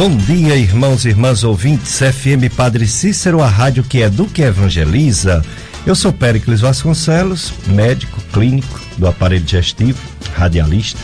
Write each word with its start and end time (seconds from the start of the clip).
Bom 0.00 0.16
dia, 0.16 0.56
irmãos 0.56 1.04
e 1.04 1.10
irmãs 1.10 1.44
ouvintes, 1.44 1.98
FM 1.98 2.50
Padre 2.56 2.86
Cícero, 2.86 3.42
a 3.42 3.46
rádio 3.46 3.84
que 3.84 3.98
educa 3.98 4.40
e 4.40 4.46
evangeliza. 4.46 5.44
Eu 5.84 5.94
sou 5.94 6.10
Péricles 6.10 6.62
Vasconcelos, 6.62 7.52
médico 7.66 8.18
clínico 8.32 8.80
do 8.96 9.06
aparelho 9.06 9.44
digestivo, 9.44 10.00
radialista, 10.32 10.98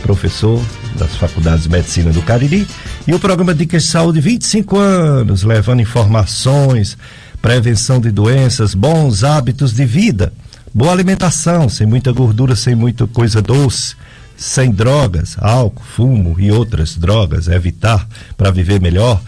professor 0.00 0.64
das 0.96 1.16
faculdades 1.16 1.64
de 1.64 1.70
medicina 1.70 2.12
do 2.12 2.22
Cariri 2.22 2.68
e 3.04 3.12
o 3.12 3.18
programa 3.18 3.52
Dicas 3.52 3.82
de 3.82 3.88
Saúde 3.88 4.20
25 4.20 4.78
anos, 4.78 5.42
levando 5.42 5.82
informações, 5.82 6.96
prevenção 7.42 7.98
de 7.98 8.12
doenças, 8.12 8.76
bons 8.76 9.24
hábitos 9.24 9.72
de 9.72 9.84
vida, 9.84 10.32
boa 10.72 10.92
alimentação, 10.92 11.68
sem 11.68 11.84
muita 11.84 12.12
gordura, 12.12 12.54
sem 12.54 12.76
muita 12.76 13.08
coisa 13.08 13.42
doce 13.42 13.96
sem 14.36 14.70
drogas, 14.70 15.36
álcool, 15.38 15.82
fumo 15.82 16.36
e 16.38 16.50
outras 16.50 16.96
drogas, 16.96 17.48
evitar 17.48 18.06
para 18.36 18.50
viver 18.50 18.80
melhor. 18.80 19.20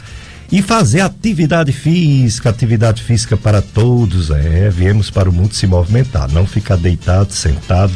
E 0.51 0.63
fazer 0.63 1.01
atividade 1.01 1.73
física, 1.73 2.49
atividade 2.49 3.03
física 3.03 3.37
para 3.37 3.61
todos, 3.61 4.31
é, 4.31 4.71
viemos 4.71 5.11
para 5.11 5.29
o 5.29 5.33
mundo 5.33 5.55
se 5.55 5.67
movimentar, 5.67 6.31
não 6.33 6.47
ficar 6.47 6.77
deitado, 6.77 7.33
sentado, 7.33 7.93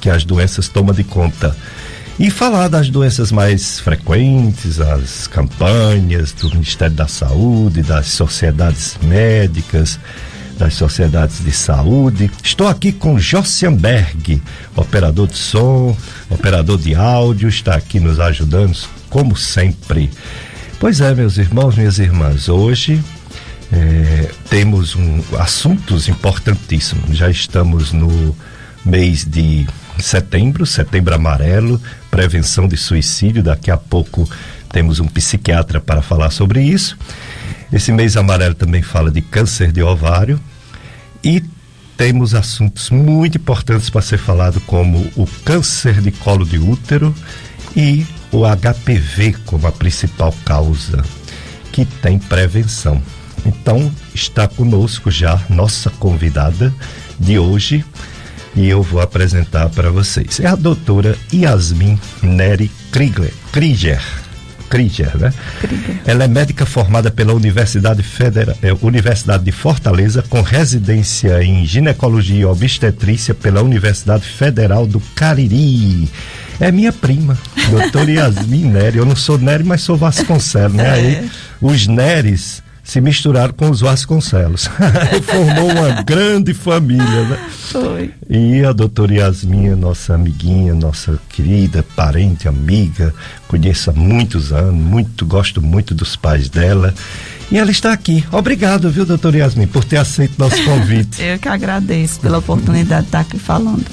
que 0.00 0.08
as 0.08 0.24
doenças 0.24 0.68
tomam 0.68 0.94
de 0.94 1.02
conta. 1.02 1.56
E 2.18 2.30
falar 2.30 2.68
das 2.68 2.88
doenças 2.88 3.30
mais 3.30 3.78
frequentes, 3.80 4.80
as 4.80 5.26
campanhas 5.26 6.32
do 6.32 6.48
Ministério 6.48 6.94
da 6.94 7.06
Saúde, 7.06 7.82
das 7.82 8.06
sociedades 8.06 8.96
médicas, 9.02 9.98
das 10.58 10.74
sociedades 10.74 11.44
de 11.44 11.52
saúde. 11.52 12.30
Estou 12.42 12.66
aqui 12.66 12.92
com 12.92 13.18
Jossianberg, 13.18 14.42
operador 14.74 15.26
de 15.26 15.36
som, 15.36 15.96
operador 16.30 16.78
de 16.78 16.94
áudio, 16.94 17.48
está 17.48 17.74
aqui 17.74 18.00
nos 18.00 18.18
ajudando, 18.18 18.76
como 19.08 19.36
sempre. 19.36 20.10
Pois 20.80 21.00
é, 21.00 21.14
meus 21.14 21.38
irmãos, 21.38 21.76
minhas 21.76 21.98
irmãs, 21.98 22.48
hoje 22.48 23.02
é, 23.72 24.30
temos 24.48 24.94
um, 24.94 25.22
assuntos 25.38 26.08
importantíssimos. 26.08 27.16
Já 27.16 27.30
estamos 27.30 27.92
no 27.92 28.36
mês 28.84 29.24
de 29.24 29.66
setembro, 29.98 30.64
setembro 30.66 31.14
amarelo, 31.14 31.80
prevenção 32.10 32.68
de 32.68 32.76
suicídio. 32.76 33.42
Daqui 33.42 33.70
a 33.70 33.76
pouco 33.76 34.28
temos 34.70 35.00
um 35.00 35.06
psiquiatra 35.06 35.80
para 35.80 36.02
falar 36.02 36.30
sobre 36.30 36.62
isso. 36.62 36.96
Esse 37.72 37.92
mês 37.92 38.16
amarelo 38.16 38.54
também 38.54 38.82
fala 38.82 39.10
de 39.10 39.20
câncer 39.20 39.72
de 39.72 39.82
ovário 39.82 40.40
e 41.22 41.42
temos 41.96 42.34
assuntos 42.34 42.90
muito 42.90 43.38
importantes 43.38 43.90
para 43.90 44.02
ser 44.02 44.18
falado 44.18 44.60
como 44.62 45.10
o 45.16 45.26
câncer 45.44 46.00
de 46.00 46.10
colo 46.10 46.44
de 46.44 46.58
útero 46.58 47.14
e 47.74 48.06
o 48.30 48.42
HPV 48.44 49.36
como 49.46 49.66
a 49.66 49.72
principal 49.72 50.34
causa 50.44 51.02
que 51.72 51.84
tem 51.84 52.18
prevenção. 52.18 53.02
Então 53.44 53.92
está 54.14 54.46
conosco 54.46 55.10
já 55.10 55.40
nossa 55.48 55.90
convidada 55.90 56.72
de 57.18 57.38
hoje 57.38 57.84
e 58.54 58.68
eu 58.68 58.82
vou 58.82 59.00
apresentar 59.00 59.68
para 59.68 59.90
vocês. 59.90 60.40
É 60.40 60.46
a 60.46 60.54
doutora 60.54 61.16
Yasmin 61.32 61.98
Neri 62.22 62.70
Krieger. 62.90 64.25
Krieger 64.68 65.16
né? 65.16 65.32
Krieger. 65.60 65.96
Ela 66.04 66.24
é 66.24 66.28
médica 66.28 66.66
formada 66.66 67.10
pela 67.10 67.32
Universidade, 67.34 68.02
Federa 68.02 68.56
é, 68.62 68.72
Universidade 68.82 69.44
de 69.44 69.52
Fortaleza, 69.52 70.22
com 70.28 70.42
residência 70.42 71.42
em 71.42 71.64
ginecologia 71.64 72.40
e 72.40 72.44
obstetrícia 72.44 73.34
pela 73.34 73.62
Universidade 73.62 74.24
Federal 74.24 74.86
do 74.86 75.00
Cariri. 75.14 76.08
É 76.58 76.72
minha 76.72 76.92
prima, 76.92 77.38
doutora 77.70 78.10
Yasmin 78.12 78.64
Nery. 78.64 78.98
Eu 78.98 79.06
não 79.06 79.16
sou 79.16 79.38
Nery, 79.38 79.64
mas 79.64 79.82
sou 79.82 79.96
Vasconcelos, 79.96 80.74
né? 80.74 80.90
Aí, 80.90 81.14
é. 81.14 81.24
os 81.60 81.86
Neres 81.86 82.62
se 82.86 83.00
misturaram 83.00 83.52
com 83.52 83.68
os 83.68 83.80
Vasconcelos. 83.80 84.70
Formou 85.26 85.72
uma 85.72 86.02
grande 86.02 86.54
família, 86.54 87.24
né? 87.24 87.36
Foi. 87.50 88.12
E 88.30 88.64
a 88.64 88.72
doutora 88.72 89.12
Yasmin, 89.12 89.70
nossa 89.70 90.14
amiguinha, 90.14 90.72
nossa 90.72 91.18
querida 91.28 91.84
parente, 91.96 92.46
amiga, 92.46 93.12
conheço 93.48 93.90
há 93.90 93.92
muitos 93.92 94.52
anos, 94.52 94.80
muito, 94.80 95.26
gosto 95.26 95.60
muito 95.60 95.96
dos 95.96 96.14
pais 96.14 96.48
dela. 96.48 96.94
E 97.50 97.58
ela 97.58 97.72
está 97.72 97.92
aqui. 97.92 98.24
Obrigado, 98.30 98.88
viu, 98.88 99.04
doutora 99.04 99.38
Yasmin, 99.38 99.66
por 99.66 99.84
ter 99.84 99.96
aceito 99.96 100.38
nosso 100.38 100.62
convite. 100.62 101.20
Eu 101.20 101.40
que 101.40 101.48
agradeço 101.48 102.20
pela 102.20 102.38
oportunidade 102.38 103.02
de 103.02 103.08
estar 103.08 103.20
aqui 103.20 103.38
falando. 103.38 103.84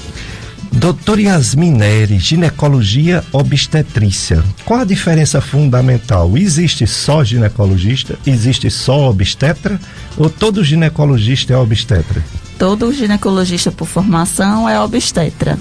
Doutor 0.76 1.20
Yasmin 1.20 1.72
Neri, 1.72 2.18
ginecologia 2.18 3.24
obstetrícia. 3.32 4.44
Qual 4.66 4.80
a 4.80 4.84
diferença 4.84 5.40
fundamental? 5.40 6.36
Existe 6.36 6.88
só 6.88 7.24
ginecologista? 7.24 8.18
Existe 8.26 8.72
só 8.72 9.12
obstetra? 9.12 9.80
Ou 10.18 10.32
todo 10.32 10.64
ginecologista 10.64 11.54
é 11.54 11.58
obstetra? 11.58 12.24
Todo 12.58 12.92
ginecologista 12.92 13.72
por 13.72 13.88
formação 13.88 14.68
é 14.68 14.80
obstetra. 14.80 15.60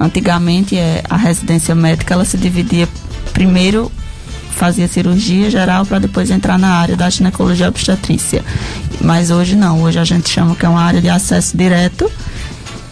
Antigamente 0.00 0.78
é, 0.78 1.02
a 1.10 1.16
residência 1.16 1.74
médica 1.74 2.14
ela 2.14 2.24
se 2.24 2.38
dividia 2.38 2.88
primeiro 3.34 3.92
fazia 4.50 4.88
cirurgia 4.88 5.50
geral 5.50 5.84
para 5.84 5.98
depois 5.98 6.30
entrar 6.30 6.58
na 6.58 6.68
área 6.68 6.96
da 6.96 7.10
ginecologia 7.10 7.68
obstetrícia. 7.68 8.42
Mas 9.00 9.30
hoje 9.30 9.56
não, 9.56 9.82
hoje 9.82 9.98
a 9.98 10.04
gente 10.04 10.30
chama 10.30 10.56
que 10.56 10.64
é 10.64 10.68
uma 10.68 10.80
área 10.80 11.02
de 11.02 11.08
acesso 11.10 11.56
direto 11.56 12.10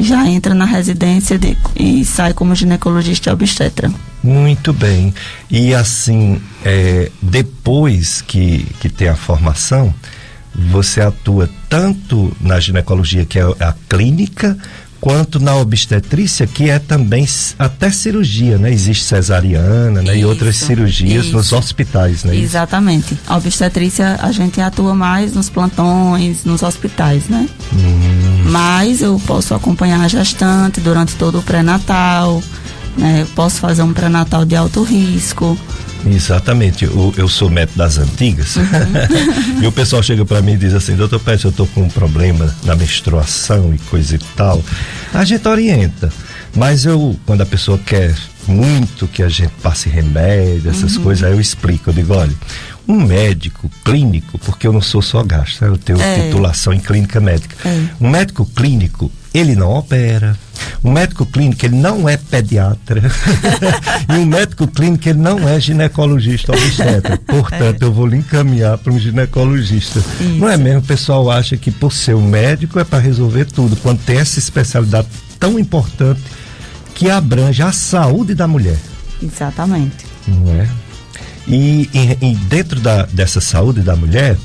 já 0.03 0.27
entra 0.27 0.55
na 0.55 0.65
residência 0.65 1.39
de, 1.39 1.57
e 1.77 2.05
sai 2.05 2.33
como 2.33 2.55
ginecologista 2.55 3.33
obstetra. 3.33 3.91
Muito 4.23 4.73
bem. 4.73 5.13
E 5.51 5.75
assim, 5.75 6.41
é, 6.65 7.11
depois 7.21 8.21
que, 8.21 8.67
que 8.81 8.89
tem 8.89 9.09
a 9.09 9.17
formação, 9.17 9.93
você 10.55 11.01
atua 11.01 11.49
tanto 11.69 12.35
na 12.41 12.61
ginecologia, 12.61 13.25
que 13.25 13.39
é 13.39 13.43
a 13.43 13.75
clínica, 13.89 14.57
quanto 15.03 15.41
na 15.41 15.57
obstetrícia, 15.57 16.47
que 16.47 16.71
é 16.71 16.79
também 16.79 17.27
até 17.59 17.91
cirurgia, 17.91 18.57
né? 18.57 18.71
Existe 18.73 19.03
cesariana 19.03 20.01
né? 20.01 20.17
e 20.17 20.25
outras 20.25 20.57
cirurgias 20.57 21.27
isso. 21.27 21.35
nos 21.35 21.53
hospitais, 21.53 22.23
né? 22.23 22.37
Exatamente. 22.37 23.19
A 23.27 23.37
obstetrícia 23.37 24.17
a 24.23 24.31
gente 24.31 24.61
atua 24.61 24.95
mais 24.95 25.35
nos 25.35 25.51
plantões, 25.51 26.45
nos 26.45 26.63
hospitais, 26.63 27.25
né? 27.29 27.49
Hum. 27.73 28.45
Mas 28.45 29.03
eu 29.03 29.21
posso 29.27 29.57
acompanhar 29.57 30.01
a 30.01 30.07
gestante 30.07 30.81
durante 30.81 31.17
todo 31.17 31.41
o 31.41 31.43
pré-natal, 31.43 32.41
né? 32.97 33.23
Eu 33.23 33.27
posso 33.35 33.61
fazer 33.61 33.83
um 33.83 33.93
pré-natal 33.93 34.45
de 34.45 34.57
alto 34.57 34.83
risco. 34.83 35.59
Exatamente, 36.05 36.85
eu, 36.85 37.15
eu 37.17 37.29
sou 37.29 37.49
médico 37.49 37.79
das 37.79 37.97
antigas 37.97 38.57
uhum. 38.57 38.65
e 39.63 39.67
o 39.67 39.73
pessoal 39.73 40.03
chega 40.03 40.25
para 40.25 40.43
mim 40.43 40.55
e 40.55 40.57
diz 40.57 40.75
assim, 40.75 40.97
doutor 40.97 41.21
Pérez, 41.21 41.45
eu 41.45 41.53
tô 41.53 41.65
com 41.67 41.83
um 41.83 41.89
problema 41.89 42.53
na 42.65 42.75
menstruação 42.75 43.73
e 43.73 43.79
coisa 43.79 44.17
e 44.17 44.19
tal. 44.37 44.61
A 45.15 45.25
gente 45.25 45.47
orienta, 45.47 46.13
mas 46.57 46.85
eu, 46.85 47.17
quando 47.25 47.43
a 47.43 47.47
pessoa 47.47 47.79
quer 47.79 48.15
muito 48.49 49.07
que 49.07 49.23
a 49.23 49.29
gente 49.29 49.53
passe 49.63 49.89
remédio, 49.89 50.71
essas 50.71 50.97
uhum. 50.97 51.05
coisas, 51.05 51.25
aí 51.25 51.33
eu 51.33 51.41
explico, 51.41 51.91
eu 51.91 51.95
digo, 51.95 52.15
olha, 52.15 52.33
um 52.87 53.01
médico 53.01 53.71
clínico, 53.85 54.39
porque 54.39 54.67
eu 54.67 54.73
não 54.73 54.83
sou 54.83 55.01
só 55.01 55.23
gastro, 55.23 55.69
eu 55.69 55.79
tenho 55.79 56.01
é. 56.01 56.27
titulação 56.27 56.73
em 56.73 56.81
clínica 56.81 57.21
médica. 57.21 57.57
É. 57.67 57.85
Um 58.01 58.11
médico 58.11 58.45
clínico, 58.45 59.11
ele 59.35 59.55
não 59.55 59.71
opera. 59.71 60.37
Um 60.85 60.93
médico 60.93 61.25
clínico, 61.25 61.65
ele 61.65 61.77
não 61.77 62.09
é 62.09 62.17
pediatra. 62.17 63.03
e 64.11 64.13
um 64.13 64.27
médico 64.27 64.67
clínico, 64.67 65.09
ele 65.09 65.19
não 65.19 65.49
é 65.49 65.61
ginecologista 65.61 66.53
obstetra. 66.53 67.17
Portanto, 67.19 67.83
é. 67.83 67.85
eu 67.85 67.93
vou 67.93 68.07
lhe 68.07 68.17
encaminhar 68.17 68.77
para 68.79 68.93
um 68.93 68.99
ginecologista. 68.99 70.01
Isso. 70.01 70.39
Não 70.39 70.49
é 70.49 70.57
mesmo? 70.57 70.81
O 70.81 70.83
pessoal 70.85 71.31
acha 71.31 71.57
que 71.57 71.71
por 71.71 71.93
ser 71.93 72.15
um 72.15 72.27
médico 72.27 72.79
é 72.79 72.85
para 72.85 72.99
resolver 72.99 73.45
tudo, 73.45 73.77
quando 73.77 74.01
tem 74.01 74.19
essa 74.19 74.39
especialidade 74.39 75.09
tão 75.39 75.59
importante 75.59 76.21
que 76.95 77.09
abrange 77.11 77.63
a 77.63 77.73
saúde 77.73 78.35
da 78.35 78.47
mulher. 78.47 78.79
Exatamente. 79.23 80.05
Não 80.27 80.53
é? 80.53 80.69
E, 81.47 81.89
e, 81.93 82.33
e 82.33 82.35
dentro 82.35 82.81
da, 82.81 83.07
dessa 83.07 83.41
saúde 83.41 83.81
da 83.81 83.97
mulher, 83.97 84.37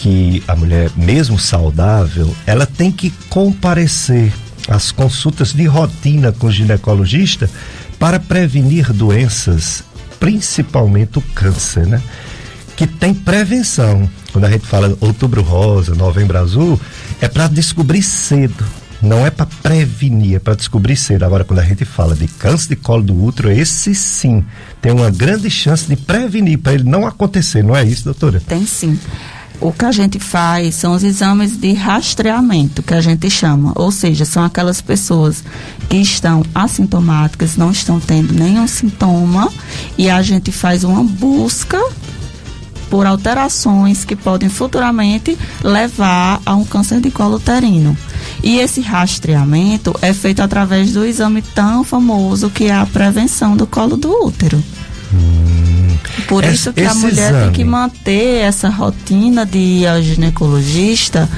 que 0.00 0.42
a 0.48 0.56
mulher, 0.56 0.90
mesmo 0.96 1.38
saudável, 1.38 2.34
ela 2.46 2.64
tem 2.64 2.90
que 2.90 3.10
comparecer 3.28 4.32
às 4.66 4.90
consultas 4.90 5.52
de 5.52 5.66
rotina 5.66 6.32
com 6.32 6.46
o 6.46 6.52
ginecologista 6.52 7.50
para 7.98 8.18
prevenir 8.18 8.92
doenças, 8.94 9.84
principalmente 10.18 11.18
o 11.18 11.22
câncer, 11.34 11.86
né? 11.86 12.02
Que 12.76 12.86
tem 12.86 13.12
prevenção. 13.12 14.08
Quando 14.32 14.46
a 14.46 14.50
gente 14.50 14.66
fala 14.66 14.96
outubro 15.00 15.42
rosa, 15.42 15.94
novembro 15.94 16.38
azul, 16.38 16.80
é 17.20 17.28
para 17.28 17.46
descobrir 17.46 18.02
cedo 18.02 18.64
não 19.02 19.24
é 19.24 19.30
para 19.30 19.46
prevenir, 19.46 20.36
é 20.36 20.38
para 20.38 20.54
descobrir 20.54 20.94
cedo. 20.94 21.24
Agora, 21.24 21.42
quando 21.42 21.60
a 21.60 21.64
gente 21.64 21.86
fala 21.86 22.14
de 22.14 22.28
câncer 22.28 22.68
de 22.68 22.76
colo 22.76 23.02
do 23.02 23.24
útero, 23.24 23.50
esse 23.50 23.94
sim 23.94 24.44
tem 24.80 24.92
uma 24.92 25.10
grande 25.10 25.48
chance 25.48 25.86
de 25.86 25.96
prevenir 25.96 26.58
para 26.58 26.74
ele 26.74 26.84
não 26.84 27.06
acontecer, 27.06 27.64
não 27.64 27.74
é 27.74 27.82
isso, 27.82 28.04
doutora? 28.04 28.42
Tem 28.46 28.66
sim. 28.66 28.98
O 29.60 29.72
que 29.72 29.84
a 29.84 29.92
gente 29.92 30.18
faz 30.18 30.74
são 30.74 30.94
os 30.94 31.04
exames 31.04 31.54
de 31.54 31.74
rastreamento, 31.74 32.82
que 32.82 32.94
a 32.94 33.00
gente 33.00 33.28
chama. 33.28 33.72
Ou 33.74 33.92
seja, 33.92 34.24
são 34.24 34.42
aquelas 34.42 34.80
pessoas 34.80 35.44
que 35.88 35.98
estão 35.98 36.42
assintomáticas, 36.54 37.56
não 37.56 37.70
estão 37.70 38.00
tendo 38.00 38.32
nenhum 38.32 38.66
sintoma, 38.66 39.52
e 39.98 40.08
a 40.08 40.22
gente 40.22 40.50
faz 40.50 40.82
uma 40.82 41.04
busca 41.04 41.78
por 42.88 43.06
alterações 43.06 44.04
que 44.04 44.16
podem 44.16 44.48
futuramente 44.48 45.38
levar 45.62 46.40
a 46.44 46.54
um 46.56 46.64
câncer 46.64 47.00
de 47.00 47.10
colo 47.10 47.36
uterino. 47.36 47.96
E 48.42 48.58
esse 48.58 48.80
rastreamento 48.80 49.94
é 50.00 50.14
feito 50.14 50.40
através 50.40 50.94
do 50.94 51.04
exame 51.04 51.42
tão 51.42 51.84
famoso 51.84 52.48
que 52.48 52.64
é 52.64 52.74
a 52.74 52.86
prevenção 52.86 53.54
do 53.56 53.66
colo 53.66 53.96
do 53.96 54.10
útero. 54.24 54.62
Hum. 55.12 55.69
Por 56.30 56.44
isso 56.44 56.72
que 56.72 56.82
a 56.82 56.94
mulher 56.94 57.30
exame. 57.30 57.44
tem 57.46 57.52
que 57.52 57.64
manter 57.64 58.36
essa 58.42 58.68
rotina 58.68 59.44
de 59.44 59.58
ir 59.58 59.86
ao 59.88 60.00
ginecologista 60.00 61.28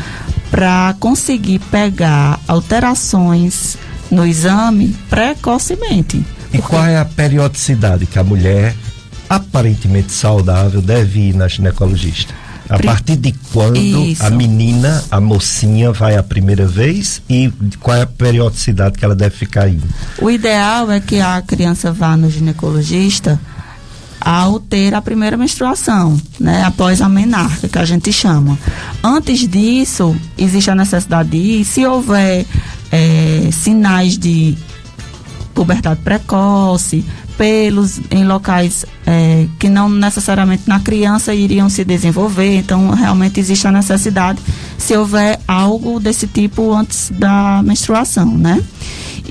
para 0.51 0.95
conseguir 1.01 1.61
pegar 1.71 2.39
alterações 2.47 3.79
no 4.11 4.27
exame 4.27 4.95
precocemente. 5.09 6.23
E 6.53 6.59
qual 6.59 6.85
é 6.85 6.99
a 6.99 7.07
periodicidade 7.07 8.05
que 8.05 8.19
a 8.19 8.23
mulher 8.23 8.77
aparentemente 9.31 10.13
saudável 10.13 10.83
deve 10.83 11.31
ir 11.31 11.35
na 11.35 11.49
ginecologista? 11.49 12.35
A 12.69 12.79
partir 12.79 13.17
de 13.17 13.33
quando 13.53 13.79
Isso. 13.79 14.23
a 14.23 14.29
menina, 14.31 15.03
a 15.11 15.21
mocinha, 15.21 15.91
vai 15.91 16.17
a 16.17 16.23
primeira 16.23 16.67
vez 16.67 17.23
e 17.29 17.51
qual 17.81 17.97
é 17.97 18.03
a 18.03 18.07
periodicidade 18.07 18.99
que 18.99 19.05
ela 19.05 19.15
deve 19.15 19.35
ficar 19.37 19.69
indo? 19.69 19.87
O 20.21 20.31
ideal 20.31 20.91
é 20.91 21.01
que 21.01 21.19
a 21.19 21.43
criança 21.43 21.93
vá 21.93 22.15
no 22.15 22.31
ginecologista 22.31 23.41
ao 24.25 24.61
ter 24.61 24.95
a 24.95 25.03
primeira 25.03 25.37
menstruação, 25.37 26.21
né, 26.39 26.63
após 26.65 27.01
a 27.01 27.09
menarca, 27.09 27.69
que 27.69 27.79
a 27.79 27.85
gente 27.85 28.13
chama. 28.13 28.59
Antes 29.03 29.47
disso, 29.49 30.17
existe 30.37 30.71
a 30.71 30.75
necessidade 30.75 31.31
de 31.31 31.37
ir, 31.37 31.65
se 31.65 31.85
houver 31.87 32.47
é, 32.91 33.49
sinais 33.53 34.17
de 34.19 34.57
puberdade 35.55 36.01
precoce, 36.01 37.05
pelos 37.37 38.01
em 38.11 38.25
locais 38.25 38.85
é, 39.07 39.47
que 39.59 39.69
não 39.69 39.89
necessariamente 39.89 40.65
na 40.67 40.81
criança 40.81 41.35
iriam 41.35 41.69
se 41.69 41.85
desenvolver, 41.85 42.59
então 42.59 42.91
realmente 42.91 43.41
existe 43.41 43.67
a 43.67 43.73
necessidade 43.73 44.41
se 44.79 44.97
houver 44.97 45.41
algo 45.47 45.99
desse 45.99 46.27
tipo 46.27 46.73
antes 46.73 47.11
da 47.11 47.63
menstruação, 47.65 48.27
né? 48.27 48.63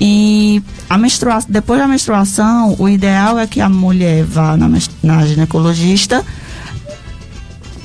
E 0.04 0.60
a 0.90 0.98
menstruação, 0.98 1.48
depois 1.48 1.78
da 1.78 1.86
menstruação, 1.86 2.74
o 2.76 2.88
ideal 2.88 3.38
é 3.38 3.46
que 3.46 3.60
a 3.60 3.68
mulher 3.68 4.24
vá 4.24 4.56
na, 4.56 4.68
na 5.00 5.24
ginecologista 5.24 6.24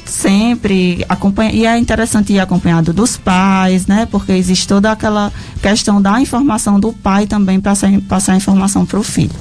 sempre 0.04 1.06
acompanha 1.08 1.52
e 1.52 1.68
é 1.68 1.78
interessante 1.78 2.34
ir 2.34 2.40
acompanhado 2.40 2.92
dos 2.92 3.18
pais, 3.18 3.86
né? 3.86 4.08
Porque 4.10 4.32
existe 4.32 4.68
toda 4.68 4.92
aquela 4.92 5.32
questão 5.62 6.02
da 6.02 6.20
informação 6.20 6.80
do 6.80 6.92
pai 6.92 7.28
também 7.28 7.60
para 7.60 7.74
passar 8.10 8.34
a 8.34 8.36
informação 8.36 8.84
para 8.84 8.98
o 8.98 9.04
filho. 9.04 9.36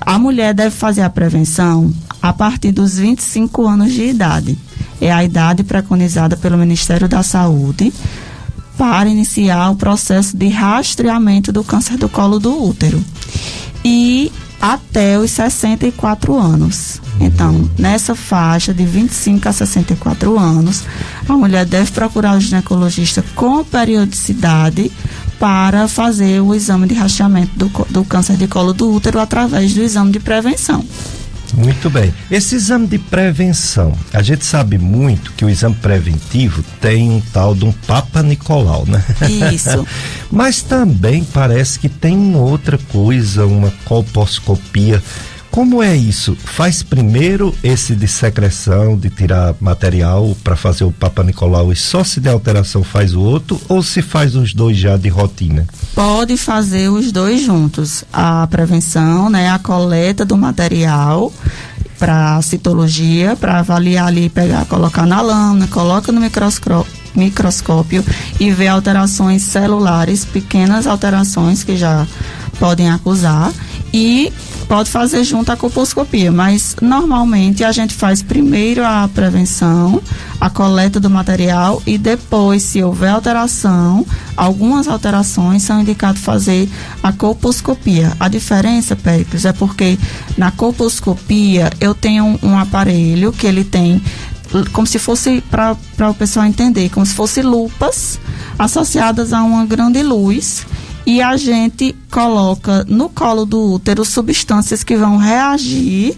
A 0.00 0.20
mulher 0.20 0.54
deve 0.54 0.70
fazer 0.70 1.02
a 1.02 1.10
prevenção 1.10 1.92
a 2.22 2.32
partir 2.32 2.70
dos 2.70 2.96
25 2.96 3.66
anos 3.66 3.92
de 3.92 4.04
idade. 4.04 4.56
É 5.00 5.10
a 5.10 5.24
idade 5.24 5.64
preconizada 5.64 6.36
pelo 6.36 6.56
Ministério 6.56 7.08
da 7.08 7.24
Saúde 7.24 7.92
para 8.78 9.08
iniciar 9.08 9.70
o 9.70 9.76
processo 9.76 10.36
de 10.36 10.48
rastreamento 10.48 11.52
do 11.52 11.64
câncer 11.64 11.98
do 11.98 12.08
colo 12.08 12.38
do 12.38 12.64
útero. 12.64 13.04
E 13.84 14.32
até 14.60 15.18
os 15.18 15.32
64 15.32 16.36
anos. 16.36 17.00
Então, 17.20 17.68
nessa 17.76 18.14
faixa 18.14 18.72
de 18.72 18.84
25 18.84 19.48
a 19.48 19.52
64 19.52 20.38
anos, 20.38 20.84
a 21.28 21.32
mulher 21.32 21.66
deve 21.66 21.90
procurar 21.90 22.36
o 22.36 22.40
ginecologista 22.40 23.24
com 23.34 23.64
periodicidade 23.64 24.90
para 25.38 25.86
fazer 25.88 26.40
o 26.40 26.54
exame 26.54 26.86
de 26.86 26.94
rastreamento 26.94 27.56
do, 27.56 27.68
do 27.90 28.04
câncer 28.04 28.36
de 28.36 28.46
colo 28.46 28.72
do 28.72 28.92
útero 28.92 29.20
através 29.20 29.74
do 29.74 29.82
exame 29.82 30.12
de 30.12 30.20
prevenção. 30.20 30.84
Muito 31.58 31.90
bem. 31.90 32.14
Esse 32.30 32.54
exame 32.54 32.86
de 32.86 32.98
prevenção, 32.98 33.92
a 34.12 34.22
gente 34.22 34.44
sabe 34.44 34.78
muito 34.78 35.32
que 35.32 35.44
o 35.44 35.50
exame 35.50 35.74
preventivo 35.74 36.62
tem 36.80 37.10
um 37.10 37.20
tal 37.32 37.54
de 37.54 37.64
um 37.64 37.72
Papa 37.72 38.22
Nicolau, 38.22 38.86
né? 38.86 39.04
Isso. 39.52 39.84
Mas 40.30 40.62
também 40.62 41.24
parece 41.24 41.78
que 41.78 41.88
tem 41.88 42.36
outra 42.36 42.78
coisa, 42.78 43.44
uma 43.44 43.72
colposcopia 43.84 45.02
como 45.50 45.82
é 45.82 45.96
isso? 45.96 46.36
Faz 46.36 46.82
primeiro 46.82 47.54
esse 47.62 47.94
de 47.94 48.06
secreção, 48.06 48.96
de 48.96 49.10
tirar 49.10 49.54
material 49.60 50.36
para 50.44 50.56
fazer 50.56 50.84
o 50.84 50.92
Papa 50.92 51.22
Nicolau 51.22 51.72
e 51.72 51.76
só 51.76 52.04
se 52.04 52.20
der 52.20 52.30
alteração 52.30 52.84
faz 52.84 53.14
o 53.14 53.20
outro 53.20 53.60
ou 53.68 53.82
se 53.82 54.02
faz 54.02 54.34
os 54.36 54.54
dois 54.54 54.76
já 54.76 54.96
de 54.96 55.08
rotina? 55.08 55.66
Pode 55.94 56.36
fazer 56.36 56.88
os 56.88 57.10
dois 57.10 57.42
juntos. 57.42 58.04
A 58.12 58.46
prevenção, 58.46 59.30
né, 59.30 59.50
a 59.50 59.58
coleta 59.58 60.24
do 60.24 60.36
material 60.36 61.32
para 61.98 62.40
citologia, 62.42 63.34
para 63.34 63.58
avaliar 63.58 64.06
ali, 64.06 64.28
pegar, 64.28 64.64
colocar 64.66 65.04
na 65.04 65.20
lâmina, 65.20 65.66
coloca 65.66 66.12
no 66.12 66.20
microscópio 66.20 66.98
microscópio 67.14 68.04
e 68.38 68.50
ver 68.52 68.68
alterações 68.68 69.42
celulares, 69.42 70.24
pequenas 70.24 70.86
alterações 70.86 71.64
que 71.64 71.76
já 71.76 72.06
podem 72.60 72.90
acusar 72.90 73.52
e 73.92 74.32
pode 74.68 74.90
fazer 74.90 75.24
junto 75.24 75.50
à 75.50 75.56
colposcopia, 75.56 76.30
mas 76.30 76.76
normalmente 76.80 77.64
a 77.64 77.72
gente 77.72 77.94
faz 77.94 78.22
primeiro 78.22 78.84
a 78.84 79.08
prevenção, 79.12 80.00
a 80.38 80.50
coleta 80.50 81.00
do 81.00 81.08
material 81.08 81.82
e 81.86 81.96
depois, 81.96 82.62
se 82.62 82.82
houver 82.82 83.10
alteração, 83.10 84.06
algumas 84.36 84.86
alterações 84.86 85.62
são 85.62 85.80
indicados 85.80 86.20
fazer 86.20 86.68
a 87.02 87.10
colposcopia. 87.10 88.12
A 88.20 88.28
diferença, 88.28 88.94
Péricles, 88.94 89.46
é 89.46 89.52
porque 89.52 89.98
na 90.36 90.50
colposcopia 90.50 91.70
eu 91.80 91.94
tenho 91.94 92.24
um, 92.24 92.38
um 92.42 92.58
aparelho 92.58 93.32
que 93.32 93.46
ele 93.46 93.64
tem 93.64 94.02
como 94.72 94.86
se 94.86 94.98
fosse 94.98 95.42
para 95.42 95.76
o 96.10 96.14
pessoal 96.14 96.46
entender, 96.46 96.88
como 96.88 97.04
se 97.04 97.14
fosse 97.14 97.42
lupas 97.42 98.18
associadas 98.58 99.32
a 99.32 99.42
uma 99.42 99.66
grande 99.66 100.02
luz 100.02 100.66
e 101.08 101.22
a 101.22 101.38
gente 101.38 101.96
coloca 102.10 102.84
no 102.86 103.08
colo 103.08 103.46
do 103.46 103.72
útero 103.72 104.04
substâncias 104.04 104.84
que 104.84 104.94
vão 104.94 105.16
reagir 105.16 106.14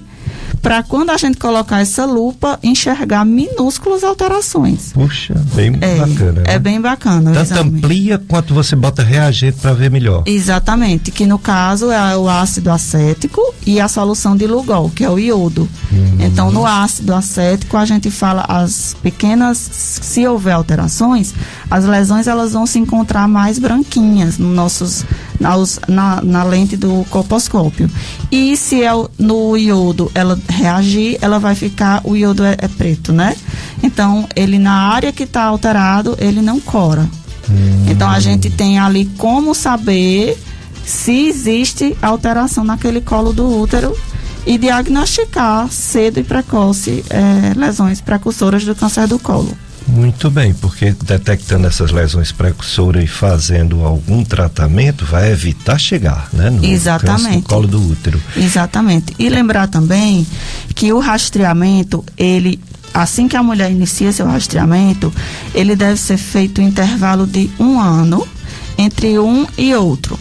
para 0.63 0.83
quando 0.83 1.11
a 1.11 1.17
gente 1.17 1.39
colocar 1.39 1.81
essa 1.81 2.05
lupa, 2.05 2.59
enxergar 2.63 3.25
minúsculas 3.25 4.05
alterações. 4.05 4.93
Puxa, 4.93 5.35
bem 5.55 5.77
é, 5.81 5.97
bacana. 5.97 6.33
Né? 6.33 6.43
É 6.47 6.59
bem 6.59 6.81
bacana. 6.81 7.33
Tanto 7.33 7.55
amplia 7.61 8.19
quanto 8.29 8.53
você 8.53 8.77
bota 8.77 9.03
reagente 9.03 9.59
para 9.59 9.73
ver 9.73 9.91
melhor. 9.91 10.23
Exatamente, 10.27 11.11
que 11.11 11.27
no 11.27 11.39
caso 11.39 11.91
é 11.91 12.17
o 12.17 12.29
ácido 12.29 12.71
acético 12.71 13.41
e 13.67 13.81
a 13.81 13.89
solução 13.89 14.37
de 14.37 14.47
Lugol, 14.47 14.91
que 14.91 15.05
é 15.05 15.11
o 15.11 15.19
iodo. 15.19 15.69
Hum. 15.93 16.17
Então, 16.21 16.51
no 16.51 16.67
ácido 16.67 17.15
acético, 17.15 17.77
a 17.77 17.85
gente 17.85 18.11
fala 18.11 18.45
as 18.49 18.95
pequenas, 19.03 19.57
se 19.59 20.27
houver 20.27 20.53
alterações, 20.53 21.35
as 21.71 21.85
lesões 21.85 22.27
elas 22.27 22.53
vão 22.53 22.67
se 22.67 22.79
encontrar 22.79 23.27
mais 23.27 23.59
branquinhas 23.59 24.39
nos 24.39 24.55
nossos 24.55 25.05
na, 25.41 26.21
na, 26.23 26.45
lente 26.45 26.77
do 26.77 27.05
colposcópio. 27.09 27.91
E 28.31 28.57
se 28.57 28.85
é 28.85 28.91
no 29.19 29.57
iodo 29.57 30.11
ela 30.15 30.39
reagir, 30.49 31.19
ela 31.21 31.39
vai 31.39 31.55
ficar, 31.55 32.03
o 32.05 32.15
iodo 32.15 32.45
é, 32.45 32.57
é 32.59 32.69
preto, 32.69 33.13
né? 33.13 33.35
Então, 33.83 34.29
ele 34.37 34.59
na 34.59 34.73
área 34.73 35.11
que 35.11 35.23
está 35.23 35.45
alterado, 35.45 36.17
ele 36.21 36.43
não 36.43 36.61
cora. 36.61 37.09
Hum. 37.49 37.87
Então, 37.89 38.09
a 38.09 38.21
gente 38.21 38.51
tem 38.51 38.79
ali 38.79 39.07
como 39.17 39.55
saber 39.55 40.39
se 40.85 41.29
existe 41.29 41.97
alteração 42.03 42.65
naquele 42.65 43.01
colo 43.01 43.33
do 43.33 43.49
útero 43.49 43.97
e 44.47 44.59
diagnosticar 44.59 45.69
cedo 45.71 46.19
e 46.19 46.25
precoce 46.25 47.05
é, 47.11 47.53
lesões 47.57 48.01
precursoras 48.01 48.65
do 48.65 48.75
câncer 48.75 49.07
do 49.07 49.19
colo. 49.19 49.57
Muito 49.91 50.31
bem, 50.31 50.55
porque 50.55 50.95
detectando 51.05 51.67
essas 51.67 51.91
lesões 51.91 52.31
precursoras 52.31 53.03
e 53.03 53.07
fazendo 53.07 53.85
algum 53.85 54.25
tratamento 54.25 55.05
vai 55.05 55.33
evitar 55.33 55.79
chegar, 55.79 56.29
né? 56.33 56.49
No 56.49 56.65
Exatamente. 56.65 57.37
No 57.37 57.43
colo 57.43 57.67
do 57.67 57.91
útero. 57.91 58.21
Exatamente. 58.37 59.15
E 59.19 59.29
lembrar 59.29 59.67
também 59.67 60.27
que 60.75 60.93
o 60.93 61.01
rastreamento, 61.01 62.05
ele 62.17 62.61
assim 62.95 63.29
que 63.29 63.37
a 63.37 63.43
mulher 63.43 63.71
inicia 63.71 64.13
seu 64.13 64.27
rastreamento, 64.27 65.13
ele 65.55 65.77
deve 65.77 65.97
ser 65.99 66.17
feito 66.17 66.61
em 66.61 66.67
intervalo 66.67 67.27
de 67.27 67.51
um 67.59 67.81
ano 67.81 68.27
entre 68.79 69.19
um 69.19 69.47
e 69.59 69.75
outro. 69.75 70.19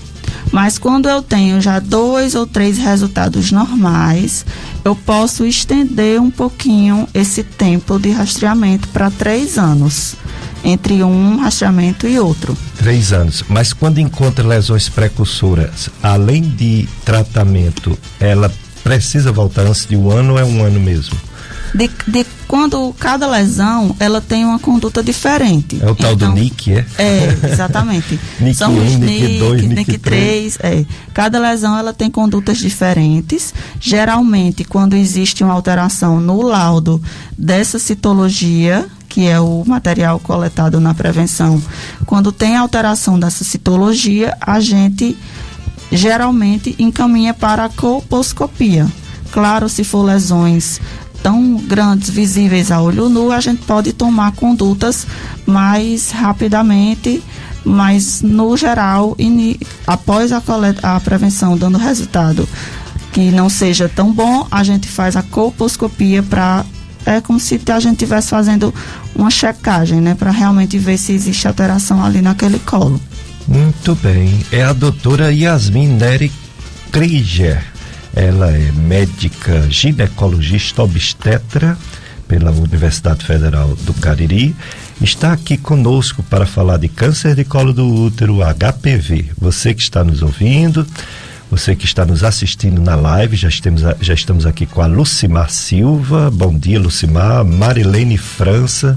Mas 0.51 0.77
quando 0.77 1.07
eu 1.07 1.21
tenho 1.21 1.61
já 1.61 1.79
dois 1.79 2.33
ou 2.35 2.45
três 2.45 2.77
resultados 2.77 3.51
normais, 3.51 4.45
eu 4.83 4.95
posso 4.95 5.45
estender 5.45 6.19
um 6.19 6.31
pouquinho 6.31 7.07
esse 7.13 7.43
tempo 7.43 7.99
de 7.99 8.09
rastreamento 8.09 8.87
para 8.89 9.11
três 9.11 9.57
anos 9.57 10.15
entre 10.63 11.03
um 11.03 11.37
rastreamento 11.37 12.07
e 12.07 12.19
outro. 12.19 12.57
Três 12.77 13.13
anos. 13.13 13.43
Mas 13.47 13.73
quando 13.73 13.99
encontra 13.99 14.45
lesões 14.45 14.89
precursoras, 14.89 15.89
além 16.01 16.41
de 16.41 16.87
tratamento, 17.05 17.97
ela 18.19 18.51
precisa 18.83 19.31
voltar 19.31 19.65
antes 19.65 19.85
de 19.85 19.95
um 19.95 20.09
ano 20.09 20.33
ou 20.33 20.39
é 20.39 20.43
um 20.43 20.63
ano 20.63 20.79
mesmo? 20.79 21.15
De, 21.73 21.89
de 22.07 22.25
quando 22.47 22.93
cada 22.99 23.27
lesão 23.27 23.95
ela 23.99 24.19
tem 24.19 24.43
uma 24.43 24.57
conduta 24.59 25.03
diferente. 25.03 25.79
É 25.81 25.89
o 25.89 25.95
tal 25.95 26.13
então, 26.13 26.33
do 26.33 26.39
NIC, 26.39 26.71
é? 26.73 26.85
É, 26.97 27.39
exatamente. 27.51 28.19
NIC 28.39 28.55
São 28.55 28.73
1, 28.73 28.97
NIC 28.97 29.39
2, 29.39 29.63
NIC 29.63 29.97
3. 29.99 30.57
É. 30.61 30.85
Cada 31.13 31.39
lesão 31.39 31.77
ela 31.77 31.93
tem 31.93 32.09
condutas 32.09 32.57
diferentes. 32.57 33.53
Geralmente, 33.79 34.63
quando 34.63 34.95
existe 34.95 35.43
uma 35.43 35.53
alteração 35.53 36.19
no 36.19 36.41
laudo 36.41 37.01
dessa 37.37 37.77
citologia, 37.77 38.87
que 39.07 39.27
é 39.27 39.39
o 39.39 39.63
material 39.65 40.19
coletado 40.19 40.79
na 40.79 40.93
prevenção, 40.93 41.61
quando 42.05 42.31
tem 42.31 42.55
alteração 42.55 43.19
dessa 43.19 43.43
citologia, 43.43 44.35
a 44.41 44.59
gente 44.59 45.17
geralmente 45.91 46.75
encaminha 46.79 47.33
para 47.33 47.65
a 47.65 47.69
colposcopia. 47.69 48.87
Claro, 49.31 49.69
se 49.69 49.83
for 49.83 50.03
lesões 50.03 50.79
tão 51.21 51.55
grandes, 51.55 52.09
visíveis 52.09 52.71
a 52.71 52.81
olho 52.81 53.09
nu, 53.09 53.31
a 53.31 53.39
gente 53.39 53.63
pode 53.65 53.93
tomar 53.93 54.31
condutas 54.33 55.05
mais 55.45 56.11
rapidamente, 56.11 57.23
mas 57.63 58.21
no 58.21 58.55
geral, 58.55 59.15
após 59.85 60.31
a, 60.31 60.41
a 60.83 60.99
prevenção 60.99 61.57
dando 61.57 61.77
resultado 61.77 62.47
que 63.11 63.31
não 63.31 63.49
seja 63.49 63.89
tão 63.89 64.11
bom, 64.11 64.47
a 64.49 64.63
gente 64.63 64.87
faz 64.87 65.15
a 65.15 65.21
colposcopia 65.21 66.21
para 66.23 66.65
é 67.05 67.21
como 67.21 67.39
se 67.39 67.59
a 67.73 67.79
gente 67.79 67.93
estivesse 67.93 68.29
fazendo 68.29 68.73
uma 69.15 69.31
checagem, 69.31 69.99
né, 69.99 70.13
para 70.13 70.31
realmente 70.31 70.77
ver 70.77 70.97
se 70.97 71.13
existe 71.13 71.47
alteração 71.47 72.03
ali 72.03 72.21
naquele 72.21 72.59
colo. 72.59 72.99
Muito 73.47 73.95
bem. 73.95 74.45
É 74.51 74.63
a 74.63 74.73
doutora 74.73 75.33
Yasmin 75.33 75.87
Neri 75.87 76.31
Krieger. 76.91 77.63
Ela 78.15 78.51
é 78.51 78.71
médica 78.71 79.69
ginecologista 79.69 80.83
obstetra 80.83 81.77
pela 82.27 82.51
Universidade 82.51 83.25
Federal 83.25 83.75
do 83.75 83.93
Cariri. 83.95 84.55
Está 85.01 85.33
aqui 85.33 85.57
conosco 85.57 86.21
para 86.23 86.45
falar 86.45 86.77
de 86.77 86.87
câncer 86.87 87.35
de 87.35 87.43
colo 87.43 87.73
do 87.73 87.87
útero, 87.87 88.39
HPV. 88.41 89.31
Você 89.39 89.73
que 89.73 89.81
está 89.81 90.03
nos 90.03 90.21
ouvindo, 90.21 90.85
você 91.49 91.75
que 91.75 91.85
está 91.85 92.05
nos 92.05 92.23
assistindo 92.23 92.79
na 92.79 92.95
live, 92.95 93.35
já 93.35 93.49
estamos, 93.49 93.81
já 93.99 94.13
estamos 94.13 94.45
aqui 94.45 94.67
com 94.67 94.81
a 94.81 94.85
Lucimar 94.85 95.49
Silva. 95.49 96.29
Bom 96.29 96.55
dia, 96.55 96.79
Lucimar. 96.79 97.43
Marilene 97.43 98.17
França. 98.17 98.95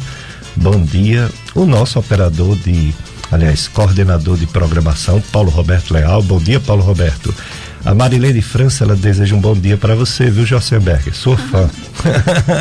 Bom 0.54 0.82
dia. 0.82 1.30
O 1.54 1.64
nosso 1.64 1.98
operador 1.98 2.56
de, 2.58 2.92
aliás, 3.30 3.68
coordenador 3.68 4.36
de 4.36 4.46
programação, 4.46 5.22
Paulo 5.32 5.50
Roberto 5.50 5.94
Leal. 5.94 6.22
Bom 6.22 6.38
dia, 6.38 6.60
Paulo 6.60 6.82
Roberto. 6.82 7.34
A 7.84 7.94
Marilene 7.94 8.40
França, 8.40 8.84
ela 8.84 8.94
deseja 8.94 9.34
um 9.34 9.40
bom 9.40 9.54
dia 9.54 9.76
para 9.76 9.96
você, 9.96 10.30
viu, 10.30 10.46
Jossenberg? 10.46 11.12
Sou 11.12 11.36
fã. 11.36 11.68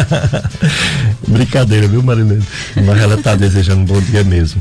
Brincadeira, 1.27 1.87
viu, 1.87 2.01
Marilene? 2.01 2.43
Mas 2.75 2.99
ela 2.99 3.15
está 3.15 3.35
desejando 3.35 3.81
um 3.81 3.85
bom 3.85 4.01
dia 4.01 4.23
mesmo. 4.23 4.59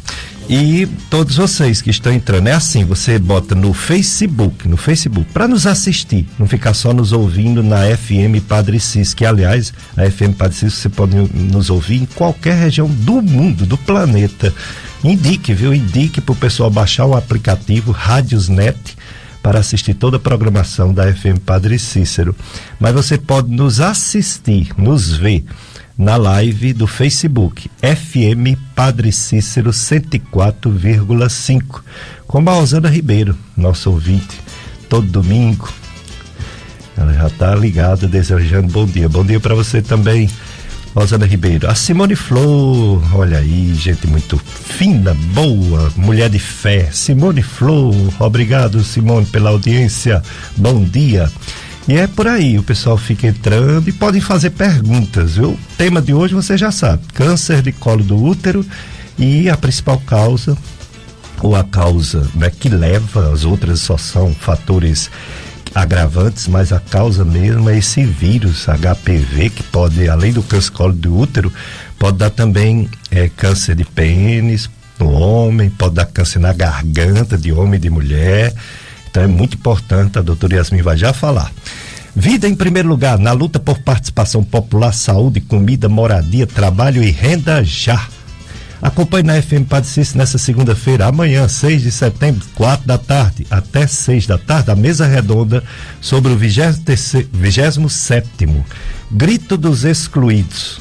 E 0.50 0.86
todos 1.08 1.36
vocês 1.36 1.80
que 1.80 1.90
estão 1.90 2.12
entrando, 2.12 2.48
é 2.48 2.52
assim, 2.52 2.84
você 2.84 3.18
bota 3.18 3.54
no 3.54 3.72
Facebook, 3.72 4.68
no 4.68 4.76
Facebook, 4.76 5.30
para 5.32 5.48
nos 5.48 5.66
assistir, 5.66 6.26
não 6.38 6.46
ficar 6.46 6.74
só 6.74 6.92
nos 6.92 7.12
ouvindo 7.12 7.62
na 7.62 7.84
FM 7.96 8.44
Padre 8.46 8.80
Cis, 8.80 9.14
que 9.14 9.24
aliás, 9.24 9.72
a 9.96 10.10
FM 10.10 10.36
Padre 10.36 10.56
Cis 10.56 10.74
você 10.74 10.88
pode 10.88 11.16
nos 11.16 11.70
ouvir 11.70 12.02
em 12.02 12.04
qualquer 12.04 12.56
região 12.56 12.88
do 12.88 13.22
mundo, 13.22 13.64
do 13.64 13.78
planeta. 13.78 14.52
Indique, 15.02 15.54
viu? 15.54 15.72
Indique 15.72 16.20
para 16.20 16.32
o 16.32 16.36
pessoal 16.36 16.68
baixar 16.68 17.06
o 17.06 17.16
aplicativo 17.16 17.92
Rádiosnet 17.92 18.76
para 19.42 19.58
assistir 19.58 19.94
toda 19.94 20.16
a 20.16 20.20
programação 20.20 20.92
da 20.92 21.12
FM 21.12 21.38
Padre 21.44 21.78
Cícero. 21.78 22.34
Mas 22.78 22.92
você 22.92 23.18
pode 23.18 23.50
nos 23.50 23.80
assistir, 23.80 24.72
nos 24.76 25.16
ver 25.16 25.44
na 25.96 26.16
live 26.16 26.72
do 26.72 26.86
Facebook 26.86 27.70
FM 27.80 28.56
Padre 28.74 29.12
Cícero 29.12 29.70
104,5 29.70 31.82
com 32.26 32.48
a 32.48 32.58
Osana 32.58 32.88
Ribeiro, 32.88 33.36
nosso 33.56 33.90
ouvinte, 33.90 34.40
todo 34.88 35.06
domingo. 35.06 35.68
Ela 36.96 37.12
já 37.12 37.26
está 37.26 37.54
ligada, 37.54 38.06
desejando 38.06 38.68
bom 38.68 38.86
dia. 38.86 39.08
Bom 39.08 39.24
dia 39.24 39.40
para 39.40 39.54
você 39.54 39.82
também. 39.82 40.30
Rosana 40.94 41.26
Ribeiro. 41.26 41.70
A 41.70 41.74
Simone 41.74 42.16
Flor, 42.16 43.00
olha 43.14 43.38
aí, 43.38 43.74
gente 43.74 44.06
muito 44.06 44.36
fina, 44.38 45.14
boa, 45.32 45.92
mulher 45.96 46.28
de 46.28 46.38
fé. 46.38 46.88
Simone 46.90 47.42
Flor, 47.42 47.94
obrigado, 48.18 48.82
Simone, 48.82 49.26
pela 49.26 49.50
audiência. 49.50 50.22
Bom 50.56 50.82
dia. 50.82 51.30
E 51.88 51.96
é 51.96 52.06
por 52.06 52.28
aí, 52.28 52.58
o 52.58 52.62
pessoal 52.62 52.96
fica 52.96 53.26
entrando 53.26 53.88
e 53.88 53.92
podem 53.92 54.20
fazer 54.20 54.50
perguntas, 54.50 55.36
viu? 55.36 55.50
O 55.50 55.58
tema 55.76 56.00
de 56.02 56.12
hoje 56.12 56.34
você 56.34 56.56
já 56.56 56.70
sabe: 56.70 57.02
câncer 57.14 57.62
de 57.62 57.72
colo 57.72 58.04
do 58.04 58.22
útero 58.22 58.64
e 59.18 59.48
a 59.48 59.56
principal 59.56 59.98
causa, 60.06 60.56
ou 61.42 61.56
a 61.56 61.64
causa 61.64 62.28
né, 62.34 62.50
que 62.50 62.68
leva, 62.68 63.32
as 63.32 63.44
outras 63.44 63.80
só 63.80 63.96
são 63.96 64.34
fatores 64.34 65.10
agravantes, 65.74 66.48
mas 66.48 66.72
a 66.72 66.80
causa 66.80 67.24
mesmo 67.24 67.68
é 67.70 67.78
esse 67.78 68.04
vírus 68.04 68.66
HPV 68.66 69.50
que 69.50 69.62
pode, 69.62 70.08
além 70.08 70.32
do 70.32 70.42
câncer 70.42 70.92
do 70.92 71.16
útero, 71.16 71.52
pode 71.98 72.18
dar 72.18 72.30
também 72.30 72.88
é, 73.10 73.28
câncer 73.28 73.74
de 73.76 73.84
pênis 73.84 74.68
no 74.98 75.10
homem, 75.10 75.70
pode 75.70 75.94
dar 75.94 76.06
câncer 76.06 76.38
na 76.38 76.52
garganta 76.52 77.36
de 77.36 77.52
homem 77.52 77.74
e 77.74 77.78
de 77.78 77.90
mulher. 77.90 78.52
Então 79.10 79.22
é 79.22 79.26
muito 79.26 79.56
importante, 79.56 80.18
a 80.18 80.22
doutora 80.22 80.56
Yasmin 80.56 80.82
vai 80.82 80.96
já 80.96 81.12
falar. 81.12 81.50
Vida 82.14 82.48
em 82.48 82.54
primeiro 82.54 82.88
lugar, 82.88 83.18
na 83.18 83.32
luta 83.32 83.58
por 83.58 83.78
participação 83.78 84.42
popular, 84.42 84.92
saúde, 84.92 85.40
comida, 85.40 85.88
moradia, 85.88 86.46
trabalho 86.46 87.02
e 87.02 87.10
renda 87.10 87.62
já. 87.62 88.08
Acompanhe 88.82 89.24
na 89.24 89.40
FM 89.40 89.66
Padre 89.68 89.88
Cícero 89.88 90.18
nessa 90.18 90.38
segunda-feira, 90.38 91.06
amanhã, 91.06 91.46
6 91.46 91.82
de 91.82 91.92
setembro, 91.92 92.46
4 92.54 92.86
da 92.86 92.96
tarde, 92.96 93.46
até 93.50 93.86
6 93.86 94.26
da 94.26 94.38
tarde, 94.38 94.70
a 94.70 94.76
mesa 94.76 95.06
redonda 95.06 95.62
sobre 96.00 96.32
o 96.32 96.36
27 96.36 97.28
Grito 99.10 99.56
dos 99.58 99.84
Excluídos. 99.84 100.80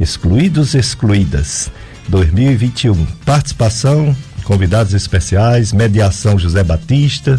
Excluídos, 0.00 0.74
excluídas. 0.74 1.70
2021. 2.08 3.06
Participação, 3.24 4.16
convidados 4.44 4.94
especiais, 4.94 5.72
mediação 5.72 6.38
José 6.38 6.64
Batista. 6.64 7.38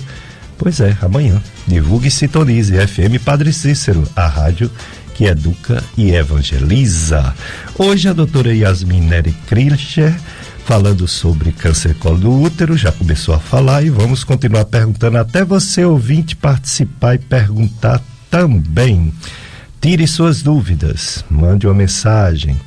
Pois 0.57 0.79
é, 0.79 0.95
amanhã. 1.01 1.41
Divulgue 1.67 2.07
e 2.07 2.11
sintonize 2.11 2.75
FM 2.87 3.21
Padre 3.23 3.51
Cícero, 3.51 4.07
a 4.15 4.27
rádio 4.27 4.71
que 5.21 5.25
educa 5.25 5.83
e 5.95 6.15
evangeliza. 6.15 7.35
Hoje 7.77 8.09
a 8.09 8.13
doutora 8.13 8.51
Yasmin 8.55 9.01
Neri 9.01 9.31
Krilcher 9.45 10.19
falando 10.65 11.07
sobre 11.07 11.51
câncer 11.51 11.93
colo 11.93 12.17
do 12.17 12.41
útero, 12.41 12.75
já 12.75 12.91
começou 12.91 13.35
a 13.35 13.39
falar 13.39 13.83
e 13.83 13.91
vamos 13.91 14.23
continuar 14.23 14.65
perguntando 14.65 15.19
até 15.19 15.45
você 15.45 15.85
ouvinte 15.85 16.35
participar 16.35 17.13
e 17.13 17.19
perguntar 17.19 18.01
também. 18.31 19.13
Tire 19.79 20.07
suas 20.07 20.41
dúvidas, 20.41 21.23
mande 21.29 21.67
uma 21.67 21.75
mensagem. 21.75 22.59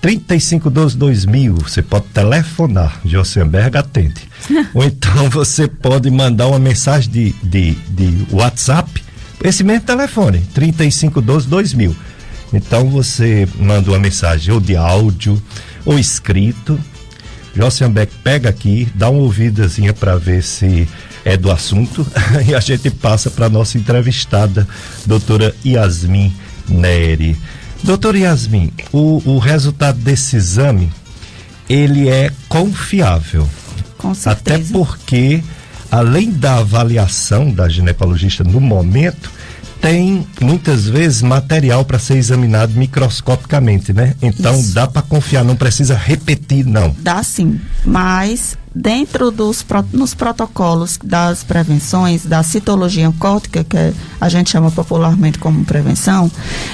3512 0.00 0.96
2000, 0.96 1.54
você 1.56 1.82
pode 1.82 2.06
telefonar, 2.14 3.00
Josenberg 3.04 3.76
atende. 3.76 4.28
Ou 4.72 4.84
então 4.84 5.28
você 5.30 5.66
pode 5.66 6.08
mandar 6.12 6.46
uma 6.46 6.60
mensagem 6.60 7.10
de, 7.10 7.32
de, 7.42 7.72
de 7.72 8.26
WhatsApp 8.30 9.07
esse 9.42 9.62
mesmo 9.62 9.86
telefone, 9.86 10.40
3512 10.54 11.46
2000. 11.46 11.96
Então 12.52 12.88
você 12.88 13.46
manda 13.58 13.90
uma 13.90 13.98
mensagem 13.98 14.52
ou 14.52 14.60
de 14.60 14.76
áudio 14.76 15.40
ou 15.84 15.98
escrito. 15.98 16.78
Josiambeck 17.54 18.12
pega 18.22 18.48
aqui, 18.48 18.88
dá 18.94 19.10
uma 19.10 19.20
ouvidazinha 19.20 19.92
para 19.92 20.16
ver 20.16 20.42
se 20.42 20.88
é 21.24 21.36
do 21.36 21.50
assunto 21.50 22.06
e 22.46 22.54
a 22.54 22.60
gente 22.60 22.90
passa 22.90 23.30
para 23.30 23.48
nossa 23.48 23.76
entrevistada, 23.76 24.66
doutora 25.04 25.54
Yasmin 25.64 26.32
Neri. 26.68 27.36
Doutora 27.82 28.18
Yasmin, 28.18 28.72
o, 28.92 29.22
o 29.24 29.38
resultado 29.38 29.98
desse 29.98 30.36
exame, 30.36 30.92
ele 31.68 32.08
é 32.08 32.32
confiável. 32.48 33.48
Com 33.96 34.14
certeza. 34.14 34.60
Até 34.60 34.72
porque 34.72 35.42
além 35.90 36.30
da 36.30 36.58
avaliação 36.58 37.50
da 37.50 37.68
ginecologista 37.68 38.44
no 38.44 38.60
momento, 38.60 39.30
tem 39.80 40.26
muitas 40.40 40.86
vezes 40.86 41.22
material 41.22 41.84
para 41.84 41.98
ser 41.98 42.16
examinado 42.16 42.72
microscopicamente, 42.74 43.92
né? 43.92 44.14
Então 44.20 44.58
Isso. 44.58 44.74
dá 44.74 44.86
para 44.86 45.02
confiar, 45.02 45.44
não 45.44 45.56
precisa 45.56 45.94
repetir, 45.94 46.66
não. 46.66 46.94
Dá 46.98 47.22
sim, 47.22 47.60
mas 47.84 48.58
dentro 48.74 49.30
dos 49.30 49.64
nos 49.92 50.14
protocolos 50.14 50.98
das 51.02 51.42
prevenções 51.42 52.24
da 52.24 52.42
citologia 52.42 53.08
oncótica, 53.08 53.64
que 53.64 53.92
a 54.20 54.28
gente 54.28 54.50
chama 54.50 54.70
popularmente 54.70 55.38
como 55.38 55.64
prevenção, 55.64 56.30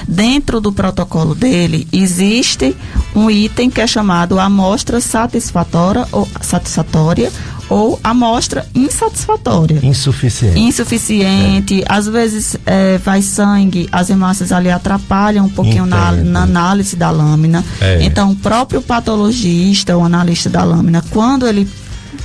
dentro 0.07 0.59
do 0.59 0.71
protocolo 0.71 1.35
dele 1.35 1.87
existe 1.91 2.75
um 3.15 3.29
item 3.29 3.69
que 3.69 3.81
é 3.81 3.87
chamado 3.87 4.39
amostra 4.39 4.99
satisfatória 4.99 6.07
ou 6.11 6.27
satisfatória 6.41 7.31
ou 7.69 7.99
amostra 8.03 8.65
insatisfatória. 8.75 9.79
Insuficiente. 9.83 10.59
Insuficiente. 10.59 11.81
É. 11.81 11.85
Às 11.87 12.07
vezes 12.07 12.55
é, 12.65 12.97
vai 12.99 13.21
sangue, 13.21 13.89
as 13.91 14.09
hemácias 14.09 14.51
ali 14.51 14.69
atrapalham 14.69 15.45
um 15.45 15.49
pouquinho 15.49 15.85
na, 15.85 16.11
na, 16.11 16.43
análise 16.43 16.95
da 16.95 17.09
lâmina. 17.09 17.63
É. 17.81 18.03
Então, 18.03 18.31
o 18.31 18.35
próprio 18.35 18.81
patologista, 18.81 19.97
o 19.97 20.03
analista 20.03 20.49
da 20.49 20.63
lâmina, 20.63 21.03
quando 21.09 21.47
ele 21.47 21.67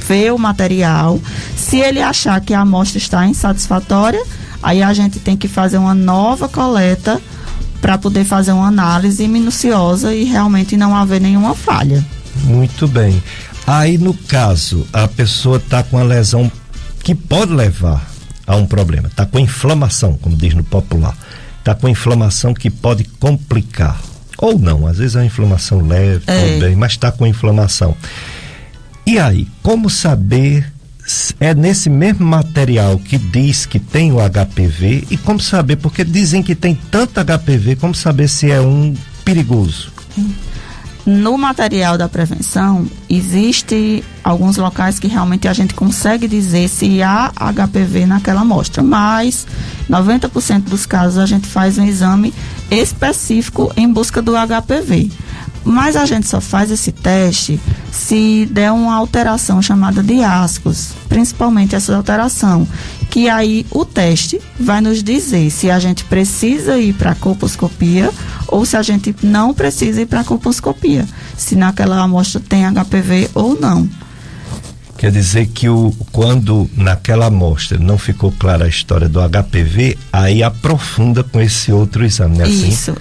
vê 0.07 0.31
o 0.31 0.39
material, 0.39 1.19
se 1.57 1.79
ele 1.79 2.01
achar 2.01 2.41
que 2.41 2.55
a 2.55 2.61
amostra 2.61 2.99
está 2.99 3.27
insatisfatória, 3.27 4.23
aí 4.63 4.83
a 4.83 4.93
gente 4.93 5.19
tem 5.19 5.37
que 5.37 5.49
fazer 5.49 5.79
uma 5.79 5.95
nova 5.95 6.49
coleta 6.49 7.21
para 7.81 7.97
poder 7.97 8.25
fazer 8.25 8.53
uma 8.53 8.69
análise 8.69 9.27
minuciosa 9.27 10.15
e 10.15 10.25
realmente 10.25 10.77
não 10.77 10.95
haver 10.95 11.21
nenhuma 11.21 11.55
falha. 11.55 12.05
Muito 12.45 12.87
bem. 12.87 13.23
Aí, 13.73 13.99
no 13.99 14.13
caso, 14.13 14.85
a 14.93 15.07
pessoa 15.07 15.59
está 15.59 15.81
com 15.85 15.97
a 15.97 16.03
lesão 16.03 16.51
que 17.05 17.15
pode 17.15 17.53
levar 17.53 18.05
a 18.45 18.57
um 18.57 18.67
problema, 18.67 19.07
está 19.07 19.25
com 19.25 19.39
inflamação, 19.39 20.15
como 20.15 20.35
diz 20.35 20.55
no 20.55 20.65
popular, 20.65 21.17
está 21.61 21.73
com 21.73 21.89
inflamação 21.89 22.53
que 22.53 22.69
pode 22.69 23.05
complicar. 23.05 24.03
Ou 24.39 24.59
não, 24.59 24.89
às 24.89 24.99
vezes 24.99 25.15
é 25.15 25.21
uma 25.21 25.27
inflamação 25.27 25.87
leve, 25.87 26.25
é. 26.27 26.59
bem, 26.59 26.75
mas 26.75 26.91
está 26.91 27.13
com 27.13 27.25
inflamação. 27.25 27.97
E 29.07 29.21
aí, 29.21 29.47
como 29.63 29.89
saber 29.89 30.73
é 31.39 31.55
nesse 31.55 31.89
mesmo 31.89 32.27
material 32.27 32.99
que 32.99 33.19
diz 33.19 33.67
que 33.67 33.79
tem 33.79 34.11
o 34.11 34.17
HPV 34.17 35.07
e 35.13 35.17
como 35.17 35.39
saber, 35.39 35.77
porque 35.77 36.03
dizem 36.03 36.43
que 36.43 36.57
tem 36.57 36.77
tanto 36.91 37.21
HPV, 37.25 37.77
como 37.77 37.95
saber 37.95 38.27
se 38.27 38.51
é 38.51 38.61
um 38.61 38.97
perigoso? 39.25 39.93
No 41.07 41.39
material 41.39 41.97
da 41.97 42.09
prevenção, 42.09 42.87
existe 43.09 44.05
alguns 44.23 44.57
locais 44.59 44.99
que 44.99 45.09
realmente 45.09 45.49
a 45.49 45.53
gente 45.53 45.73
consegue 45.75 46.29
dizer 46.29 46.69
se 46.69 47.03
há 47.03 47.33
HPV 47.35 48.07
naquela 48.07 48.43
amostra, 48.43 48.83
mas 48.83 49.47
90% 49.89 50.65
dos 50.65 50.85
casos 50.85 51.19
a 51.19 51.27
gente 51.27 51.47
faz 51.47 51.79
um 51.79 51.85
exame 51.85 52.35
específico 52.71 53.73
em 53.77 53.91
busca 53.91 54.21
do 54.21 54.33
HPV. 54.33 55.11
Mas 55.65 55.97
a 55.97 56.07
gente 56.07 56.27
só 56.27 56.41
faz 56.41 56.71
esse 56.71 56.91
teste 56.91 57.61
se 57.93 58.49
der 58.51 58.73
uma 58.73 58.95
alteração 58.95 59.61
chamada 59.61 60.03
de 60.03 60.23
ascos, 60.23 60.93
principalmente 61.09 61.75
essa 61.75 61.95
alteração, 61.95 62.67
que 63.11 63.29
aí 63.29 63.67
o 63.71 63.85
teste 63.85 64.41
vai 64.59 64.81
nos 64.81 65.03
dizer 65.03 65.51
se 65.51 65.71
a 65.71 65.79
gente 65.79 66.05
precisa 66.05 66.79
ir 66.79 66.95
para 66.95 67.11
a 67.11 67.15
colposcopia 67.15 68.11
ou 68.49 68.65
se 68.65 68.77
a 68.77 68.83
gente 68.83 69.15
não 69.23 69.53
precisa 69.53 70.01
ir 70.03 70.07
para 70.07 70.21
a 70.21 70.25
colposcopia, 70.25 71.07
se 71.37 71.57
naquela 71.57 72.01
amostra 72.01 72.41
tem 72.41 72.65
HPV 72.65 73.31
ou 73.35 73.59
não. 73.61 73.89
Quer 74.97 75.11
dizer 75.11 75.47
que 75.47 75.67
o, 75.67 75.95
quando 76.13 76.71
naquela 76.77 77.27
amostra 77.27 77.79
não 77.79 77.97
ficou 77.97 78.31
clara 78.33 78.67
a 78.67 78.69
história 78.69 79.09
do 79.09 79.19
HPV, 79.19 79.97
aí 80.13 80.43
aprofunda 80.43 81.25
com 81.25 81.41
esse 81.41 81.73
outro 81.73 82.05
exame, 82.05 82.37
né? 82.37 82.47
Isso, 82.47 82.91
assim? 82.91 83.01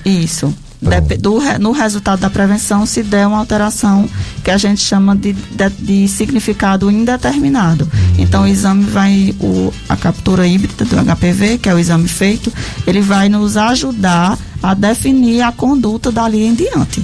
Isso 0.82 1.22
do, 1.22 1.40
no 1.60 1.72
resultado 1.72 2.20
da 2.20 2.30
prevenção 2.30 2.86
se 2.86 3.04
der 3.04 3.28
uma 3.28 3.38
alteração 3.38 4.10
que 4.44 4.50
a 4.50 4.58
gente 4.58 4.82
chama 4.82 5.16
de, 5.16 5.34
de, 5.34 5.70
de 5.80 6.08
significado 6.08 6.90
indeterminado. 6.90 7.88
Então 8.18 8.44
o 8.44 8.48
exame 8.48 8.84
vai, 8.86 9.36
o, 9.40 9.74
a 9.88 9.96
captura 9.96 10.48
híbrida 10.48 10.86
do 10.86 10.96
HPV, 10.96 11.58
que 11.58 11.70
é 11.70 11.74
o 11.74 11.80
exame 11.80 12.08
feito, 12.08 12.52
ele 12.88 13.02
vai 13.02 13.28
nos 13.28 13.58
ajudar 13.58 14.38
a 14.64 14.74
definir 14.74 15.42
a 15.42 15.52
conduta 15.52 16.12
dali 16.12 16.46
em 16.46 16.54
diante. 16.54 17.04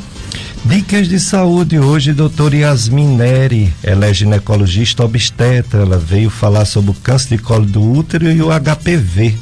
Dicas 0.66 1.08
de 1.08 1.20
saúde 1.20 1.78
hoje, 1.78 2.12
doutora 2.12 2.56
Yasmin 2.56 3.16
Neri, 3.16 3.72
ela 3.84 4.08
é 4.08 4.14
ginecologista 4.14 5.06
obstetra, 5.06 5.82
ela 5.82 6.00
veio 6.00 6.30
falar 6.32 6.66
sobre 6.66 6.90
o 6.90 6.94
câncer 6.96 7.38
de 7.38 7.44
colo 7.44 7.66
do 7.66 7.84
útero 7.84 8.32
e 8.32 8.42
o 8.42 8.48
HPV 8.48 9.36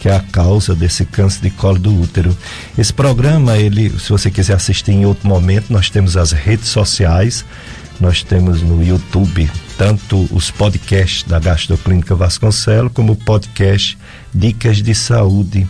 que 0.00 0.08
é 0.08 0.16
a 0.16 0.20
causa 0.20 0.74
desse 0.74 1.04
câncer 1.04 1.42
de 1.42 1.50
colo 1.50 1.78
do 1.78 2.00
útero. 2.00 2.36
Esse 2.76 2.92
programa, 2.92 3.58
ele, 3.58 3.90
se 3.98 4.08
você 4.08 4.30
quiser 4.30 4.54
assistir 4.54 4.92
em 4.92 5.04
outro 5.04 5.28
momento, 5.28 5.70
nós 5.70 5.90
temos 5.90 6.16
as 6.16 6.32
redes 6.32 6.68
sociais, 6.68 7.44
nós 8.00 8.22
temos 8.22 8.62
no 8.62 8.82
YouTube 8.82 9.48
tanto 9.76 10.26
os 10.32 10.50
podcasts 10.50 11.22
da 11.22 11.38
Gastroclínica 11.38 12.14
Vasconcelos 12.14 12.92
como 12.92 13.12
o 13.12 13.16
podcast 13.16 13.98
Dicas 14.34 14.82
de 14.82 14.94
Saúde. 14.94 15.66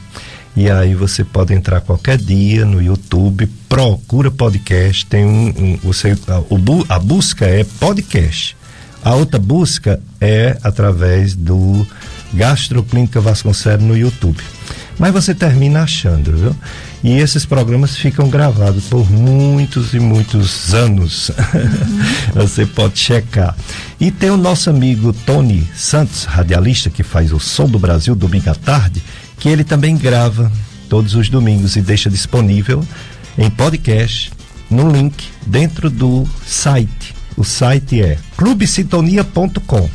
E 0.57 0.71
aí 0.71 0.95
você 0.95 1.25
pode 1.25 1.53
entrar 1.53 1.81
qualquer 1.81 2.16
dia 2.16 2.64
no 2.64 2.81
YouTube, 2.81 3.49
procura 3.69 4.31
podcast, 4.31 5.07
tem 5.07 5.25
um, 5.25 5.49
um 5.49 5.77
você, 5.83 6.16
a, 6.29 6.95
a 6.95 6.99
busca 6.99 7.47
é 7.47 7.64
podcast. 7.64 8.57
A 9.03 9.14
outra 9.14 9.38
busca 9.38 10.01
é 10.21 10.59
através 10.62 11.35
do 11.35 11.87
Gastroclínica 12.33 13.21
Vasconcelos 13.21 13.85
no 13.85 13.97
YouTube. 13.97 14.43
Mas 14.99 15.12
você 15.12 15.35
termina 15.35 15.83
achando, 15.83 16.37
viu? 16.37 16.57
E 17.03 17.16
esses 17.19 17.47
programas 17.47 17.97
ficam 17.97 18.29
gravados 18.29 18.85
por 18.85 19.11
muitos 19.11 19.95
e 19.95 19.99
muitos 19.99 20.75
anos. 20.75 21.31
Uhum. 21.31 21.35
você 22.45 22.66
pode 22.66 22.99
checar. 22.99 23.57
E 23.99 24.11
tem 24.11 24.29
o 24.29 24.37
nosso 24.37 24.69
amigo 24.69 25.14
Tony 25.25 25.66
Santos, 25.75 26.25
radialista, 26.25 26.90
que 26.90 27.03
faz 27.03 27.33
o 27.33 27.40
Som 27.40 27.66
do 27.66 27.79
Brasil 27.79 28.14
domingo 28.14 28.51
à 28.51 28.55
tarde, 28.55 29.03
que 29.38 29.49
ele 29.49 29.64
também 29.64 29.97
grava 29.97 30.53
todos 30.90 31.14
os 31.14 31.31
domingos 31.31 31.77
e 31.77 31.81
deixa 31.81 32.11
disponível 32.11 32.87
em 33.38 33.49
podcast 33.49 34.31
no 34.71 34.90
link 34.90 35.25
dentro 35.47 35.88
do 35.88 36.29
site. 36.45 37.14
O 37.38 37.45
site 37.45 38.03
é 38.03 38.19
clubesintonia.com 38.37 39.88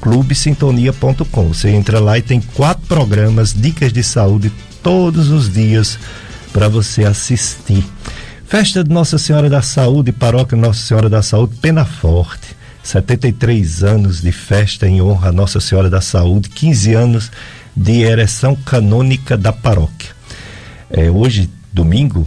clubesintonia.com. 0.00 1.48
Você 1.48 1.70
entra 1.70 2.00
lá 2.00 2.18
e 2.18 2.22
tem 2.22 2.40
quatro 2.40 2.86
programas, 2.86 3.52
dicas 3.52 3.92
de 3.92 4.02
saúde 4.02 4.52
todos 4.82 5.30
os 5.30 5.52
dias 5.52 5.98
para 6.52 6.68
você 6.68 7.04
assistir. 7.04 7.84
Festa 8.46 8.82
de 8.82 8.90
Nossa 8.90 9.18
Senhora 9.18 9.50
da 9.50 9.60
Saúde, 9.60 10.10
Paróquia 10.10 10.56
Nossa 10.56 10.80
Senhora 10.80 11.08
da 11.08 11.22
Saúde, 11.22 11.56
Pena 11.60 11.84
Forte. 11.84 12.56
73 12.82 13.84
anos 13.84 14.22
de 14.22 14.32
festa 14.32 14.88
em 14.88 15.02
honra 15.02 15.28
a 15.28 15.32
Nossa 15.32 15.60
Senhora 15.60 15.90
da 15.90 16.00
Saúde, 16.00 16.48
15 16.48 16.94
anos 16.94 17.30
de 17.76 18.00
ereção 18.00 18.56
canônica 18.56 19.36
da 19.36 19.52
paróquia. 19.52 20.10
É, 20.90 21.10
hoje, 21.10 21.50
domingo, 21.70 22.26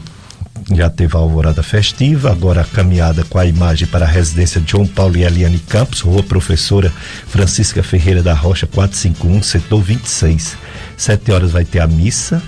já 0.73 0.89
teve 0.89 1.15
a 1.15 1.19
alvorada 1.19 1.63
festiva, 1.63 2.31
agora 2.31 2.61
a 2.61 2.65
caminhada 2.65 3.23
com 3.23 3.37
a 3.37 3.45
imagem 3.45 3.87
para 3.87 4.05
a 4.05 4.07
residência 4.07 4.61
João 4.65 4.85
Paulo 4.85 5.17
e 5.17 5.23
Eliane 5.23 5.59
Campos, 5.59 6.01
Rua 6.01 6.23
Professora 6.23 6.91
Francisca 7.27 7.81
Ferreira 7.81 8.21
da 8.21 8.33
Rocha 8.33 8.67
451, 8.67 9.41
setor 9.43 9.81
26. 9.81 10.57
Sete 10.95 11.31
horas 11.31 11.51
vai 11.51 11.65
ter 11.65 11.79
a 11.79 11.87
missa 11.87 12.41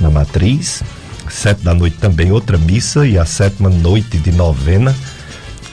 na 0.00 0.10
matriz, 0.10 0.82
sete 1.28 1.62
da 1.62 1.74
noite 1.74 1.98
também 1.98 2.32
outra 2.32 2.56
missa 2.56 3.06
e 3.06 3.18
a 3.18 3.24
sétima 3.24 3.68
noite 3.68 4.18
de 4.18 4.32
novena 4.32 4.94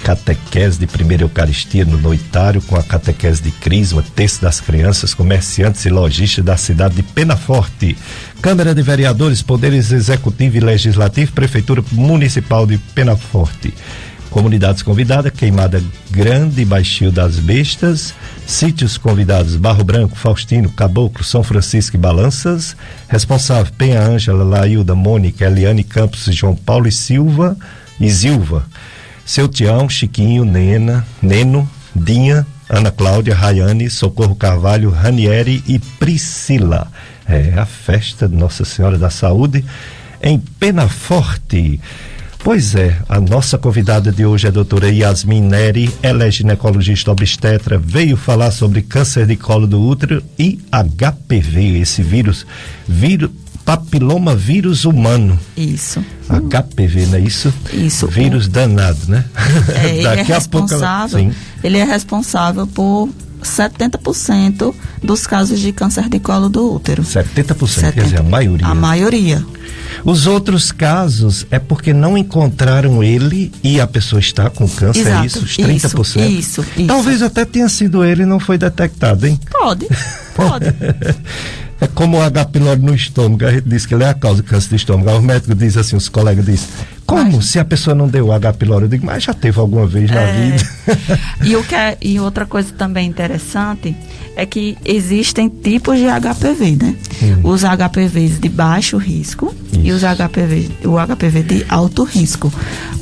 catequese 0.03 0.79
de 0.79 0.87
primeira 0.87 1.23
Eucaristia 1.23 1.85
no 1.85 1.97
noitário 1.97 2.61
com 2.61 2.75
a 2.75 2.83
catequese 2.83 3.41
de 3.41 3.51
Crisma, 3.51 4.03
texto 4.15 4.41
das 4.41 4.59
crianças, 4.59 5.13
comerciantes 5.13 5.85
e 5.85 5.89
lojistas 5.89 6.43
da 6.43 6.57
cidade 6.57 6.95
de 6.95 7.03
Penaforte. 7.03 7.97
Câmara 8.41 8.73
de 8.73 8.81
Vereadores, 8.81 9.41
Poderes 9.41 9.91
Executivo 9.91 10.55
e 10.55 10.59
Legislativo, 10.61 11.33
Prefeitura 11.33 11.83
Municipal 11.91 12.65
de 12.65 12.77
Penaforte. 12.77 13.73
Comunidades 14.29 14.81
convidadas, 14.81 15.33
Queimada 15.33 15.83
Grande 16.09 16.63
Baixio 16.63 17.11
das 17.11 17.37
Bestas, 17.37 18.13
sítios 18.47 18.97
convidados 18.97 19.57
Barro 19.57 19.83
Branco, 19.83 20.15
Faustino, 20.15 20.69
Caboclo, 20.69 21.21
São 21.23 21.43
Francisco 21.43 21.97
e 21.97 21.99
Balanças, 21.99 22.77
responsável 23.09 23.73
Penha 23.77 24.01
Ângela, 24.01 24.43
Lailda, 24.43 24.95
Mônica, 24.95 25.45
Eliane 25.45 25.83
Campos, 25.83 26.23
João 26.31 26.55
Paulo 26.55 26.87
e 26.87 26.91
Silva 26.93 27.57
e 27.99 28.09
Silva. 28.09 28.65
Seu 29.25 29.49
Tião, 29.49 29.89
Chiquinho, 29.89 30.45
Nena, 30.45 31.05
Neno, 31.21 31.69
Dinha, 31.93 32.47
Ana 32.69 32.91
Cláudia, 32.91 33.35
Rayane, 33.35 33.89
Socorro 33.89 34.35
Carvalho, 34.35 34.91
Ranieri 34.91 35.61
e 35.67 35.77
Priscila. 35.77 36.87
É 37.29 37.59
a 37.59 37.65
festa 37.65 38.27
de 38.27 38.35
Nossa 38.35 38.65
Senhora 38.65 38.97
da 38.97 39.11
Saúde 39.11 39.63
em 40.21 40.39
Penaforte. 40.39 41.79
Pois 42.43 42.73
é, 42.73 42.97
a 43.07 43.19
nossa 43.19 43.57
convidada 43.57 44.11
de 44.11 44.25
hoje 44.25 44.47
é 44.47 44.49
a 44.49 44.51
doutora 44.51 44.89
Yasmin 44.89 45.41
Neri, 45.41 45.93
ela 46.01 46.25
é 46.25 46.31
ginecologista 46.31 47.11
obstetra, 47.11 47.77
veio 47.77 48.17
falar 48.17 48.49
sobre 48.49 48.81
câncer 48.81 49.27
de 49.27 49.35
colo 49.35 49.67
do 49.67 49.79
útero 49.79 50.23
e 50.39 50.57
HPV, 50.71 51.79
esse 51.79 52.01
vírus, 52.01 52.47
vírus 52.87 53.29
papiloma 53.63 54.35
vírus 54.35 54.83
humano. 54.85 55.39
Isso. 55.55 56.03
HPV, 56.27 57.05
não 57.05 57.19
é 57.19 57.21
isso? 57.21 57.53
Isso. 57.71 58.07
Vírus 58.07 58.47
danado, 58.47 58.99
né? 59.07 59.25
É, 59.75 59.97
ele 59.99 60.07
é 60.07 60.23
responsável. 60.23 61.19
Pouco, 61.19 61.35
ele 61.63 61.77
é 61.77 61.83
responsável 61.83 62.65
por 62.65 63.09
70% 63.41 64.73
dos 65.03 65.25
casos 65.25 65.59
de 65.59 65.71
câncer 65.71 66.09
de 66.09 66.19
colo 66.19 66.49
do 66.49 66.75
útero. 66.75 67.03
70%, 67.03 67.55
70%. 67.55 67.93
quer 67.93 68.03
dizer, 68.03 68.19
a 68.19 68.23
maioria. 68.23 68.67
A 68.67 68.75
maioria. 68.75 69.45
Os 70.03 70.27
outros 70.27 70.71
casos 70.71 71.45
é 71.51 71.59
porque 71.59 71.93
não 71.93 72.17
encontraram 72.17 73.03
ele 73.03 73.51
e 73.63 73.81
a 73.81 73.87
pessoa 73.87 74.19
está 74.19 74.49
com 74.49 74.67
câncer, 74.67 75.01
Exato, 75.01 75.23
é 75.23 75.25
isso? 75.25 75.39
Os 75.39 75.57
30%? 75.57 75.89
Isso, 75.89 76.17
isso, 76.27 76.65
isso. 76.77 76.87
Talvez 76.87 77.21
até 77.21 77.43
tenha 77.43 77.67
sido 77.67 78.03
ele 78.03 78.23
e 78.23 78.25
não 78.25 78.39
foi 78.39 78.57
detectado, 78.57 79.25
hein? 79.27 79.39
Pode, 79.51 79.87
pode. 80.35 80.65
É 81.81 81.87
como 81.87 82.17
o 82.17 82.21
H. 82.21 82.45
pylori 82.45 82.81
no 82.81 82.93
estômago, 82.93 83.45
a 83.45 83.51
gente 83.51 83.67
diz 83.67 83.85
que 83.85 83.93
ele 83.93 84.03
é 84.03 84.09
a 84.09 84.13
causa 84.13 84.41
do 84.41 84.47
câncer 84.47 84.69
do 84.69 84.75
estômago. 84.75 85.17
Os 85.17 85.23
médicos 85.23 85.57
dizem 85.57 85.81
assim, 85.81 85.95
os 85.95 86.09
colegas 86.09 86.45
dizem, 86.45 86.67
como 87.09 87.37
mas, 87.37 87.45
se 87.45 87.59
a 87.59 87.65
pessoa 87.65 87.95
não 87.95 88.07
deu 88.07 88.31
H. 88.31 88.53
pylori? 88.53 88.85
Eu 88.85 88.89
digo, 88.89 89.05
mas 89.05 89.23
já 89.23 89.33
teve 89.33 89.59
alguma 89.59 89.85
vez 89.85 90.09
na 90.09 90.21
é, 90.21 90.51
vida. 90.51 90.69
e, 91.43 91.55
o 91.55 91.63
que 91.63 91.75
é, 91.75 91.97
e 92.01 92.19
outra 92.19 92.45
coisa 92.45 92.71
também 92.73 93.07
interessante 93.07 93.95
é 94.35 94.45
que 94.45 94.77
existem 94.85 95.49
tipos 95.49 95.97
de 95.97 96.05
HPV, 96.05 96.77
né? 96.81 96.95
Hum. 97.21 97.49
Os 97.49 97.63
HPVs 97.63 98.39
de 98.39 98.47
baixo 98.47 98.97
risco 98.97 99.53
Isso. 99.71 99.81
e 99.83 99.91
os 99.91 100.01
HPV, 100.01 100.69
o 100.85 100.95
HPV 100.97 101.43
de 101.43 101.65
alto 101.67 102.03
risco. 102.03 102.53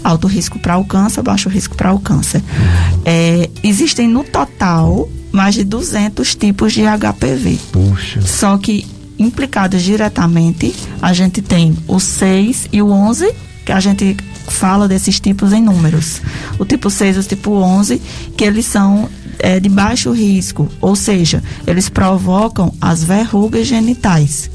Alto 0.04 0.28
risco 0.28 0.58
para 0.58 0.78
o 0.78 0.86
câncer, 0.86 1.22
baixo 1.22 1.50
risco 1.50 1.76
para 1.76 1.94
o 1.94 2.00
câncer. 2.00 2.42
Hum. 2.42 3.02
É, 3.06 3.50
existem 3.64 4.08
no 4.08 4.24
total 4.24 5.10
mais 5.32 5.56
de 5.56 5.64
200 5.64 6.36
tipos 6.36 6.74
de 6.74 6.84
HPV. 6.84 7.60
Puxa. 7.72 8.22
Só 8.22 8.58
que 8.58 8.86
implicados 9.20 9.82
diretamente, 9.82 10.74
a 11.02 11.14
gente 11.14 11.42
tem 11.42 11.76
o 11.88 12.00
6 12.00 12.68
e 12.72 12.82
o 12.82 12.90
11, 12.90 13.34
que 13.68 13.74
a 13.74 13.82
gente 13.82 14.16
fala 14.48 14.88
desses 14.88 15.20
tipos 15.20 15.52
em 15.52 15.62
números. 15.62 16.22
O 16.58 16.64
tipo 16.64 16.90
6 16.90 17.18
e 17.18 17.20
o 17.20 17.24
tipo 17.24 17.52
11, 17.52 18.02
que 18.38 18.46
eles 18.46 18.66
são 18.66 19.10
é, 19.40 19.60
de 19.60 19.68
baixo 19.68 20.10
risco, 20.14 20.70
ou 20.80 20.96
seja, 20.96 21.44
eles 21.68 21.90
provocam 21.90 22.74
as 22.80 23.04
verrugas 23.04 23.68
genitais 23.68 24.50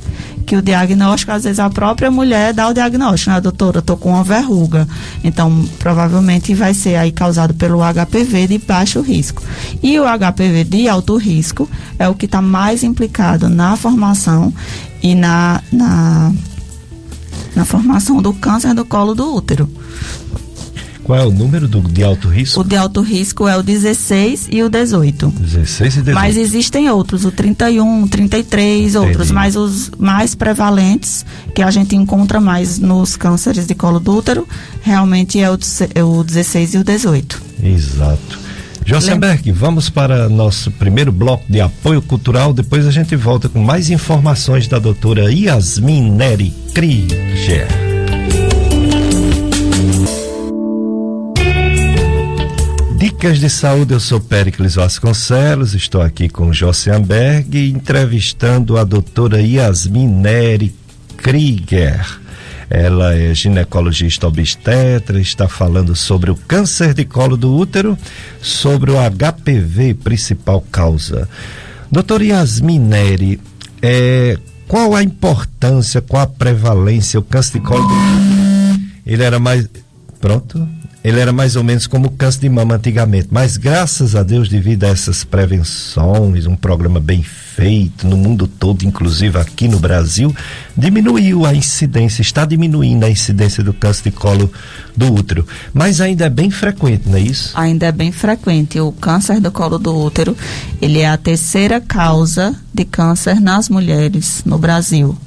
que 0.46 0.56
o 0.56 0.62
diagnóstico, 0.62 1.30
às 1.30 1.44
vezes 1.44 1.60
a 1.60 1.68
própria 1.68 2.10
mulher 2.10 2.54
dá 2.54 2.68
o 2.68 2.74
diagnóstico, 2.74 3.30
né, 3.30 3.40
doutora, 3.40 3.82
tô 3.82 3.98
com 3.98 4.08
uma 4.08 4.24
verruga. 4.24 4.88
Então, 5.22 5.64
provavelmente 5.78 6.52
vai 6.52 6.74
ser 6.74 6.96
aí 6.96 7.12
causado 7.12 7.54
pelo 7.54 7.80
HPV 7.80 8.48
de 8.48 8.58
baixo 8.58 9.00
risco. 9.02 9.42
E 9.82 10.00
o 10.00 10.04
HPV 10.04 10.64
de 10.64 10.88
alto 10.88 11.16
risco 11.16 11.68
é 11.98 12.08
o 12.08 12.14
que 12.14 12.24
está 12.24 12.42
mais 12.42 12.82
implicado 12.82 13.48
na 13.48 13.76
formação 13.76 14.52
e 15.00 15.14
na, 15.14 15.62
na, 15.70 16.32
na 17.54 17.64
formação 17.64 18.22
do 18.22 18.32
câncer 18.32 18.74
do 18.74 18.84
colo 18.84 19.14
do 19.14 19.34
útero. 19.34 19.68
Qual 21.04 21.18
é 21.18 21.24
o 21.24 21.32
número 21.32 21.66
do, 21.66 21.80
de 21.80 22.04
alto 22.04 22.28
risco? 22.28 22.60
O 22.60 22.64
de 22.64 22.76
alto 22.76 23.00
risco 23.00 23.48
é 23.48 23.56
o 23.56 23.62
16 23.62 24.48
e 24.50 24.62
o 24.62 24.68
18. 24.68 25.30
16 25.30 25.96
e 25.96 25.98
18. 26.00 26.14
Mas 26.14 26.36
existem 26.36 26.88
outros, 26.88 27.24
o 27.24 27.32
31, 27.32 28.06
33, 28.06 28.94
Entendi. 28.94 28.96
outros, 28.96 29.30
mas 29.30 29.56
os 29.56 29.90
mais 29.98 30.34
prevalentes, 30.34 31.26
que 31.54 31.62
a 31.62 31.70
gente 31.70 31.96
encontra 31.96 32.40
mais 32.40 32.78
nos 32.78 33.16
cânceres 33.16 33.66
de 33.66 33.74
colo 33.74 33.98
do 33.98 34.16
útero, 34.16 34.46
realmente 34.80 35.40
é 35.40 35.50
o, 35.50 35.58
é 35.94 36.04
o 36.04 36.22
16 36.22 36.74
e 36.74 36.78
o 36.78 36.84
18. 36.84 37.42
Exato. 37.62 38.41
Josenberg, 38.84 39.50
vamos 39.52 39.88
para 39.88 40.28
nosso 40.28 40.70
primeiro 40.70 41.12
bloco 41.12 41.44
de 41.48 41.60
apoio 41.60 42.02
cultural. 42.02 42.52
Depois 42.52 42.86
a 42.86 42.90
gente 42.90 43.14
volta 43.16 43.48
com 43.48 43.60
mais 43.60 43.90
informações 43.90 44.66
da 44.66 44.78
doutora 44.78 45.32
Yasmin 45.32 46.10
Neri 46.10 46.52
Krieger. 46.74 47.68
Dicas 52.98 53.38
de 53.38 53.50
Saúde, 53.50 53.94
eu 53.94 54.00
sou 54.00 54.20
Péricles 54.20 54.74
Vasconcelos, 54.74 55.74
estou 55.74 56.00
aqui 56.00 56.28
com 56.28 56.52
Jossenberg, 56.52 57.70
entrevistando 57.70 58.76
a 58.76 58.84
doutora 58.84 59.40
Yasmin 59.40 60.08
Neri 60.08 60.74
Krieger. 61.16 62.21
Ela 62.74 63.14
é 63.14 63.34
ginecologista 63.34 64.26
obstetra, 64.26 65.20
está 65.20 65.46
falando 65.46 65.94
sobre 65.94 66.30
o 66.30 66.34
câncer 66.34 66.94
de 66.94 67.04
colo 67.04 67.36
do 67.36 67.54
útero, 67.54 67.98
sobre 68.40 68.90
o 68.90 68.94
HPV, 68.94 69.92
principal 69.92 70.62
causa. 70.72 71.28
Doutora 71.90 72.24
Yasmin 72.24 72.78
Neri, 72.78 73.38
é, 73.82 74.38
qual 74.66 74.94
a 74.94 75.02
importância, 75.02 76.00
qual 76.00 76.22
a 76.22 76.26
prevalência, 76.26 77.20
o 77.20 77.22
câncer 77.22 77.58
de 77.58 77.60
colo 77.60 77.86
do 77.86 77.92
útero? 77.92 78.82
Ele 79.04 79.22
era 79.22 79.38
mais. 79.38 79.68
Pronto? 80.22 80.66
ele 81.04 81.18
era 81.18 81.32
mais 81.32 81.56
ou 81.56 81.64
menos 81.64 81.86
como 81.86 82.06
o 82.06 82.10
câncer 82.10 82.40
de 82.40 82.48
mama 82.48 82.76
antigamente. 82.76 83.28
Mas 83.30 83.56
graças 83.56 84.14
a 84.14 84.22
Deus, 84.22 84.48
devido 84.48 84.84
a 84.84 84.88
essas 84.88 85.24
prevenções, 85.24 86.46
um 86.46 86.54
programa 86.54 87.00
bem 87.00 87.22
feito 87.22 88.06
no 88.06 88.16
mundo 88.16 88.46
todo, 88.46 88.84
inclusive 88.84 89.38
aqui 89.38 89.66
no 89.66 89.78
Brasil, 89.80 90.34
diminuiu 90.76 91.44
a 91.44 91.52
incidência, 91.52 92.22
está 92.22 92.44
diminuindo 92.44 93.04
a 93.04 93.10
incidência 93.10 93.64
do 93.64 93.74
câncer 93.74 94.04
de 94.04 94.10
colo 94.12 94.50
do 94.96 95.12
útero. 95.12 95.46
Mas 95.74 96.00
ainda 96.00 96.26
é 96.26 96.30
bem 96.30 96.50
frequente, 96.50 97.08
não 97.08 97.18
é 97.18 97.20
isso? 97.20 97.50
Ainda 97.54 97.86
é 97.86 97.92
bem 97.92 98.12
frequente. 98.12 98.80
O 98.80 98.92
câncer 98.92 99.40
do 99.40 99.50
colo 99.50 99.78
do 99.78 99.94
útero, 99.94 100.36
ele 100.80 101.00
é 101.00 101.08
a 101.08 101.16
terceira 101.16 101.80
causa 101.80 102.54
de 102.72 102.84
câncer 102.84 103.40
nas 103.40 103.68
mulheres 103.68 104.42
no 104.46 104.56
Brasil. 104.56 105.18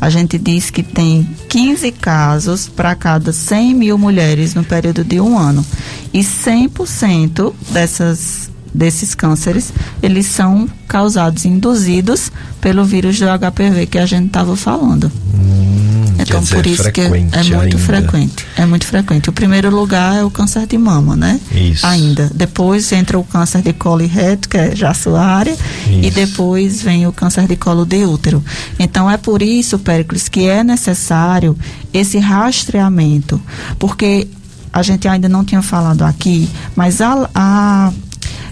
A 0.00 0.08
gente 0.08 0.38
diz 0.38 0.70
que 0.70 0.82
tem 0.82 1.28
15 1.48 1.92
casos 1.92 2.68
para 2.68 2.94
cada 2.94 3.32
100 3.32 3.74
mil 3.74 3.98
mulheres 3.98 4.54
no 4.54 4.64
período 4.64 5.04
de 5.04 5.20
um 5.20 5.38
ano. 5.38 5.64
E 6.12 6.20
100% 6.20 7.52
dessas, 7.70 8.50
desses 8.72 9.14
cânceres, 9.14 9.72
eles 10.02 10.26
são 10.26 10.68
causados, 10.88 11.44
induzidos 11.44 12.32
pelo 12.60 12.84
vírus 12.84 13.18
do 13.18 13.26
HPV 13.26 13.86
que 13.86 13.98
a 13.98 14.06
gente 14.06 14.26
estava 14.26 14.56
falando. 14.56 15.10
Hum. 15.34 15.89
Então, 16.30 16.40
dizer, 16.40 16.56
por 16.56 16.66
isso 16.66 16.92
que 16.92 17.00
é 17.00 17.08
muito 17.08 17.36
ainda. 17.36 17.78
frequente. 17.78 18.46
É 18.56 18.66
muito 18.66 18.86
frequente. 18.86 19.28
O 19.28 19.32
primeiro 19.32 19.70
lugar 19.70 20.16
é 20.16 20.24
o 20.24 20.30
câncer 20.30 20.66
de 20.66 20.78
mama, 20.78 21.16
né? 21.16 21.40
Isso. 21.52 21.86
Ainda. 21.86 22.30
Depois 22.34 22.90
entra 22.92 23.18
o 23.18 23.24
câncer 23.24 23.62
de 23.62 23.72
colo 23.72 24.02
e 24.02 24.06
reto, 24.06 24.48
que 24.48 24.56
é 24.56 24.74
já 24.74 24.90
a 24.90 24.94
sua 24.94 25.20
área. 25.20 25.52
Isso. 25.52 26.00
E 26.02 26.10
depois 26.10 26.82
vem 26.82 27.06
o 27.06 27.12
câncer 27.12 27.46
de 27.46 27.56
colo 27.56 27.84
de 27.84 28.04
útero. 28.04 28.42
Então, 28.78 29.10
é 29.10 29.16
por 29.16 29.42
isso, 29.42 29.78
Péricles, 29.78 30.28
que 30.28 30.46
é 30.46 30.62
necessário 30.62 31.56
esse 31.92 32.18
rastreamento. 32.18 33.40
Porque 33.78 34.28
a 34.72 34.82
gente 34.82 35.08
ainda 35.08 35.28
não 35.28 35.44
tinha 35.44 35.62
falado 35.62 36.02
aqui, 36.02 36.48
mas 36.76 37.00
a, 37.00 37.28
a 37.34 37.92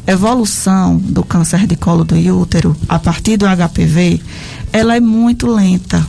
evolução 0.07 0.97
do 0.97 1.23
câncer 1.23 1.67
de 1.67 1.77
colo 1.77 2.05
do 2.05 2.17
útero 2.37 2.77
a 2.88 2.99
partir 2.99 3.37
do 3.37 3.47
HPV, 3.47 4.21
ela 4.73 4.97
é 4.97 5.01
muito 5.01 5.47
lenta 5.47 6.05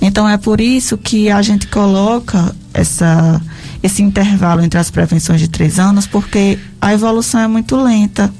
então 0.00 0.28
é 0.28 0.36
por 0.36 0.60
isso 0.60 0.96
que 0.96 1.30
a 1.30 1.42
gente 1.42 1.66
coloca 1.66 2.54
essa, 2.72 3.40
esse 3.82 4.02
intervalo 4.02 4.62
entre 4.62 4.78
as 4.78 4.90
prevenções 4.90 5.40
de 5.40 5.48
três 5.48 5.78
anos, 5.78 6.06
porque 6.06 6.58
a 6.80 6.92
evolução 6.92 7.40
é 7.40 7.48
muito 7.48 7.76
lenta. 7.76 8.32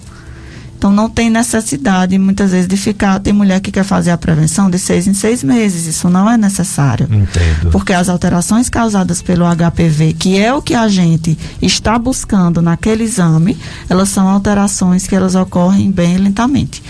Então 0.80 0.90
não 0.90 1.10
tem 1.10 1.28
necessidade 1.28 2.16
muitas 2.16 2.52
vezes 2.52 2.66
de 2.66 2.74
ficar. 2.74 3.20
Tem 3.20 3.34
mulher 3.34 3.60
que 3.60 3.70
quer 3.70 3.84
fazer 3.84 4.12
a 4.12 4.16
prevenção 4.16 4.70
de 4.70 4.78
seis 4.78 5.06
em 5.06 5.12
seis 5.12 5.44
meses. 5.44 5.84
Isso 5.84 6.08
não 6.08 6.28
é 6.28 6.38
necessário. 6.38 7.04
Entendo. 7.04 7.70
Porque 7.70 7.92
as 7.92 8.08
alterações 8.08 8.70
causadas 8.70 9.20
pelo 9.20 9.44
HPV, 9.44 10.14
que 10.14 10.38
é 10.38 10.54
o 10.54 10.62
que 10.62 10.74
a 10.74 10.88
gente 10.88 11.36
está 11.60 11.98
buscando 11.98 12.62
naquele 12.62 13.04
exame, 13.04 13.58
elas 13.90 14.08
são 14.08 14.26
alterações 14.26 15.06
que 15.06 15.14
elas 15.14 15.34
ocorrem 15.34 15.90
bem 15.90 16.16
lentamente. 16.16 16.82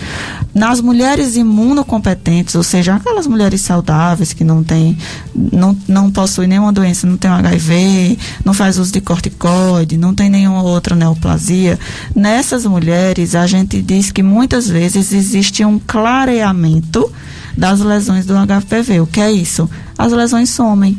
Nas 0.53 0.79
mulheres 0.79 1.35
imunocompetentes, 1.35 2.55
ou 2.55 2.63
seja, 2.63 2.95
aquelas 2.95 3.27
mulheres 3.27 3.59
saudáveis 3.59 4.31
que 4.31 4.45
não 4.45 4.63
têm, 4.63 4.97
não, 5.35 5.77
não 5.85 6.09
possuem 6.09 6.47
nenhuma 6.47 6.71
doença, 6.71 7.05
não 7.05 7.17
tem 7.17 7.29
HIV, 7.29 8.17
não 8.45 8.53
faz 8.53 8.77
uso 8.77 8.93
de 8.93 9.01
corticoide, 9.01 9.97
não 9.97 10.15
tem 10.15 10.29
nenhuma 10.29 10.63
outra 10.63 10.95
neoplasia, 10.95 11.77
nessas 12.15 12.65
mulheres 12.65 13.35
a 13.35 13.45
gente 13.45 13.80
diz 13.81 14.11
que 14.11 14.23
muitas 14.23 14.67
vezes 14.67 15.11
existe 15.11 15.63
um 15.65 15.79
clareamento 15.79 17.11
das 17.57 17.79
lesões 17.79 18.25
do 18.25 18.33
HPV. 18.33 19.01
O 19.01 19.07
que 19.07 19.19
é 19.19 19.31
isso? 19.31 19.69
As 19.97 20.11
lesões 20.11 20.49
somem. 20.49 20.97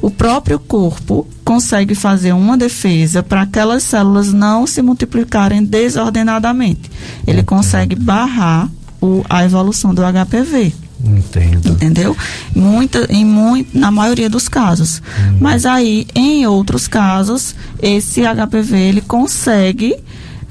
O 0.00 0.10
próprio 0.10 0.58
corpo 0.58 1.26
consegue 1.44 1.94
fazer 1.94 2.32
uma 2.32 2.56
defesa 2.56 3.22
para 3.22 3.42
aquelas 3.42 3.82
células 3.82 4.32
não 4.32 4.66
se 4.66 4.82
multiplicarem 4.82 5.64
desordenadamente. 5.64 6.90
Ele 7.26 7.42
consegue 7.42 7.94
barrar 7.94 8.68
o, 9.00 9.24
a 9.28 9.44
evolução 9.44 9.94
do 9.94 10.02
HPV. 10.02 10.72
Entendo. 11.04 11.68
Entendeu? 11.68 12.16
Muita, 12.54 13.06
em 13.10 13.24
muito, 13.24 13.76
na 13.76 13.90
maioria 13.90 14.30
dos 14.30 14.48
casos. 14.48 15.02
Hum. 15.18 15.38
Mas 15.40 15.66
aí, 15.66 16.06
em 16.14 16.46
outros 16.46 16.86
casos, 16.86 17.56
esse 17.80 18.22
HPV 18.22 18.76
ele 18.76 19.00
consegue 19.00 19.96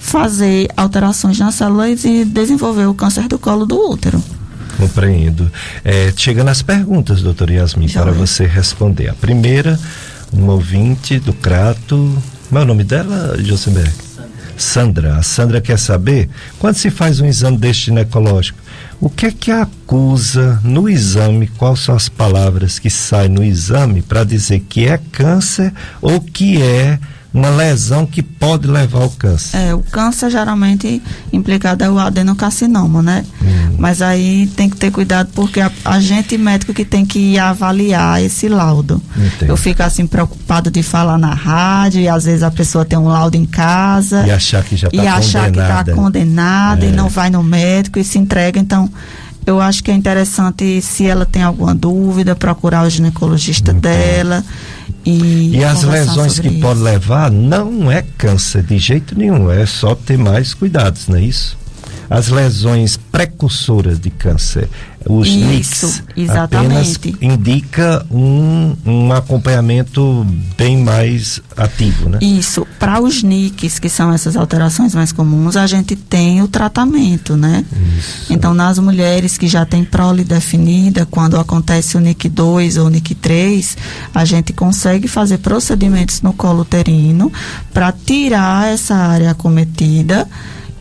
fazer 0.01 0.67
alterações 0.75 1.37
nas 1.39 1.55
células 1.55 2.03
e 2.03 2.25
desenvolver 2.25 2.87
o 2.87 2.93
câncer 2.93 3.27
do 3.27 3.37
colo 3.37 3.65
do 3.65 3.77
útero. 3.77 4.21
Compreendo. 4.75 5.49
É, 5.85 6.11
chega 6.17 6.43
nas 6.43 6.63
perguntas, 6.63 7.21
doutora 7.21 7.53
Yasmin, 7.53 7.87
Já 7.87 8.01
para 8.01 8.11
é. 8.11 8.13
você 8.13 8.45
responder. 8.45 9.09
A 9.09 9.13
primeira, 9.13 9.79
um 10.33 10.47
ouvinte 10.47 11.19
do 11.19 11.31
Crato. 11.33 12.17
Qual 12.49 12.61
é 12.61 12.65
o 12.65 12.67
nome 12.67 12.83
dela, 12.83 13.37
Josenberg? 13.39 13.91
Sandra. 13.91 14.31
Sandra. 14.57 15.15
A 15.17 15.23
Sandra 15.23 15.61
quer 15.61 15.77
saber, 15.77 16.29
quando 16.57 16.75
se 16.75 16.89
faz 16.89 17.19
um 17.19 17.25
exame 17.25 17.57
deste 17.57 17.85
ginecológico, 17.85 18.57
o 18.99 19.09
que 19.09 19.27
é 19.27 19.31
que 19.31 19.51
acusa 19.51 20.59
no 20.63 20.89
exame, 20.89 21.47
quais 21.47 21.79
são 21.79 21.95
as 21.95 22.09
palavras 22.09 22.79
que 22.79 22.89
saem 22.89 23.29
no 23.29 23.43
exame 23.43 24.01
para 24.01 24.23
dizer 24.23 24.61
que 24.61 24.87
é 24.87 24.99
câncer 25.11 25.71
ou 26.01 26.19
que 26.19 26.61
é 26.61 26.99
uma 27.33 27.49
lesão 27.49 28.05
que 28.05 28.21
pode 28.21 28.67
levar 28.67 29.03
ao 29.03 29.09
câncer. 29.09 29.57
É, 29.57 29.73
o 29.73 29.79
câncer 29.79 30.29
geralmente 30.29 31.01
implicado 31.31 31.83
é 31.83 31.89
o 31.89 31.97
adenocarcinoma, 31.97 33.01
né? 33.01 33.25
Hum. 33.41 33.75
Mas 33.77 34.01
aí 34.01 34.47
tem 34.55 34.69
que 34.69 34.75
ter 34.75 34.91
cuidado 34.91 35.29
porque 35.33 35.61
a, 35.61 35.71
a 35.85 35.99
gente 36.01 36.37
médico 36.37 36.73
que 36.73 36.83
tem 36.83 37.05
que 37.05 37.39
avaliar 37.39 38.21
esse 38.21 38.49
laudo. 38.49 39.01
Entendi. 39.15 39.49
Eu 39.49 39.55
fico 39.55 39.81
assim 39.81 40.05
preocupado 40.05 40.69
de 40.69 40.83
falar 40.83 41.17
na 41.17 41.33
rádio 41.33 42.01
e 42.01 42.09
às 42.09 42.25
vezes 42.25 42.43
a 42.43 42.51
pessoa 42.51 42.83
tem 42.83 42.99
um 42.99 43.07
laudo 43.07 43.37
em 43.37 43.45
casa 43.45 44.27
e 44.27 44.31
achar 44.31 44.63
que 44.63 44.75
já 44.75 44.89
está 44.89 44.97
condenada. 44.97 45.19
E 45.19 45.19
achar 45.19 45.51
que 45.51 45.59
está 45.59 45.85
condenada 45.93 46.85
é. 46.85 46.89
e 46.89 46.91
não 46.91 47.07
vai 47.07 47.29
no 47.29 47.41
médico 47.41 47.97
e 47.97 48.03
se 48.03 48.19
entrega, 48.19 48.59
então 48.59 48.89
eu 49.45 49.59
acho 49.59 49.83
que 49.83 49.89
é 49.89 49.93
interessante, 49.93 50.81
se 50.81 51.05
ela 51.05 51.25
tem 51.25 51.41
alguma 51.41 51.73
dúvida, 51.73 52.35
procurar 52.35 52.85
o 52.85 52.89
ginecologista 52.89 53.73
dela. 53.73 54.43
E, 55.05 55.57
e 55.57 55.63
as 55.63 55.83
lesões 55.83 56.39
que 56.39 56.47
isso. 56.47 56.59
pode 56.59 56.79
levar 56.79 57.31
não 57.31 57.91
é 57.91 58.03
câncer 58.17 58.63
de 58.63 58.77
jeito 58.77 59.17
nenhum, 59.17 59.49
é 59.49 59.65
só 59.65 59.95
ter 59.95 60.17
mais 60.17 60.53
cuidados, 60.53 61.07
não 61.07 61.17
é 61.17 61.21
isso? 61.21 61.57
As 62.09 62.27
lesões 62.27 62.97
precursoras 62.97 63.99
de 63.99 64.09
câncer 64.09 64.69
os 65.07 65.27
Isso, 65.27 66.03
NICs 66.15 66.29
apenas 66.29 66.99
indica 67.21 68.05
um, 68.11 68.75
um 68.85 69.11
acompanhamento 69.11 70.25
bem 70.57 70.77
mais 70.77 71.41
ativo, 71.57 72.09
né? 72.09 72.19
Isso. 72.21 72.67
Para 72.79 73.01
os 73.01 73.23
NICs, 73.23 73.79
que 73.79 73.89
são 73.89 74.13
essas 74.13 74.35
alterações 74.35 74.93
mais 74.93 75.11
comuns, 75.11 75.55
a 75.55 75.65
gente 75.65 75.95
tem 75.95 76.41
o 76.41 76.47
tratamento, 76.47 77.35
né? 77.35 77.65
Isso. 77.97 78.33
Então, 78.33 78.53
nas 78.53 78.77
mulheres 78.79 79.37
que 79.37 79.47
já 79.47 79.65
têm 79.65 79.83
prole 79.83 80.23
definida, 80.23 81.05
quando 81.05 81.37
acontece 81.37 81.97
o 81.97 81.99
NIC 81.99 82.29
2 82.29 82.77
ou 82.77 82.89
NIC 82.89 83.15
3, 83.15 83.77
a 84.13 84.25
gente 84.25 84.53
consegue 84.53 85.07
fazer 85.07 85.39
procedimentos 85.39 86.21
no 86.21 86.33
colo 86.33 86.61
uterino 86.61 87.31
para 87.73 87.91
tirar 87.91 88.71
essa 88.71 88.95
área 88.95 89.31
acometida 89.31 90.27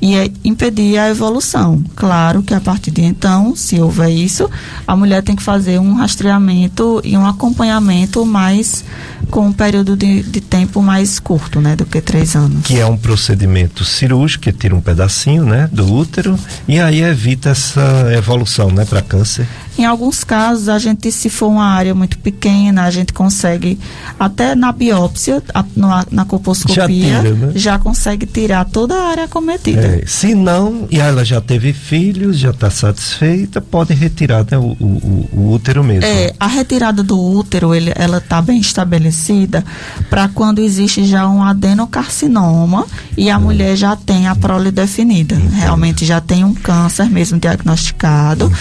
e 0.00 0.14
é 0.14 0.30
impedir 0.44 0.98
a 0.98 1.10
evolução. 1.10 1.82
Claro 1.94 2.42
que 2.42 2.54
a 2.54 2.60
partir 2.60 2.90
de 2.90 3.02
então, 3.02 3.54
se 3.54 3.80
houver 3.80 4.10
isso, 4.10 4.48
a 4.86 4.96
mulher 4.96 5.22
tem 5.22 5.36
que 5.36 5.42
fazer 5.42 5.78
um 5.78 5.94
rastreamento 5.94 7.00
e 7.04 7.16
um 7.16 7.26
acompanhamento 7.26 8.24
mais 8.24 8.84
com 9.30 9.46
um 9.46 9.52
período 9.52 9.96
de, 9.96 10.22
de 10.22 10.40
tempo 10.40 10.82
mais 10.82 11.20
curto, 11.20 11.60
né, 11.60 11.76
do 11.76 11.84
que 11.84 12.00
três 12.00 12.34
anos. 12.34 12.64
Que 12.64 12.78
é 12.78 12.86
um 12.86 12.96
procedimento 12.96 13.84
cirúrgico 13.84 14.44
que 14.44 14.52
tira 14.52 14.74
um 14.74 14.80
pedacinho, 14.80 15.44
né, 15.44 15.68
do 15.70 15.92
útero 15.92 16.38
e 16.66 16.80
aí 16.80 17.02
evita 17.02 17.50
essa 17.50 18.12
evolução, 18.16 18.70
né, 18.70 18.84
para 18.84 19.02
câncer. 19.02 19.46
Em 19.80 19.86
alguns 19.86 20.22
casos, 20.22 20.68
a 20.68 20.78
gente, 20.78 21.10
se 21.10 21.30
for 21.30 21.48
uma 21.48 21.64
área 21.64 21.94
muito 21.94 22.18
pequena, 22.18 22.84
a 22.84 22.90
gente 22.90 23.14
consegue, 23.14 23.80
até 24.18 24.54
na 24.54 24.70
biópsia, 24.72 25.42
a, 25.54 25.64
na, 25.74 26.04
na 26.10 26.24
colposcopia, 26.26 26.74
já, 26.74 26.86
tira, 27.22 27.34
né? 27.34 27.52
já, 27.54 27.78
consegue 27.78 28.26
tirar 28.26 28.66
toda 28.66 28.94
a 28.94 29.08
área 29.08 29.24
acometida. 29.24 29.80
É, 29.80 30.04
se 30.06 30.34
não, 30.34 30.86
e 30.90 31.00
ela 31.00 31.24
já 31.24 31.40
teve 31.40 31.72
filhos, 31.72 32.38
já 32.38 32.50
está 32.50 32.68
satisfeita, 32.68 33.62
pode 33.62 33.94
retirar 33.94 34.44
né, 34.50 34.58
o, 34.58 34.76
o, 34.78 35.28
o, 35.32 35.52
útero 35.54 35.82
mesmo. 35.82 36.04
É, 36.04 36.34
a 36.38 36.46
retirada 36.46 37.02
do 37.02 37.18
útero, 37.18 37.74
ele, 37.74 37.90
ela 37.96 38.18
está 38.18 38.42
bem 38.42 38.60
estabelecida 38.60 39.64
para 40.10 40.28
quando 40.28 40.58
existe 40.58 41.06
já 41.06 41.26
um 41.26 41.42
adenocarcinoma 41.42 42.86
e 43.16 43.30
a 43.30 43.38
hum. 43.38 43.44
mulher 43.44 43.76
já 43.76 43.96
tem 43.96 44.28
a 44.28 44.36
prole 44.36 44.70
definida. 44.70 45.36
Entendo. 45.36 45.54
Realmente 45.54 46.04
já 46.04 46.20
tem 46.20 46.44
um 46.44 46.52
câncer 46.52 47.08
mesmo 47.08 47.38
diagnosticado 47.38 48.48
hum. 48.48 48.52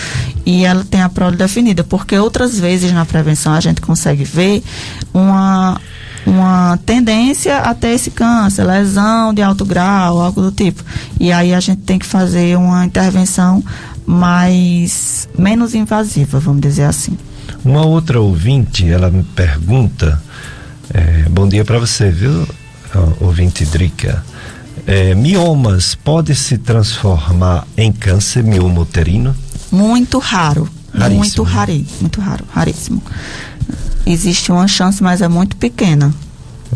e 0.45 0.63
ela 0.63 0.86
tem 0.86 1.01
a 1.01 1.09
prole 1.10 1.36
definida, 1.36 1.84
porque 1.84 2.17
outras 2.17 2.60
vezes 2.60 2.91
na 2.91 3.06
prevenção 3.06 3.54
a 3.54 3.60
gente 3.60 3.82
consegue 3.82 4.24
ver 4.24 4.63
uma 5.13 5.80
uma 6.26 6.78
tendência 6.86 7.58
a 7.60 7.74
ter 7.74 7.89
esse 7.89 8.12
câncer, 8.12 8.63
lesão 8.63 9.34
de 9.34 9.41
alto 9.41 9.65
grau, 9.65 10.22
algo 10.22 10.41
do 10.41 10.52
tipo. 10.52 10.84
E 11.19 11.32
aí 11.32 11.54
a 11.54 11.60
gente 11.60 11.82
tem 11.82 11.98
que 11.98 12.06
fazer 12.06 12.58
uma 12.58 12.86
intervenção 12.86 13.63
mais 14.06 15.28
menos 15.38 15.74
invasiva, 15.74 16.39
vamos 16.39 16.62
dizer 16.62 16.84
assim. 16.84 17.17
Uma 17.63 17.86
outra 17.86 18.19
ouvinte, 18.19 18.88
ela 18.88 19.10
me 19.10 19.24
pergunta, 19.24 20.22
é, 20.93 21.28
bom 21.30 21.48
dia 21.48 21.65
para 21.65 21.80
você, 21.80 22.10
viu, 22.10 22.48
ouvinte 23.19 23.65
Drica. 23.65 24.24
É, 24.88 25.13
miomas 25.13 25.93
pode 25.93 26.34
se 26.36 26.58
transformar 26.58 27.67
em 27.78 27.91
câncer 27.91 28.43
mioma 28.43 28.82
uterino? 28.82 29.36
Muito 29.72 30.17
raro. 30.17 30.67
Raríssimo. 30.93 31.19
Muito 31.19 31.43
raro, 31.43 31.86
muito 32.02 32.21
raro, 32.21 32.45
raríssimo. 32.52 33.04
Existe 34.06 34.52
uma 34.52 34.67
chance, 34.67 35.04
mas 35.04 35.21
é 35.21 35.28
muito 35.28 35.56
pequena. 35.56 36.13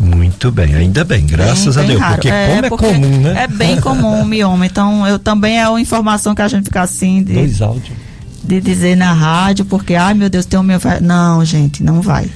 Muito 0.00 0.50
bem, 0.50 0.74
ainda 0.74 1.04
bem, 1.04 1.24
graças 1.24 1.76
bem, 1.76 1.84
a 1.84 1.88
Deus. 1.88 2.00
Raro. 2.00 2.14
Porque 2.14 2.28
é, 2.28 2.46
como 2.46 2.66
é 2.66 2.68
porque 2.68 2.86
comum, 2.86 3.20
né? 3.20 3.44
É 3.44 3.46
bem 3.46 3.80
comum 3.80 4.20
o 4.22 4.24
mioma. 4.24 4.66
Então, 4.66 5.06
eu 5.06 5.18
também 5.18 5.60
é 5.60 5.68
uma 5.68 5.80
informação 5.80 6.34
que 6.34 6.42
a 6.42 6.48
gente 6.48 6.64
fica 6.64 6.82
assim 6.82 7.22
de. 7.22 7.34
Dois 7.34 7.62
áudios. 7.62 7.96
De 8.42 8.60
dizer 8.60 8.96
na 8.96 9.12
rádio, 9.12 9.64
porque, 9.64 9.94
ai 9.94 10.12
meu 10.12 10.28
Deus, 10.28 10.44
tem 10.44 10.58
um 10.58 10.62
mioma. 10.62 11.00
Não, 11.00 11.44
gente, 11.44 11.82
não 11.82 12.02
vai. 12.02 12.28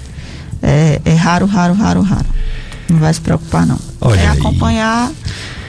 É, 0.63 1.01
é 1.05 1.15
raro, 1.15 1.47
raro, 1.47 1.75
raro, 1.75 2.01
raro. 2.01 2.27
Não 2.89 2.99
vai 2.99 3.13
se 3.13 3.21
preocupar, 3.21 3.67
não. 3.67 3.79
Olha 4.01 4.21
é 4.21 4.29
acompanhar. 4.29 5.11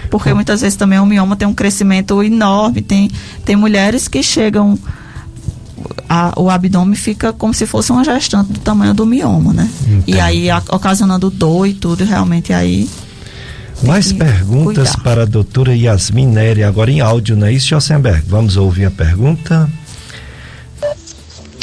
Porque 0.10 0.34
muitas 0.34 0.62
vezes 0.62 0.76
também 0.76 1.00
o 1.00 1.06
mioma 1.06 1.36
tem 1.36 1.48
um 1.48 1.54
crescimento 1.54 2.22
enorme. 2.24 2.82
Tem, 2.82 3.12
tem 3.46 3.56
mulheres 3.56 4.08
que 4.08 4.24
chegam 4.24 4.78
a, 6.08 6.34
o 6.38 6.50
abdômen 6.50 6.96
fica 6.96 7.32
como 7.32 7.54
se 7.54 7.66
fosse 7.66 7.92
uma 7.92 8.04
gestante 8.04 8.54
do 8.54 8.60
tamanho 8.60 8.94
do 8.94 9.06
mioma, 9.06 9.54
né? 9.54 9.70
Entendi. 9.84 10.04
E 10.12 10.20
aí 10.20 10.50
a, 10.50 10.62
ocasionando 10.72 11.30
dor 11.30 11.68
e 11.68 11.74
tudo, 11.74 12.04
realmente 12.04 12.54
aí. 12.54 12.90
Mais 13.84 14.12
perguntas 14.12 14.90
cuidar. 14.90 15.04
para 15.04 15.24
a 15.24 15.26
doutora 15.26 15.76
Yasmin 15.76 16.28
Neri, 16.28 16.64
agora 16.64 16.92
em 16.92 17.00
áudio, 17.00 17.38
não 17.38 17.48
é 17.48 17.54
isso, 17.54 17.68
Josenberg? 17.70 18.24
Vamos 18.28 18.58
ouvir 18.58 18.86
a 18.86 18.92
pergunta. 18.92 19.70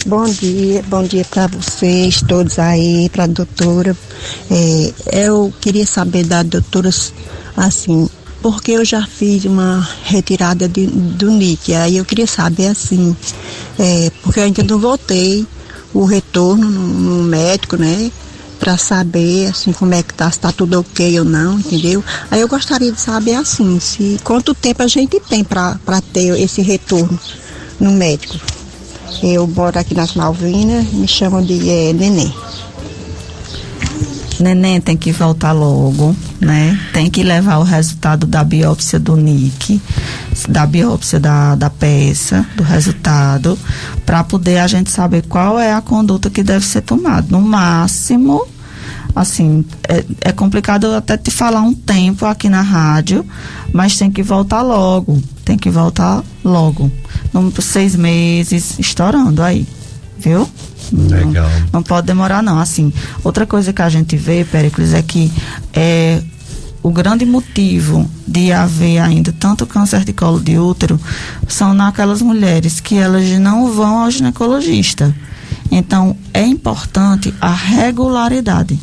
Bom 0.07 0.25
dia, 0.25 0.85
bom 0.87 1.03
dia 1.03 1.25
para 1.25 1.49
vocês 1.49 2.23
todos 2.23 2.61
aí, 2.61 3.11
para 3.11 3.25
a 3.25 3.27
doutora. 3.27 3.97
É, 4.49 5.25
eu 5.27 5.53
queria 5.61 5.85
saber 5.85 6.25
da 6.25 6.45
doutora, 6.45 6.91
assim, 7.57 8.09
porque 8.47 8.71
eu 8.71 8.85
já 8.85 9.05
fiz 9.05 9.45
uma 9.45 9.85
retirada 10.05 10.69
de, 10.69 10.87
do 10.87 11.33
NIC, 11.33 11.75
aí 11.75 11.97
eu 11.97 12.05
queria 12.05 12.29
saber 12.29 12.69
assim, 12.69 13.17
é, 13.77 14.09
porque 14.23 14.39
eu 14.39 14.45
ainda 14.45 14.63
não 14.63 14.79
voltei 14.79 15.45
o 15.93 16.05
retorno 16.05 16.71
no, 16.71 16.87
no 16.87 17.25
médico, 17.25 17.77
né? 17.77 18.09
Para 18.61 18.79
saber 18.79 19.49
assim 19.49 19.73
como 19.73 19.95
é 19.95 20.03
que 20.05 20.15
tá, 20.15 20.31
se 20.31 20.39
tá 20.39 20.53
tudo 20.53 20.79
ok 20.79 21.19
ou 21.19 21.25
não, 21.25 21.59
entendeu? 21.59 22.05
Aí 22.31 22.41
eu 22.41 22.47
gostaria 22.47 22.93
de 22.93 23.01
saber 23.01 23.35
assim, 23.35 23.81
se 23.81 24.17
quanto 24.23 24.55
tempo 24.55 24.81
a 24.81 24.87
gente 24.87 25.19
tem 25.29 25.43
para 25.43 26.01
ter 26.13 26.41
esse 26.41 26.63
retorno 26.63 27.19
no 27.81 27.91
médico. 27.91 28.37
Eu 29.25 29.45
moro 29.49 29.77
aqui 29.77 29.93
nas 29.93 30.15
Malvinas, 30.15 30.87
me 30.93 31.09
chamam 31.09 31.43
de 31.43 31.69
é, 31.69 31.93
Neném 31.93 32.33
neném 34.39 34.81
tem 34.81 34.97
que 34.97 35.11
voltar 35.11 35.53
logo, 35.53 36.15
né? 36.41 36.79
Tem 36.93 37.11
que 37.11 37.23
levar 37.23 37.59
o 37.59 37.63
resultado 37.63 38.27
da 38.27 38.45
biópsia 38.45 38.99
do 38.99 39.17
NIC, 39.17 39.81
da 40.49 40.67
biópsia 40.67 41.19
da, 41.19 41.55
da 41.55 41.71
peça, 41.71 42.47
do 42.57 42.63
resultado, 42.63 43.59
para 44.05 44.23
poder 44.25 44.59
a 44.59 44.67
gente 44.67 44.91
saber 44.91 45.23
qual 45.27 45.59
é 45.59 45.73
a 45.73 45.81
conduta 45.81 46.31
que 46.31 46.43
deve 46.43 46.65
ser 46.65 46.83
tomada. 46.83 47.27
No 47.31 47.41
máximo, 47.41 48.47
assim, 49.15 49.65
é, 49.89 50.05
é 50.21 50.33
complicado 50.33 50.95
até 50.95 51.17
te 51.17 51.31
falar 51.31 51.63
um 51.63 51.73
tempo 51.73 52.27
aqui 52.27 52.49
na 52.49 52.61
rádio, 52.61 53.25
mas 53.73 53.97
tem 53.97 54.11
que 54.11 54.23
voltar 54.23 54.63
logo, 54.63 55.21
tem 55.45 55.57
que 55.57 55.71
voltar 55.71 56.23
logo. 56.45 56.91
Não, 57.33 57.51
seis 57.61 57.97
meses, 57.97 58.79
estourando 58.79 59.43
aí, 59.43 59.67
viu? 60.19 60.49
Legal. 60.93 61.49
Não, 61.49 61.69
não, 61.75 61.83
pode 61.83 62.07
demorar, 62.07 62.43
não. 62.43 62.59
Assim, 62.59 62.93
outra 63.25 63.47
coisa 63.47 63.73
que 63.73 63.83
a 63.83 63.89
gente 63.89 64.17
vê, 64.17 64.45
Pericles, 64.45 64.95
é 64.95 65.03
que 65.03 65.33
é, 65.73 66.23
o 66.83 66.91
grande 66.91 67.25
motivo 67.25 68.09
de 68.27 68.53
haver 68.53 68.99
ainda 68.99 69.33
tanto 69.33 69.67
câncer 69.67 70.05
de 70.05 70.13
colo 70.13 70.41
de 70.41 70.59
útero 70.59 71.01
são 71.49 71.75
naquelas 71.75 72.23
mulheres 72.23 72.81
que 72.81 72.97
elas 72.97 73.29
não 73.39 73.73
vão 73.73 74.05
ao 74.05 74.11
ginecologista. 74.11 75.15
Então, 75.71 76.17
é 76.33 76.45
importante 76.45 77.35
a 77.41 77.53
regularidade 77.53 78.79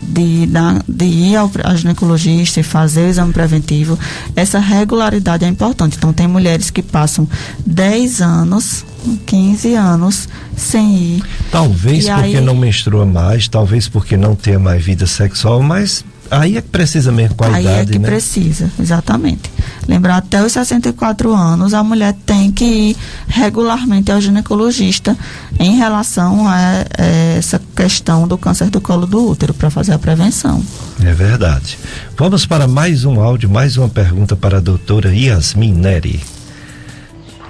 de, 0.00 0.48
de 0.88 1.04
ir 1.04 1.36
ao, 1.36 1.50
ao 1.64 1.76
ginecologista 1.76 2.60
e 2.60 2.62
fazer 2.62 3.02
o 3.02 3.08
exame 3.08 3.32
preventivo. 3.32 3.98
Essa 4.34 4.58
regularidade 4.58 5.44
é 5.44 5.48
importante. 5.48 5.96
Então, 5.96 6.12
tem 6.12 6.26
mulheres 6.26 6.70
que 6.70 6.82
passam 6.82 7.28
10 7.66 8.22
anos 8.22 8.84
15 9.14 9.74
anos 9.74 10.28
sem 10.56 10.96
ir. 10.96 11.22
Talvez 11.50 12.06
e 12.06 12.10
porque 12.10 12.36
aí... 12.36 12.40
não 12.40 12.54
menstrua 12.54 13.06
mais, 13.06 13.46
talvez 13.46 13.88
porque 13.88 14.16
não 14.16 14.34
tenha 14.34 14.58
mais 14.58 14.82
vida 14.82 15.06
sexual, 15.06 15.62
mas 15.62 16.04
aí 16.30 16.56
é 16.56 16.62
que 16.62 16.68
precisa 16.68 17.12
mesmo 17.12 17.36
com 17.36 17.44
a 17.44 17.48
aí 17.48 17.54
é 17.54 17.60
idade, 17.60 17.90
é 17.90 17.92
que 17.92 17.98
né? 17.98 18.08
precisa, 18.08 18.70
exatamente. 18.80 19.50
Lembrar 19.86 20.16
até 20.16 20.42
os 20.42 20.52
64 20.52 21.32
anos 21.32 21.72
a 21.72 21.82
mulher 21.82 22.14
tem 22.24 22.50
que 22.50 22.64
ir 22.64 22.96
regularmente 23.28 24.10
ao 24.10 24.20
ginecologista 24.20 25.16
em 25.58 25.76
relação 25.76 26.46
a, 26.48 26.54
a 26.98 27.04
essa 27.36 27.60
questão 27.74 28.26
do 28.26 28.36
câncer 28.36 28.70
do 28.70 28.80
colo 28.80 29.06
do 29.06 29.30
útero 29.30 29.54
para 29.54 29.70
fazer 29.70 29.92
a 29.92 29.98
prevenção. 29.98 30.62
É 31.02 31.12
verdade. 31.12 31.78
Vamos 32.16 32.46
para 32.46 32.66
mais 32.66 33.04
um 33.04 33.20
áudio, 33.20 33.48
mais 33.48 33.76
uma 33.76 33.88
pergunta 33.88 34.34
para 34.34 34.56
a 34.56 34.60
doutora 34.60 35.14
Yasmin 35.14 35.72
Neri. 35.72 36.35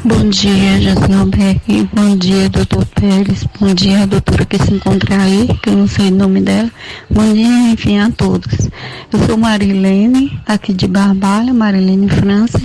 Bom 0.06 0.28
dia, 0.28 0.80
Jasmine 0.80 1.30
Beck. 1.32 1.88
Bom 1.92 2.16
dia, 2.16 2.48
doutor 2.48 2.86
Pérez. 2.86 3.44
Bom 3.58 3.74
dia, 3.74 4.06
doutora 4.06 4.44
que 4.44 4.56
se 4.56 4.72
encontra 4.72 5.20
aí, 5.20 5.48
que 5.60 5.68
eu 5.68 5.76
não 5.76 5.88
sei 5.88 6.12
o 6.12 6.14
nome 6.14 6.40
dela. 6.42 6.70
Bom 7.10 7.32
dia, 7.34 7.72
enfim, 7.72 7.98
a 7.98 8.08
todos. 8.08 8.70
Eu 9.12 9.26
sou 9.26 9.36
Marilene, 9.36 10.40
aqui 10.46 10.72
de 10.72 10.86
Barbalha, 10.86 11.52
Marilene 11.52 12.08
França. 12.08 12.60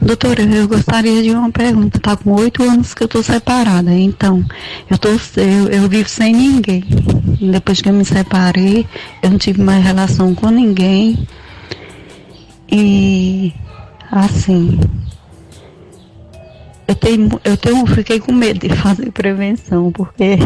Doutora, 0.00 0.42
eu 0.42 0.66
gostaria 0.66 1.22
de 1.22 1.30
uma 1.30 1.52
pergunta. 1.52 2.00
Tá 2.00 2.16
com 2.16 2.32
oito 2.32 2.64
anos 2.64 2.94
que 2.94 3.04
eu 3.04 3.08
tô 3.08 3.22
separada, 3.22 3.94
então 3.94 4.44
eu 4.90 4.98
tô 4.98 5.10
eu, 5.36 5.68
eu 5.70 5.88
vivo 5.88 6.08
sem 6.08 6.34
ninguém. 6.34 6.82
Depois 7.40 7.80
que 7.80 7.90
eu 7.90 7.94
me 7.94 8.04
separei, 8.04 8.84
eu 9.22 9.30
não 9.30 9.38
tive 9.38 9.62
mais 9.62 9.84
relação 9.84 10.34
com 10.34 10.48
ninguém. 10.48 11.28
E 12.68 13.52
assim, 14.10 14.80
eu 16.92 16.94
tenho, 16.94 17.40
eu 17.42 17.56
tenho, 17.56 17.86
fiquei 17.86 18.20
com 18.20 18.32
medo 18.32 18.68
de 18.68 18.76
fazer 18.76 19.10
prevenção, 19.10 19.90
porque 19.90 20.36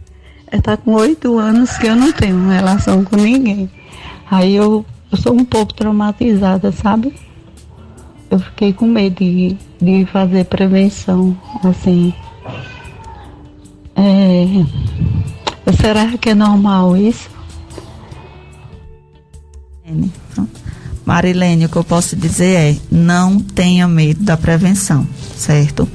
está 0.50 0.76
com 0.76 0.94
oito 0.94 1.38
anos 1.38 1.76
que 1.76 1.86
eu 1.86 1.94
não 1.94 2.10
tenho 2.10 2.48
relação 2.48 3.04
com 3.04 3.16
ninguém. 3.16 3.70
Aí 4.30 4.56
eu, 4.56 4.84
eu 5.12 5.18
sou 5.18 5.34
um 5.34 5.44
pouco 5.44 5.74
traumatizada, 5.74 6.72
sabe? 6.72 7.14
Eu 8.30 8.38
fiquei 8.38 8.72
com 8.72 8.86
medo 8.86 9.16
de, 9.16 9.56
de 9.80 10.06
fazer 10.06 10.44
prevenção, 10.46 11.36
assim. 11.64 12.14
É, 13.94 15.72
será 15.72 16.16
que 16.16 16.30
é 16.30 16.34
normal 16.34 16.96
isso? 16.96 17.28
Marilene, 21.10 21.64
o 21.64 21.68
que 21.68 21.74
eu 21.74 21.82
posso 21.82 22.14
dizer 22.14 22.54
é: 22.54 22.76
não 22.88 23.40
tenha 23.40 23.88
medo 23.88 24.22
da 24.22 24.36
prevenção, 24.36 25.04
certo? 25.36 25.88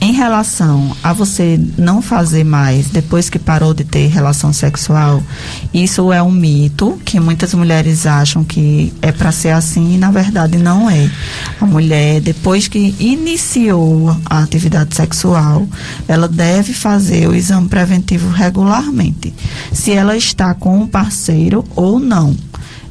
Em 0.00 0.12
relação 0.12 0.96
a 1.02 1.12
você 1.12 1.60
não 1.76 2.00
fazer 2.00 2.44
mais 2.44 2.86
depois 2.90 3.28
que 3.28 3.40
parou 3.40 3.74
de 3.74 3.82
ter 3.82 4.06
relação 4.06 4.52
sexual, 4.52 5.20
isso 5.74 6.12
é 6.12 6.22
um 6.22 6.30
mito 6.30 6.96
que 7.04 7.18
muitas 7.18 7.52
mulheres 7.54 8.06
acham 8.06 8.44
que 8.44 8.94
é 9.02 9.10
para 9.10 9.32
ser 9.32 9.50
assim 9.50 9.94
e 9.94 9.98
na 9.98 10.12
verdade 10.12 10.56
não 10.58 10.88
é. 10.88 11.10
A 11.60 11.66
mulher, 11.66 12.20
depois 12.20 12.68
que 12.68 12.94
iniciou 13.00 14.16
a 14.26 14.44
atividade 14.44 14.94
sexual, 14.94 15.66
ela 16.06 16.28
deve 16.28 16.72
fazer 16.72 17.28
o 17.28 17.34
exame 17.34 17.68
preventivo 17.68 18.30
regularmente, 18.30 19.34
se 19.72 19.90
ela 19.90 20.16
está 20.16 20.54
com 20.54 20.78
um 20.78 20.86
parceiro 20.86 21.64
ou 21.74 21.98
não 21.98 22.36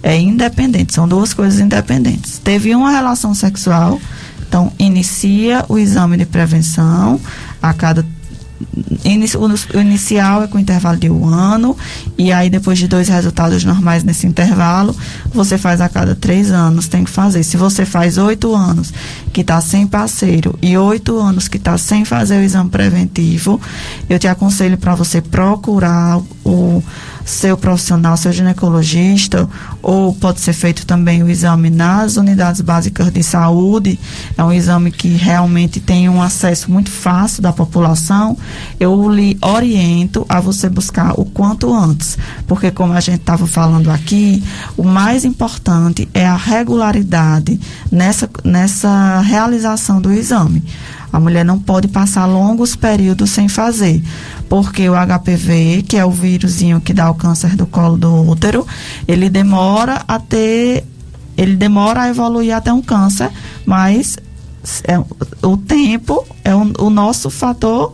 é 0.03 0.17
independente, 0.17 0.93
são 0.93 1.07
duas 1.07 1.33
coisas 1.33 1.59
independentes. 1.59 2.39
Teve 2.39 2.75
uma 2.75 2.91
relação 2.91 3.33
sexual, 3.33 3.99
então 4.47 4.71
inicia 4.79 5.65
o 5.67 5.77
exame 5.77 6.17
de 6.17 6.25
prevenção 6.25 7.19
a 7.61 7.73
cada 7.73 8.05
o 9.73 9.79
inicial 9.79 10.43
é 10.43 10.47
com 10.47 10.59
intervalo 10.59 10.97
de 10.97 11.09
um 11.09 11.27
ano 11.27 11.77
e 12.17 12.31
aí 12.31 12.49
depois 12.49 12.77
de 12.77 12.87
dois 12.87 13.07
resultados 13.07 13.63
normais 13.63 14.03
nesse 14.03 14.25
intervalo 14.25 14.95
você 15.33 15.57
faz 15.57 15.79
a 15.81 15.87
cada 15.87 16.15
três 16.15 16.51
anos 16.51 16.87
tem 16.87 17.03
que 17.03 17.09
fazer 17.09 17.43
se 17.43 17.57
você 17.57 17.85
faz 17.85 18.17
oito 18.17 18.53
anos 18.55 18.93
que 19.31 19.41
está 19.41 19.61
sem 19.61 19.85
parceiro 19.85 20.57
e 20.61 20.77
oito 20.77 21.17
anos 21.19 21.47
que 21.47 21.57
está 21.57 21.77
sem 21.77 22.03
fazer 22.03 22.37
o 22.37 22.43
exame 22.43 22.69
preventivo 22.69 23.61
eu 24.09 24.17
te 24.17 24.27
aconselho 24.27 24.77
para 24.77 24.95
você 24.95 25.21
procurar 25.21 26.19
o 26.43 26.83
seu 27.27 27.57
profissional, 27.57 28.15
seu 28.15 28.31
ginecologista, 28.31 29.47
ou 29.81 30.13
pode 30.15 30.39
ser 30.39 30.53
feito 30.53 30.85
também 30.85 31.21
o 31.21 31.29
exame 31.29 31.69
nas 31.69 32.15
unidades 32.15 32.61
básicas 32.61 33.11
de 33.11 33.21
saúde. 33.21 33.99
É 34.37 34.43
um 34.43 34.51
exame 34.51 34.91
que 34.91 35.09
realmente 35.09 35.81
tem 35.81 36.07
um 36.07 36.21
acesso 36.21 36.71
muito 36.71 36.89
fácil 36.89 37.43
da 37.43 37.51
população. 37.51 38.37
Eu 38.79 39.09
lhe 39.09 39.37
oriento 39.41 40.25
a 40.29 40.39
você 40.39 40.69
buscar 40.69 41.19
o 41.19 41.25
quanto 41.25 41.73
antes, 41.73 42.17
porque 42.45 42.71
como 42.71 42.93
a 42.93 42.99
gente 42.99 43.19
estava 43.19 43.47
falando 43.47 43.89
aqui, 43.89 44.43
o 44.75 44.83
mais 44.83 45.25
importante 45.25 46.07
é 46.13 46.25
a 46.25 46.35
regularidade 46.35 47.59
nessa, 47.91 48.29
nessa 48.43 49.21
realização 49.21 50.01
do 50.01 50.11
exame. 50.11 50.63
A 51.11 51.19
mulher 51.19 51.45
não 51.45 51.57
pode 51.57 51.87
passar 51.87 52.25
longos 52.25 52.75
períodos 52.75 53.29
sem 53.29 53.47
fazer, 53.47 54.03
porque 54.49 54.89
o 54.89 54.93
HPV, 54.93 55.83
que 55.87 55.97
é 55.97 56.05
o 56.05 56.11
vírusinho 56.11 56.81
que 56.81 56.93
dá 56.93 57.09
o 57.09 57.15
câncer 57.15 57.55
do 57.55 57.65
colo 57.65 57.97
do 57.97 58.29
útero, 58.29 58.67
ele 59.07 59.29
demora 59.29 60.03
a 60.07 60.19
ter, 60.19 60.85
ele 61.37 61.55
demora 61.55 62.01
a 62.01 62.09
evoluir 62.09 62.55
até 62.55 62.73
um 62.73 62.81
câncer, 62.81 63.31
mas 63.65 64.17
é, 64.83 64.99
o 65.45 65.55
tempo 65.55 66.25
é 66.43 66.53
o, 66.53 66.73
o 66.79 66.89
nosso 66.89 67.29
fator 67.29 67.93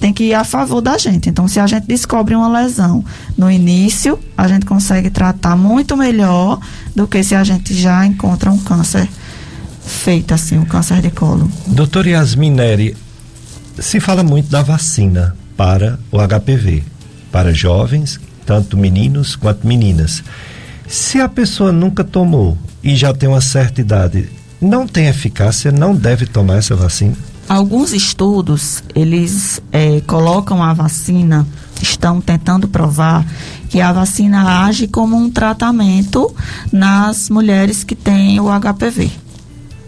tem 0.00 0.12
que 0.12 0.24
ir 0.24 0.34
a 0.34 0.44
favor 0.44 0.80
da 0.80 0.96
gente. 0.98 1.28
Então, 1.28 1.46
se 1.46 1.60
a 1.60 1.66
gente 1.66 1.86
descobre 1.86 2.34
uma 2.34 2.48
lesão 2.48 3.04
no 3.36 3.50
início, 3.50 4.18
a 4.36 4.48
gente 4.48 4.66
consegue 4.66 5.10
tratar 5.10 5.56
muito 5.56 5.96
melhor 5.96 6.58
do 6.94 7.06
que 7.06 7.22
se 7.22 7.34
a 7.34 7.44
gente 7.44 7.74
já 7.74 8.04
encontra 8.06 8.50
um 8.50 8.58
câncer 8.58 9.08
feito 9.84 10.32
assim, 10.32 10.58
um 10.58 10.64
câncer 10.64 11.00
de 11.00 11.10
colo. 11.10 11.50
Doutor 11.66 12.06
Yasmin 12.06 12.50
Neri, 12.50 12.96
se 13.78 14.00
fala 14.00 14.22
muito 14.22 14.50
da 14.50 14.62
vacina 14.62 15.36
para 15.56 15.98
o 16.10 16.18
HPV, 16.18 16.82
para 17.30 17.52
jovens, 17.52 18.18
tanto 18.46 18.76
meninos 18.76 19.36
quanto 19.36 19.66
meninas. 19.66 20.22
Se 20.88 21.20
a 21.20 21.28
pessoa 21.28 21.72
nunca 21.72 22.04
tomou 22.04 22.56
e 22.82 22.94
já 22.96 23.12
tem 23.12 23.28
uma 23.28 23.40
certa 23.40 23.80
idade, 23.80 24.28
não 24.60 24.86
tem 24.86 25.06
eficácia, 25.06 25.72
não 25.72 25.94
deve 25.94 26.26
tomar 26.26 26.56
essa 26.56 26.74
vacina? 26.74 27.16
Alguns 27.48 27.92
estudos, 27.92 28.82
eles 28.94 29.60
é, 29.70 30.00
colocam 30.06 30.62
a 30.62 30.72
vacina, 30.72 31.46
estão 31.80 32.20
tentando 32.20 32.66
provar 32.66 33.24
que 33.68 33.80
a 33.80 33.92
vacina 33.92 34.64
age 34.64 34.88
como 34.88 35.16
um 35.16 35.30
tratamento 35.30 36.34
nas 36.72 37.28
mulheres 37.28 37.84
que 37.84 37.94
têm 37.94 38.40
o 38.40 38.46
HPV. 38.48 39.10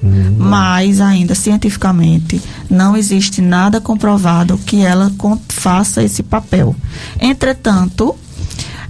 Uhum. 0.03 0.37
Mas 0.39 1.01
ainda 1.01 1.35
cientificamente 1.35 2.41
não 2.69 2.97
existe 2.97 3.41
nada 3.41 3.81
comprovado 3.81 4.59
que 4.59 4.83
ela 4.83 5.11
faça 5.49 6.03
esse 6.03 6.23
papel. 6.23 6.77
Entretanto, 7.19 8.15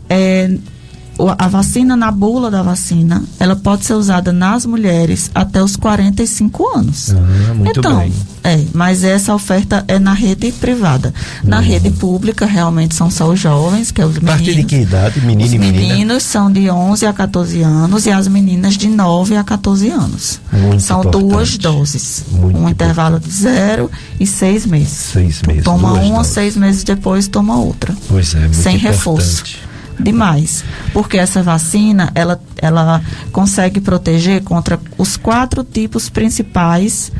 é, 0.08 0.56
a 1.38 1.48
vacina 1.48 1.96
na 1.96 2.10
bula 2.10 2.50
da 2.50 2.62
vacina, 2.62 3.22
ela 3.38 3.56
pode 3.56 3.84
ser 3.84 3.94
usada 3.94 4.32
nas 4.32 4.66
mulheres 4.66 5.30
até 5.34 5.62
os 5.62 5.76
45 5.76 6.76
anos. 6.76 7.10
Ah, 7.10 7.54
muito 7.54 7.80
então, 7.80 7.98
bem. 8.00 8.12
é, 8.44 8.64
mas 8.74 9.02
essa 9.02 9.34
oferta 9.34 9.84
é 9.88 9.98
na 9.98 10.12
rede 10.12 10.52
privada. 10.52 11.14
Na 11.42 11.56
uhum. 11.58 11.62
rede 11.62 11.90
pública, 11.90 12.44
realmente 12.44 12.94
são 12.94 13.10
só 13.10 13.28
os 13.28 13.40
jovens, 13.40 13.90
que 13.90 14.00
é 14.00 14.04
os 14.04 14.14
meninos. 14.14 14.34
A 14.34 14.36
partir 14.36 14.54
de 14.54 14.64
que 14.64 14.76
idade, 14.76 15.20
menino 15.20 15.54
e 15.54 15.58
menina? 15.58 15.82
Os 15.82 15.88
meninos 15.88 16.22
são 16.22 16.52
de 16.52 16.70
11 16.70 17.06
a 17.06 17.12
14 17.12 17.62
anos 17.62 18.06
e 18.06 18.10
as 18.10 18.28
meninas 18.28 18.76
de 18.76 18.88
9 18.88 19.36
a 19.36 19.44
14 19.44 19.88
anos. 19.90 20.40
Muito 20.52 20.82
são 20.82 21.00
importante. 21.00 21.22
duas 21.22 21.58
doses. 21.58 22.24
Muito 22.30 22.44
um 22.44 22.48
importante. 22.48 22.72
intervalo 22.72 23.20
de 23.20 23.30
zero 23.30 23.90
e 24.20 24.26
seis 24.26 24.66
meses. 24.66 24.88
Seis 25.12 25.42
meses. 25.42 25.64
Toma 25.64 25.92
uma, 25.94 26.18
doses. 26.18 26.32
seis 26.32 26.56
meses 26.56 26.84
depois 26.84 27.26
toma 27.26 27.56
outra. 27.56 27.94
Pois 28.08 28.34
é, 28.34 28.40
muito 28.40 28.54
sem 28.54 28.76
importante. 28.76 28.96
reforço 28.96 29.65
demais, 29.98 30.64
porque 30.92 31.16
essa 31.16 31.42
vacina 31.42 32.10
ela, 32.14 32.40
ela 32.58 33.02
consegue 33.32 33.80
proteger 33.80 34.42
contra 34.42 34.78
os 34.98 35.16
quatro 35.16 35.64
tipos 35.64 36.08
principais 36.08 37.10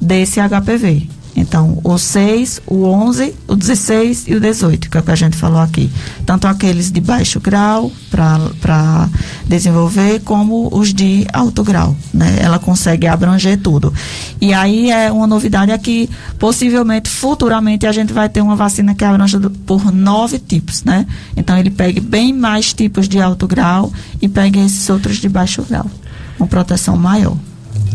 desse 0.00 0.40
HPV. 0.40 1.08
Então, 1.34 1.78
o 1.82 1.96
6, 1.96 2.60
o 2.66 2.84
11, 2.84 3.34
o 3.48 3.56
16 3.56 4.28
e 4.28 4.34
o 4.34 4.40
18, 4.40 4.90
que 4.90 4.96
é 4.96 5.00
o 5.00 5.02
que 5.02 5.10
a 5.10 5.16
gente 5.16 5.36
falou 5.36 5.60
aqui. 5.60 5.90
Tanto 6.26 6.46
aqueles 6.46 6.90
de 6.90 7.00
baixo 7.00 7.40
grau 7.40 7.90
para 8.10 9.08
desenvolver, 9.46 10.20
como 10.20 10.68
os 10.72 10.92
de 10.92 11.26
alto 11.32 11.62
grau. 11.64 11.96
Né? 12.12 12.38
Ela 12.40 12.58
consegue 12.58 13.06
abranger 13.06 13.58
tudo. 13.58 13.92
E 14.40 14.52
aí 14.52 14.90
é 14.90 15.10
uma 15.10 15.26
novidade 15.26 15.72
é 15.72 15.78
que 15.78 16.08
possivelmente, 16.38 17.08
futuramente, 17.08 17.86
a 17.86 17.92
gente 17.92 18.12
vai 18.12 18.28
ter 18.28 18.42
uma 18.42 18.56
vacina 18.56 18.94
que 18.94 19.04
abranja 19.04 19.40
por 19.64 19.90
nove 19.90 20.38
tipos. 20.38 20.84
Né? 20.84 21.06
Então, 21.36 21.56
ele 21.56 21.70
pegue 21.70 22.00
bem 22.00 22.32
mais 22.32 22.74
tipos 22.74 23.08
de 23.08 23.20
alto 23.20 23.46
grau 23.46 23.90
e 24.20 24.28
pegue 24.28 24.58
esses 24.58 24.88
outros 24.90 25.16
de 25.16 25.28
baixo 25.28 25.62
grau. 25.62 25.90
Uma 26.38 26.46
proteção 26.46 26.96
maior. 26.96 27.36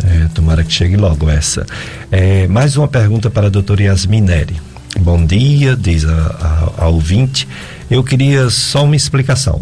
É, 0.03 0.27
tomara 0.33 0.63
que 0.63 0.71
chegue 0.71 0.95
logo 0.95 1.29
essa. 1.29 1.65
É, 2.11 2.47
mais 2.47 2.77
uma 2.77 2.87
pergunta 2.87 3.29
para 3.29 3.47
a 3.47 3.49
doutora 3.49 3.83
Yasmin 3.83 4.21
Neri. 4.21 4.59
Bom 4.99 5.25
dia, 5.25 5.75
diz 5.75 6.05
a, 6.05 6.71
a, 6.77 6.83
a 6.85 6.87
ouvinte. 6.87 7.47
Eu 7.89 8.03
queria 8.03 8.49
só 8.49 8.83
uma 8.83 8.95
explicação. 8.95 9.61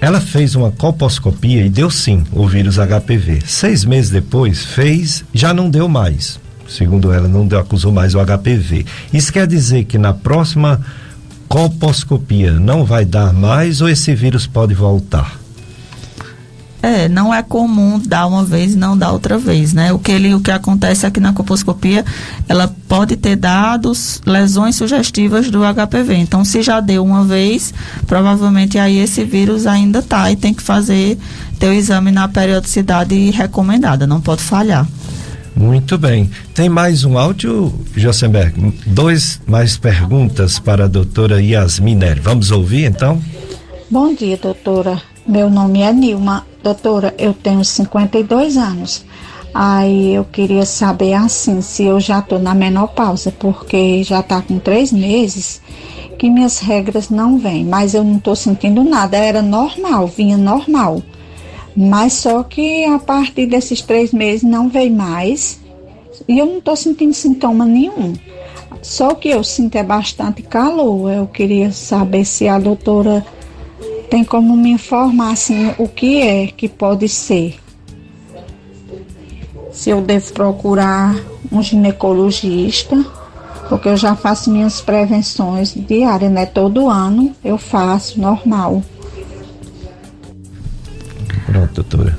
ela 0.00 0.20
fez 0.20 0.54
uma 0.54 0.70
colposcopia 0.70 1.64
e 1.64 1.68
deu 1.68 1.90
sim 1.90 2.24
o 2.32 2.46
vírus 2.46 2.76
HPV. 2.76 3.40
Seis 3.46 3.84
meses 3.84 4.10
depois, 4.10 4.64
fez, 4.64 5.24
já 5.32 5.52
não 5.52 5.68
deu 5.68 5.88
mais. 5.88 6.38
Segundo 6.68 7.12
ela, 7.12 7.26
não 7.26 7.46
deu, 7.46 7.58
acusou 7.58 7.90
mais 7.90 8.14
o 8.14 8.24
HPV. 8.24 8.84
Isso 9.12 9.32
quer 9.32 9.46
dizer 9.46 9.84
que 9.84 9.98
na 9.98 10.12
próxima 10.12 10.80
colposcopia 11.48 12.52
não 12.52 12.84
vai 12.84 13.04
dar 13.04 13.32
mais 13.32 13.80
ou 13.80 13.88
esse 13.88 14.14
vírus 14.14 14.46
pode 14.46 14.74
voltar? 14.74 15.38
É, 16.80 17.08
não 17.08 17.34
é 17.34 17.42
comum 17.42 17.98
dar 17.98 18.26
uma 18.26 18.44
vez 18.44 18.74
e 18.74 18.78
não 18.78 18.96
dar 18.96 19.10
outra 19.10 19.36
vez, 19.36 19.72
né? 19.72 19.92
O 19.92 19.98
que, 19.98 20.12
ele, 20.12 20.32
o 20.34 20.40
que 20.40 20.50
acontece 20.50 21.04
aqui 21.04 21.18
na 21.18 21.32
coposcopia, 21.32 22.04
ela 22.48 22.72
pode 22.86 23.16
ter 23.16 23.34
dados, 23.34 24.22
lesões 24.24 24.76
sugestivas 24.76 25.50
do 25.50 25.60
HPV. 25.62 26.14
Então, 26.14 26.44
se 26.44 26.62
já 26.62 26.78
deu 26.80 27.04
uma 27.04 27.24
vez, 27.24 27.74
provavelmente 28.06 28.78
aí 28.78 28.98
esse 28.98 29.24
vírus 29.24 29.66
ainda 29.66 30.02
tá 30.02 30.30
e 30.30 30.36
tem 30.36 30.54
que 30.54 30.62
fazer 30.62 31.18
teu 31.58 31.72
exame 31.72 32.12
na 32.12 32.28
periodicidade 32.28 33.30
recomendada, 33.30 34.06
não 34.06 34.20
pode 34.20 34.42
falhar. 34.42 34.86
Muito 35.56 35.98
bem. 35.98 36.30
Tem 36.54 36.68
mais 36.68 37.02
um 37.02 37.18
áudio, 37.18 37.74
Josenberg? 37.96 38.72
Dois 38.86 39.40
mais 39.44 39.76
perguntas 39.76 40.60
para 40.60 40.84
a 40.84 40.88
doutora 40.88 41.42
Yasmin 41.42 41.96
Neri. 41.96 42.20
Vamos 42.20 42.52
ouvir 42.52 42.84
então? 42.84 43.20
Bom 43.90 44.14
dia, 44.14 44.36
doutora. 44.36 45.02
Meu 45.26 45.50
nome 45.50 45.80
é 45.80 45.92
Nilma. 45.92 46.46
Doutora, 46.68 47.14
eu 47.16 47.32
tenho 47.32 47.64
52 47.64 48.58
anos. 48.58 49.02
Aí 49.54 50.14
eu 50.14 50.22
queria 50.22 50.66
saber 50.66 51.14
assim, 51.14 51.62
se 51.62 51.84
eu 51.84 51.98
já 51.98 52.18
estou 52.18 52.38
na 52.38 52.54
menopausa, 52.54 53.32
porque 53.32 54.02
já 54.02 54.20
está 54.20 54.42
com 54.42 54.58
três 54.58 54.92
meses 54.92 55.62
que 56.18 56.28
minhas 56.28 56.58
regras 56.58 57.08
não 57.08 57.38
vêm, 57.38 57.64
mas 57.64 57.94
eu 57.94 58.04
não 58.04 58.18
estou 58.18 58.36
sentindo 58.36 58.84
nada. 58.84 59.16
Era 59.16 59.40
normal, 59.40 60.06
vinha 60.08 60.36
normal. 60.36 61.02
Mas 61.74 62.12
só 62.12 62.42
que 62.42 62.84
a 62.84 62.98
partir 62.98 63.46
desses 63.46 63.80
três 63.80 64.12
meses 64.12 64.42
não 64.42 64.68
veio 64.68 64.92
mais 64.92 65.58
e 66.28 66.38
eu 66.38 66.44
não 66.44 66.58
estou 66.58 66.76
sentindo 66.76 67.14
sintoma 67.14 67.64
nenhum. 67.64 68.12
Só 68.82 69.12
o 69.12 69.16
que 69.16 69.30
eu 69.30 69.42
sinto 69.42 69.76
é 69.76 69.82
bastante 69.82 70.42
calor. 70.42 71.10
Eu 71.10 71.26
queria 71.26 71.72
saber 71.72 72.26
se 72.26 72.46
a 72.46 72.58
doutora 72.58 73.24
tem 74.10 74.24
como 74.24 74.56
me 74.56 74.70
informar 74.70 75.32
assim 75.32 75.72
o 75.78 75.86
que 75.86 76.20
é 76.20 76.46
que 76.46 76.68
pode 76.68 77.08
ser? 77.08 77.58
Se 79.72 79.90
eu 79.90 80.00
devo 80.00 80.32
procurar 80.32 81.14
um 81.52 81.62
ginecologista, 81.62 83.04
porque 83.68 83.88
eu 83.88 83.96
já 83.96 84.16
faço 84.16 84.50
minhas 84.50 84.80
prevenções 84.80 85.74
diárias, 85.74 86.32
né? 86.32 86.46
Todo 86.46 86.88
ano 86.88 87.34
eu 87.44 87.58
faço 87.58 88.20
normal. 88.20 88.82
Pronto, 91.46 91.74
doutora. 91.74 92.18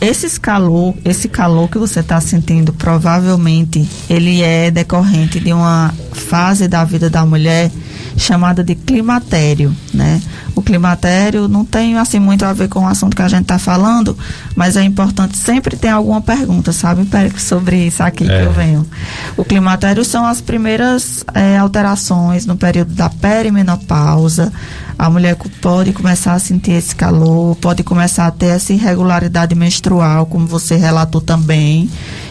Esse 0.00 0.38
calor, 0.38 0.94
esse 1.04 1.28
calor 1.28 1.68
que 1.68 1.78
você 1.78 2.00
está 2.00 2.20
sentindo, 2.20 2.72
provavelmente 2.72 3.88
ele 4.08 4.42
é 4.42 4.70
decorrente 4.70 5.40
de 5.40 5.52
uma 5.52 5.92
fase 6.12 6.68
da 6.68 6.84
vida 6.84 7.10
da 7.10 7.26
mulher 7.26 7.70
chamada 8.18 8.62
de 8.64 8.74
climatério, 8.74 9.74
né? 9.92 10.20
Climatério 10.68 11.48
não 11.48 11.64
tem 11.64 11.96
assim 11.96 12.18
muito 12.18 12.44
a 12.44 12.52
ver 12.52 12.68
com 12.68 12.80
o 12.80 12.86
assunto 12.86 13.16
que 13.16 13.22
a 13.22 13.28
gente 13.28 13.40
está 13.40 13.58
falando, 13.58 14.14
mas 14.54 14.76
é 14.76 14.82
importante 14.82 15.34
sempre 15.38 15.78
ter 15.78 15.88
alguma 15.88 16.20
pergunta, 16.20 16.74
sabe, 16.74 17.06
Périco, 17.06 17.40
sobre 17.40 17.86
isso 17.86 18.02
aqui 18.02 18.24
é. 18.24 18.26
que 18.26 18.44
eu 18.44 18.52
venho. 18.52 18.86
O 19.34 19.46
climatério 19.46 20.04
são 20.04 20.26
as 20.26 20.42
primeiras 20.42 21.24
é, 21.32 21.56
alterações 21.56 22.44
no 22.44 22.54
período 22.54 22.92
da 22.92 23.08
perimenopausa. 23.08 24.52
A 24.98 25.08
mulher 25.08 25.36
pode 25.62 25.92
começar 25.94 26.34
a 26.34 26.38
sentir 26.38 26.72
esse 26.72 26.94
calor, 26.94 27.56
pode 27.56 27.82
começar 27.82 28.26
a 28.26 28.30
ter 28.30 28.46
essa 28.46 28.72
irregularidade 28.72 29.54
menstrual, 29.54 30.26
como 30.26 30.46
você 30.46 30.76
relatou 30.76 31.22
também. 31.22 31.88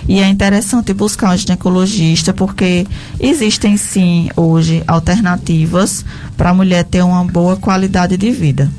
E 0.08 0.20
é 0.20 0.28
interessante 0.28 0.94
buscar 0.94 1.34
um 1.34 1.38
ginecologista, 1.38 2.34
porque 2.34 2.86
existem 3.20 3.78
sim 3.78 4.30
hoje 4.36 4.84
alternativas 4.88 6.06
para 6.38 6.52
a 6.52 6.54
mulher 6.54 6.84
ter 6.86 7.04
uma 7.04 7.26
boa 7.26 7.58
qualidade 7.58 8.16
de 8.16 8.27
vida. 8.32 8.70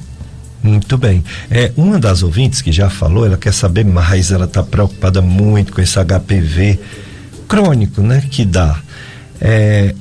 Muito 0.62 0.98
bem. 0.98 1.22
É, 1.50 1.72
uma 1.76 1.98
das 1.98 2.22
ouvintes 2.22 2.60
que 2.60 2.72
já 2.72 2.90
falou, 2.90 3.24
ela 3.24 3.36
quer 3.36 3.52
saber 3.52 3.84
mais, 3.84 4.30
ela 4.30 4.44
está 4.44 4.62
preocupada 4.62 5.22
muito 5.22 5.72
com 5.72 5.80
esse 5.80 5.96
HPV 5.98 6.78
crônico, 7.46 8.02
né? 8.02 8.22
Que 8.28 8.44
dá. 8.44 8.80
É, 9.40 9.94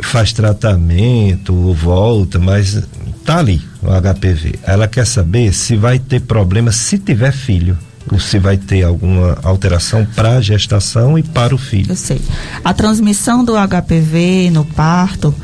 faz 0.00 0.32
tratamento, 0.32 1.72
volta, 1.74 2.38
mas 2.38 2.82
tá 3.24 3.38
ali 3.38 3.62
o 3.82 3.88
HPV. 3.88 4.58
Ela 4.64 4.88
quer 4.88 5.06
saber 5.06 5.52
se 5.52 5.76
vai 5.76 5.98
ter 5.98 6.20
problema 6.20 6.72
se 6.72 6.98
tiver 6.98 7.32
filho 7.32 7.78
se 8.18 8.38
vai 8.38 8.56
ter 8.56 8.82
alguma 8.82 9.38
alteração 9.42 10.06
para 10.14 10.36
a 10.36 10.40
gestação 10.40 11.18
e 11.18 11.22
para 11.22 11.54
o 11.54 11.58
filho. 11.58 11.92
Eu 11.92 11.96
sei. 11.96 12.20
A 12.64 12.72
transmissão 12.74 13.44
do 13.44 13.54
HPV 13.54 14.50
no 14.50 14.64
parto, 14.64 15.34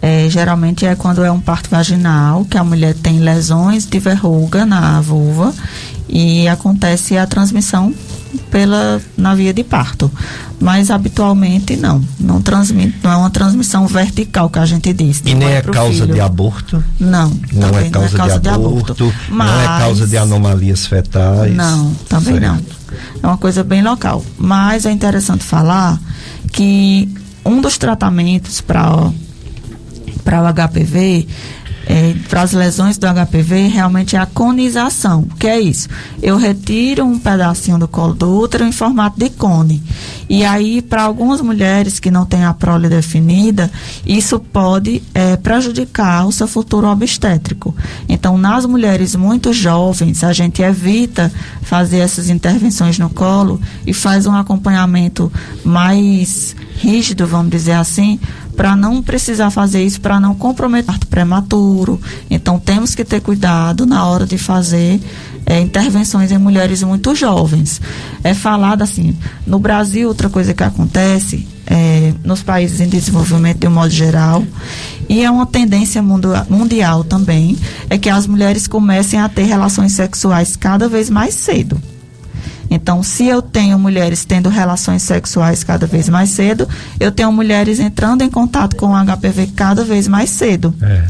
é, 0.00 0.28
geralmente 0.28 0.86
é 0.86 0.94
quando 0.94 1.24
é 1.24 1.30
um 1.30 1.40
parto 1.40 1.70
vaginal, 1.70 2.44
que 2.44 2.58
a 2.58 2.64
mulher 2.64 2.94
tem 2.94 3.20
lesões 3.20 3.86
de 3.86 3.98
verruga 3.98 4.64
na 4.64 5.00
vulva 5.00 5.54
e 6.08 6.48
acontece 6.48 7.16
a 7.16 7.26
transmissão 7.26 7.94
pela 8.50 9.00
na 9.16 9.34
via 9.34 9.52
de 9.52 9.62
parto, 9.64 10.10
mas 10.60 10.90
habitualmente 10.90 11.76
não, 11.76 12.02
não 12.18 12.40
transmite, 12.40 12.98
não 13.02 13.10
é 13.10 13.16
uma 13.16 13.30
transmissão 13.30 13.86
vertical 13.86 14.48
que 14.50 14.58
a 14.58 14.66
gente 14.66 14.92
diz. 14.92 15.22
E 15.24 15.34
nem 15.34 15.48
é 15.48 15.62
causa 15.62 16.02
filho. 16.02 16.14
de 16.14 16.20
aborto? 16.20 16.82
Não, 16.98 17.30
não 17.52 17.68
é 17.78 17.88
causa, 17.88 17.98
não 17.98 18.04
é 18.04 18.08
causa 18.10 18.34
de, 18.36 18.40
de, 18.42 18.48
aborto, 18.48 18.92
aborto 18.92 19.14
mas, 19.28 19.50
não 19.50 19.60
é 19.60 19.78
causa 19.78 20.06
de 20.06 20.16
anomalias 20.16 20.86
fetais. 20.86 21.54
Não, 21.54 21.94
também 22.08 22.40
certo. 22.40 22.46
não. 22.46 22.60
É 23.22 23.26
uma 23.26 23.38
coisa 23.38 23.62
bem 23.62 23.82
local, 23.82 24.24
mas 24.38 24.86
é 24.86 24.90
interessante 24.90 25.44
falar 25.44 26.00
que 26.52 27.08
um 27.44 27.60
dos 27.60 27.78
tratamentos 27.78 28.60
para 28.60 29.10
para 30.24 30.42
o 30.42 30.52
HPV 30.52 31.28
é, 31.86 32.14
para 32.28 32.42
as 32.42 32.52
lesões 32.52 32.98
do 32.98 33.06
HPV 33.06 33.68
realmente 33.68 34.16
é 34.16 34.18
a 34.18 34.26
conização. 34.26 35.22
Que 35.38 35.46
é 35.46 35.60
isso? 35.60 35.88
Eu 36.20 36.36
retiro 36.36 37.04
um 37.04 37.18
pedacinho 37.18 37.78
do 37.78 37.86
colo 37.86 38.12
do 38.12 38.38
útero 38.38 38.64
em 38.64 38.72
formato 38.72 39.18
de 39.18 39.30
cone. 39.30 39.82
E 40.28 40.44
aí, 40.44 40.82
para 40.82 41.04
algumas 41.04 41.40
mulheres 41.40 42.00
que 42.00 42.10
não 42.10 42.26
têm 42.26 42.44
a 42.44 42.52
prole 42.52 42.88
definida, 42.88 43.70
isso 44.04 44.40
pode 44.40 45.00
é, 45.14 45.36
prejudicar 45.36 46.26
o 46.26 46.32
seu 46.32 46.48
futuro 46.48 46.88
obstétrico. 46.88 47.74
Então, 48.08 48.36
nas 48.36 48.66
mulheres 48.66 49.14
muito 49.14 49.52
jovens, 49.52 50.24
a 50.24 50.32
gente 50.32 50.62
evita 50.62 51.32
fazer 51.62 51.98
essas 51.98 52.28
intervenções 52.28 52.98
no 52.98 53.08
colo 53.08 53.60
e 53.86 53.92
faz 53.92 54.26
um 54.26 54.34
acompanhamento 54.34 55.32
mais 55.64 56.56
rígido, 56.76 57.26
vamos 57.26 57.50
dizer 57.50 57.72
assim, 57.72 58.18
para 58.56 58.74
não 58.74 59.02
precisar 59.02 59.50
fazer 59.50 59.84
isso, 59.84 60.00
para 60.00 60.18
não 60.18 60.34
comprometer 60.34 60.86
parto 60.86 61.06
prematuro. 61.06 62.00
Então 62.30 62.58
temos 62.58 62.94
que 62.94 63.04
ter 63.04 63.20
cuidado 63.20 63.84
na 63.84 64.06
hora 64.06 64.26
de 64.26 64.38
fazer 64.38 65.00
é, 65.44 65.60
intervenções 65.60 66.32
em 66.32 66.38
mulheres 66.38 66.82
muito 66.82 67.14
jovens. 67.14 67.80
É 68.24 68.34
falado 68.34 68.82
assim, 68.82 69.16
no 69.46 69.58
Brasil 69.58 70.08
outra 70.08 70.28
coisa 70.28 70.54
que 70.54 70.62
acontece 70.62 71.46
é, 71.66 72.12
nos 72.24 72.42
países 72.42 72.80
em 72.80 72.88
desenvolvimento 72.88 73.58
de 73.58 73.66
um 73.66 73.72
modo 73.72 73.90
geral 73.90 74.44
e 75.08 75.22
é 75.22 75.30
uma 75.30 75.46
tendência 75.46 76.02
mundial 76.02 77.04
também 77.04 77.56
é 77.90 77.98
que 77.98 78.08
as 78.08 78.26
mulheres 78.26 78.66
comecem 78.66 79.20
a 79.20 79.28
ter 79.28 79.44
relações 79.44 79.92
sexuais 79.92 80.56
cada 80.56 80.88
vez 80.88 81.10
mais 81.10 81.34
cedo. 81.34 81.80
Então, 82.70 83.02
se 83.02 83.26
eu 83.26 83.40
tenho 83.40 83.78
mulheres 83.78 84.24
tendo 84.24 84.48
relações 84.48 85.02
sexuais 85.02 85.62
cada 85.62 85.86
vez 85.86 86.08
mais 86.08 86.30
cedo, 86.30 86.68
eu 86.98 87.12
tenho 87.12 87.32
mulheres 87.32 87.78
entrando 87.78 88.22
em 88.22 88.30
contato 88.30 88.76
com 88.76 88.88
o 88.88 89.04
HPV 89.04 89.48
cada 89.54 89.84
vez 89.84 90.08
mais 90.08 90.30
cedo. 90.30 90.74
É. 90.82 91.04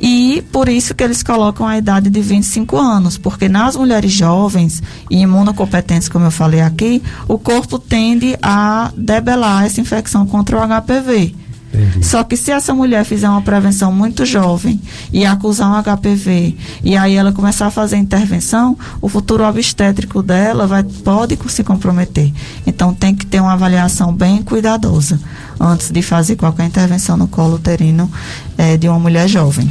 E 0.00 0.44
por 0.52 0.68
isso 0.68 0.94
que 0.94 1.02
eles 1.02 1.22
colocam 1.22 1.66
a 1.66 1.76
idade 1.76 2.08
de 2.08 2.20
25 2.20 2.76
anos, 2.76 3.18
porque 3.18 3.48
nas 3.48 3.74
mulheres 3.74 4.12
jovens 4.12 4.82
e 5.10 5.18
imunocompetentes, 5.18 6.08
como 6.08 6.24
eu 6.24 6.30
falei 6.30 6.60
aqui, 6.60 7.02
o 7.26 7.36
corpo 7.36 7.78
tende 7.78 8.38
a 8.40 8.92
debelar 8.96 9.64
essa 9.64 9.80
infecção 9.80 10.24
contra 10.24 10.56
o 10.56 10.60
HPV. 10.60 11.34
Entendi. 11.72 12.04
Só 12.04 12.24
que 12.24 12.36
se 12.36 12.50
essa 12.50 12.74
mulher 12.74 13.04
fizer 13.04 13.28
uma 13.28 13.42
prevenção 13.42 13.92
muito 13.92 14.24
jovem 14.24 14.80
e 15.12 15.24
acusar 15.24 15.70
um 15.70 15.82
HPV 15.82 16.56
e 16.82 16.96
aí 16.96 17.14
ela 17.14 17.32
começar 17.32 17.66
a 17.66 17.70
fazer 17.70 17.96
intervenção, 17.96 18.76
o 19.00 19.08
futuro 19.08 19.44
obstétrico 19.44 20.22
dela 20.22 20.66
vai, 20.66 20.82
pode 20.82 21.38
se 21.48 21.62
comprometer. 21.62 22.32
Então 22.66 22.94
tem 22.94 23.14
que 23.14 23.26
ter 23.26 23.40
uma 23.40 23.52
avaliação 23.52 24.12
bem 24.12 24.42
cuidadosa 24.42 25.20
antes 25.60 25.90
de 25.90 26.02
fazer 26.02 26.36
qualquer 26.36 26.66
intervenção 26.66 27.16
no 27.16 27.28
colo 27.28 27.56
uterino 27.56 28.10
é, 28.56 28.76
de 28.76 28.88
uma 28.88 28.98
mulher 28.98 29.28
jovem. 29.28 29.70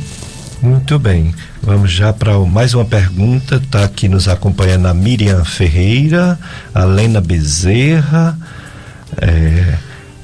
Muito 0.61 0.97
bem. 0.97 1.33
Vamos 1.61 1.91
já 1.91 2.11
para 2.11 2.37
mais 2.39 2.73
uma 2.73 2.85
pergunta. 2.85 3.57
Está 3.57 3.83
aqui 3.83 4.07
nos 4.07 4.27
acompanhando 4.27 4.87
a 4.87 4.93
Miriam 4.93 5.43
Ferreira, 5.45 6.39
a 6.73 6.83
Lena 6.83 7.21
Bezerra. 7.21 8.37
É, 9.21 9.77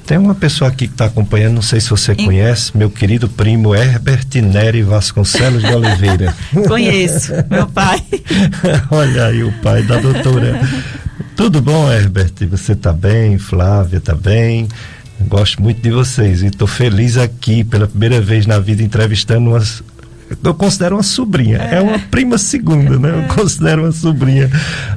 Tem 0.06 0.18
uma 0.18 0.36
pessoa 0.36 0.70
aqui 0.70 0.88
que 0.88 0.94
está 0.94 1.06
acompanhando, 1.06 1.56
não 1.56 1.62
sei 1.62 1.80
se 1.80 1.90
você 1.90 2.14
conhece, 2.14 2.76
meu 2.78 2.90
querido 2.90 3.30
primo 3.30 3.74
Herbert 3.74 4.28
Neri 4.36 4.84
Vasconcelos 4.84 5.64
de 5.64 5.74
Oliveira. 5.74 6.36
Conheço, 6.68 7.32
meu 7.50 7.68
pai. 7.68 8.04
Olha 8.92 9.28
aí 9.28 9.44
o 9.44 9.52
pai 9.62 9.82
da 9.84 9.98
doutora. 10.00 10.60
Tudo 11.38 11.62
bom, 11.62 11.90
Herbert? 11.92 12.34
Você 12.50 12.74
está 12.74 12.92
bem? 12.92 13.38
Flávia 13.38 13.98
está 13.98 14.14
bem? 14.14 14.68
Gosto 15.22 15.62
muito 15.62 15.82
de 15.82 15.92
vocês 15.92 16.42
e 16.42 16.48
estou 16.48 16.68
feliz 16.68 17.18
aqui 17.18 17.64
pela 17.64 17.88
primeira 17.88 18.20
vez 18.20 18.46
na 18.46 18.60
vida 18.60 18.84
entrevistando 18.84 19.52
umas, 19.52 19.82
eu 20.44 20.54
considero 20.54 20.96
uma 20.96 21.04
sobrinha. 21.04 21.58
É, 21.58 21.76
é 21.76 21.82
uma 21.82 22.00
prima 22.00 22.38
segunda, 22.38 22.98
né? 22.98 23.10
Eu 23.10 23.36
considero 23.36 23.84
uma 23.84 23.92
sobrinha. 23.92 24.50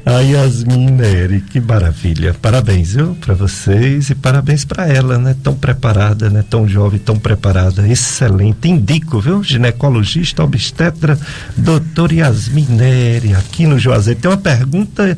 A 0.04 0.20
Yasmin 0.20 0.90
Neri, 0.90 1.40
que 1.40 1.60
maravilha. 1.60 2.34
Parabéns, 2.34 2.94
viu, 2.94 3.14
para 3.20 3.34
vocês 3.34 4.10
e 4.10 4.14
parabéns 4.14 4.64
para 4.64 4.86
ela, 4.86 5.18
né? 5.18 5.34
Tão 5.42 5.54
preparada, 5.54 6.30
né? 6.30 6.44
Tão 6.48 6.68
jovem, 6.68 6.98
tão 6.98 7.18
preparada. 7.18 7.86
Excelente. 7.88 8.68
Indico, 8.68 9.20
viu? 9.20 9.42
Ginecologista, 9.42 10.44
obstetra, 10.44 11.18
doutor 11.56 12.12
Yasmin 12.12 12.66
Neri, 12.70 13.34
aqui 13.34 13.66
no 13.66 13.78
Juazeiro. 13.78 14.20
Tem 14.20 14.30
uma 14.30 14.36
pergunta 14.36 15.16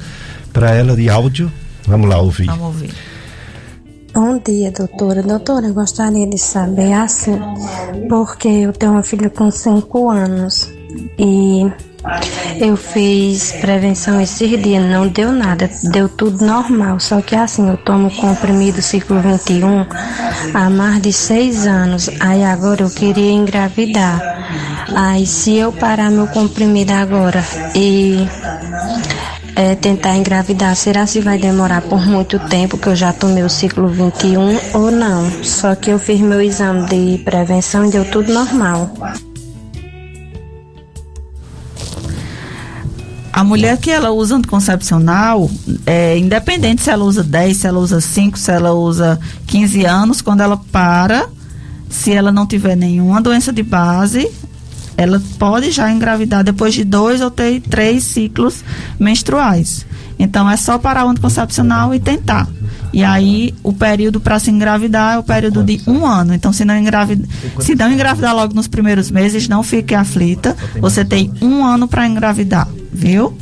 para 0.52 0.70
ela 0.70 0.96
de 0.96 1.08
áudio. 1.08 1.50
Vamos 1.86 2.08
lá 2.08 2.18
ouvir. 2.18 2.46
Vamos 2.46 2.66
ouvir. 2.66 2.90
Bom 4.20 4.36
dia, 4.44 4.72
doutora. 4.72 5.22
Doutora, 5.22 5.70
gostaria 5.70 6.26
de 6.26 6.36
saber 6.36 6.92
assim, 6.92 7.38
porque 8.08 8.48
eu 8.48 8.72
tenho 8.72 8.90
uma 8.90 9.02
filha 9.04 9.30
com 9.30 9.48
5 9.48 10.10
anos 10.10 10.68
e 11.16 11.64
eu 12.58 12.76
fiz 12.76 13.52
prevenção 13.60 14.20
esses 14.20 14.60
dias, 14.60 14.82
não 14.90 15.06
deu 15.06 15.30
nada, 15.30 15.70
deu 15.92 16.08
tudo 16.08 16.44
normal. 16.44 16.98
Só 16.98 17.22
que 17.22 17.36
assim, 17.36 17.68
eu 17.68 17.76
tomo 17.76 18.10
comprimido 18.10 18.82
ciclo 18.82 19.20
21 19.20 19.86
há 20.52 20.68
mais 20.68 21.00
de 21.00 21.12
seis 21.12 21.64
anos. 21.64 22.10
Aí 22.18 22.44
agora 22.44 22.82
eu 22.82 22.90
queria 22.90 23.30
engravidar. 23.30 24.20
Aí 24.96 25.28
se 25.28 25.56
eu 25.56 25.72
parar 25.72 26.10
meu 26.10 26.26
comprimido 26.26 26.90
agora 26.90 27.44
e 27.72 28.26
é, 29.58 29.74
tentar 29.74 30.16
engravidar, 30.16 30.76
será 30.76 31.04
se 31.04 31.20
vai 31.20 31.36
demorar 31.36 31.82
por 31.82 32.06
muito 32.06 32.38
tempo, 32.38 32.78
que 32.78 32.86
eu 32.86 32.94
já 32.94 33.12
tomei 33.12 33.42
o 33.42 33.50
ciclo 33.50 33.88
21 33.88 34.56
ou 34.72 34.92
não? 34.92 35.28
Só 35.42 35.74
que 35.74 35.90
eu 35.90 35.98
fiz 35.98 36.20
meu 36.20 36.40
exame 36.40 36.86
de 36.86 37.18
prevenção 37.24 37.84
e 37.84 37.90
deu 37.90 38.04
tudo 38.04 38.32
normal. 38.32 38.94
A 43.32 43.42
mulher 43.42 43.76
que 43.78 43.90
ela 43.90 44.12
usa 44.12 44.36
anticoncepcional, 44.36 45.50
é, 45.84 46.16
independente 46.16 46.82
se 46.82 46.90
ela 46.90 47.02
usa 47.02 47.24
10, 47.24 47.56
se 47.56 47.66
ela 47.66 47.80
usa 47.80 48.00
5, 48.00 48.38
se 48.38 48.52
ela 48.52 48.72
usa 48.72 49.18
15 49.48 49.84
anos, 49.84 50.20
quando 50.20 50.40
ela 50.40 50.56
para, 50.70 51.28
se 51.90 52.12
ela 52.12 52.30
não 52.30 52.46
tiver 52.46 52.76
nenhuma 52.76 53.20
doença 53.20 53.52
de 53.52 53.64
base, 53.64 54.30
ela 54.98 55.22
pode 55.38 55.70
já 55.70 55.90
engravidar 55.92 56.42
depois 56.42 56.74
de 56.74 56.82
dois 56.82 57.20
ou 57.20 57.30
três 57.30 58.02
ciclos 58.02 58.64
menstruais. 58.98 59.86
Então 60.18 60.50
é 60.50 60.56
só 60.56 60.76
parar 60.76 61.06
o 61.06 61.08
anticoncepcional 61.08 61.94
e 61.94 62.00
tentar. 62.00 62.48
E 62.92 63.04
aí 63.04 63.54
o 63.62 63.72
período 63.72 64.18
para 64.20 64.40
se 64.40 64.50
engravidar 64.50 65.14
é 65.14 65.18
o 65.18 65.22
período 65.22 65.62
de 65.62 65.80
um 65.86 66.04
ano. 66.04 66.34
Então 66.34 66.52
se 66.52 66.64
não 66.64 66.76
engravidar, 66.76 67.28
se 67.60 67.76
não 67.76 67.92
engravidar 67.92 68.34
logo 68.34 68.52
nos 68.54 68.66
primeiros 68.66 69.08
meses, 69.08 69.46
não 69.46 69.62
fique 69.62 69.94
aflita. 69.94 70.56
Você 70.80 71.04
tem 71.04 71.32
um 71.40 71.64
ano 71.64 71.86
para 71.86 72.04
engravidar, 72.04 72.66
viu? 72.92 73.38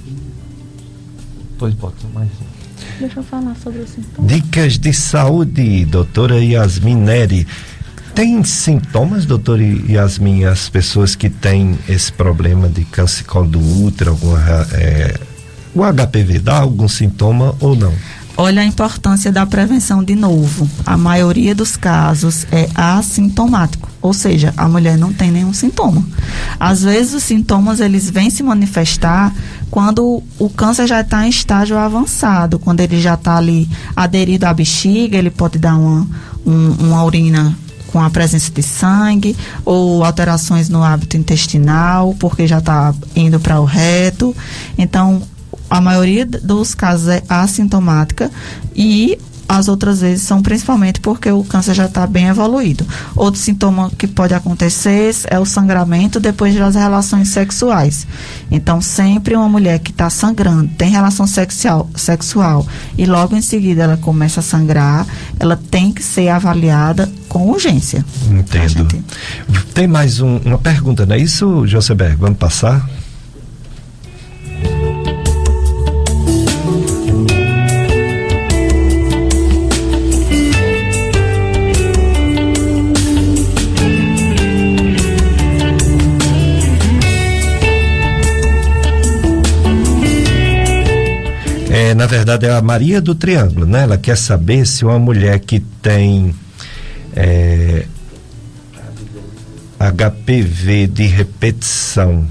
Pois 1.58 1.72
bota 1.72 2.06
mais 2.12 2.28
Deixa 2.98 3.20
eu 3.20 3.24
falar 3.24 3.54
sobre 3.62 3.80
o 3.80 3.86
sintoma. 3.86 4.28
Dicas 4.28 4.78
de 4.78 4.92
saúde, 4.92 5.84
doutora 5.84 6.42
Yasmin 6.42 6.96
Neri. 6.96 7.46
Tem 8.16 8.42
sintomas, 8.44 9.26
doutor 9.26 9.60
Yasmin, 9.60 10.44
as 10.44 10.70
pessoas 10.70 11.14
que 11.14 11.28
têm 11.28 11.78
esse 11.86 12.10
problema 12.10 12.66
de 12.66 12.82
câncer 12.82 13.24
colo 13.24 13.46
do 13.46 13.84
útero, 13.84 14.12
alguma, 14.12 14.40
é, 14.72 15.20
o 15.74 15.82
HPV 15.82 16.38
dá 16.38 16.60
algum 16.60 16.88
sintoma 16.88 17.54
ou 17.60 17.76
não? 17.76 17.92
Olha 18.34 18.62
a 18.62 18.64
importância 18.64 19.30
da 19.30 19.44
prevenção 19.44 20.02
de 20.02 20.14
novo. 20.14 20.66
A 20.86 20.96
maioria 20.96 21.54
dos 21.54 21.76
casos 21.76 22.46
é 22.50 22.70
assintomático, 22.74 23.86
ou 24.00 24.14
seja, 24.14 24.54
a 24.56 24.66
mulher 24.66 24.96
não 24.96 25.12
tem 25.12 25.30
nenhum 25.30 25.52
sintoma. 25.52 26.02
Às 26.58 26.84
vezes 26.84 27.12
os 27.12 27.22
sintomas 27.22 27.80
eles 27.80 28.08
vêm 28.08 28.30
se 28.30 28.42
manifestar 28.42 29.30
quando 29.70 30.22
o 30.38 30.48
câncer 30.48 30.86
já 30.86 31.02
está 31.02 31.26
em 31.26 31.28
estágio 31.28 31.76
avançado, 31.76 32.58
quando 32.58 32.80
ele 32.80 32.98
já 32.98 33.12
está 33.12 33.36
ali 33.36 33.68
aderido 33.94 34.46
à 34.46 34.54
bexiga, 34.54 35.18
ele 35.18 35.30
pode 35.30 35.58
dar 35.58 35.76
uma, 35.76 36.06
um, 36.46 36.70
uma 36.80 37.04
urina 37.04 37.54
com 37.96 38.02
a 38.02 38.10
presença 38.10 38.52
de 38.52 38.62
sangue 38.62 39.34
ou 39.64 40.04
alterações 40.04 40.68
no 40.68 40.84
hábito 40.84 41.16
intestinal, 41.16 42.14
porque 42.20 42.46
já 42.46 42.58
está 42.58 42.94
indo 43.14 43.40
para 43.40 43.58
o 43.58 43.64
reto. 43.64 44.36
Então, 44.76 45.22
a 45.70 45.80
maioria 45.80 46.26
dos 46.26 46.74
casos 46.74 47.08
é 47.08 47.22
assintomática 47.26 48.30
e 48.74 49.18
as 49.48 49.68
outras 49.68 50.00
vezes 50.00 50.22
são 50.22 50.42
principalmente 50.42 51.00
porque 51.00 51.30
o 51.30 51.44
câncer 51.44 51.74
já 51.74 51.86
está 51.86 52.06
bem 52.06 52.26
evoluído. 52.26 52.86
Outro 53.14 53.40
sintoma 53.40 53.90
que 53.96 54.06
pode 54.06 54.34
acontecer 54.34 55.14
é 55.26 55.38
o 55.38 55.44
sangramento 55.44 56.18
depois 56.18 56.54
das 56.54 56.74
relações 56.74 57.28
sexuais. 57.28 58.06
Então, 58.50 58.80
sempre 58.80 59.36
uma 59.36 59.48
mulher 59.48 59.78
que 59.78 59.90
está 59.90 60.10
sangrando, 60.10 60.68
tem 60.76 60.90
relação 60.90 61.26
sexual, 61.26 61.88
sexual 61.94 62.66
e 62.98 63.06
logo 63.06 63.36
em 63.36 63.42
seguida 63.42 63.84
ela 63.84 63.96
começa 63.96 64.40
a 64.40 64.42
sangrar, 64.42 65.06
ela 65.38 65.58
tem 65.70 65.92
que 65.92 66.02
ser 66.02 66.28
avaliada 66.28 67.10
com 67.28 67.48
urgência. 67.48 68.04
Entendo. 68.30 68.86
Tem 69.74 69.86
mais 69.86 70.20
um, 70.20 70.38
uma 70.38 70.58
pergunta, 70.58 71.06
não 71.06 71.14
é 71.14 71.18
isso, 71.18 71.66
Joseberg? 71.66 72.16
Vamos 72.16 72.38
passar? 72.38 72.88
Na 91.96 92.06
verdade 92.06 92.46
é 92.46 92.52
a 92.52 92.62
Maria 92.62 93.00
do 93.00 93.14
Triângulo, 93.14 93.66
né? 93.66 93.82
Ela 93.82 93.98
quer 93.98 94.16
saber 94.16 94.66
se 94.66 94.84
uma 94.84 94.98
mulher 94.98 95.40
que 95.40 95.60
tem 95.60 96.34
é, 97.14 97.86
HPV 99.78 100.86
de 100.86 101.06
repetição 101.06 102.26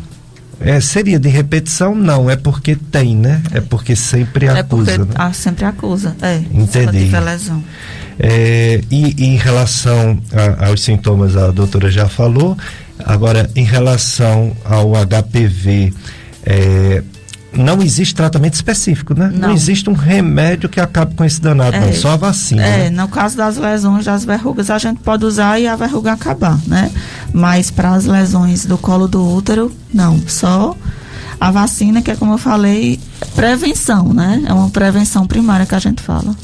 é, 0.59 0.79
seria 0.79 1.19
de 1.19 1.29
repetição? 1.29 1.93
Não, 1.93 2.29
é 2.29 2.35
porque 2.35 2.75
tem, 2.75 3.15
né? 3.15 3.41
É 3.51 3.61
porque 3.61 3.95
sempre 3.95 4.47
acusa. 4.47 4.91
É 4.91 4.97
porque 4.97 5.09
né? 5.09 5.15
ah, 5.15 5.33
sempre 5.33 5.65
acusa, 5.65 6.15
é. 6.21 6.37
Entendi. 6.51 7.09
lesão. 7.19 7.63
É, 8.17 8.81
e, 8.89 9.15
e, 9.17 9.25
em 9.25 9.37
relação 9.37 10.17
a, 10.33 10.67
aos 10.67 10.81
sintomas, 10.81 11.35
a 11.35 11.51
doutora 11.51 11.91
já 11.91 12.07
falou. 12.07 12.57
Agora, 13.03 13.49
em 13.55 13.65
relação 13.65 14.55
ao 14.63 14.93
HPV, 14.93 15.93
é, 16.45 17.03
não 17.55 17.81
existe 17.81 18.13
tratamento 18.13 18.53
específico, 18.53 19.13
né? 19.13 19.29
Não, 19.31 19.49
não 19.49 19.55
existe 19.55 19.89
um 19.89 19.93
remédio 19.93 20.69
que 20.69 20.79
acabe 20.79 21.15
com 21.15 21.23
esse 21.23 21.41
danado, 21.41 21.75
é, 21.75 21.79
não, 21.79 21.93
só 21.93 22.11
a 22.11 22.17
vacina. 22.17 22.63
É, 22.63 22.89
né? 22.89 22.89
no 22.89 23.07
caso 23.07 23.37
das 23.37 23.57
lesões 23.57 24.05
das 24.05 24.25
verrugas, 24.25 24.69
a 24.69 24.77
gente 24.77 24.99
pode 24.99 25.25
usar 25.25 25.59
e 25.59 25.67
a 25.67 25.75
verruga 25.75 26.13
acabar, 26.13 26.59
né? 26.67 26.91
Mas 27.33 27.71
para 27.71 27.91
as 27.91 28.05
lesões 28.05 28.65
do 28.65 28.77
colo 28.77 29.07
do 29.07 29.25
útero, 29.35 29.71
não, 29.93 30.19
só 30.27 30.75
a 31.39 31.51
vacina, 31.51 32.01
que 32.01 32.11
é 32.11 32.15
como 32.15 32.33
eu 32.33 32.37
falei, 32.37 32.99
prevenção, 33.35 34.13
né? 34.13 34.43
É 34.47 34.53
uma 34.53 34.69
prevenção 34.69 35.27
primária 35.27 35.65
que 35.65 35.75
a 35.75 35.79
gente 35.79 36.01
fala. 36.01 36.35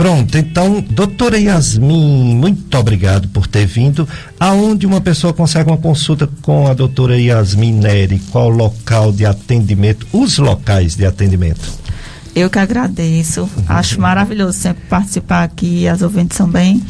Pronto, 0.00 0.38
então, 0.38 0.80
doutora 0.80 1.38
Yasmin, 1.38 2.34
muito 2.34 2.74
obrigado 2.78 3.28
por 3.28 3.46
ter 3.46 3.66
vindo. 3.66 4.08
Aonde 4.40 4.86
uma 4.86 4.98
pessoa 4.98 5.34
consegue 5.34 5.68
uma 5.68 5.76
consulta 5.76 6.26
com 6.40 6.66
a 6.66 6.72
doutora 6.72 7.20
Yasmin 7.20 7.74
Neri? 7.74 8.18
Qual 8.30 8.48
local 8.48 9.12
de 9.12 9.26
atendimento? 9.26 10.06
Os 10.10 10.38
locais 10.38 10.96
de 10.96 11.04
atendimento? 11.04 11.60
Eu 12.34 12.48
que 12.48 12.58
agradeço. 12.58 13.46
Acho 13.68 14.00
maravilhoso 14.00 14.58
sempre 14.58 14.84
participar 14.88 15.42
aqui. 15.42 15.86
As 15.86 16.00
ouvintes 16.00 16.34
são 16.34 16.48
bem 16.48 16.82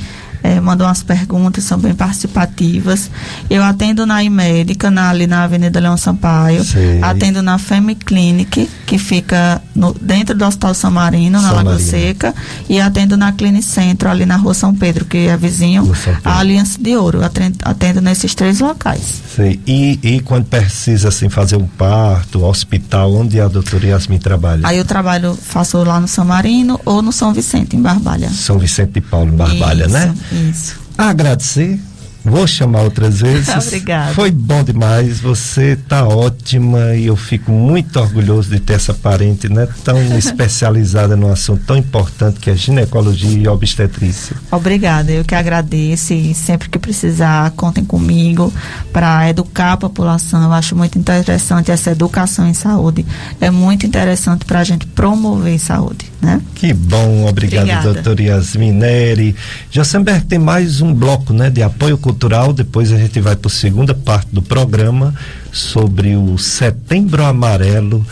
é, 0.43 0.61
mandam 0.61 0.89
as 0.89 1.03
perguntas, 1.03 1.65
são 1.65 1.79
bem 1.79 1.95
participativas. 1.95 3.11
Eu 3.49 3.63
atendo 3.63 4.07
na 4.07 4.23
Imédica, 4.23 4.91
na, 4.91 5.11
ali 5.11 5.27
na 5.27 5.45
Avenida 5.45 5.81
Leão 5.81 5.97
Sampaio. 5.97 6.65
Sei. 6.65 7.03
Atendo 7.03 7.43
na 7.43 7.59
Femi 7.59 7.95
Clinic, 7.95 8.69
que 8.87 8.99
fica 8.99 9.61
no, 9.75 9.93
dentro 9.95 10.37
do 10.37 10.45
Hospital 10.45 10.75
São 10.75 10.91
Marino, 10.91 11.41
na 11.41 11.53
Lagoa. 11.53 11.79
Seca. 11.79 12.35
E 12.69 12.81
atendo 12.81 13.17
na 13.17 13.33
Clinicentro, 13.33 14.09
ali 14.09 14.25
na 14.25 14.37
Rua 14.37 14.55
São 14.55 14.75
Pedro, 14.75 15.05
que 15.05 15.29
é 15.29 15.37
vizinho 15.37 15.91
à 16.25 16.39
Aliança 16.39 16.79
de 16.81 16.97
Ouro. 16.97 17.25
Atendo, 17.25 17.59
atendo 17.63 18.01
nesses 18.01 18.35
três 18.35 18.61
locais. 18.61 19.23
Sei. 19.35 19.61
E, 19.67 19.99
e 20.03 20.21
quando 20.21 20.45
precisa 20.47 21.09
assim, 21.09 21.29
fazer 21.29 21.57
um 21.57 21.67
parto, 21.67 22.45
hospital, 22.45 23.15
onde 23.15 23.41
a 23.41 23.49
doutora 23.49 23.87
Yasmin 23.87 24.19
trabalha? 24.19 24.67
Aí 24.67 24.79
eu 24.79 24.85
trabalho, 24.85 25.37
faço 25.41 25.79
lá 25.83 26.01
no 26.01 26.09
São 26.09 26.25
Marino 26.25 26.81
ou 26.85 27.03
no 27.03 27.13
São 27.13 27.33
Vicente, 27.33 27.77
em 27.77 27.83
Barbalha. 27.83 28.31
São 28.31 28.59
Vicente 28.59 28.93
de 28.93 29.01
Paulo, 29.01 29.33
em 29.33 29.37
Barbalha, 29.37 29.85
Isso, 29.85 29.93
né? 29.93 30.15
Isso. 30.33 30.79
Agradecer. 30.97 31.81
Vou 32.25 32.47
chamar 32.47 32.83
outras 32.83 33.21
vezes. 33.21 33.49
Obrigada. 33.67 34.15
Foi 34.15 34.31
bom 34.31 34.63
demais. 34.63 35.21
Você 35.21 35.77
tá 35.77 36.07
ótima 36.07 36.95
e 36.95 37.07
eu 37.07 37.17
fico 37.17 37.51
muito 37.51 37.99
orgulhoso 37.99 38.51
de 38.51 38.61
ter 38.61 38.75
essa 38.75 38.93
parente, 38.93 39.49
né, 39.49 39.67
tão 39.85 40.01
especializada 40.17 41.17
num 41.17 41.31
assunto 41.31 41.65
tão 41.65 41.77
importante 41.77 42.41
que 42.41 42.51
é 42.51 42.55
ginecologia 42.55 43.39
e 43.39 43.49
obstetrícia. 43.49 44.37
Obrigada, 44.51 45.11
eu 45.13 45.25
que 45.25 45.35
agradeço 45.35 46.13
e 46.13 46.35
sempre 46.35 46.69
que 46.69 46.79
precisar, 46.79 47.51
contem 47.53 47.85
comigo 47.85 48.53
para 48.93 49.29
educar 49.29 49.73
a 49.73 49.77
população. 49.77 50.43
Eu 50.43 50.53
acho 50.53 50.77
muito 50.77 50.99
interessante 50.99 51.71
essa 51.71 51.91
educação 51.91 52.49
em 52.49 52.55
saúde. 52.55 53.05
É 53.41 53.51
muito 53.51 53.87
interessante 53.87 54.45
para 54.45 54.61
a 54.61 54.65
gente 54.65 54.87
promover 54.87 55.59
saúde, 55.59 56.11
né? 56.21 56.41
Que 56.55 56.73
bom, 56.73 57.27
obrigado, 57.27 57.63
Obrigada. 57.63 57.93
doutor 57.95 58.21
Yasmin 58.21 58.73
Neri. 58.73 59.35
Josenberg 59.71 60.27
tem 60.27 60.39
mais 60.39 60.81
um 60.81 60.93
bloco, 60.95 61.33
né, 61.33 61.51
de 61.51 61.63
apoio 61.63 61.97
cultural. 62.11 62.53
Depois 62.53 62.93
a 62.93 62.99
gente 62.99 63.21
vai 63.21 63.37
para 63.37 63.49
a 63.49 63.55
segunda 63.55 63.95
parte 63.95 64.29
do 64.33 64.43
programa 64.43 65.15
sobre 65.53 66.17
o 66.17 66.37
Setembro 66.37 67.25
Amarelo, 67.25 68.05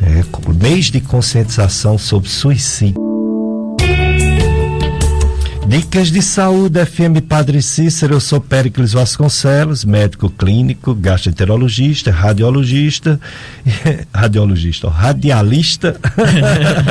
é, 0.00 0.24
mês 0.54 0.86
de 0.86 1.00
conscientização 1.00 1.98
sobre 1.98 2.28
suicídio. 2.28 3.00
Dicas 5.66 6.10
de 6.10 6.20
saúde, 6.20 6.84
FM 6.84 7.24
Padre 7.26 7.62
Cícero, 7.62 8.14
eu 8.14 8.20
sou 8.20 8.40
Péricles 8.40 8.92
Vasconcelos, 8.92 9.84
médico 9.84 10.28
clínico, 10.28 10.94
gastroenterologista, 10.94 12.10
radiologista, 12.10 13.18
radiologista, 14.12 14.90
radialista, 14.90 15.96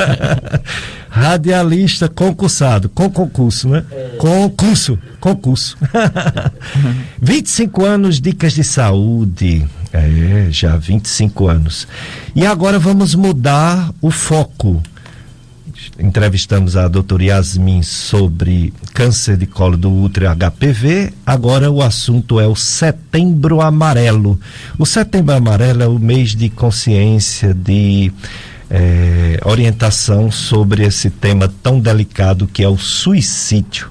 radialista 1.12 2.08
concursado, 2.08 2.88
com 2.88 3.10
concurso, 3.10 3.68
né? 3.68 3.84
Concurso, 4.16 4.98
concurso. 5.20 5.76
25 7.20 7.84
anos, 7.84 8.18
dicas 8.18 8.54
de 8.54 8.64
saúde, 8.64 9.68
é, 9.92 10.46
já 10.50 10.74
25 10.78 11.48
anos. 11.48 11.86
E 12.34 12.46
agora 12.46 12.78
vamos 12.78 13.14
mudar 13.14 13.92
o 14.00 14.10
foco 14.10 14.82
entrevistamos 15.98 16.76
a 16.76 16.88
doutora 16.88 17.24
Yasmin 17.24 17.82
sobre 17.82 18.72
câncer 18.94 19.36
de 19.36 19.46
colo 19.46 19.76
do 19.76 19.92
útero 19.92 20.26
HPV. 20.34 21.12
Agora 21.24 21.70
o 21.70 21.82
assunto 21.82 22.40
é 22.40 22.46
o 22.46 22.56
Setembro 22.56 23.60
Amarelo. 23.60 24.38
O 24.78 24.86
Setembro 24.86 25.34
Amarelo 25.34 25.82
é 25.82 25.86
o 25.86 25.98
mês 25.98 26.34
de 26.34 26.48
consciência, 26.48 27.52
de 27.52 28.12
eh, 28.74 29.38
orientação 29.44 30.30
sobre 30.30 30.82
esse 30.82 31.10
tema 31.10 31.52
tão 31.62 31.78
delicado 31.78 32.46
que 32.46 32.62
é 32.62 32.68
o 32.68 32.78
suicídio. 32.78 33.90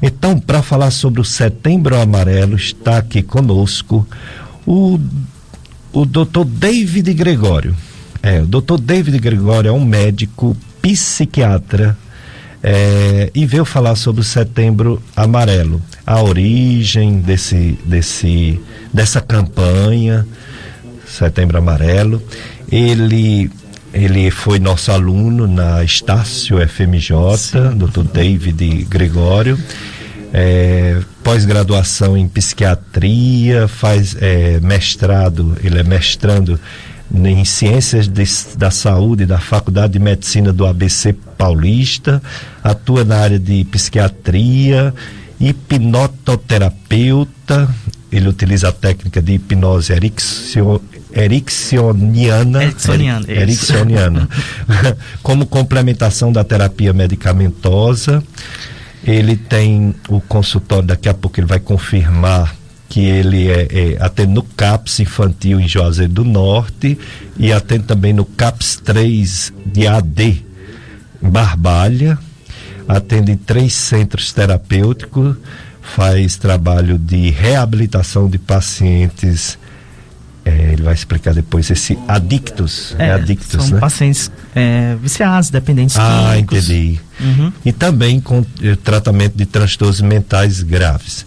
Então, 0.00 0.38
para 0.38 0.62
falar 0.62 0.92
sobre 0.92 1.20
o 1.20 1.24
Setembro 1.24 2.00
Amarelo, 2.00 2.54
está 2.54 2.98
aqui 2.98 3.20
conosco 3.20 4.06
o, 4.64 5.00
o 5.92 6.04
doutor 6.04 6.44
David 6.44 7.12
Gregório. 7.14 7.74
É, 8.22 8.42
o 8.42 8.46
doutor 8.46 8.78
David 8.78 9.18
Gregório 9.18 9.70
é 9.70 9.72
um 9.72 9.84
médico 9.84 10.56
psiquiatra 10.80 11.98
é, 12.62 13.30
e 13.34 13.44
veio 13.44 13.64
falar 13.64 13.96
sobre 13.96 14.20
o 14.20 14.24
Setembro 14.24 15.02
Amarelo, 15.16 15.82
a 16.06 16.22
origem 16.22 17.18
desse, 17.20 17.76
desse, 17.84 18.60
dessa 18.92 19.20
campanha 19.20 20.24
Setembro 21.06 21.58
Amarelo. 21.58 22.22
Ele 22.70 23.50
ele 23.92 24.30
foi 24.30 24.58
nosso 24.58 24.92
aluno 24.92 25.46
na 25.46 25.82
Estácio 25.82 26.58
FMJ, 26.68 27.74
Dr. 27.76 28.02
David 28.12 28.84
Gregório. 28.84 29.58
É, 30.32 31.00
pós-graduação 31.22 32.16
em 32.16 32.28
psiquiatria, 32.28 33.68
faz 33.68 34.16
é, 34.20 34.60
mestrado, 34.60 35.56
ele 35.62 35.78
é 35.78 35.82
mestrando 35.82 36.60
em 37.14 37.44
ciências 37.44 38.08
de, 38.08 38.24
da 38.56 38.70
saúde 38.70 39.24
da 39.24 39.38
Faculdade 39.38 39.92
de 39.94 39.98
Medicina 39.98 40.52
do 40.52 40.66
ABC 40.66 41.14
Paulista, 41.38 42.22
atua 42.62 43.02
na 43.04 43.16
área 43.18 43.38
de 43.38 43.64
psiquiatria, 43.64 44.92
hipnototerapeuta, 45.40 47.74
ele 48.10 48.28
utiliza 48.28 48.68
a 48.68 48.72
técnica 48.72 49.22
de 49.22 49.34
hipnose 49.34 49.92
ericsio, 49.92 50.82
ericksoniana, 51.16 52.62
Ericksoniana, 52.62 53.24
ericksoniana, 53.28 54.28
como 55.22 55.46
complementação 55.46 56.30
da 56.30 56.44
terapia 56.44 56.92
medicamentosa. 56.92 58.22
Ele 59.02 59.36
tem 59.36 59.94
o 60.08 60.20
consultório, 60.20 60.88
daqui 60.88 61.08
a 61.08 61.14
pouco 61.14 61.40
ele 61.40 61.46
vai 61.46 61.60
confirmar 61.60 62.54
que 62.88 63.00
ele 63.00 63.48
é, 63.48 63.68
é, 63.70 63.96
atende 64.00 64.32
no 64.32 64.42
CAPS 64.42 65.00
infantil 65.00 65.60
em 65.60 65.66
Juazeiro 65.66 66.12
do 66.12 66.24
Norte 66.24 66.98
e 67.36 67.52
atende 67.52 67.84
também 67.84 68.12
no 68.12 68.24
CAPS 68.24 68.80
3 68.84 69.52
de 69.64 69.86
AD 69.86 70.44
em 71.22 71.30
Barbalha, 71.30 72.18
atende 72.88 73.32
em 73.32 73.36
três 73.36 73.72
centros 73.74 74.32
terapêuticos, 74.32 75.36
faz 75.82 76.36
trabalho 76.36 76.98
de 76.98 77.30
reabilitação 77.30 78.28
de 78.28 78.38
pacientes. 78.38 79.58
É, 80.46 80.72
ele 80.72 80.82
vai 80.82 80.94
explicar 80.94 81.34
depois 81.34 81.68
esse 81.70 81.98
adictos, 82.06 82.94
é, 83.00 83.10
adictos, 83.10 83.64
são 83.64 83.74
né? 83.74 83.80
pacientes 83.80 84.30
é, 84.54 84.96
viciados, 85.02 85.50
dependentes 85.50 85.96
Ah, 85.98 86.30
químicos. 86.34 86.58
entendi. 86.70 87.00
Uhum. 87.20 87.52
E 87.64 87.72
também 87.72 88.20
com 88.20 88.46
eh, 88.62 88.76
tratamento 88.76 89.36
de 89.36 89.44
transtornos 89.44 90.00
mentais 90.00 90.62
graves. 90.62 91.26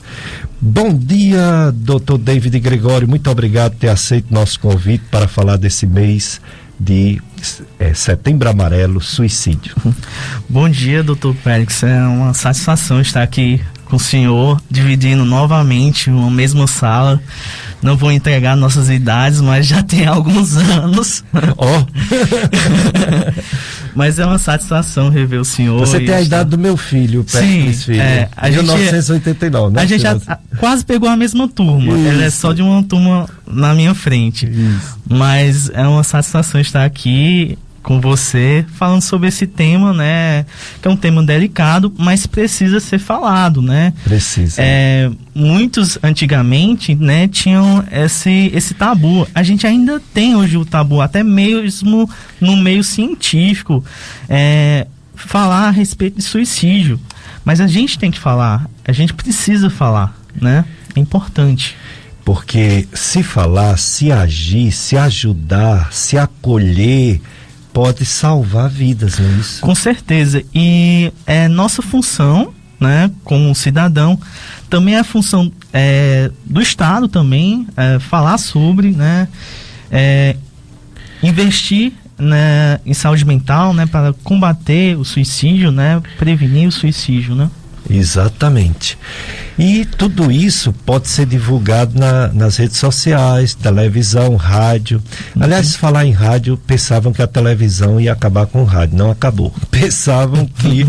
Bom 0.61 0.93
dia, 0.93 1.71
doutor 1.75 2.17
David 2.17 2.57
Gregório. 2.59 3.07
Muito 3.09 3.29
obrigado 3.29 3.73
por 3.73 3.79
ter 3.79 3.89
aceito 3.89 4.33
nosso 4.33 4.57
convite 4.59 5.03
para 5.11 5.27
falar 5.27 5.57
desse 5.57 5.85
mês 5.85 6.39
de 6.79 7.21
eh, 7.79 7.93
Setembro 7.93 8.47
Amarelo, 8.49 9.01
suicídio. 9.01 9.75
Bom 10.47 10.69
dia, 10.69 11.03
doutor 11.03 11.35
Félix. 11.35 11.83
É 11.83 12.01
uma 12.03 12.33
satisfação 12.33 13.01
estar 13.01 13.23
aqui 13.23 13.59
com 13.89 13.95
o 13.95 13.99
senhor, 13.99 14.61
dividindo 14.69 15.25
novamente 15.25 16.09
uma 16.09 16.29
mesma 16.29 16.67
sala. 16.67 17.19
Não 17.81 17.95
vou 17.97 18.11
entregar 18.11 18.55
nossas 18.57 18.89
idades, 18.89 19.39
mas 19.41 19.65
já 19.65 19.81
tem 19.81 20.05
alguns 20.05 20.55
anos. 20.69 21.23
Ó, 21.57 21.85
mas 23.95 24.19
é 24.19 24.25
uma 24.25 24.37
satisfação 24.37 25.09
rever 25.09 25.39
o 25.41 25.45
senhor. 25.45 25.79
você 25.79 25.99
tem 25.99 26.13
a 26.13 26.21
idade 26.21 26.49
do 26.49 26.57
meu 26.57 26.77
filho, 26.77 27.23
Sim, 27.27 27.71
Filho. 27.73 28.01
é, 28.01 28.29
a 28.35 28.49
gente- 28.51 28.63
1989, 28.65 29.75
né? 29.75 29.81
A 29.81 29.85
gente 29.85 30.01
já 30.01 30.17
a- 30.27 30.37
quase 30.57 30.85
pegou 30.85 31.09
a 31.09 31.15
mesma 31.15 31.47
turma. 31.47 31.93
Isso. 31.97 32.07
Ela 32.07 32.23
é 32.23 32.29
só 32.29 32.53
de 32.53 32.61
uma 32.61 32.83
turma 32.83 33.27
na 33.47 33.73
minha 33.73 33.93
frente. 33.93 34.45
Isso. 34.45 34.97
Mas 35.09 35.69
é 35.73 35.87
uma 35.87 36.03
satisfação 36.03 36.59
estar 36.61 36.85
aqui 36.85 37.57
com 37.81 37.99
você 37.99 38.65
falando 38.75 39.01
sobre 39.01 39.27
esse 39.27 39.47
tema, 39.47 39.93
né? 39.93 40.45
Que 40.81 40.87
é 40.87 40.91
um 40.91 40.97
tema 40.97 41.23
delicado, 41.23 41.93
mas 41.97 42.25
precisa 42.27 42.79
ser 42.79 42.99
falado, 42.99 43.61
né? 43.61 43.93
Precisa. 44.03 44.61
É, 44.61 45.09
muitos 45.33 45.97
antigamente, 46.03 46.95
né, 46.95 47.27
tinham 47.27 47.83
esse, 47.91 48.51
esse 48.53 48.73
tabu. 48.73 49.27
A 49.33 49.43
gente 49.43 49.65
ainda 49.65 50.01
tem 50.13 50.35
hoje 50.35 50.57
o 50.57 50.65
tabu, 50.65 51.01
até 51.01 51.23
mesmo 51.23 52.09
no 52.39 52.57
meio 52.57 52.83
científico, 52.83 53.83
é, 54.27 54.87
falar 55.15 55.67
a 55.67 55.71
respeito 55.71 56.17
de 56.17 56.23
suicídio. 56.23 56.99
Mas 57.43 57.61
a 57.61 57.67
gente 57.67 57.97
tem 57.97 58.11
que 58.11 58.19
falar, 58.19 58.69
a 58.85 58.91
gente 58.91 59.13
precisa 59.13 59.69
falar, 59.69 60.17
né? 60.39 60.65
É 60.95 60.99
importante. 60.99 61.75
Porque 62.23 62.87
se 62.93 63.23
falar, 63.23 63.77
se 63.77 64.11
agir, 64.11 64.71
se 64.71 64.95
ajudar, 64.95 65.91
se 65.91 66.17
acolher, 66.17 67.19
pode 67.79 68.03
salvar 68.03 68.69
vidas, 68.69 69.19
não 69.19 69.25
é 69.25 69.31
isso? 69.39 69.61
Com 69.61 69.73
certeza. 69.73 70.43
E 70.53 71.13
é 71.25 71.47
nossa 71.47 71.81
função, 71.81 72.53
né, 72.77 73.09
como 73.23 73.55
cidadão, 73.55 74.19
também 74.69 74.95
é 74.95 74.99
a 74.99 75.03
função 75.05 75.49
é, 75.71 76.29
do 76.45 76.61
Estado 76.61 77.07
também 77.07 77.65
é, 77.77 77.97
falar 77.97 78.37
sobre, 78.37 78.91
né, 78.91 79.29
é, 79.89 80.35
investir 81.23 81.93
né, 82.17 82.81
em 82.85 82.93
saúde 82.93 83.23
mental, 83.23 83.73
né, 83.73 83.85
para 83.85 84.11
combater 84.25 84.97
o 84.97 85.05
suicídio, 85.05 85.71
né, 85.71 86.01
prevenir 86.17 86.67
o 86.67 86.71
suicídio, 86.73 87.33
né. 87.33 87.49
Exatamente. 87.89 88.97
E 89.59 89.83
tudo 89.83 90.31
isso 90.31 90.71
pode 90.85 91.09
ser 91.09 91.25
divulgado 91.25 91.99
na, 91.99 92.29
nas 92.29 92.55
redes 92.55 92.77
sociais, 92.77 93.53
televisão, 93.53 94.37
rádio. 94.37 95.03
Uhum. 95.35 95.43
Aliás, 95.43 95.75
falar 95.75 96.05
em 96.05 96.13
rádio, 96.13 96.55
pensavam 96.55 97.11
que 97.11 97.21
a 97.21 97.27
televisão 97.27 97.99
ia 97.99 98.13
acabar 98.13 98.45
com 98.45 98.61
o 98.61 98.65
rádio. 98.65 98.97
Não 98.97 99.11
acabou. 99.11 99.53
Pensavam 99.69 100.45
que 100.45 100.87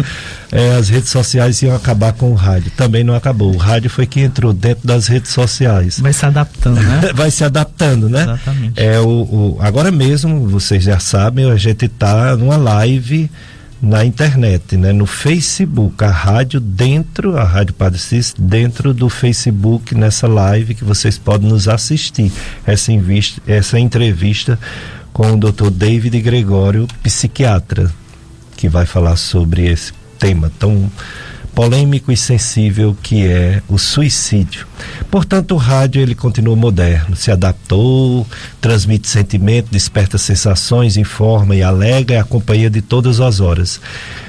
é, 0.53 0.77
as 0.77 0.89
redes 0.89 1.11
sociais 1.11 1.61
iam 1.63 1.75
acabar 1.75 2.13
com 2.13 2.31
o 2.31 2.35
rádio. 2.35 2.71
Também 2.77 3.03
não 3.03 3.17
acabou. 3.17 3.53
O 3.53 3.57
rádio 3.57 3.91
foi 3.91 4.07
que 4.07 4.21
entrou 4.21 4.53
dentro 4.53 4.87
das 4.87 5.09
redes 5.09 5.33
sociais. 5.33 5.99
Vai 5.99 6.13
se 6.13 6.25
adaptando, 6.25 6.81
né? 6.81 7.01
Vai 7.13 7.31
se 7.33 7.43
adaptando, 7.43 8.09
né? 8.09 8.23
Exatamente. 8.23 8.81
É, 8.81 9.01
o, 9.01 9.09
o, 9.09 9.59
agora 9.61 9.91
mesmo, 9.91 10.49
vocês 10.49 10.85
já 10.85 11.01
sabem, 11.01 11.51
a 11.51 11.57
gente 11.57 11.87
está 11.87 12.37
numa 12.37 12.57
live 12.57 13.29
na 13.83 14.05
internet, 14.05 14.77
né, 14.77 14.93
no 14.93 15.07
Facebook, 15.07 16.05
a 16.05 16.11
rádio 16.11 16.61
dentro, 16.61 17.39
a 17.39 17.45
Rádio 17.45 17.73
Padre 17.75 17.99
Cis, 17.99 18.35
dentro 18.39 18.93
do 18.93 19.09
Facebook, 19.09 19.95
nessa 19.95 20.29
live 20.29 20.75
que 20.75 20.85
vocês 20.85 21.17
podem 21.17 21.49
nos 21.49 21.67
assistir. 21.67 22.31
Essa, 22.67 22.93
invista, 22.93 23.41
essa 23.47 23.79
entrevista 23.79 24.59
com 25.13 25.33
o 25.33 25.37
Dr. 25.37 25.71
David 25.71 26.21
Gregório, 26.21 26.87
psiquiatra, 27.03 27.91
que 28.57 28.69
vai 28.69 28.85
falar 28.85 29.17
sobre 29.17 29.67
esse 29.67 29.93
tema 30.19 30.53
tão 30.59 30.91
polêmico 31.61 32.11
e 32.11 32.17
sensível 32.17 32.97
que 33.03 33.27
é 33.27 33.61
o 33.69 33.77
suicídio. 33.77 34.67
Portanto, 35.11 35.53
o 35.53 35.59
rádio 35.59 36.01
ele 36.01 36.15
continua 36.15 36.57
moderno, 36.57 37.15
se 37.15 37.31
adaptou, 37.31 38.27
transmite 38.63 39.07
sentimento, 39.07 39.71
desperta 39.71 40.17
sensações, 40.17 40.97
informa 40.97 41.55
e 41.55 41.63
alega, 41.63 42.15
é 42.15 42.19
a 42.19 42.25
companhia 42.25 42.71
de 42.71 42.81
todas 42.81 43.21
as 43.21 43.41
horas. 43.41 43.79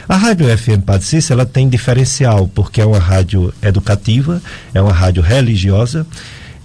A 0.10 0.18
Rádio 0.18 0.46
FM 0.58 0.84
Padre 0.86 1.08
Cícero, 1.08 1.40
ela 1.40 1.50
tem 1.50 1.70
diferencial, 1.70 2.50
porque 2.50 2.82
é 2.82 2.86
uma 2.86 3.00
rádio 3.00 3.54
educativa, 3.62 4.42
é 4.74 4.82
uma 4.82 4.92
rádio 4.92 5.24
religiosa 5.24 6.06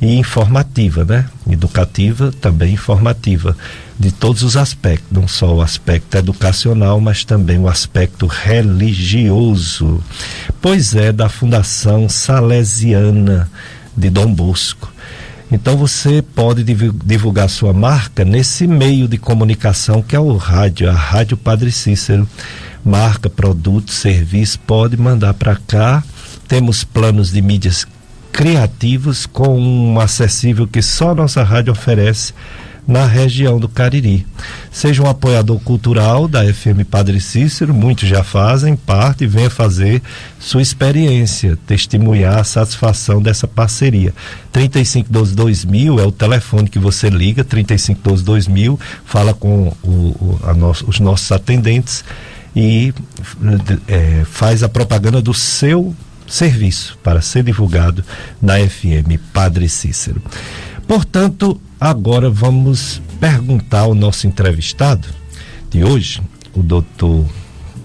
e 0.02 0.16
informativa, 0.16 1.04
né? 1.04 1.26
Educativa, 1.48 2.32
também 2.40 2.74
informativa 2.74 3.56
de 3.98 4.12
todos 4.12 4.42
os 4.42 4.56
aspectos, 4.56 5.10
não 5.10 5.26
só 5.26 5.54
o 5.54 5.62
aspecto 5.62 6.16
educacional, 6.16 7.00
mas 7.00 7.24
também 7.24 7.58
o 7.58 7.68
aspecto 7.68 8.26
religioso. 8.26 10.02
Pois 10.60 10.94
é, 10.94 11.12
da 11.12 11.28
Fundação 11.28 12.08
Salesiana 12.08 13.50
de 13.96 14.10
Dom 14.10 14.32
Bosco. 14.32 14.92
Então 15.50 15.76
você 15.76 16.20
pode 16.20 16.64
divulgar 16.64 17.48
sua 17.48 17.72
marca 17.72 18.24
nesse 18.24 18.66
meio 18.66 19.06
de 19.06 19.16
comunicação 19.16 20.02
que 20.02 20.16
é 20.16 20.20
o 20.20 20.36
rádio, 20.36 20.90
a 20.90 20.94
Rádio 20.94 21.36
Padre 21.36 21.70
Cícero. 21.70 22.28
Marca, 22.84 23.30
produto, 23.30 23.90
serviço, 23.90 24.58
pode 24.60 24.96
mandar 24.96 25.34
para 25.34 25.56
cá. 25.56 26.02
Temos 26.46 26.84
planos 26.84 27.32
de 27.32 27.40
mídias 27.40 27.86
criativos 28.32 29.24
com 29.24 29.58
um 29.58 29.98
acessível 29.98 30.66
que 30.66 30.82
só 30.82 31.14
nossa 31.14 31.42
rádio 31.42 31.72
oferece 31.72 32.34
na 32.86 33.04
região 33.04 33.58
do 33.58 33.68
Cariri. 33.68 34.24
Seja 34.70 35.02
um 35.02 35.08
apoiador 35.08 35.58
cultural 35.60 36.28
da 36.28 36.42
FM 36.42 36.84
Padre 36.88 37.20
Cícero, 37.20 37.74
muitos 37.74 38.08
já 38.08 38.22
fazem 38.22 38.76
parte 38.76 39.24
e 39.24 39.26
venha 39.26 39.50
fazer 39.50 40.00
sua 40.38 40.62
experiência, 40.62 41.58
testemunhar 41.66 42.38
a 42.38 42.44
satisfação 42.44 43.20
dessa 43.20 43.48
parceria. 43.48 44.14
3512-2000 44.52 46.00
é 46.00 46.06
o 46.06 46.12
telefone 46.12 46.68
que 46.68 46.78
você 46.78 47.08
liga, 47.08 47.44
3512-2000, 47.44 48.78
fala 49.04 49.34
com 49.34 49.72
o, 49.82 49.88
o, 49.88 50.54
nosso, 50.56 50.88
os 50.88 51.00
nossos 51.00 51.32
atendentes 51.32 52.04
e 52.54 52.94
é, 53.88 54.22
faz 54.24 54.62
a 54.62 54.68
propaganda 54.68 55.20
do 55.20 55.34
seu 55.34 55.94
serviço 56.26 56.98
para 57.02 57.20
ser 57.20 57.42
divulgado 57.42 58.04
na 58.40 58.58
FM 58.58 59.20
Padre 59.32 59.68
Cícero. 59.68 60.22
Portanto, 60.86 61.60
agora 61.80 62.30
vamos 62.30 63.00
perguntar 63.20 63.80
ao 63.80 63.94
nosso 63.94 64.26
entrevistado 64.26 65.08
de 65.70 65.84
hoje, 65.84 66.22
o 66.54 66.62
doutor 66.62 67.24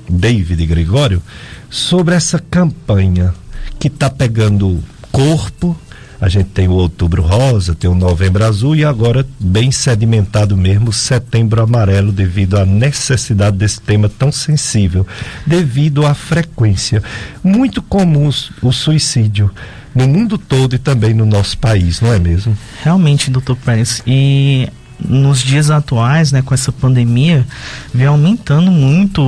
David 0.09 0.65
Gregório, 0.65 1.21
sobre 1.69 2.15
essa 2.15 2.39
campanha 2.39 3.33
que 3.79 3.87
está 3.87 4.09
pegando 4.09 4.83
corpo. 5.11 5.77
A 6.19 6.29
gente 6.29 6.49
tem 6.49 6.67
o 6.67 6.73
Outubro 6.73 7.23
Rosa, 7.23 7.73
tem 7.73 7.89
o 7.89 7.95
Novembro 7.95 8.45
Azul 8.45 8.75
e 8.75 8.85
agora, 8.85 9.25
bem 9.39 9.71
sedimentado 9.71 10.55
mesmo, 10.55 10.93
Setembro 10.93 11.63
Amarelo, 11.63 12.11
devido 12.11 12.57
à 12.57 12.65
necessidade 12.65 13.57
desse 13.57 13.81
tema 13.81 14.07
tão 14.07 14.31
sensível, 14.31 15.05
devido 15.47 16.05
à 16.05 16.13
frequência. 16.13 17.01
Muito 17.43 17.81
comum 17.81 18.29
o 18.61 18.71
suicídio 18.71 19.49
no 19.93 20.07
mundo 20.07 20.37
todo 20.37 20.75
e 20.75 20.77
também 20.77 21.13
no 21.13 21.25
nosso 21.25 21.57
país, 21.57 22.01
não 22.01 22.13
é 22.13 22.19
mesmo? 22.19 22.57
Realmente, 22.83 23.29
doutor 23.29 23.55
Pérez. 23.57 24.01
E 24.07 24.69
nos 25.03 25.41
dias 25.41 25.69
atuais, 25.69 26.31
né, 26.31 26.41
com 26.41 26.53
essa 26.53 26.71
pandemia, 26.71 27.45
vem 27.93 28.07
aumentando 28.07 28.71
muito 28.71 29.21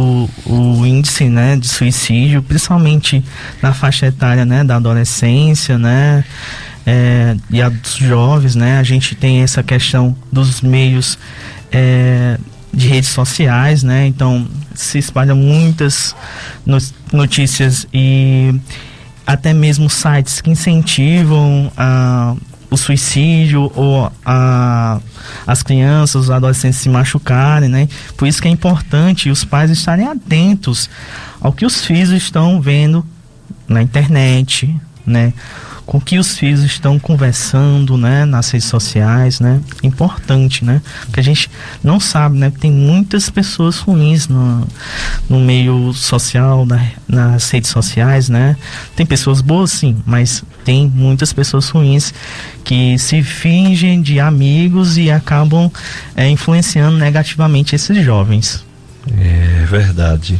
o, 0.45 0.79
o, 0.79 0.85
índice, 0.85 1.25
né, 1.25 1.55
de 1.55 1.67
suicídio, 1.67 2.43
principalmente 2.43 3.23
na 3.61 3.73
faixa 3.73 4.07
etária, 4.07 4.45
né, 4.45 4.63
da 4.63 4.75
adolescência, 4.75 5.77
né, 5.77 6.23
é, 6.85 7.35
e 7.49 7.61
a 7.61 7.69
dos 7.69 7.95
jovens, 7.95 8.55
né, 8.55 8.77
a 8.77 8.83
gente 8.83 9.15
tem 9.15 9.41
essa 9.41 9.63
questão 9.63 10.15
dos 10.31 10.61
meios 10.61 11.17
é, 11.71 12.37
de 12.73 12.87
redes 12.87 13.09
sociais, 13.09 13.83
né, 13.83 14.05
então 14.05 14.47
se 14.75 14.97
espalham 14.97 15.35
muitas 15.35 16.15
notícias 17.11 17.87
e 17.93 18.53
até 19.25 19.53
mesmo 19.53 19.89
sites 19.89 20.41
que 20.41 20.49
incentivam 20.49 21.71
a, 21.77 22.35
o 22.69 22.77
suicídio 22.77 23.71
ou 23.75 24.11
a, 24.25 24.99
as 25.45 25.63
crianças, 25.63 26.23
os 26.23 26.31
adolescentes 26.31 26.79
se 26.79 26.89
machucarem, 26.89 27.69
né? 27.69 27.87
Por 28.17 28.27
isso 28.27 28.41
que 28.41 28.47
é 28.47 28.51
importante 28.51 29.29
os 29.29 29.45
pais 29.45 29.69
estarem 29.69 30.07
atentos 30.07 30.89
ao 31.39 31.53
que 31.53 31.65
os 31.65 31.85
filhos 31.85 32.09
estão 32.09 32.61
vendo 32.61 33.05
na 33.67 33.81
internet, 33.81 34.75
né? 35.05 35.33
Com 35.85 35.99
que 35.99 36.17
os 36.17 36.37
filhos 36.37 36.63
estão 36.63 36.97
conversando, 36.97 37.97
né, 37.97 38.25
nas 38.25 38.49
redes 38.51 38.67
sociais, 38.67 39.39
né? 39.39 39.59
Importante, 39.81 40.63
né? 40.63 40.81
Porque 41.05 41.19
a 41.19 41.23
gente 41.23 41.49
não 41.83 41.99
sabe, 41.99 42.37
né? 42.37 42.51
Tem 42.59 42.71
muitas 42.71 43.29
pessoas 43.29 43.79
ruins 43.79 44.27
no, 44.27 44.65
no 45.29 45.39
meio 45.39 45.93
social, 45.93 46.65
na, 46.65 46.87
nas 47.07 47.49
redes 47.49 47.69
sociais, 47.69 48.29
né? 48.29 48.55
Tem 48.95 49.05
pessoas 49.05 49.41
boas, 49.41 49.71
sim, 49.71 49.97
mas 50.05 50.43
tem 50.63 50.87
muitas 50.87 51.33
pessoas 51.33 51.69
ruins 51.69 52.13
que 52.63 52.97
se 52.97 53.21
fingem 53.21 54.01
de 54.01 54.19
amigos 54.19 54.97
e 54.97 55.11
acabam 55.11 55.69
é, 56.15 56.29
influenciando 56.29 56.97
negativamente 56.97 57.75
esses 57.75 58.03
jovens. 58.03 58.63
É 59.17 59.65
verdade. 59.65 60.39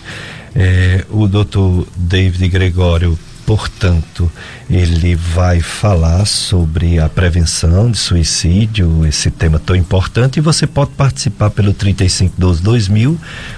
É, 0.56 1.06
o 1.10 1.28
doutor 1.28 1.86
David 1.98 2.48
Gregório 2.48 3.18
Portanto, 3.46 4.32
ele 4.70 5.16
vai 5.16 5.60
falar 5.60 6.26
sobre 6.26 6.98
a 6.98 7.10
prevenção 7.10 7.92
de 7.92 7.98
suicídio, 7.98 9.06
esse 9.06 9.30
tema 9.30 9.60
tão 9.60 9.76
importante, 9.76 10.38
e 10.38 10.42
você 10.42 10.66
pode 10.66 10.92
participar 10.92 11.50
pelo 11.50 11.74
3512-2000. 11.74 13.18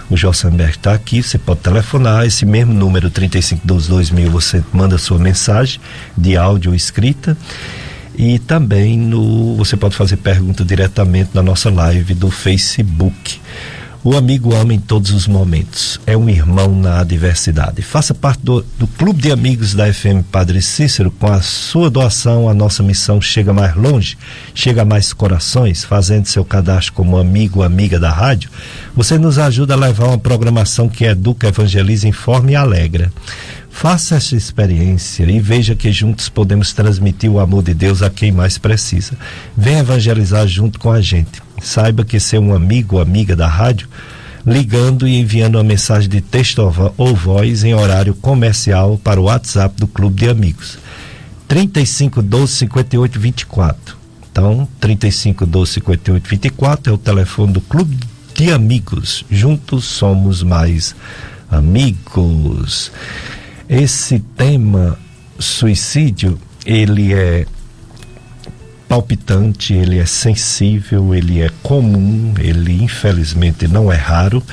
O 0.09 0.17
Jossenberg 0.17 0.71
está 0.71 0.93
aqui, 0.93 1.21
você 1.21 1.37
pode 1.37 1.59
telefonar, 1.59 2.25
esse 2.25 2.45
mesmo 2.45 2.73
número 2.73 3.11
3512-2000, 3.11 4.29
você 4.29 4.63
manda 4.73 4.97
sua 4.97 5.19
mensagem 5.19 5.79
de 6.17 6.35
áudio 6.35 6.71
ou 6.71 6.75
escrita. 6.75 7.37
E 8.17 8.39
também 8.39 8.97
no, 8.97 9.55
você 9.55 9.77
pode 9.77 9.95
fazer 9.95 10.17
pergunta 10.17 10.63
diretamente 10.63 11.31
na 11.33 11.43
nossa 11.43 11.69
live 11.69 12.13
do 12.13 12.31
Facebook. 12.31 13.39
O 14.07 14.15
amigo 14.15 14.53
ama 14.53 14.71
em 14.71 14.79
todos 14.79 15.09
os 15.09 15.27
momentos. 15.27 15.99
É 16.05 16.15
um 16.15 16.29
irmão 16.29 16.79
na 16.79 16.99
adversidade. 16.99 17.81
Faça 17.81 18.13
parte 18.13 18.39
do, 18.43 18.63
do 18.77 18.85
Clube 18.85 19.19
de 19.19 19.31
Amigos 19.31 19.73
da 19.73 19.91
FM 19.91 20.21
Padre 20.31 20.61
Cícero. 20.61 21.09
Com 21.09 21.25
a 21.25 21.41
sua 21.41 21.89
doação, 21.89 22.47
a 22.47 22.53
nossa 22.53 22.83
missão 22.83 23.19
chega 23.19 23.51
mais 23.51 23.75
longe, 23.75 24.15
chega 24.53 24.83
a 24.83 24.85
mais 24.85 25.11
corações. 25.11 25.83
Fazendo 25.83 26.27
seu 26.27 26.45
cadastro 26.45 26.93
como 26.93 27.17
amigo 27.17 27.61
ou 27.61 27.65
amiga 27.65 27.99
da 27.99 28.11
rádio, 28.11 28.51
você 28.95 29.17
nos 29.17 29.39
ajuda 29.39 29.73
a 29.73 29.77
levar 29.77 30.09
uma 30.09 30.19
programação 30.19 30.87
que 30.87 31.05
educa, 31.05 31.47
evangeliza, 31.47 32.07
informa 32.07 32.51
e 32.51 32.55
alegra. 32.55 33.11
Faça 33.71 34.17
essa 34.17 34.35
experiência 34.35 35.23
e 35.23 35.39
veja 35.39 35.75
que 35.75 35.91
juntos 35.91 36.29
podemos 36.29 36.73
transmitir 36.73 37.31
o 37.31 37.39
amor 37.39 37.63
de 37.63 37.73
Deus 37.73 38.03
a 38.03 38.09
quem 38.11 38.31
mais 38.31 38.59
precisa. 38.59 39.17
Venha 39.57 39.79
evangelizar 39.79 40.47
junto 40.47 40.79
com 40.79 40.91
a 40.91 41.01
gente 41.01 41.44
saiba 41.65 42.05
que 42.05 42.19
ser 42.19 42.39
um 42.39 42.53
amigo 42.53 42.95
ou 42.95 43.01
amiga 43.01 43.35
da 43.35 43.47
rádio, 43.47 43.87
ligando 44.45 45.07
e 45.07 45.19
enviando 45.19 45.55
uma 45.55 45.63
mensagem 45.63 46.07
de 46.07 46.21
texto 46.21 46.59
ou 46.97 47.15
voz 47.15 47.63
em 47.63 47.73
horário 47.73 48.13
comercial 48.13 48.99
para 49.03 49.19
o 49.19 49.23
WhatsApp 49.23 49.75
do 49.79 49.87
Clube 49.87 50.21
de 50.21 50.29
Amigos. 50.29 50.77
35 51.47 52.21
12 52.21 52.53
58 52.53 53.19
24. 53.19 53.97
Então, 54.31 54.67
35 54.79 55.45
12 55.45 55.73
58 55.73 56.29
24 56.29 56.91
é 56.91 56.95
o 56.95 56.97
telefone 56.97 57.53
do 57.53 57.61
Clube 57.61 57.97
de 58.35 58.51
Amigos. 58.51 59.25
Juntos 59.29 59.85
somos 59.85 60.43
mais 60.43 60.95
amigos. 61.49 62.91
esse 63.67 64.19
tema 64.19 64.97
suicídio, 65.39 66.39
ele 66.65 67.13
é 67.13 67.45
palpitante, 68.87 69.73
ele 69.73 69.99
é 69.99 70.05
sensível, 70.05 71.13
ele 71.13 71.41
é 71.41 71.49
comum, 71.61 72.33
ele 72.39 72.83
infelizmente 72.83 73.67
não 73.67 73.91
é 73.91 73.95
raro. 73.95 74.43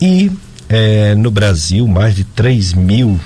E 0.00 0.30
é, 0.68 1.14
no 1.14 1.30
Brasil, 1.30 1.86
mais 1.86 2.14
de 2.14 2.24
3 2.24 2.74
mil, 2.74 3.18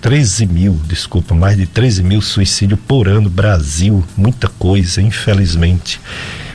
13 0.00 0.46
mil, 0.46 0.80
desculpa, 0.86 1.34
mais 1.34 1.56
de 1.56 1.66
13 1.66 2.02
mil 2.02 2.20
suicídios 2.20 2.80
por 2.86 3.08
ano, 3.08 3.30
Brasil, 3.30 4.04
muita 4.16 4.48
coisa, 4.48 5.00
infelizmente. 5.00 6.00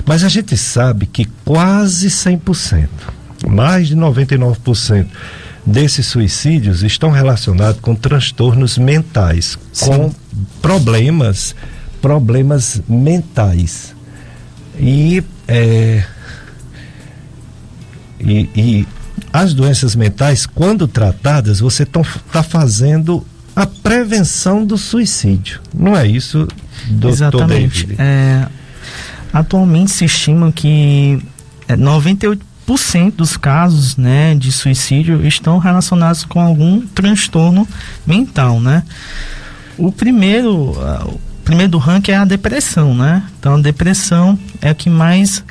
Mas 0.05 0.23
a 0.23 0.29
gente 0.29 0.57
sabe 0.57 1.05
que 1.05 1.25
quase 1.45 2.07
100%, 2.09 2.87
mais 3.47 3.87
de 3.87 3.95
99%, 3.95 5.07
desses 5.65 6.07
suicídios 6.07 6.83
estão 6.83 7.11
relacionados 7.11 7.79
com 7.81 7.95
transtornos 7.95 8.77
mentais, 8.77 9.57
Sim. 9.71 9.85
com 9.85 10.13
problemas 10.61 11.55
problemas 12.01 12.81
mentais. 12.87 13.95
E, 14.77 15.23
é, 15.47 16.03
e, 18.19 18.49
e, 18.55 18.87
as 19.31 19.53
doenças 19.53 19.95
mentais, 19.95 20.45
quando 20.45 20.87
tratadas, 20.87 21.59
você 21.59 21.83
está 21.83 22.43
fazendo 22.43 23.25
a 23.55 23.65
prevenção 23.65 24.65
do 24.65 24.77
suicídio. 24.77 25.59
Não 25.73 25.95
é 25.95 26.07
isso, 26.07 26.47
doutor 26.89 27.09
Exatamente. 27.09 27.85
David? 27.85 28.01
É, 28.01 28.47
atualmente 29.33 29.91
se 29.91 30.05
estima 30.05 30.51
que 30.51 31.21
98% 31.67 32.39
é, 32.95 33.11
dos 33.11 33.35
casos 33.35 33.97
né, 33.97 34.33
de 34.35 34.51
suicídio 34.51 35.25
estão 35.27 35.57
relacionados 35.57 36.23
com 36.23 36.39
algum 36.39 36.81
transtorno 36.87 37.67
mental, 38.05 38.59
né? 38.59 38.83
O 39.77 39.91
primeiro, 39.91 40.75
primeiro 41.49 41.71
do 41.71 41.77
ranking 41.79 42.11
é 42.11 42.15
a 42.15 42.25
depressão, 42.25 42.93
né? 42.93 43.23
Então 43.39 43.55
a 43.55 43.59
depressão 43.59 44.37
é 44.61 44.69
o 44.69 44.75
que 44.75 44.87
mais 44.87 45.43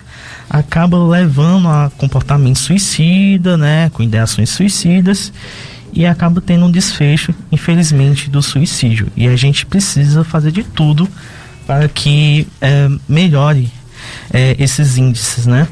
acaba 0.49 0.96
levando 0.96 1.66
a 1.66 1.90
comportamento 1.99 2.61
suicida, 2.61 3.57
né? 3.57 3.90
Com 3.90 4.05
ideações 4.05 4.49
suicidas 4.49 5.32
e 5.92 6.07
acaba 6.07 6.40
tendo 6.40 6.66
um 6.66 6.70
desfecho, 6.70 7.34
infelizmente, 7.51 8.30
do 8.30 8.40
suicídio. 8.40 9.09
E 9.16 9.26
a 9.26 9.34
gente 9.34 9.66
precisa 9.66 10.22
fazer 10.22 10.53
de 10.53 10.62
tudo 10.62 11.09
para 11.66 11.88
que 11.88 12.46
é, 12.61 12.88
melhore 13.09 13.68
é, 14.32 14.55
esses 14.57 14.99
índices, 14.99 15.46
né? 15.46 15.66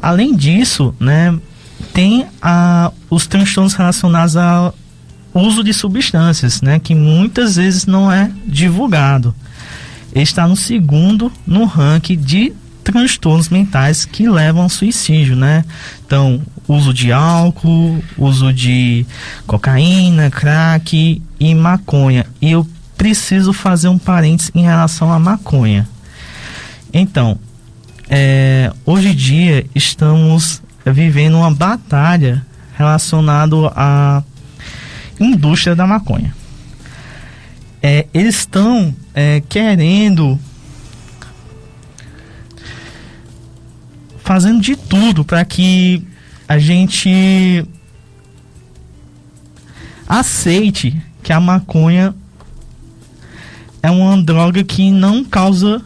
Além 0.00 0.34
disso, 0.34 0.94
né, 0.98 1.38
tem 1.92 2.26
a, 2.40 2.90
os 3.10 3.26
transtornos 3.26 3.74
relacionados 3.74 4.34
ao 4.34 4.74
uso 5.34 5.64
de 5.64 5.72
substâncias, 5.72 6.60
né, 6.60 6.78
que 6.78 6.94
muitas 6.94 7.56
vezes 7.56 7.86
não 7.86 8.10
é 8.10 8.30
divulgado 8.46 9.34
está 10.14 10.46
no 10.46 10.56
segundo 10.56 11.32
no 11.46 11.64
ranking 11.64 12.16
de 12.16 12.52
transtornos 12.84 13.48
mentais 13.48 14.04
que 14.04 14.28
levam 14.28 14.64
ao 14.64 14.68
suicídio, 14.68 15.36
né? 15.36 15.64
Então, 16.04 16.42
uso 16.66 16.92
de 16.92 17.12
álcool, 17.12 18.02
uso 18.18 18.52
de 18.52 19.06
cocaína, 19.46 20.30
crack 20.30 21.22
e 21.38 21.54
maconha. 21.54 22.26
E 22.40 22.50
eu 22.50 22.66
preciso 22.96 23.52
fazer 23.52 23.88
um 23.88 23.98
parênteses 23.98 24.50
em 24.54 24.62
relação 24.62 25.12
à 25.12 25.18
maconha. 25.18 25.88
Então, 26.92 27.38
é, 28.10 28.70
hoje 28.84 29.08
em 29.08 29.14
dia 29.14 29.64
estamos 29.74 30.60
vivendo 30.84 31.36
uma 31.36 31.52
batalha 31.52 32.44
relacionada 32.76 33.56
à 33.76 34.22
indústria 35.24 35.74
da 35.74 35.86
maconha 35.86 36.34
é, 37.82 38.06
eles 38.14 38.36
estão 38.36 38.94
é, 39.12 39.42
querendo 39.48 40.38
fazendo 44.22 44.60
de 44.60 44.76
tudo 44.76 45.24
para 45.24 45.44
que 45.44 46.06
a 46.48 46.58
gente 46.58 47.66
aceite 50.06 50.96
que 51.22 51.32
a 51.32 51.40
maconha 51.40 52.14
é 53.82 53.90
uma 53.90 54.20
droga 54.22 54.62
que 54.62 54.90
não 54.90 55.24
causa 55.24 55.82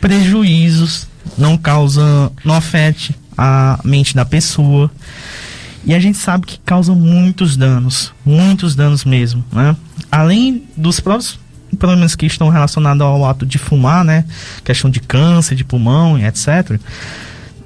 prejuízos, 0.00 1.08
não 1.36 1.56
causa, 1.56 2.30
não 2.44 2.54
afete 2.54 3.16
a 3.36 3.80
mente 3.82 4.14
da 4.14 4.24
pessoa. 4.24 4.90
E 5.86 5.94
a 5.94 6.00
gente 6.00 6.16
sabe 6.16 6.46
que 6.46 6.58
causa 6.60 6.94
muitos 6.94 7.56
danos, 7.56 8.12
muitos 8.24 8.74
danos 8.74 9.04
mesmo, 9.04 9.44
né? 9.52 9.76
Além 10.10 10.64
dos 10.76 10.98
próprios 10.98 11.38
problemas 11.78 12.14
que 12.14 12.24
estão 12.26 12.48
relacionados 12.48 13.02
ao 13.02 13.24
ato 13.24 13.44
de 13.44 13.58
fumar, 13.58 14.04
né? 14.04 14.24
Questão 14.62 14.90
de 14.90 15.00
câncer 15.00 15.54
de 15.54 15.64
pulmão 15.64 16.18
etc. 16.18 16.80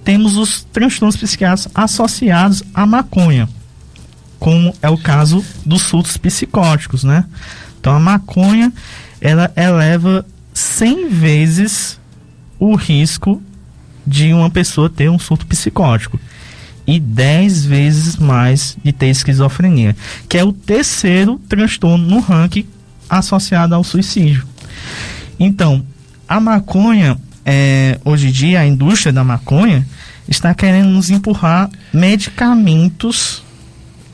Temos 0.03 0.37
os 0.37 0.65
transtornos 0.73 1.17
psiquiátricos 1.17 1.71
associados 1.75 2.63
à 2.75 2.87
maconha, 2.87 3.49
como 4.39 4.75
é 4.83 4.89
o 4.89 4.99
caso 4.99 5.45
dos 5.65 5.83
surtos 5.83 6.17
psicóticos, 6.17 7.05
né? 7.05 7.25
Então 7.79 7.95
a 7.95 8.01
maconha 8.01 8.73
ela 9.21 9.53
eleva 9.57 10.27
100 10.53 11.09
vezes 11.09 12.01
o 12.59 12.75
risco 12.75 13.41
de 14.07 14.33
uma 14.33 14.51
pessoa 14.51 14.89
ter 14.89 15.09
um 15.09 15.19
surto 15.19 15.47
psicótico 15.47 16.19
e 16.89 16.99
10 16.99 17.67
vezes 17.67 18.17
mais 18.17 18.79
de 18.83 18.93
ter 18.93 19.09
esquizofrenia, 19.09 19.95
que 20.27 20.39
é 20.39 20.43
o 20.43 20.55
terceiro 20.55 21.39
transtorno 21.47 22.09
no 22.09 22.19
ranking 22.19 22.65
associado 23.11 23.75
ao 23.75 23.85
suicídio. 23.85 24.47
Então, 25.39 25.85
a 26.27 26.41
maconha, 26.41 27.19
é, 27.45 28.01
hoje 28.07 28.29
em 28.29 28.33
dia, 28.33 28.61
a 28.61 28.67
indústria 28.67 29.13
da 29.13 29.23
maconha 29.23 29.87
está 30.27 30.55
querendo 30.55 30.89
nos 30.89 31.11
empurrar 31.11 31.71
medicamentos 31.93 33.43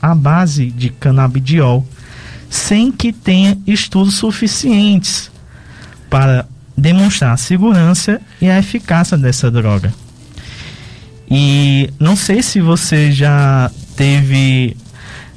à 0.01 0.13
base 0.13 0.69
de 0.69 0.89
canabidiol, 0.89 1.87
sem 2.49 2.91
que 2.91 3.13
tenha 3.13 3.57
estudos 3.65 4.15
suficientes 4.15 5.31
para 6.09 6.45
demonstrar 6.77 7.31
a 7.31 7.37
segurança 7.37 8.21
e 8.41 8.49
a 8.49 8.59
eficácia 8.59 9.17
dessa 9.17 9.49
droga. 9.49 9.93
E 11.29 11.89
não 11.99 12.15
sei 12.15 12.43
se 12.43 12.61
você 12.61 13.11
já 13.11 13.71
teve 13.95 14.77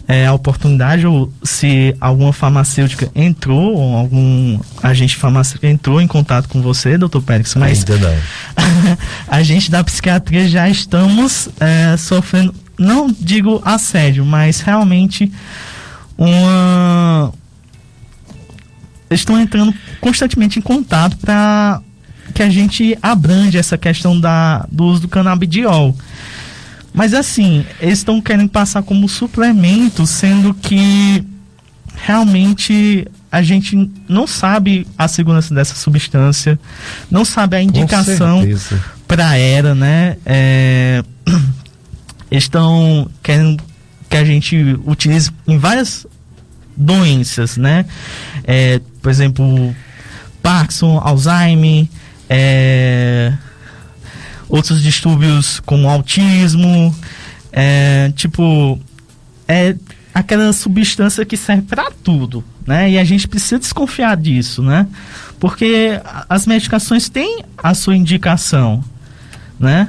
é, 0.09 0.27
a 0.27 0.33
oportunidade 0.33 1.07
ou 1.07 1.31
se 1.43 1.95
alguma 2.01 2.33
farmacêutica 2.33 3.11
entrou 3.15 3.75
ou 3.75 3.97
algum 3.97 4.59
agente 4.83 5.15
farmacêutico 5.17 5.67
entrou 5.67 6.01
em 6.01 6.07
contato 6.07 6.49
com 6.49 6.63
você, 6.63 6.97
doutor 6.97 7.23
Pérez, 7.23 7.55
mas 7.55 7.79
Ainda 7.79 8.09
não. 8.09 8.17
a 9.29 9.43
gente 9.43 9.71
da 9.71 9.85
psiquiatria 9.85 10.49
já 10.49 10.69
estamos 10.69 11.51
é, 11.61 11.95
sofrendo, 11.99 12.55
não 12.79 13.09
digo 13.09 13.61
assédio, 13.65 14.25
mas 14.25 14.61
realmente 14.61 15.31
uma 16.17 17.33
estão 19.11 19.41
entrando 19.41 19.75
constantemente 20.01 20.59
em 20.59 20.63
contato 20.63 21.17
para 21.19 21.81
que 22.35 22.43
a 22.43 22.51
gente 22.51 22.97
abrande 23.03 23.59
essa 23.59 23.77
questão 23.77 24.19
da, 24.19 24.67
do 24.71 24.85
uso 24.85 25.03
do 25.03 25.09
canabidiol. 25.09 25.95
Mas 26.93 27.15
assim, 27.15 27.65
eles 27.81 27.99
estão 27.99 28.21
querendo 28.21 28.49
passar 28.49 28.83
como 28.83 29.09
suplemento, 29.09 30.07
sendo 30.07 30.55
que 30.55 31.25
realmente 31.95 33.07
a 33.31 33.43
gente 33.43 33.91
não 34.09 34.27
sabe 34.27 34.87
a 34.97 35.07
segurança 35.07 35.55
dessa 35.55 35.75
substância, 35.75 36.59
não 37.11 37.25
sabe 37.25 37.57
a 37.57 37.63
indicação 37.63 38.43
para 39.07 39.37
era, 39.37 39.75
né? 39.75 40.17
É, 40.25 41.05
estão 42.31 43.11
querendo 43.23 43.63
que 44.09 44.17
a 44.17 44.25
gente 44.25 44.79
utilize 44.87 45.31
em 45.47 45.59
várias 45.59 46.07
doenças, 46.77 47.57
né? 47.57 47.85
É, 48.45 48.81
por 49.03 49.11
exemplo, 49.11 49.75
Parkinson, 50.43 50.99
Alzheimer, 50.99 51.87
é, 52.29 53.33
outros 54.49 54.83
distúrbios 54.83 55.61
como 55.61 55.89
autismo, 55.89 56.95
é, 57.53 58.13
tipo, 58.15 58.79
é 59.47 59.75
aquela 60.13 60.53
substância 60.53 61.25
que 61.25 61.37
serve 61.37 61.63
para 61.63 61.91
tudo, 62.03 62.45
né? 62.67 62.91
E 62.91 62.99
a 62.99 63.05
gente 63.05 63.29
precisa 63.29 63.59
desconfiar 63.59 64.17
disso, 64.17 64.63
né? 64.63 64.87
Porque 65.39 66.01
as 66.29 66.47
medicações 66.47 67.09
têm 67.09 67.45
a 67.57 67.73
sua 67.75 67.97
indicação, 67.97 68.83
né? 69.59 69.89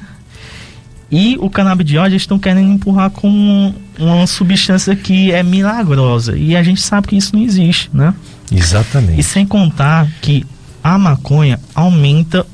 E 1.11 1.37
o 1.39 1.49
canabidiol 1.49 2.05
eles 2.05 2.21
estão 2.21 2.37
querendo 2.37 2.71
empurrar 2.71 3.09
com 3.09 3.73
uma 3.97 4.27
substância 4.27 4.95
que 4.95 5.31
é 5.31 5.41
milagrosa. 5.41 6.37
E 6.37 6.55
a 6.55 6.61
gente 6.61 6.81
sabe 6.81 7.07
que 7.07 7.17
isso 7.17 7.35
não 7.35 7.41
existe, 7.41 7.89
né? 7.91 8.13
Exatamente. 8.51 9.19
E 9.19 9.23
sem 9.23 9.45
contar 9.45 10.07
que 10.21 10.45
a 10.83 10.97
maconha 10.97 11.59
aumenta 11.73 12.45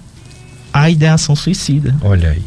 a 0.74 0.90
ideação 0.90 1.36
suicida. 1.36 1.96
Olha 2.02 2.32
aí. 2.32 2.44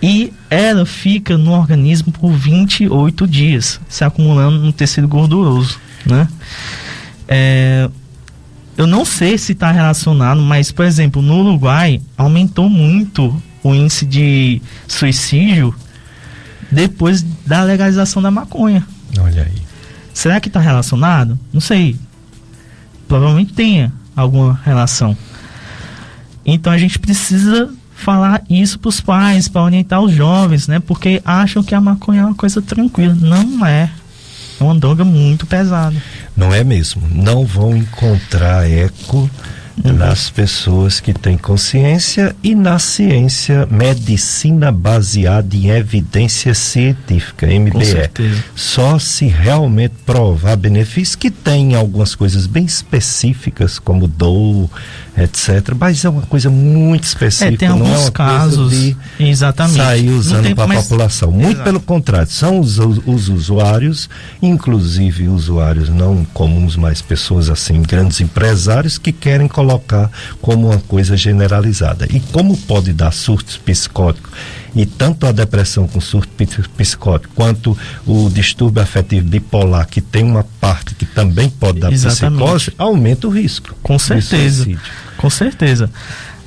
E 0.00 0.32
ela 0.48 0.86
fica 0.86 1.36
no 1.36 1.52
organismo 1.52 2.12
por 2.12 2.30
28 2.32 3.26
dias, 3.26 3.80
se 3.88 4.04
acumulando 4.04 4.58
no 4.58 4.72
tecido 4.72 5.08
gorduroso. 5.08 5.78
né? 6.06 6.28
É, 7.26 7.90
eu 8.76 8.86
não 8.86 9.04
sei 9.04 9.36
se 9.36 9.52
está 9.52 9.72
relacionado, 9.72 10.40
mas, 10.40 10.70
por 10.70 10.84
exemplo, 10.84 11.20
no 11.20 11.40
Uruguai 11.40 12.00
aumentou 12.16 12.70
muito 12.70 13.42
o 13.62 13.74
índice 13.74 14.06
de 14.06 14.62
suicídio 14.86 15.74
depois 16.70 17.22
da 17.44 17.64
legalização 17.64 18.22
da 18.22 18.30
maconha. 18.30 18.86
Olha 19.18 19.42
aí. 19.42 19.62
Será 20.14 20.40
que 20.40 20.48
está 20.48 20.60
relacionado? 20.60 21.38
Não 21.52 21.60
sei. 21.60 21.96
Provavelmente 23.08 23.52
tenha 23.52 23.92
alguma 24.20 24.60
relação. 24.64 25.16
Então 26.44 26.72
a 26.72 26.78
gente 26.78 26.98
precisa 26.98 27.70
falar 27.94 28.42
isso 28.48 28.78
para 28.78 28.88
os 28.88 29.00
pais, 29.00 29.48
para 29.48 29.62
orientar 29.62 30.00
os 30.00 30.12
jovens, 30.12 30.68
né? 30.68 30.80
Porque 30.80 31.20
acham 31.24 31.62
que 31.62 31.74
a 31.74 31.80
maconha 31.80 32.22
é 32.22 32.24
uma 32.24 32.34
coisa 32.34 32.62
tranquila. 32.62 33.14
Não 33.14 33.66
é. 33.66 33.90
É 34.60 34.64
uma 34.64 34.74
droga 34.74 35.04
muito 35.04 35.46
pesada. 35.46 35.96
Não 36.36 36.52
é 36.52 36.64
mesmo. 36.64 37.02
Não 37.12 37.44
vão 37.44 37.76
encontrar 37.76 38.68
eco. 38.68 39.30
Nas 39.84 40.30
pessoas 40.30 41.00
que 41.00 41.12
têm 41.12 41.36
consciência 41.36 42.34
e 42.42 42.54
na 42.54 42.78
ciência, 42.78 43.66
medicina 43.70 44.70
baseada 44.70 45.54
em 45.56 45.70
evidência 45.70 46.54
científica, 46.54 47.46
MBE. 47.46 48.10
Só 48.54 48.98
se 48.98 49.26
realmente 49.26 49.94
provar 50.04 50.56
benefícios, 50.56 51.16
que 51.16 51.30
tem 51.30 51.74
algumas 51.74 52.14
coisas 52.14 52.46
bem 52.46 52.64
específicas, 52.64 53.78
como 53.78 54.06
dor, 54.06 54.68
etc. 55.18 55.74
Mas 55.78 56.04
é 56.04 56.08
uma 56.08 56.22
coisa 56.22 56.48
muito 56.48 57.04
específica. 57.04 57.54
É, 57.54 57.56
tem 57.56 57.68
alguns 57.68 58.06
é 58.06 58.10
casos 58.10 58.70
de 58.70 58.96
exatamente. 59.18 59.76
sair 59.76 60.10
usando 60.10 60.54
para 60.54 60.78
a 60.78 60.82
população. 60.82 61.30
Muito 61.32 61.48
Exato. 61.48 61.64
pelo 61.64 61.80
contrário, 61.80 62.30
são 62.30 62.60
os, 62.60 62.78
os, 62.78 63.28
usuários, 63.28 64.08
inclusive 64.40 65.28
usuários 65.28 65.88
não 65.88 66.24
comuns, 66.32 66.76
mas 66.76 67.02
pessoas 67.02 67.50
assim, 67.50 67.82
grandes 67.82 68.20
empresários 68.20 68.98
que 68.98 69.12
querem 69.12 69.48
colocar 69.48 70.10
como 70.40 70.68
uma 70.68 70.78
coisa 70.78 71.16
generalizada. 71.16 72.06
E 72.10 72.20
como 72.20 72.56
pode 72.56 72.92
dar 72.92 73.12
surtos 73.12 73.56
psicóticos 73.56 74.30
e 74.74 74.86
tanto 74.86 75.26
a 75.26 75.32
depressão 75.32 75.88
com 75.88 76.00
surto 76.00 76.28
psicótico 76.76 77.34
quanto 77.34 77.76
o 78.06 78.28
distúrbio 78.30 78.82
afetivo 78.82 79.26
bipolar, 79.26 79.86
que 79.88 80.00
tem 80.00 80.22
uma 80.22 80.44
parte 80.60 80.94
que 80.94 81.06
também 81.06 81.48
pode 81.48 81.80
dar 81.80 81.92
Exatamente. 81.92 82.42
psicose, 82.42 82.72
aumenta 82.78 83.26
o 83.26 83.30
risco. 83.30 83.74
Com 83.82 83.98
certeza. 83.98 84.66
Com 85.18 85.28
certeza. 85.28 85.90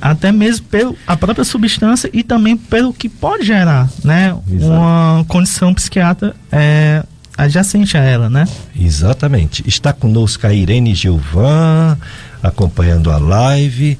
Até 0.00 0.32
mesmo 0.32 0.66
pela 0.66 1.16
própria 1.16 1.44
substância 1.44 2.10
e 2.12 2.24
também 2.24 2.56
pelo 2.56 2.92
que 2.92 3.08
pode 3.08 3.44
gerar, 3.44 3.88
né? 4.02 4.36
Exato. 4.50 4.72
Uma 4.72 5.24
condição 5.28 5.72
psiquiatra 5.72 6.34
é, 6.50 7.04
adjacente 7.38 7.96
a 7.96 8.00
ela, 8.00 8.28
né? 8.28 8.48
Exatamente. 8.76 9.62
Está 9.64 9.92
conosco 9.92 10.44
a 10.44 10.52
Irene 10.52 10.92
Gilvan, 10.92 11.96
acompanhando 12.42 13.12
a 13.12 13.18
live. 13.18 13.96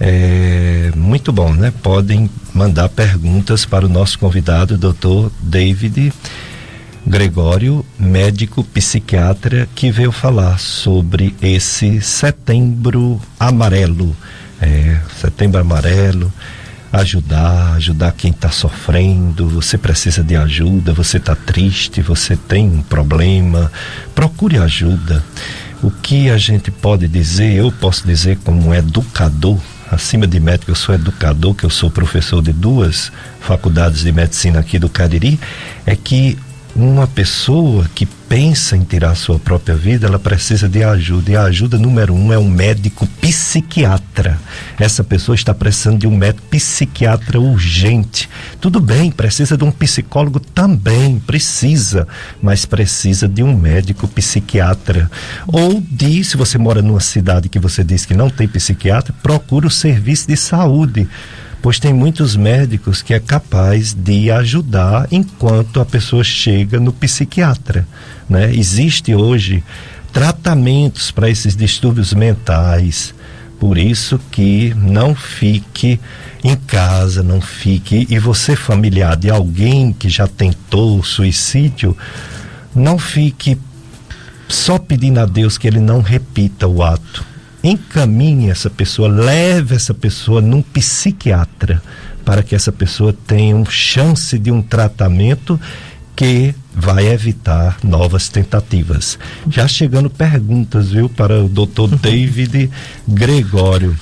É, 0.00 0.90
muito 0.96 1.30
bom, 1.30 1.52
né? 1.52 1.72
Podem 1.82 2.30
mandar 2.54 2.88
perguntas 2.88 3.66
para 3.66 3.84
o 3.84 3.88
nosso 3.88 4.18
convidado, 4.18 4.78
doutor 4.78 5.30
David 5.42 6.10
Gregório, 7.06 7.84
médico 7.98 8.64
psiquiatra, 8.64 9.68
que 9.74 9.90
veio 9.90 10.10
falar 10.10 10.58
sobre 10.58 11.34
esse 11.42 12.00
setembro 12.00 13.20
amarelo. 13.38 14.16
É, 14.58 14.98
setembro 15.20 15.60
amarelo, 15.60 16.32
ajudar, 16.90 17.74
ajudar 17.74 18.12
quem 18.12 18.30
está 18.30 18.50
sofrendo, 18.50 19.46
você 19.48 19.76
precisa 19.76 20.24
de 20.24 20.34
ajuda, 20.34 20.94
você 20.94 21.18
está 21.18 21.36
triste, 21.36 22.00
você 22.00 22.36
tem 22.36 22.66
um 22.66 22.82
problema, 22.82 23.70
procure 24.14 24.56
ajuda. 24.56 25.22
O 25.82 25.90
que 25.90 26.30
a 26.30 26.38
gente 26.38 26.70
pode 26.70 27.06
dizer, 27.06 27.52
eu 27.52 27.70
posso 27.70 28.06
dizer 28.06 28.38
como 28.42 28.72
educador, 28.72 29.58
acima 29.90 30.26
de 30.26 30.40
médico, 30.40 30.70
eu 30.70 30.74
sou 30.74 30.94
educador, 30.94 31.54
que 31.54 31.64
eu 31.64 31.70
sou 31.70 31.90
professor 31.90 32.40
de 32.40 32.52
duas 32.52 33.12
faculdades 33.40 34.02
de 34.02 34.10
medicina 34.10 34.60
aqui 34.60 34.78
do 34.78 34.88
Cariri, 34.88 35.38
é 35.84 35.94
que 35.94 36.38
uma 36.76 37.06
pessoa 37.06 37.88
que 37.94 38.04
pensa 38.04 38.76
em 38.76 38.82
tirar 38.82 39.14
sua 39.14 39.38
própria 39.38 39.76
vida, 39.76 40.06
ela 40.06 40.18
precisa 40.18 40.68
de 40.68 40.82
ajuda. 40.82 41.30
E 41.30 41.36
a 41.36 41.44
ajuda 41.44 41.78
número 41.78 42.12
um 42.12 42.32
é 42.32 42.38
um 42.38 42.48
médico 42.48 43.06
psiquiatra. 43.20 44.40
Essa 44.78 45.04
pessoa 45.04 45.36
está 45.36 45.54
precisando 45.54 46.00
de 46.00 46.06
um 46.06 46.16
médico 46.16 46.46
psiquiatra 46.48 47.38
urgente. 47.38 48.28
Tudo 48.60 48.80
bem, 48.80 49.10
precisa 49.12 49.56
de 49.56 49.62
um 49.62 49.70
psicólogo 49.70 50.40
também, 50.40 51.20
precisa, 51.20 52.08
mas 52.42 52.64
precisa 52.64 53.28
de 53.28 53.42
um 53.42 53.56
médico 53.56 54.08
psiquiatra. 54.08 55.08
Ou 55.46 55.80
de, 55.80 56.24
se 56.24 56.36
você 56.36 56.58
mora 56.58 56.82
numa 56.82 57.00
cidade 57.00 57.48
que 57.48 57.60
você 57.60 57.84
diz 57.84 58.04
que 58.04 58.14
não 58.14 58.28
tem 58.28 58.48
psiquiatra, 58.48 59.14
procure 59.22 59.66
o 59.66 59.70
serviço 59.70 60.26
de 60.26 60.36
saúde 60.36 61.08
pois 61.64 61.78
tem 61.78 61.94
muitos 61.94 62.36
médicos 62.36 63.00
que 63.00 63.14
é 63.14 63.18
capaz 63.18 63.94
de 63.94 64.30
ajudar 64.30 65.08
enquanto 65.10 65.80
a 65.80 65.86
pessoa 65.86 66.22
chega 66.22 66.78
no 66.78 66.92
psiquiatra, 66.92 67.88
né? 68.28 68.54
Existe 68.54 69.14
hoje 69.14 69.64
tratamentos 70.12 71.10
para 71.10 71.30
esses 71.30 71.56
distúrbios 71.56 72.12
mentais. 72.12 73.14
Por 73.58 73.78
isso 73.78 74.20
que 74.30 74.74
não 74.76 75.14
fique 75.14 75.98
em 76.44 76.54
casa, 76.54 77.22
não 77.22 77.40
fique 77.40 78.06
e 78.10 78.18
você 78.18 78.54
familiar 78.54 79.16
de 79.16 79.30
alguém 79.30 79.90
que 79.90 80.10
já 80.10 80.26
tentou 80.26 81.02
suicídio, 81.02 81.96
não 82.74 82.98
fique 82.98 83.58
só 84.50 84.78
pedindo 84.78 85.18
a 85.18 85.24
Deus 85.24 85.56
que 85.56 85.66
ele 85.66 85.80
não 85.80 86.02
repita 86.02 86.68
o 86.68 86.82
ato 86.82 87.24
encaminhe 87.64 88.50
essa 88.50 88.68
pessoa, 88.68 89.08
leve 89.08 89.74
essa 89.74 89.94
pessoa 89.94 90.42
num 90.42 90.60
psiquiatra 90.60 91.82
para 92.22 92.42
que 92.42 92.54
essa 92.54 92.70
pessoa 92.70 93.14
tenha 93.26 93.56
um 93.56 93.64
chance 93.64 94.38
de 94.38 94.50
um 94.50 94.60
tratamento 94.60 95.58
que 96.14 96.54
vai 96.74 97.08
evitar 97.08 97.78
novas 97.82 98.28
tentativas. 98.28 99.18
Já 99.48 99.66
chegando 99.66 100.10
perguntas, 100.10 100.90
viu, 100.90 101.08
para 101.08 101.42
o 101.42 101.48
doutor 101.48 101.88
David 101.96 102.70
Gregório. 103.08 103.96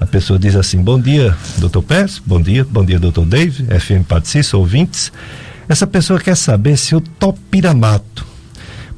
A 0.00 0.06
pessoa 0.06 0.38
diz 0.38 0.56
assim: 0.56 0.82
Bom 0.82 0.98
dia, 0.98 1.36
doutor 1.58 1.82
Pérez, 1.82 2.22
bom 2.24 2.40
dia, 2.40 2.64
bom 2.64 2.84
dia, 2.84 2.98
doutor 2.98 3.26
David, 3.26 3.66
FM 3.78 4.06
Patrícia, 4.06 4.56
ouvintes. 4.56 5.12
Essa 5.68 5.86
pessoa 5.86 6.18
quer 6.18 6.36
saber 6.36 6.76
se 6.76 6.94
o 6.96 7.00
topiramato 7.00 8.29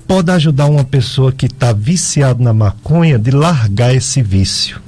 pode 0.07 0.31
ajudar 0.31 0.67
uma 0.67 0.85
pessoa 0.85 1.33
que 1.33 1.47
está 1.47 1.73
viciada 1.73 2.43
na 2.43 2.53
maconha 2.53 3.19
de 3.19 3.31
largar 3.31 3.95
esse 3.95 4.23
vício? 4.23 4.81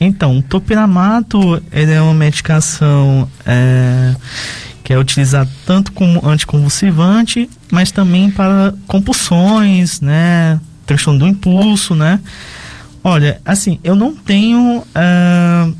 Então, 0.00 0.38
o 0.38 0.42
topiramato 0.42 1.62
ele 1.72 1.92
é 1.92 2.00
uma 2.00 2.14
medicação 2.14 3.28
é, 3.46 4.14
que 4.82 4.92
é 4.92 4.98
utilizada 4.98 5.50
tanto 5.64 5.92
como 5.92 6.26
anticonvulsivante, 6.26 7.48
mas 7.72 7.90
também 7.90 8.30
para 8.30 8.74
compulsões, 8.86 10.00
né, 10.00 10.60
transtorno 10.84 11.20
do 11.20 11.26
impulso, 11.26 11.94
né. 11.94 12.20
Olha, 13.02 13.40
assim, 13.44 13.78
eu 13.84 13.94
não 13.94 14.14
tenho 14.14 14.82
é, 14.94 15.72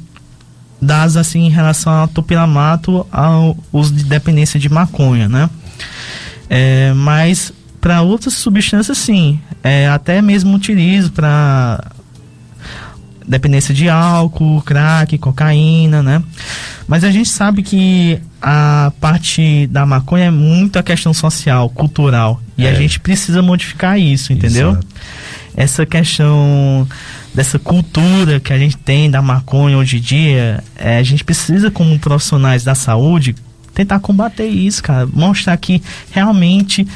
dados 0.81 1.17
assim 1.17 1.41
em 1.47 1.51
relação 1.51 1.93
ao 1.93 2.09
topiramato 2.09 3.07
ao 3.11 3.57
uso 3.73 3.93
de 3.93 4.05
dependência 4.05 4.59
de 4.59 4.69
maconha, 4.69 5.29
né. 5.29 5.51
É, 6.49 6.93
mas 6.95 7.53
para 7.85 8.01
outras 8.01 8.33
substâncias, 8.33 8.97
sim. 8.97 9.39
É, 9.63 9.87
até 9.89 10.23
mesmo 10.23 10.57
utilizo 10.57 11.13
para 11.13 11.85
dependência 13.29 13.75
de 13.75 13.91
álcool, 13.91 14.63
crack, 14.63 15.19
cocaína, 15.19 16.03
né? 16.03 16.23
Mas 16.89 17.05
a 17.05 17.11
gente 17.11 17.29
sabe 17.29 17.63
que 17.63 18.19
a 18.41 18.91
parte 19.03 19.67
da 19.67 19.85
maconha 19.85 20.25
é 20.25 20.31
muito 20.31 20.79
a 20.79 20.83
questão 20.83 21.13
social, 21.13 21.69
cultural. 21.69 22.41
E 22.57 22.67
é. 22.67 22.71
a 22.71 22.75
gente 22.75 22.99
precisa 22.99 23.43
modificar 23.43 24.01
isso, 24.01 24.33
entendeu? 24.33 24.71
Exato. 24.71 24.87
Essa 25.55 25.85
questão 25.85 26.89
dessa 27.35 27.59
cultura 27.59 28.41
que 28.41 28.55
a 28.55 28.59
gente 28.59 28.79
tem 28.79 29.11
da 29.11 29.21
maconha 29.21 29.77
hoje 29.77 29.99
em 29.99 30.01
dia, 30.01 30.65
é, 30.75 30.97
a 30.97 31.03
gente 31.03 31.23
precisa, 31.23 31.71
como 31.71 31.99
profissionais 31.99 32.65
da 32.65 32.75
saúde, 32.75 33.35
tentar 33.75 34.01
combater 34.01 34.47
isso, 34.47 34.83
cara. 34.83 35.07
Mostrar 35.13 35.55
que 35.59 35.83
realmente 36.11 36.87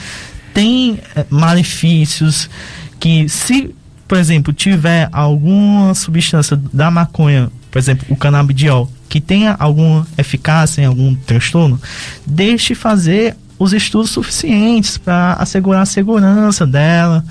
tem 0.59 0.98
eh, 1.14 1.24
malefícios 1.30 2.50
que 2.98 3.28
se, 3.28 3.72
por 4.09 4.18
exemplo, 4.18 4.52
tiver 4.52 5.09
alguma 5.12 5.94
substância 5.94 6.61
da 6.72 6.90
maconha, 6.90 7.48
por 7.70 7.78
exemplo, 7.78 8.04
o 8.11 8.16
canabidiol, 8.16 8.90
que 9.09 9.20
tenha 9.20 9.54
alguma 9.56 10.04
eficácia 10.18 10.82
em 10.82 10.84
algum 10.84 11.14
transtorno, 11.14 11.80
deixe 12.26 12.74
fazer 12.74 13.36
os 13.56 13.72
estudos 13.72 14.11
suficientes 14.11 14.98
para 14.98 15.34
assegurar 15.34 15.82
a 15.82 15.86
segurança 15.86 16.66
dela, 16.66 17.24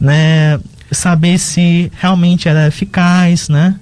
né? 0.00 0.60
Saber 0.92 1.36
se 1.36 1.90
realmente 2.00 2.48
ela 2.48 2.62
é 2.62 2.68
eficaz, 2.68 3.48
né? 3.48 3.74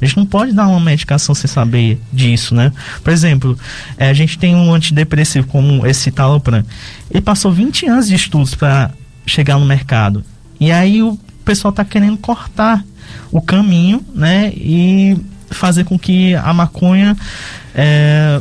A 0.00 0.04
gente 0.04 0.16
não 0.16 0.26
pode 0.26 0.52
dar 0.52 0.68
uma 0.68 0.80
medicação 0.80 1.34
sem 1.34 1.48
saber 1.48 2.00
disso, 2.12 2.54
né? 2.54 2.72
Por 3.02 3.12
exemplo, 3.12 3.58
é, 3.96 4.08
a 4.08 4.14
gente 4.14 4.38
tem 4.38 4.54
um 4.54 4.72
antidepressivo 4.72 5.46
como 5.46 5.86
esse 5.86 6.10
talopram. 6.10 6.64
Ele 7.10 7.20
passou 7.20 7.52
20 7.52 7.86
anos 7.86 8.08
de 8.08 8.14
estudos 8.14 8.54
para 8.54 8.90
chegar 9.26 9.58
no 9.58 9.66
mercado. 9.66 10.24
E 10.60 10.70
aí 10.70 11.02
o 11.02 11.18
pessoal 11.44 11.70
está 11.70 11.84
querendo 11.84 12.16
cortar 12.18 12.84
o 13.30 13.40
caminho, 13.40 14.04
né? 14.14 14.52
E 14.54 15.16
fazer 15.50 15.84
com 15.84 15.98
que 15.98 16.34
a 16.34 16.52
maconha 16.52 17.16
é, 17.74 18.40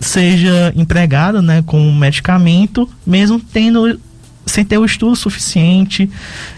seja 0.00 0.72
empregada, 0.76 1.42
né, 1.42 1.62
como 1.66 1.92
medicamento, 1.92 2.88
mesmo 3.06 3.40
tendo 3.40 4.00
sem 4.48 4.64
ter 4.64 4.78
o 4.78 4.84
estudo 4.84 5.14
suficiente, 5.14 6.10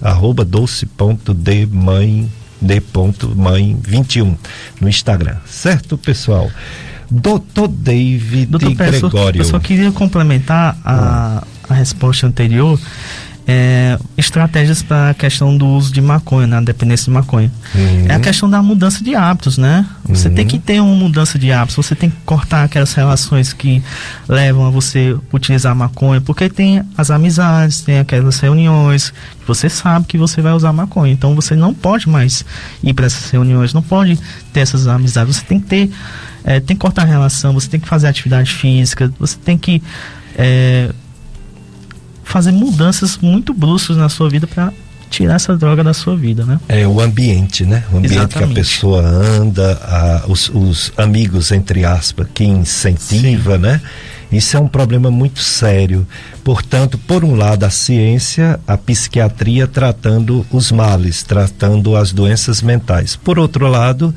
arroba 0.01 0.45
doce.demãe 0.45 2.29
d.mãe 2.59 3.77
21 3.81 4.35
no 4.81 4.89
Instagram, 4.89 5.37
certo 5.45 5.97
pessoal? 5.97 6.49
Doutor 7.09 7.67
David 7.67 8.49
Doutor 8.49 8.73
Gregório. 8.73 9.41
Eu 9.41 9.45
só 9.45 9.59
queria 9.59 9.91
complementar 9.91 10.77
a, 10.83 11.43
a 11.69 11.73
resposta 11.73 12.27
anterior 12.27 12.79
é, 13.47 13.97
estratégias 14.17 14.83
para 14.83 15.11
a 15.11 15.13
questão 15.13 15.55
do 15.55 15.65
uso 15.65 15.93
de 15.93 16.01
maconha, 16.01 16.45
na 16.45 16.59
né, 16.59 16.65
dependência 16.65 17.05
de 17.05 17.11
maconha. 17.11 17.49
Uhum. 17.73 18.05
É 18.09 18.15
a 18.15 18.19
questão 18.19 18.49
da 18.49 18.61
mudança 18.61 19.01
de 19.01 19.15
hábitos, 19.15 19.57
né? 19.57 19.85
Você 20.03 20.27
uhum. 20.27 20.35
tem 20.35 20.45
que 20.45 20.59
ter 20.59 20.81
uma 20.81 20.93
mudança 20.93 21.39
de 21.39 21.49
hábitos, 21.49 21.77
você 21.77 21.95
tem 21.95 22.09
que 22.09 22.17
cortar 22.25 22.65
aquelas 22.65 22.93
relações 22.93 23.53
que 23.53 23.81
levam 24.27 24.67
a 24.67 24.69
você 24.69 25.15
utilizar 25.31 25.73
maconha, 25.73 26.19
porque 26.19 26.49
tem 26.49 26.83
as 26.97 27.09
amizades, 27.09 27.79
tem 27.79 27.99
aquelas 27.99 28.37
reuniões 28.37 29.11
que 29.39 29.47
você 29.47 29.69
sabe 29.69 30.07
que 30.07 30.17
você 30.17 30.41
vai 30.41 30.51
usar 30.51 30.73
maconha. 30.73 31.13
Então 31.13 31.33
você 31.33 31.55
não 31.55 31.73
pode 31.73 32.09
mais 32.09 32.43
ir 32.83 32.93
para 32.93 33.05
essas 33.05 33.31
reuniões, 33.31 33.73
não 33.73 33.81
pode 33.81 34.19
ter 34.51 34.59
essas 34.59 34.87
amizades. 34.87 35.37
Você 35.37 35.45
tem 35.45 35.59
que 35.61 35.67
ter, 35.67 35.91
é, 36.43 36.59
tem 36.59 36.75
que 36.75 36.81
cortar 36.81 37.03
a 37.03 37.05
relação, 37.05 37.53
você 37.53 37.69
tem 37.69 37.79
que 37.79 37.87
fazer 37.87 38.07
atividade 38.07 38.53
física, 38.53 39.09
você 39.17 39.37
tem 39.37 39.57
que 39.57 39.81
é, 40.37 40.91
fazer 42.27 42.51
mudanças 42.51 43.17
muito 43.17 43.53
bruscas 43.53 43.97
na 43.97 44.09
sua 44.09 44.29
vida 44.29 44.45
para 44.45 44.71
tirar 45.09 45.35
essa 45.35 45.55
droga 45.55 45.83
da 45.83 45.93
sua 45.93 46.15
vida, 46.15 46.45
né? 46.45 46.59
É 46.67 46.85
o 46.85 46.99
ambiente, 46.99 47.65
né? 47.65 47.83
O 47.91 47.97
ambiente 47.97 48.15
Exatamente. 48.15 48.53
que 48.53 48.59
a 48.59 48.63
pessoa 48.63 49.01
anda, 49.01 49.79
a, 49.81 50.25
os, 50.27 50.49
os, 50.49 50.91
amigos, 50.97 51.51
entre 51.51 51.85
aspas, 51.85 52.27
que 52.33 52.43
incentiva, 52.43 53.55
Sim. 53.55 53.61
né? 53.61 53.81
Isso 54.29 54.57
é 54.57 54.59
um 54.59 54.67
problema 54.67 55.09
muito 55.09 55.39
sério. 55.39 56.05
Portanto, 56.43 56.97
por 56.97 57.23
um 57.23 57.35
lado, 57.35 57.63
a 57.63 57.69
ciência, 57.69 58.59
a 58.67 58.77
psiquiatria 58.77 59.65
tratando 59.65 60.45
os 60.51 60.69
males, 60.69 61.23
tratando 61.23 61.95
as 61.95 62.11
doenças 62.11 62.61
mentais. 62.61 63.15
Por 63.15 63.39
outro 63.39 63.67
lado, 63.67 64.13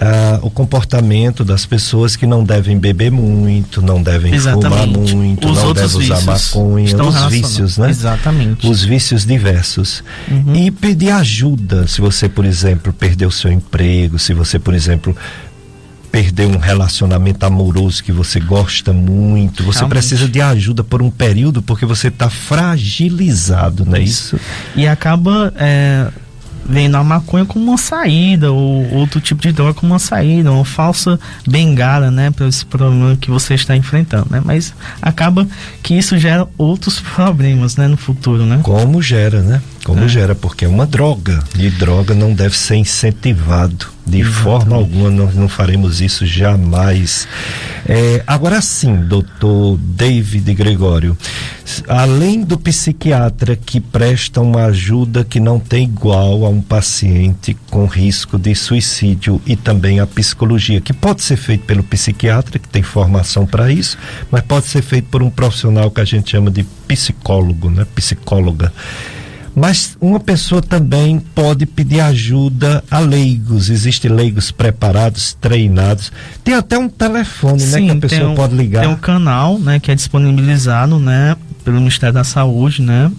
ah, 0.00 0.40
o 0.42 0.50
comportamento 0.50 1.44
das 1.44 1.64
pessoas 1.64 2.16
que 2.16 2.26
não 2.26 2.42
devem 2.42 2.78
beber 2.78 3.10
muito, 3.10 3.80
não 3.80 4.02
devem 4.02 4.34
Exatamente. 4.34 4.68
fumar 4.70 4.86
muito, 4.86 5.48
os 5.48 5.62
não 5.62 5.72
devem 5.72 5.96
usar 5.96 6.20
maconha, 6.22 7.02
os 7.02 7.24
vícios, 7.26 7.78
né? 7.78 7.90
Exatamente. 7.90 8.68
Os 8.68 8.82
vícios 8.82 9.24
diversos. 9.24 10.02
Uhum. 10.28 10.54
E 10.54 10.70
pedir 10.70 11.10
ajuda, 11.10 11.86
se 11.86 12.00
você, 12.00 12.28
por 12.28 12.44
exemplo, 12.44 12.92
perdeu 12.92 13.30
seu 13.30 13.52
emprego, 13.52 14.18
se 14.18 14.34
você, 14.34 14.58
por 14.58 14.74
exemplo, 14.74 15.16
perdeu 16.10 16.48
um 16.48 16.58
relacionamento 16.58 17.44
amoroso 17.44 18.02
que 18.02 18.12
você 18.12 18.38
gosta 18.38 18.92
muito, 18.92 19.64
você 19.64 19.80
Realmente. 19.80 19.98
precisa 19.98 20.28
de 20.28 20.40
ajuda 20.40 20.84
por 20.84 21.02
um 21.02 21.10
período 21.10 21.60
porque 21.60 21.84
você 21.84 22.06
está 22.06 22.30
fragilizado, 22.30 23.84
não 23.84 23.96
é 23.96 24.02
isso? 24.02 24.38
E 24.76 24.86
acaba 24.86 25.52
é, 25.56 26.08
vendo 26.66 26.96
a 26.96 27.04
maconha 27.04 27.44
como 27.44 27.64
uma 27.64 27.78
saída, 27.78 28.52
ou 28.52 28.92
outro 28.94 29.20
tipo 29.20 29.42
de 29.42 29.52
droga 29.52 29.74
como 29.74 29.92
uma 29.92 29.98
saída, 29.98 30.50
uma 30.50 30.64
falsa 30.64 31.18
bengala, 31.46 32.10
né, 32.10 32.30
para 32.30 32.46
esse 32.46 32.64
problema 32.64 33.16
que 33.16 33.30
você 33.30 33.54
está 33.54 33.76
enfrentando, 33.76 34.28
né? 34.30 34.42
Mas 34.44 34.74
acaba 35.00 35.46
que 35.82 35.94
isso 35.94 36.18
gera 36.18 36.46
outros 36.56 37.00
problemas, 37.00 37.76
né, 37.76 37.88
no 37.88 37.96
futuro, 37.96 38.44
né? 38.44 38.60
Como 38.62 39.00
gera, 39.02 39.42
né? 39.42 39.62
Como 39.84 40.04
é. 40.04 40.08
gera, 40.08 40.34
porque 40.34 40.64
é 40.64 40.68
uma 40.68 40.86
droga, 40.86 41.42
e 41.58 41.68
droga 41.70 42.14
não 42.14 42.32
deve 42.32 42.56
ser 42.56 42.76
incentivado 42.76 43.93
de 44.06 44.20
Exatamente. 44.20 44.42
forma 44.42 44.76
alguma, 44.76 45.10
nós 45.10 45.34
não 45.34 45.48
faremos 45.48 46.00
isso 46.00 46.26
jamais. 46.26 47.26
É, 47.86 48.22
agora 48.26 48.60
sim, 48.60 48.96
doutor 48.96 49.78
David 49.78 50.52
Gregório, 50.54 51.16
além 51.88 52.42
do 52.42 52.58
psiquiatra 52.58 53.56
que 53.56 53.80
presta 53.80 54.40
uma 54.40 54.66
ajuda 54.66 55.24
que 55.24 55.40
não 55.40 55.58
tem 55.58 55.84
igual 55.84 56.44
a 56.44 56.48
um 56.48 56.60
paciente 56.60 57.56
com 57.70 57.86
risco 57.86 58.38
de 58.38 58.54
suicídio 58.54 59.40
e 59.46 59.56
também 59.56 60.00
a 60.00 60.06
psicologia, 60.06 60.80
que 60.80 60.92
pode 60.92 61.22
ser 61.22 61.36
feito 61.36 61.64
pelo 61.64 61.82
psiquiatra, 61.82 62.58
que 62.58 62.68
tem 62.68 62.82
formação 62.82 63.46
para 63.46 63.72
isso, 63.72 63.96
mas 64.30 64.42
pode 64.42 64.66
ser 64.66 64.82
feito 64.82 65.08
por 65.08 65.22
um 65.22 65.30
profissional 65.30 65.90
que 65.90 66.00
a 66.00 66.04
gente 66.04 66.30
chama 66.30 66.50
de 66.50 66.64
psicólogo, 66.86 67.70
né? 67.70 67.86
Psicóloga. 67.94 68.72
Mas 69.54 69.96
uma 70.00 70.18
pessoa 70.18 70.60
também 70.60 71.20
pode 71.34 71.64
pedir 71.64 72.00
ajuda 72.00 72.82
a 72.90 72.98
leigos. 72.98 73.70
Existem 73.70 74.10
leigos 74.10 74.50
preparados, 74.50 75.34
treinados. 75.40 76.10
Tem 76.42 76.54
até 76.54 76.76
um 76.76 76.88
telefone, 76.88 77.60
Sim, 77.60 77.70
né, 77.70 77.86
que 77.86 77.90
a 77.90 78.00
pessoa 78.00 78.30
um, 78.30 78.34
pode 78.34 78.54
ligar. 78.56 78.80
Tem 78.80 78.90
um 78.90 78.96
canal, 78.96 79.58
né, 79.58 79.78
que 79.78 79.90
é 79.90 79.94
disponibilizado, 79.94 80.98
né, 80.98 81.36
pelo 81.64 81.78
Ministério 81.78 82.12
da 82.12 82.24
Saúde, 82.24 82.82
né, 82.82 83.10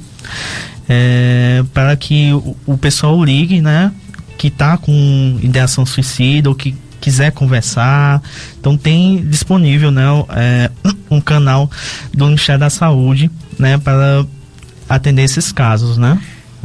é, 0.90 1.64
para 1.74 1.96
que 1.96 2.34
o, 2.34 2.56
o 2.66 2.78
pessoal 2.78 3.24
ligue, 3.24 3.62
né, 3.62 3.92
que 4.38 4.48
está 4.48 4.78
com 4.78 5.40
ideação 5.42 5.86
suicida 5.86 6.50
ou 6.50 6.56
que 6.56 6.76
quiser 7.00 7.32
conversar. 7.32 8.22
Então 8.60 8.76
tem 8.76 9.26
disponível, 9.26 9.90
né, 9.90 10.04
é, 10.36 10.70
um 11.10 11.22
canal 11.22 11.72
do 12.14 12.26
Ministério 12.26 12.60
da 12.60 12.70
Saúde, 12.70 13.32
né, 13.58 13.78
para 13.78 14.26
atender 14.88 15.24
esses 15.24 15.52
casos, 15.52 15.98
né? 15.98 16.20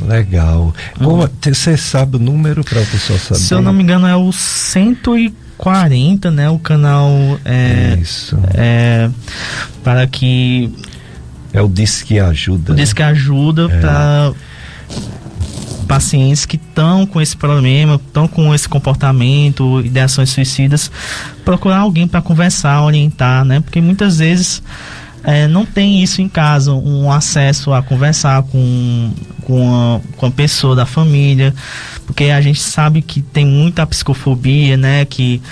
Legal. 0.06 0.74
Uhum. 1.00 1.28
Você 1.42 1.76
sabe 1.76 2.16
o 2.16 2.18
número 2.18 2.64
para 2.64 2.80
o 2.80 2.86
pessoal 2.86 3.18
saber? 3.18 3.40
Se 3.40 3.54
eu 3.54 3.60
não 3.60 3.72
me 3.72 3.82
engano 3.82 4.06
é 4.06 4.16
o 4.16 4.32
140, 4.32 6.30
né? 6.30 6.48
O 6.48 6.58
canal 6.58 7.10
é, 7.44 7.98
Isso. 8.00 8.38
é 8.54 9.10
para 9.84 10.06
que 10.06 10.72
é 11.52 11.60
o 11.60 11.68
Disque 11.68 12.18
Ajuda. 12.18 12.72
O 12.72 12.76
né? 12.76 12.82
Disque 12.82 13.02
Ajuda 13.02 13.68
é. 13.70 13.80
para 13.80 14.32
pacientes 15.86 16.46
que 16.46 16.54
estão 16.54 17.04
com 17.04 17.20
esse 17.20 17.36
problema, 17.36 17.96
estão 17.96 18.28
com 18.28 18.54
esse 18.54 18.68
comportamento, 18.68 19.80
ideações 19.84 20.30
suicidas, 20.30 20.88
procurar 21.44 21.78
alguém 21.78 22.06
para 22.06 22.22
conversar, 22.22 22.82
orientar, 22.82 23.44
né? 23.44 23.58
Porque 23.58 23.80
muitas 23.80 24.18
vezes 24.18 24.62
é, 25.24 25.46
não 25.46 25.66
tem 25.66 26.02
isso 26.02 26.22
em 26.22 26.28
casa, 26.28 26.72
um 26.72 27.10
acesso 27.10 27.72
a 27.72 27.82
conversar 27.82 28.42
com, 28.44 29.12
com, 29.42 29.74
a, 29.74 30.00
com 30.16 30.26
a 30.26 30.30
pessoa 30.30 30.74
da 30.74 30.86
família, 30.86 31.54
porque 32.06 32.24
a 32.24 32.40
gente 32.40 32.60
sabe 32.60 33.02
que 33.02 33.20
tem 33.20 33.44
muita 33.44 33.86
psicofobia, 33.86 34.76
né? 34.76 35.04
Que 35.04 35.42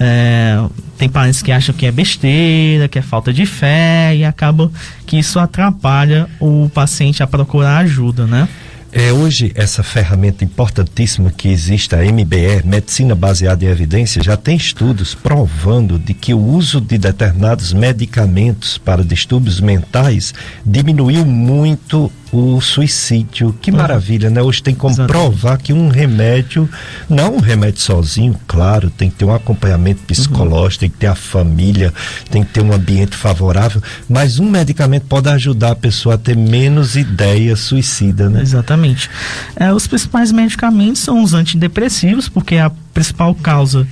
é, 0.00 0.58
tem 0.96 1.08
parentes 1.08 1.42
que 1.42 1.52
acham 1.52 1.74
que 1.74 1.86
é 1.86 1.92
besteira, 1.92 2.88
que 2.88 2.98
é 2.98 3.02
falta 3.02 3.32
de 3.32 3.44
fé 3.44 4.16
e 4.16 4.24
acaba 4.24 4.70
que 5.06 5.18
isso 5.18 5.38
atrapalha 5.38 6.28
o 6.40 6.70
paciente 6.72 7.22
a 7.22 7.26
procurar 7.26 7.78
ajuda, 7.78 8.26
né? 8.26 8.48
É 8.94 9.10
hoje 9.10 9.50
essa 9.54 9.82
ferramenta 9.82 10.44
importantíssima 10.44 11.30
que 11.30 11.48
existe, 11.48 11.94
a 11.94 12.00
MBE, 12.00 12.62
Medicina 12.62 13.14
Baseada 13.14 13.64
em 13.64 13.68
Evidência, 13.68 14.22
já 14.22 14.36
tem 14.36 14.54
estudos 14.54 15.14
provando 15.14 15.98
de 15.98 16.12
que 16.12 16.34
o 16.34 16.38
uso 16.38 16.78
de 16.78 16.98
determinados 16.98 17.72
medicamentos 17.72 18.76
para 18.76 19.02
distúrbios 19.02 19.60
mentais 19.60 20.34
diminuiu 20.64 21.24
muito 21.24 22.12
o 22.32 22.60
suicídio. 22.62 23.54
Que 23.60 23.70
maravilha, 23.70 24.30
né? 24.30 24.40
Hoje 24.40 24.62
tem 24.62 24.74
como 24.74 24.94
Exatamente. 24.94 25.12
provar 25.12 25.58
que 25.58 25.72
um 25.72 25.88
remédio, 25.88 26.68
não 27.08 27.36
um 27.36 27.40
remédio 27.40 27.80
sozinho, 27.80 28.34
claro, 28.48 28.88
tem 28.88 29.10
que 29.10 29.16
ter 29.16 29.24
um 29.26 29.34
acompanhamento 29.34 30.00
psicológico, 30.04 30.80
tem 30.80 30.90
que 30.90 30.96
ter 30.96 31.08
a 31.08 31.14
família, 31.14 31.92
tem 32.30 32.42
que 32.42 32.50
ter 32.50 32.62
um 32.62 32.72
ambiente 32.72 33.14
favorável, 33.14 33.82
mas 34.08 34.38
um 34.38 34.48
medicamento 34.48 35.04
pode 35.06 35.28
ajudar 35.28 35.72
a 35.72 35.76
pessoa 35.76 36.14
a 36.14 36.18
ter 36.18 36.36
menos 36.36 36.96
ideia 36.96 37.54
suicida, 37.54 38.30
né? 38.30 38.40
Exatamente. 38.40 39.10
É, 39.54 39.70
os 39.72 39.86
principais 39.86 40.32
medicamentos 40.32 41.02
são 41.02 41.22
os 41.22 41.34
antidepressivos, 41.34 42.30
porque 42.30 42.56
a 42.56 42.70
principal 42.94 43.34
causa 43.34 43.86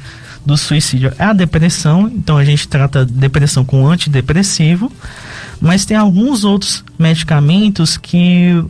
do 0.44 0.56
suicídio 0.56 1.12
é 1.18 1.24
a 1.24 1.32
depressão, 1.34 2.08
então 2.08 2.38
a 2.38 2.44
gente 2.44 2.66
trata 2.66 3.04
depressão 3.04 3.64
com 3.64 3.86
antidepressivo, 3.86 4.90
mas 5.60 5.84
tem 5.84 5.96
alguns 5.96 6.44
outros 6.44 6.82
medicamentos 6.98 7.96
que 7.96 8.64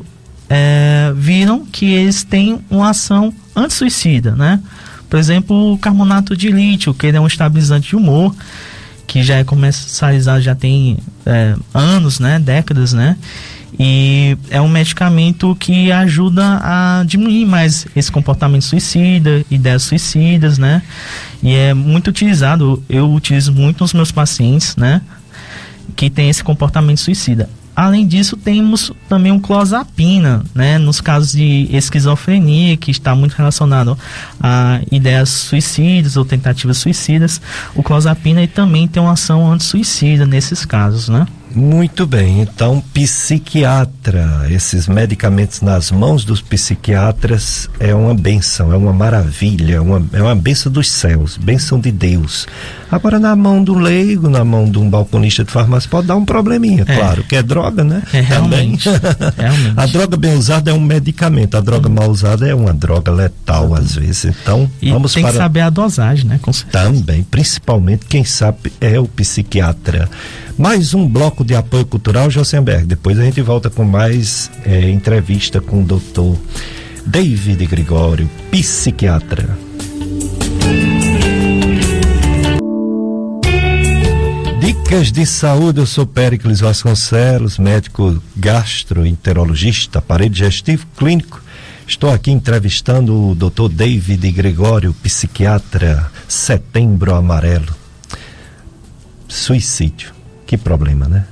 é, 0.49 1.13
viram 1.15 1.65
que 1.65 1.87
eles 1.87 2.25
têm 2.25 2.61
uma 2.69 2.91
ação 2.91 3.33
anti-suicida, 3.55 4.33
né? 4.33 4.61
Por 5.09 5.19
exemplo, 5.19 5.73
o 5.73 5.79
carbonato 5.79 6.37
de 6.37 6.51
lítio, 6.51 6.93
que 6.93 7.07
ele 7.07 7.17
é 7.17 7.21
um 7.21 7.27
estabilizante 7.27 7.89
de 7.89 7.97
humor, 7.97 8.35
que 9.07 9.23
já 9.23 9.37
é 9.37 9.45
comercializado 9.45 10.41
já 10.41 10.55
tem 10.55 10.99
é, 11.25 11.55
anos, 11.73 12.19
né? 12.19 12.39
Décadas, 12.39 12.93
né? 12.93 13.17
E 13.79 14.37
é 14.51 14.61
um 14.61 14.69
medicamento 14.69 15.57
que 15.59 15.91
ajuda 15.93 16.61
a 16.63 17.05
diminuir 17.07 17.47
mais 17.47 17.87
esse 17.95 18.11
comportamento 18.11 18.65
suicida, 18.65 19.45
ideias 19.51 19.85
suicidas, 19.85 20.59
né? 20.59 20.83
E 21.43 21.55
é 21.55 21.73
muito 21.73 22.09
utilizado, 22.09 22.83
eu 22.89 23.13
utilizo 23.13 23.53
muito 23.53 23.83
nos 23.83 23.93
meus 23.93 24.13
pacientes, 24.13 24.77
né? 24.77 25.01
Que 25.97 26.11
tem 26.11 26.29
esse 26.29 26.43
comportamento 26.43 26.99
suicida. 26.99 27.49
Além 27.75 28.07
disso, 28.07 28.37
temos 28.37 28.93
também 29.09 29.33
o 29.33 29.41
clozapina, 29.41 30.45
né? 30.55 30.77
Nos 30.77 31.01
casos 31.01 31.33
de 31.33 31.69
esquizofrenia, 31.71 32.77
que 32.77 32.91
está 32.91 33.15
muito 33.15 33.33
relacionado 33.33 33.97
a 34.39 34.81
ideias 34.91 35.31
suicidas 35.31 36.17
ou 36.17 36.25
tentativas 36.25 36.79
suicidas, 36.79 37.41
o 37.75 37.83
clozapina 37.83 38.47
também 38.49 38.87
tem 38.87 39.03
uma 39.03 39.13
ação 39.13 39.51
anti-suicida 39.51 40.27
nesses 40.27 40.65
casos, 40.65 41.09
né? 41.09 41.27
Muito 41.55 42.07
bem, 42.07 42.41
então 42.41 42.81
psiquiatra, 42.95 44.47
esses 44.51 44.87
medicamentos 44.87 45.61
nas 45.61 45.91
mãos 45.91 46.25
dos 46.25 46.41
psiquiatras 46.41 47.69
é 47.81 47.93
uma 47.93 48.15
benção, 48.15 48.73
é 48.73 48.77
uma 48.77 48.93
maravilha, 48.93 49.75
é 49.75 49.81
uma, 49.81 50.01
é 50.13 50.23
uma 50.23 50.35
benção 50.35 50.71
dos 50.71 50.89
céus, 50.89 51.37
benção 51.37 51.81
de 51.81 51.91
Deus. 51.91 52.47
Agora 52.91 53.19
na 53.19 53.35
mão 53.35 53.63
do 53.65 53.75
leigo, 53.75 54.29
na 54.29 54.45
mão 54.45 54.71
de 54.71 54.79
um 54.79 54.89
balconista 54.89 55.43
de 55.45 55.51
farmácia 55.51 55.91
pode 55.91 56.07
dar 56.07 56.17
um 56.17 56.25
probleminha, 56.25 56.85
É. 56.87 56.97
claro, 56.97 57.25
que 57.25 57.35
é 57.35 57.43
droga, 57.43 57.83
né? 57.83 58.03
É, 58.13 58.21
realmente, 58.21 58.89
realmente. 59.37 59.75
A 59.77 59.87
droga 59.87 60.17
bem 60.17 60.35
usada 60.35 60.71
é 60.71 60.75
um 60.75 60.81
medicamento, 60.81 61.57
a 61.57 61.61
droga 61.61 61.89
mal 61.89 62.09
usada 62.11 62.47
é 62.49 62.55
uma 62.55 62.73
droga 62.73 63.11
letal 63.11 63.75
às 63.75 63.95
vezes. 63.97 64.25
Então 64.25 64.71
E 64.81 64.91
vamos 64.91 65.13
tem 65.13 65.23
para 65.23 65.33
que 65.33 65.39
saber 65.39 65.61
a 65.61 65.71
dosagem, 65.71 66.27
né? 66.27 66.39
Com 66.41 66.53
certeza. 66.53 66.85
também, 66.85 67.23
principalmente 67.25 68.07
quem 68.07 68.25
sabe 68.25 68.73
é 68.81 68.99
o 69.01 69.07
psiquiatra. 69.07 70.09
Mais 70.61 70.93
um 70.93 71.09
bloco 71.09 71.43
de 71.43 71.55
apoio 71.55 71.87
cultural, 71.87 72.31
Josenberg. 72.31 72.85
Depois 72.85 73.19
a 73.19 73.25
gente 73.25 73.41
volta 73.41 73.71
com 73.71 73.83
mais 73.83 74.51
eh, 74.67 74.91
entrevista 74.91 75.59
com 75.59 75.81
o 75.81 75.87
doutor 75.87 76.37
David 77.07 77.65
Gregório, 77.65 78.29
psiquiatra. 78.51 79.57
Dicas 84.61 85.11
de 85.11 85.25
saúde, 85.25 85.81
eu 85.81 85.87
sou 85.87 86.07
Péricles 86.07 86.61
Vasconcelos, 86.61 87.57
médico 87.57 88.23
gastroenterologista, 88.37 90.01
aparelho 90.01 90.29
digestivo 90.29 90.87
clínico. 90.95 91.43
Estou 91.87 92.13
aqui 92.13 92.31
entrevistando 92.31 93.31
o 93.31 93.35
Dr. 93.35 93.71
David 93.73 94.31
Gregório, 94.31 94.93
psiquiatra, 95.03 96.13
setembro 96.29 97.15
amarelo. 97.15 97.75
Suicídio, 99.27 100.20
que 100.51 100.57
problema, 100.57 101.07
né? 101.07 101.27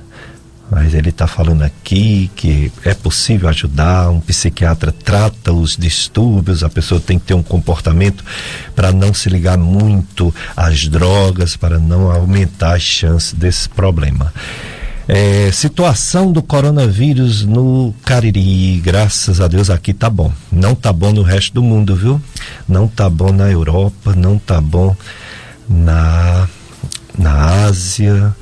Mas 0.71 0.93
ele 0.93 1.09
está 1.09 1.27
falando 1.27 1.63
aqui 1.63 2.31
que 2.37 2.71
é 2.85 2.93
possível 2.93 3.49
ajudar, 3.49 4.09
um 4.09 4.21
psiquiatra 4.21 4.93
trata 4.93 5.51
os 5.51 5.75
distúrbios, 5.75 6.63
a 6.63 6.69
pessoa 6.69 7.01
tem 7.01 7.19
que 7.19 7.25
ter 7.25 7.33
um 7.33 7.43
comportamento 7.43 8.23
para 8.73 8.93
não 8.93 9.13
se 9.13 9.27
ligar 9.27 9.57
muito 9.57 10.33
às 10.55 10.87
drogas, 10.87 11.57
para 11.57 11.77
não 11.77 12.09
aumentar 12.09 12.75
as 12.75 12.83
chances 12.83 13.33
desse 13.33 13.67
problema. 13.67 14.31
É, 15.05 15.51
situação 15.51 16.31
do 16.31 16.41
coronavírus 16.41 17.43
no 17.43 17.93
Cariri, 18.05 18.79
graças 18.79 19.41
a 19.41 19.49
Deus 19.49 19.69
aqui 19.69 19.91
tá 19.91 20.09
bom. 20.09 20.31
Não 20.49 20.73
tá 20.73 20.93
bom 20.93 21.11
no 21.11 21.23
resto 21.23 21.55
do 21.55 21.63
mundo, 21.63 21.93
viu? 21.93 22.21
Não 22.65 22.87
tá 22.87 23.09
bom 23.09 23.33
na 23.33 23.51
Europa, 23.51 24.15
não 24.15 24.39
tá 24.39 24.61
bom 24.61 24.95
na, 25.67 26.47
na 27.17 27.65
Ásia. 27.65 28.33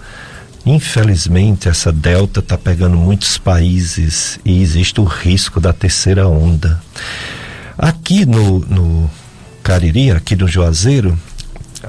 Infelizmente, 0.67 1.69
essa 1.69 1.93
delta 1.93 2.41
está 2.41 2.57
pegando 2.57 2.97
muitos 2.97 3.37
países 3.37 4.37
e 4.43 4.61
existe 4.61 4.99
o 4.99 5.05
risco 5.05 5.61
da 5.61 5.71
terceira 5.71 6.27
onda. 6.27 6.83
Aqui 7.77 8.25
no, 8.25 8.59
no 8.59 9.09
Cariri, 9.63 10.11
aqui 10.11 10.35
no 10.35 10.45
Juazeiro, 10.45 11.17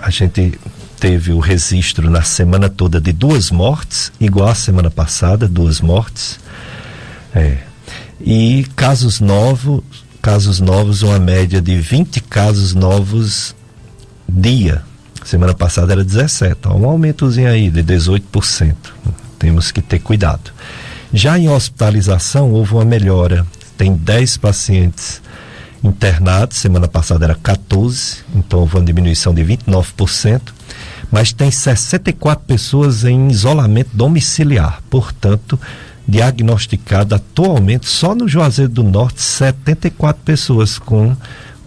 a 0.00 0.10
gente 0.10 0.56
teve 1.00 1.32
o 1.32 1.40
registro 1.40 2.08
na 2.08 2.22
semana 2.22 2.68
toda 2.68 3.00
de 3.00 3.12
duas 3.12 3.50
mortes, 3.50 4.12
igual 4.20 4.46
a 4.46 4.54
semana 4.54 4.92
passada, 4.92 5.48
duas 5.48 5.80
mortes. 5.80 6.38
É. 7.34 7.58
E 8.20 8.64
casos 8.76 9.18
novos, 9.18 9.82
casos 10.22 10.60
novos, 10.60 11.02
uma 11.02 11.18
média 11.18 11.60
de 11.60 11.74
20 11.74 12.20
casos 12.20 12.74
novos 12.74 13.56
dia. 14.28 14.84
Semana 15.28 15.52
passada 15.52 15.92
era 15.92 16.02
17, 16.02 16.68
ó, 16.68 16.74
um 16.74 16.86
aumentozinho 16.86 17.50
aí 17.50 17.68
de 17.68 17.82
18%. 17.82 18.74
Temos 19.38 19.70
que 19.70 19.82
ter 19.82 19.98
cuidado. 19.98 20.50
Já 21.12 21.38
em 21.38 21.50
hospitalização 21.50 22.50
houve 22.50 22.72
uma 22.72 22.84
melhora. 22.86 23.46
Tem 23.76 23.92
10 23.94 24.38
pacientes 24.38 25.20
internados, 25.84 26.56
semana 26.56 26.88
passada 26.88 27.26
era 27.26 27.34
14, 27.34 28.24
então 28.34 28.60
houve 28.60 28.76
uma 28.76 28.82
diminuição 28.82 29.34
de 29.34 29.42
29%, 29.44 30.40
mas 31.12 31.30
tem 31.30 31.50
64 31.50 32.46
pessoas 32.46 33.04
em 33.04 33.28
isolamento 33.28 33.90
domiciliar, 33.92 34.82
portanto, 34.88 35.60
diagnosticado 36.08 37.14
atualmente 37.14 37.86
só 37.86 38.14
no 38.14 38.26
Juazeiro 38.26 38.72
do 38.72 38.82
Norte 38.82 39.20
74 39.20 40.22
pessoas 40.24 40.78
com 40.78 41.14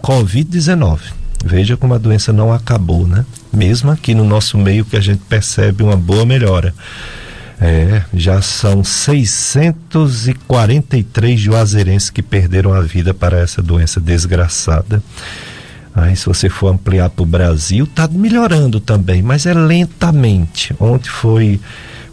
Covid-19. 0.02 1.21
Veja 1.44 1.76
como 1.76 1.94
a 1.94 1.98
doença 1.98 2.32
não 2.32 2.52
acabou, 2.52 3.04
né? 3.06 3.24
Mesmo 3.52 3.90
aqui 3.90 4.14
no 4.14 4.22
nosso 4.24 4.56
meio 4.56 4.84
que 4.84 4.96
a 4.96 5.00
gente 5.00 5.22
percebe 5.28 5.82
uma 5.82 5.96
boa 5.96 6.24
melhora. 6.24 6.72
É, 7.60 8.04
já 8.14 8.40
são 8.42 8.82
643 8.82 11.38
juazeirenses 11.38 12.10
que 12.10 12.22
perderam 12.22 12.72
a 12.72 12.80
vida 12.80 13.12
para 13.14 13.38
essa 13.38 13.62
doença 13.62 14.00
desgraçada. 14.00 15.00
Aí, 15.94 16.16
se 16.16 16.24
você 16.26 16.48
for 16.48 16.72
ampliar 16.72 17.10
para 17.10 17.22
o 17.22 17.26
Brasil, 17.26 17.84
está 17.84 18.08
melhorando 18.08 18.80
também, 18.80 19.20
mas 19.22 19.44
é 19.46 19.52
lentamente. 19.52 20.74
Ontem 20.80 21.10
foi, 21.10 21.60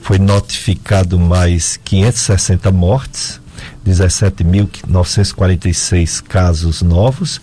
foi 0.01 0.19
notificado 0.19 1.17
mais 1.17 1.79
560 1.83 2.69
mortes, 2.71 3.39
17.946 3.87 6.21
casos 6.21 6.81
novos. 6.81 7.39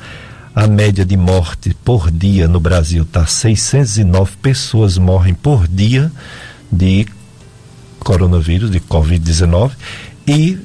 A 0.57 0.67
média 0.67 1.05
de 1.05 1.19
morte 1.19 1.77
por 1.85 2.11
dia 2.11 2.49
no 2.49 2.59
Brasil 2.59 3.03
está 3.03 3.27
609 3.27 4.39
pessoas 4.41 4.97
morrem 4.97 5.35
por 5.35 5.69
dia 5.69 6.11
de 6.73 7.07
coronavírus, 7.99 8.71
de 8.71 8.81
Covid-19, 8.81 9.73
e 10.27 10.59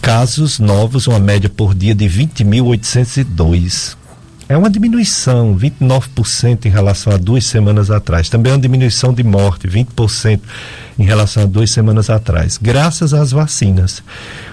casos 0.00 0.58
novos, 0.58 1.06
uma 1.06 1.18
média 1.18 1.50
por 1.50 1.74
dia 1.74 1.94
de 1.94 2.06
20.802. 2.06 3.98
É 4.48 4.56
uma 4.56 4.70
diminuição, 4.70 5.54
29% 5.54 6.64
em 6.64 6.70
relação 6.70 7.12
a 7.12 7.18
duas 7.18 7.44
semanas 7.44 7.90
atrás. 7.90 8.30
Também 8.30 8.50
é 8.50 8.54
uma 8.54 8.62
diminuição 8.62 9.12
de 9.12 9.22
morte, 9.22 9.68
20% 9.68 10.40
em 10.98 11.04
relação 11.04 11.42
a 11.42 11.46
duas 11.46 11.70
semanas 11.70 12.08
atrás, 12.08 12.56
graças 12.56 13.12
às 13.12 13.30
vacinas. 13.30 14.02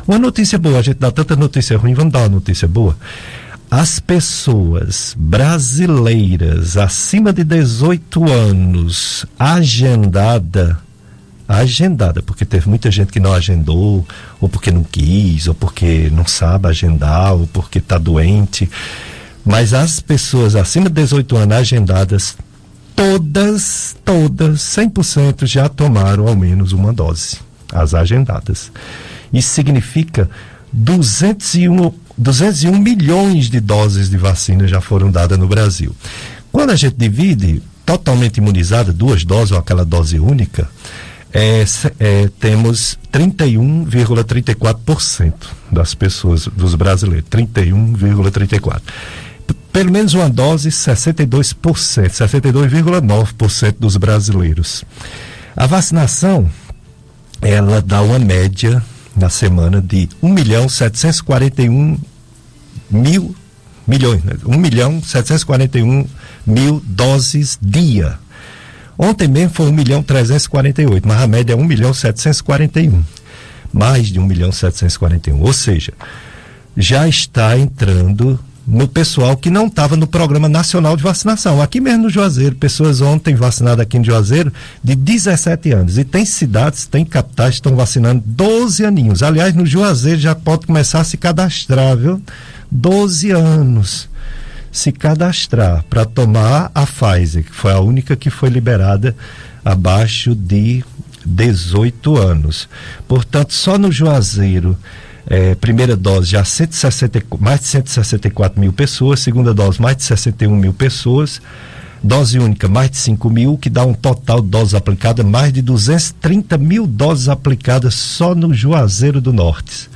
Uma 0.06 0.20
notícia 0.20 0.60
boa, 0.60 0.80
a 0.80 0.82
gente 0.82 0.98
dá 0.98 1.12
tanta 1.12 1.34
notícia 1.38 1.78
ruim, 1.78 1.94
vamos 1.94 2.12
dar 2.12 2.20
uma 2.20 2.28
notícia 2.30 2.68
boa. 2.68 2.98
As 3.70 4.00
pessoas 4.00 5.16
brasileiras 5.18 6.78
acima 6.78 7.34
de 7.34 7.44
18 7.44 8.32
anos, 8.32 9.26
agendada, 9.38 10.80
agendada, 11.48 12.22
porque 12.22 12.46
teve 12.46 12.70
muita 12.70 12.92
gente 12.92 13.12
que 13.12 13.20
não 13.20 13.34
agendou, 13.34 14.06
ou 14.40 14.48
porque 14.48 14.72
não 14.72 14.84
quis, 14.84 15.48
ou 15.48 15.54
porque 15.54 16.10
não 16.12 16.26
sabe 16.26 16.68
agendar, 16.68 17.34
ou 17.34 17.48
porque 17.48 17.80
está 17.80 17.98
doente. 17.98 18.70
Mas 19.44 19.74
as 19.74 20.00
pessoas 20.00 20.56
acima 20.56 20.90
de 20.90 20.96
18 20.96 21.36
anos 21.36 21.58
agendadas, 21.58 22.38
todas, 22.96 23.96
todas, 24.06 24.62
100% 24.62 25.46
já 25.46 25.68
tomaram 25.68 26.28
ao 26.28 26.36
menos 26.36 26.72
uma 26.72 26.94
dose, 26.94 27.40
as 27.74 27.94
agendadas. 27.94 28.72
Isso 29.34 29.50
significa 29.50 30.30
201, 30.72 31.94
201 32.18 32.80
milhões 32.80 33.50
de 33.50 33.60
doses 33.60 34.10
de 34.10 34.16
vacina 34.18 34.66
já 34.68 34.82
foram 34.82 35.12
dadas 35.12 35.38
no 35.38 35.48
Brasil. 35.48 35.96
Quando 36.52 36.72
a 36.72 36.76
gente 36.76 36.96
divide 36.96 37.62
totalmente 37.86 38.38
imunizada, 38.38 38.92
duas 38.94 39.26
doses 39.26 39.52
ou 39.52 39.58
aquela 39.58 39.86
dose 39.86 40.20
única, 40.20 40.70
é, 41.34 41.66
é, 42.00 42.30
temos 42.40 42.98
31,34% 43.12 45.34
das 45.70 45.94
pessoas, 45.94 46.48
dos 46.48 46.76
brasileiros. 46.76 47.28
31,34%. 47.30 48.82
Pelo 49.74 49.92
menos 49.92 50.14
uma 50.14 50.30
dose, 50.30 50.70
62%, 50.70 51.54
62,9% 51.54 53.76
dos 53.78 53.98
brasileiros. 53.98 54.86
A 55.54 55.68
vacinação, 55.68 56.50
ela 57.42 57.82
dá 57.82 58.02
uma 58.02 58.18
média 58.18 58.82
na 59.16 59.30
semana 59.30 59.82
de 59.82 60.10
1 60.22 60.30
milhão 60.30 60.68
741 60.68 61.98
mil 62.90 63.36
milhões, 63.88 64.24
né? 64.24 64.34
1 64.46 64.58
milhão 64.58 65.02
741 65.02 66.08
mil 66.46 66.82
doses 66.86 67.58
dia. 67.62 68.18
Ontem 68.98 69.28
mesmo 69.28 69.54
foi 69.54 69.68
1 69.68 69.72
milhão 69.74 70.04
348, 70.04 71.08
mas 71.08 71.22
a 71.22 71.28
média 71.28 71.54
é 71.54 71.56
1 71.56 71.64
milhão 71.64 71.94
741. 71.94 73.04
Mais 73.72 74.08
de 74.08 74.20
1 74.20 74.26
milhão 74.26 74.52
741. 74.52 75.42
Ou 75.42 75.54
seja, 75.54 75.94
já 76.78 77.08
está 77.08 77.58
entrando 77.58 78.40
no 78.68 78.88
pessoal 78.88 79.38
que 79.38 79.50
não 79.50 79.68
estava 79.68 79.96
no 79.96 80.08
Programa 80.08 80.50
Nacional 80.50 80.98
de 80.98 81.04
Vacinação. 81.04 81.62
Aqui 81.62 81.80
mesmo 81.80 82.04
no 82.04 82.10
Juazeiro, 82.10 82.56
pessoas 82.56 83.00
ontem 83.00 83.36
vacinadas 83.36 83.82
aqui 83.82 84.00
no 84.00 84.06
Juazeiro 84.06 84.52
de 84.84 84.96
17 84.96 85.72
anos. 85.72 85.98
E 85.98 86.04
tem 86.04 86.26
cidades, 86.26 86.88
tem 86.88 87.06
capitais 87.06 87.52
que 87.52 87.56
estão 87.56 87.76
vacinando 87.76 88.24
12 88.26 88.84
aninhos. 88.84 89.22
Aliás, 89.22 89.54
no 89.54 89.66
Juazeiro 89.66 90.20
já 90.20 90.34
pode 90.34 90.66
começar 90.66 91.02
a 91.02 91.04
se 91.04 91.18
cadastrar, 91.18 91.96
viu? 91.96 92.22
12 92.72 93.32
anos. 93.32 94.10
Se 94.72 94.92
cadastrar 94.92 95.86
para 95.90 96.04
tomar 96.04 96.72
a 96.74 96.86
Pfizer, 96.86 97.44
que 97.44 97.54
foi 97.54 97.72
a 97.72 97.80
única 97.80 98.16
que 98.16 98.30
foi 98.30 98.50
liberada 98.50 99.16
abaixo 99.64 100.36
de 100.36 100.84
18 101.26 102.18
anos. 102.18 102.68
Portanto, 103.08 103.54
só 103.54 103.78
no 103.78 103.92
Juazeiro 103.92 104.78
é, 105.28 105.56
primeira 105.56 105.96
dose 105.96 106.32
já 106.32 106.44
160, 106.44 107.24
mais 107.40 107.62
de 107.62 107.68
164 107.68 108.60
mil 108.60 108.72
pessoas, 108.72 109.20
segunda 109.20 109.54
dose 109.54 109.82
mais 109.82 109.98
de 109.98 110.04
61 110.04 110.56
mil 110.56 110.74
pessoas, 110.74 111.42
dose 112.04 112.38
única 112.38 112.68
mais 112.68 112.92
de 112.92 112.98
5 112.98 113.30
mil, 113.30 113.58
que 113.58 113.70
dá 113.70 113.84
um 113.84 113.94
total 113.94 114.42
de 114.42 114.50
doses 114.50 114.76
aplicadas, 114.76 115.26
mais 115.26 115.52
de 115.52 115.62
230 115.62 116.58
mil 116.58 116.86
doses 116.86 117.28
aplicadas 117.28 117.96
só 117.96 118.36
no 118.36 118.54
Juazeiro 118.54 119.20
do 119.20 119.34
Norte. 119.34 119.90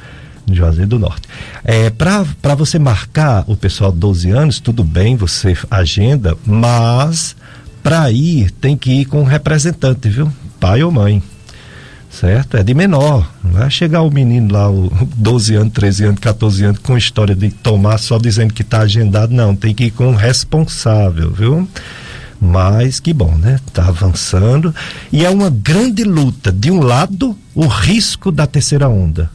No 0.47 0.55
Juazeiro 0.55 0.89
do 0.89 0.99
Norte. 0.99 1.27
É, 1.63 1.91
Para 1.91 2.55
você 2.55 2.79
marcar 2.79 3.43
o 3.45 3.55
pessoal 3.55 3.91
de 3.91 3.99
12 3.99 4.31
anos, 4.31 4.59
tudo 4.59 4.83
bem, 4.83 5.15
você 5.15 5.55
agenda, 5.69 6.35
mas 6.43 7.35
para 7.83 8.11
ir 8.11 8.49
tem 8.49 8.75
que 8.75 8.91
ir 8.91 9.05
com 9.05 9.21
um 9.21 9.25
representante, 9.25 10.09
viu? 10.09 10.31
Pai 10.59 10.81
ou 10.83 10.91
mãe 10.91 11.21
certo? 12.09 12.57
É 12.57 12.63
de 12.63 12.73
menor. 12.73 13.29
Não 13.43 13.51
vai 13.51 13.69
chegar 13.69 14.01
o 14.01 14.09
menino 14.09 14.53
lá, 14.53 14.69
o 14.69 14.89
12 15.15 15.55
anos, 15.55 15.73
13 15.73 16.05
anos, 16.05 16.19
14 16.19 16.63
anos, 16.65 16.79
com 16.79 16.97
história 16.97 17.35
de 17.35 17.49
tomar 17.49 17.97
só 17.97 18.17
dizendo 18.17 18.53
que 18.53 18.63
está 18.63 18.79
agendado. 18.81 19.33
Não, 19.33 19.55
tem 19.55 19.73
que 19.73 19.85
ir 19.85 19.91
com 19.91 20.07
um 20.07 20.15
responsável, 20.15 21.31
viu? 21.31 21.67
Mas 22.41 22.99
que 22.99 23.13
bom, 23.13 23.35
né? 23.35 23.59
Está 23.67 23.87
avançando. 23.87 24.73
E 25.11 25.25
é 25.25 25.29
uma 25.29 25.49
grande 25.49 26.03
luta. 26.03 26.51
De 26.51 26.71
um 26.71 26.79
lado, 26.81 27.37
o 27.53 27.67
risco 27.67 28.31
da 28.31 28.47
terceira 28.47 28.87
onda, 28.87 29.29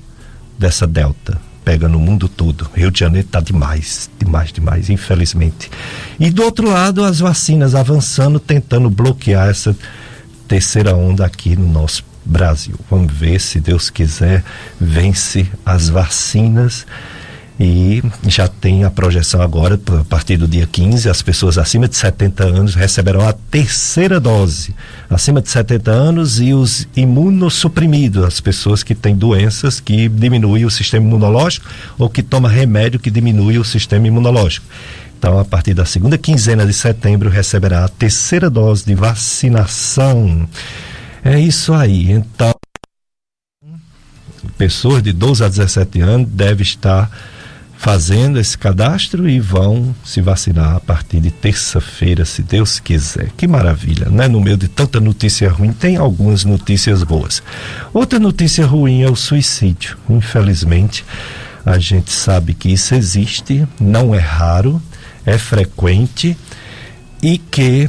dessa 0.59 0.87
delta. 0.87 1.39
Pega 1.65 1.89
no 1.89 1.99
mundo 1.99 2.29
todo. 2.29 2.69
Rio 2.75 2.91
de 2.91 3.01
Janeiro 3.01 3.27
está 3.27 3.41
demais, 3.41 4.11
demais, 4.19 4.53
demais, 4.53 4.91
infelizmente. 4.91 5.71
E 6.21 6.31
do 6.31 6.43
outro 6.43 6.71
lado, 6.71 7.03
as 7.03 7.21
vacinas 7.21 7.75
avançando, 7.75 8.39
tentando 8.39 8.91
bloquear 8.91 9.49
essa 9.49 9.75
terceira 10.47 10.95
onda 10.95 11.25
aqui 11.25 11.57
no 11.57 11.67
nosso 11.67 12.05
Brasil. 12.25 12.75
Vamos 12.91 13.13
ver 13.13 13.41
se 13.41 13.61
Deus 13.61 13.91
quiser 13.91 14.43
vence 14.81 15.47
as 15.65 15.89
vacinas 15.89 16.87
e 17.59 18.03
já 18.27 18.49
tem 18.49 18.83
a 18.83 18.91
projeção 18.91 19.41
agora, 19.41 19.79
a 20.01 20.05
partir 20.05 20.37
do 20.37 20.49
dia 20.49 20.67
15, 20.67 21.09
as 21.09 21.23
pessoas 21.23 21.57
acima 21.57 21.87
de 21.87 21.95
70 21.95 22.43
anos 22.45 22.75
receberão 22.75 23.21
a 23.27 23.33
terceira 23.33 24.19
dose. 24.19 24.75
Acima 25.09 25.41
de 25.41 25.49
70 25.49 25.89
anos 25.89 26.41
e 26.41 26.53
os 26.53 26.89
imunossuprimidos, 26.97 28.25
as 28.25 28.41
pessoas 28.41 28.83
que 28.83 28.93
têm 28.93 29.15
doenças 29.15 29.79
que 29.79 30.09
diminuem 30.09 30.65
o 30.65 30.71
sistema 30.71 31.07
imunológico 31.07 31.67
ou 31.97 32.11
que 32.11 32.25
tomam 32.25 32.51
remédio 32.51 32.99
que 32.99 33.11
diminui 33.11 33.57
o 33.57 33.65
sistema 33.65 34.09
imunológico. 34.09 34.67
Então, 35.17 35.39
a 35.39 35.45
partir 35.45 35.75
da 35.75 35.85
segunda 35.85 36.19
quinzena 36.19 36.67
de 36.67 36.73
setembro, 36.73 37.31
receberá 37.31 37.85
a 37.85 37.89
terceira 37.89 38.51
dose 38.51 38.85
de 38.85 38.97
vacinação. 38.97 40.49
É 41.25 41.41
isso 41.41 41.73
aí. 41.73 42.11
Então, 42.11 42.55
pessoas 44.59 45.03
de 45.03 45.13
12 45.13 45.43
a 45.43 45.49
17 45.49 46.01
anos 46.03 46.29
devem 46.29 46.63
estar 46.63 47.11
fazendo 47.77 48.39
esse 48.39 48.57
cadastro 48.57 49.29
e 49.29 49.41
vão 49.41 49.95
se 50.05 50.21
vacinar 50.21 50.77
a 50.77 50.81
partir 50.81 51.21
de 51.21 51.31
terça-feira, 51.31 52.25
se 52.25 52.43
Deus 52.43 52.79
quiser. 52.79 53.31
Que 53.37 53.47
maravilha, 53.47 54.09
né? 54.09 54.29
No 54.29 54.41
meio 54.41 54.57
de 54.57 54.69
tanta 54.69 55.01
notícia 55.01 55.51
ruim, 55.51 55.73
tem 55.73 55.97
algumas 55.97 56.45
notícias 56.45 57.03
boas. 57.03 57.43
Outra 57.93 58.19
notícia 58.19 58.67
ruim 58.67 59.03
é 59.03 59.11
o 59.11 59.17
suicídio. 59.17 59.97
Infelizmente, 60.09 61.05
a 61.65 61.79
gente 61.79 62.13
sabe 62.13 62.55
que 62.55 62.71
isso 62.71 62.95
existe, 62.95 63.67
não 63.81 64.15
é 64.15 64.19
raro, 64.19 64.81
é 65.25 65.39
frequente 65.39 66.37
e 67.23 67.39
que 67.39 67.89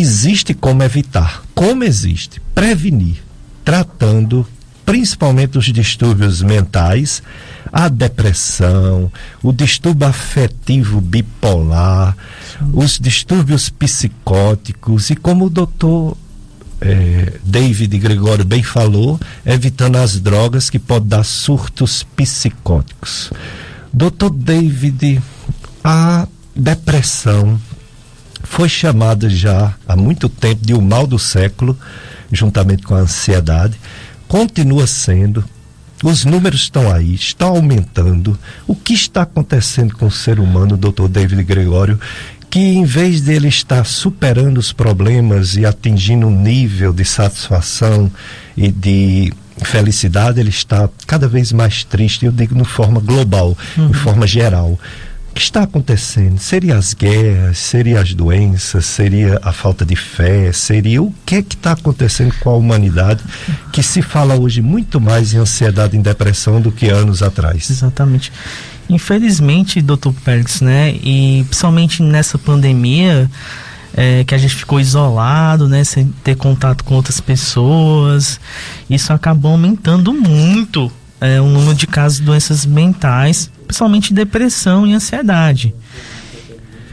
existe 0.00 0.54
como 0.54 0.82
evitar. 0.82 1.42
Como 1.54 1.84
existe? 1.84 2.40
Prevenir, 2.54 3.22
tratando 3.64 4.46
principalmente 4.84 5.56
os 5.56 5.66
distúrbios 5.66 6.42
mentais, 6.42 7.22
a 7.72 7.88
depressão, 7.88 9.10
o 9.42 9.52
distúrbio 9.52 10.06
afetivo 10.06 11.00
bipolar, 11.00 12.16
os 12.72 12.98
distúrbios 12.98 13.70
psicóticos 13.70 15.10
e 15.10 15.16
como 15.16 15.46
o 15.46 15.50
doutor 15.50 16.16
é, 16.80 17.32
David 17.42 17.98
Gregório 17.98 18.44
bem 18.44 18.62
falou, 18.62 19.18
evitando 19.44 19.96
as 19.96 20.20
drogas 20.20 20.68
que 20.68 20.78
podem 20.78 21.08
dar 21.08 21.24
surtos 21.24 22.02
psicóticos. 22.14 23.30
Doutor 23.92 24.30
David, 24.30 25.22
a 25.82 26.28
depressão 26.54 27.58
foi 28.54 28.68
chamada 28.68 29.28
já 29.28 29.74
há 29.86 29.96
muito 29.96 30.28
tempo 30.28 30.64
de 30.64 30.74
o 30.74 30.80
mal 30.80 31.08
do 31.08 31.18
século, 31.18 31.76
juntamente 32.30 32.84
com 32.84 32.94
a 32.94 33.00
ansiedade, 33.00 33.74
continua 34.28 34.86
sendo. 34.86 35.44
Os 36.04 36.24
números 36.24 36.60
estão 36.60 36.92
aí, 36.92 37.16
estão 37.16 37.48
aumentando. 37.48 38.38
O 38.64 38.76
que 38.76 38.94
está 38.94 39.22
acontecendo 39.22 39.96
com 39.96 40.06
o 40.06 40.10
ser 40.10 40.38
humano, 40.38 40.76
doutor 40.76 41.08
David 41.08 41.42
Gregório, 41.42 41.98
que 42.48 42.60
em 42.60 42.84
vez 42.84 43.20
dele 43.22 43.48
estar 43.48 43.84
superando 43.84 44.58
os 44.58 44.72
problemas 44.72 45.56
e 45.56 45.66
atingindo 45.66 46.28
um 46.28 46.40
nível 46.40 46.92
de 46.92 47.04
satisfação 47.04 48.08
e 48.56 48.70
de 48.70 49.32
felicidade, 49.64 50.38
ele 50.38 50.50
está 50.50 50.88
cada 51.08 51.26
vez 51.26 51.50
mais 51.50 51.82
triste, 51.82 52.24
eu 52.24 52.30
digo 52.30 52.54
de 52.54 52.64
forma 52.64 53.00
global, 53.00 53.58
uhum. 53.76 53.88
em 53.88 53.92
forma 53.92 54.28
geral 54.28 54.78
que 55.34 55.40
está 55.40 55.64
acontecendo? 55.64 56.38
Seria 56.38 56.76
as 56.76 56.94
guerras, 56.94 57.58
seria 57.58 58.00
as 58.00 58.14
doenças, 58.14 58.86
seria 58.86 59.40
a 59.42 59.52
falta 59.52 59.84
de 59.84 59.96
fé, 59.96 60.52
seria 60.52 61.02
o 61.02 61.12
que 61.26 61.34
é 61.34 61.42
que 61.42 61.56
está 61.56 61.72
acontecendo 61.72 62.32
com 62.40 62.50
a 62.50 62.54
humanidade 62.54 63.22
que 63.72 63.82
se 63.82 64.00
fala 64.00 64.36
hoje 64.36 64.62
muito 64.62 65.00
mais 65.00 65.34
em 65.34 65.38
ansiedade 65.38 65.96
e 65.96 66.00
depressão 66.00 66.60
do 66.60 66.70
que 66.70 66.88
anos 66.88 67.22
atrás? 67.22 67.68
Exatamente. 67.68 68.32
Infelizmente, 68.88 69.82
doutor 69.82 70.14
Pérez, 70.24 70.60
né, 70.60 70.94
e 71.02 71.44
principalmente 71.48 72.02
nessa 72.02 72.38
pandemia, 72.38 73.28
é, 73.96 74.22
que 74.24 74.34
a 74.34 74.38
gente 74.38 74.54
ficou 74.54 74.78
isolado, 74.78 75.68
né, 75.68 75.82
sem 75.82 76.06
ter 76.22 76.36
contato 76.36 76.84
com 76.84 76.94
outras 76.94 77.20
pessoas, 77.20 78.38
isso 78.88 79.12
acabou 79.12 79.52
aumentando 79.52 80.12
muito 80.12 80.92
é, 81.24 81.40
o 81.40 81.46
número 81.46 81.74
de 81.74 81.86
casos 81.86 82.18
de 82.18 82.24
doenças 82.24 82.66
mentais 82.66 83.50
principalmente 83.66 84.12
depressão 84.12 84.86
e 84.86 84.92
ansiedade. 84.92 85.74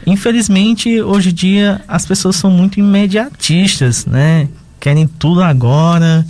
Infelizmente, 0.06 1.00
hoje 1.00 1.30
em 1.30 1.34
dia 1.34 1.80
as 1.86 2.06
pessoas 2.06 2.36
são 2.36 2.50
muito 2.50 2.80
imediatistas, 2.80 4.06
né? 4.06 4.48
Querem 4.80 5.06
tudo 5.06 5.42
agora 5.42 6.26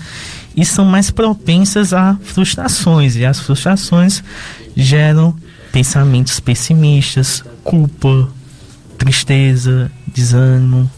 e 0.55 0.65
são 0.65 0.85
mais 0.85 1.11
propensas 1.11 1.95
a 1.95 2.19
frustrações 2.23 3.17
e 3.17 3.25
as 3.25 3.41
frustrações 3.41 4.23
geram 4.77 5.35
pensamentos 5.71 6.39
pessimistas, 6.39 7.43
culpa, 7.65 8.29
tristeza, 8.99 9.91
desânimo 10.13 10.91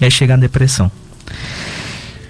e 0.00 0.04
aí 0.04 0.10
chega 0.10 0.34
a 0.34 0.36
depressão. 0.36 0.90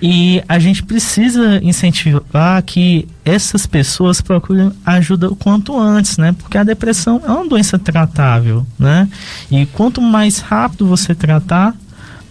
E 0.02 0.42
a 0.48 0.58
gente 0.58 0.82
precisa 0.82 1.60
incentivar 1.62 2.62
que 2.62 3.06
essas 3.24 3.66
pessoas 3.66 4.20
procurem 4.20 4.72
ajuda 4.84 5.28
o 5.28 5.36
quanto 5.36 5.78
antes, 5.78 6.16
né? 6.16 6.32
Porque 6.32 6.56
a 6.56 6.64
depressão 6.64 7.20
é 7.24 7.30
uma 7.30 7.46
doença 7.46 7.78
tratável, 7.78 8.66
né? 8.78 9.08
E 9.50 9.66
quanto 9.66 10.00
mais 10.00 10.38
rápido 10.38 10.86
você 10.86 11.14
tratar, 11.14 11.74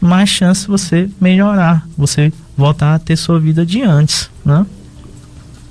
mais 0.01 0.29
chance 0.29 0.67
você 0.67 1.09
melhorar, 1.21 1.87
você 1.95 2.33
voltar 2.57 2.95
a 2.95 2.99
ter 2.99 3.15
sua 3.15 3.39
vida 3.39 3.65
de 3.65 3.81
antes, 3.83 4.29
né? 4.43 4.65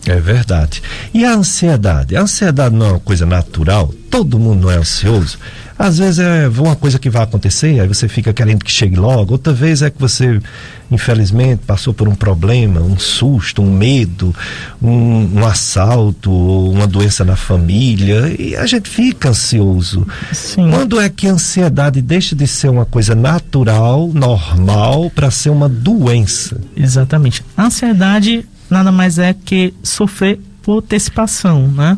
É 0.07 0.21
verdade. 0.21 0.83
E 1.13 1.25
a 1.25 1.35
ansiedade? 1.35 2.17
A 2.17 2.23
ansiedade 2.23 2.75
não 2.75 2.87
é 2.87 2.91
uma 2.93 3.01
coisa 3.01 3.27
natural? 3.27 3.93
Todo 4.11 4.39
mundo 4.39 4.63
não 4.63 4.71
é 4.71 4.77
ansioso? 4.77 5.39
Às 5.79 5.99
vezes 5.99 6.19
é 6.19 6.49
uma 6.49 6.75
coisa 6.75 6.99
que 6.99 7.09
vai 7.09 7.23
acontecer, 7.23 7.81
aí 7.81 7.87
você 7.87 8.09
fica 8.09 8.33
querendo 8.33 8.65
que 8.65 8.71
chegue 8.71 8.97
logo. 8.97 9.33
Outra 9.33 9.53
vez 9.53 9.81
é 9.81 9.89
que 9.89 10.01
você, 10.01 10.41
infelizmente, 10.91 11.63
passou 11.65 11.95
por 11.95 12.09
um 12.09 12.17
problema, 12.17 12.81
um 12.81 12.99
susto, 12.99 13.63
um 13.63 13.71
medo, 13.71 14.35
um, 14.83 15.39
um 15.39 15.47
assalto, 15.47 16.33
uma 16.33 16.87
doença 16.87 17.25
na 17.25 17.37
família, 17.37 18.35
e 18.37 18.57
a 18.57 18.67
gente 18.67 18.89
fica 18.89 19.29
ansioso. 19.29 20.05
Sim. 20.33 20.69
Quando 20.71 21.01
é 21.01 21.09
que 21.09 21.29
a 21.29 21.33
ansiedade 21.33 22.03
deixa 22.03 22.35
de 22.35 22.49
ser 22.49 22.69
uma 22.69 22.85
coisa 22.85 23.15
natural, 23.15 24.11
normal, 24.13 25.11
para 25.15 25.31
ser 25.31 25.51
uma 25.51 25.69
doença? 25.69 26.61
Exatamente. 26.77 27.45
A 27.57 27.67
ansiedade 27.67 28.45
nada 28.69 28.91
mais 28.91 29.19
é 29.19 29.33
que 29.33 29.73
sofrer 29.83 30.41
por 30.63 30.79
antecipação, 30.79 31.69
né? 31.69 31.97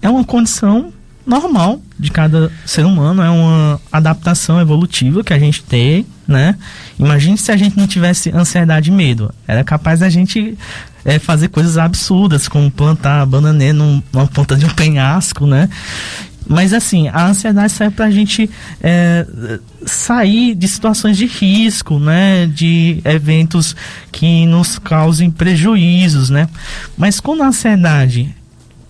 É 0.00 0.08
uma 0.10 0.24
condição 0.24 0.92
normal 1.26 1.80
de 1.98 2.10
cada 2.10 2.50
ser 2.66 2.84
humano, 2.84 3.22
é 3.22 3.30
uma 3.30 3.80
adaptação 3.90 4.60
evolutiva 4.60 5.22
que 5.22 5.32
a 5.32 5.38
gente 5.38 5.62
tem, 5.62 6.06
né? 6.26 6.56
Imagine 6.98 7.36
se 7.38 7.52
a 7.52 7.56
gente 7.56 7.76
não 7.76 7.86
tivesse 7.86 8.30
ansiedade 8.30 8.90
e 8.90 8.92
medo. 8.92 9.32
Era 9.46 9.62
capaz 9.62 10.00
da 10.00 10.08
gente 10.08 10.56
é, 11.04 11.18
fazer 11.18 11.48
coisas 11.48 11.78
absurdas, 11.78 12.48
como 12.48 12.70
plantar 12.70 13.24
bananeira 13.26 13.74
numa 13.74 14.26
ponta 14.26 14.56
de 14.56 14.64
um 14.64 14.70
penhasco, 14.70 15.46
né? 15.46 15.68
Mas 16.48 16.72
assim, 16.72 17.08
a 17.08 17.26
ansiedade 17.26 17.72
serve 17.72 17.94
para 17.94 18.06
a 18.06 18.10
gente 18.10 18.50
é, 18.82 19.26
sair 19.86 20.54
de 20.54 20.66
situações 20.66 21.16
de 21.16 21.26
risco, 21.26 21.98
né? 21.98 22.46
De 22.46 23.00
eventos 23.04 23.76
que 24.10 24.44
nos 24.46 24.78
causem 24.78 25.30
prejuízos, 25.30 26.30
né? 26.30 26.48
Mas 26.96 27.20
quando 27.20 27.42
a 27.42 27.46
ansiedade 27.46 28.34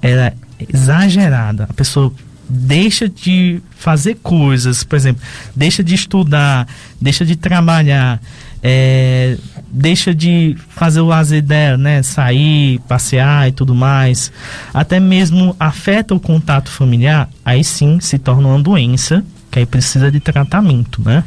é 0.00 0.32
exagerada, 0.72 1.66
a 1.68 1.72
pessoa 1.72 2.12
deixa 2.48 3.09
de 3.09 3.62
fazer 3.76 4.16
coisas, 4.22 4.84
por 4.84 4.97
exemplo, 4.97 5.22
deixa 5.56 5.82
de 5.82 5.94
estudar, 5.94 6.66
deixa 7.01 7.24
de 7.24 7.34
trabalhar, 7.34 8.20
é, 8.62 9.39
deixa 9.70 10.14
de 10.14 10.56
fazer 10.68 11.01
o 11.01 11.06
lazer 11.06 11.43
dela, 11.43 11.78
né? 11.78 12.02
Sair, 12.02 12.78
passear 12.80 13.48
e 13.48 13.52
tudo 13.52 13.74
mais, 13.74 14.30
até 14.72 15.01
mesmo 15.01 15.56
afeta 15.59 16.14
o 16.14 16.20
contato 16.20 16.70
familiar, 16.70 17.28
aí 17.44 17.64
sim 17.64 17.98
se 18.01 18.18
torna 18.18 18.48
uma 18.48 18.62
doença 18.62 19.24
que 19.51 19.59
aí 19.59 19.66
precisa 19.66 20.10
de 20.10 20.20
tratamento, 20.20 21.02
né? 21.02 21.24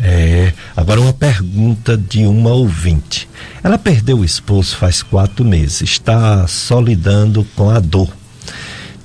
É, 0.00 0.52
agora 0.76 1.00
uma 1.00 1.12
pergunta 1.12 1.96
de 1.96 2.26
uma 2.26 2.50
ouvinte. 2.50 3.28
Ela 3.62 3.78
perdeu 3.78 4.18
o 4.18 4.24
esposo 4.24 4.76
faz 4.76 5.02
quatro 5.02 5.44
meses, 5.44 5.82
está 5.82 6.46
só 6.46 6.80
lidando 6.80 7.44
com 7.54 7.70
a 7.70 7.78
dor 7.78 8.10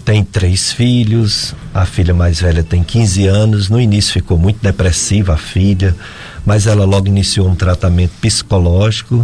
tem 0.10 0.23
três 0.23 0.72
filhos, 0.72 1.53
a 1.72 1.86
filha 1.86 2.15
mais 2.15 2.41
velha 2.41 2.64
tem 2.64 2.81
15 2.81 3.27
anos. 3.27 3.69
No 3.69 3.80
início 3.80 4.11
ficou 4.11 4.40
muito 4.40 4.60
depressiva 4.60 5.36
a 5.36 5.38
filha, 5.38 5.95
mas 6.44 6.65
ela 6.65 6.84
logo 6.84 7.07
iniciou 7.07 7.48
um 7.48 7.53
tratamento 7.53 8.14
psicológico. 8.19 9.23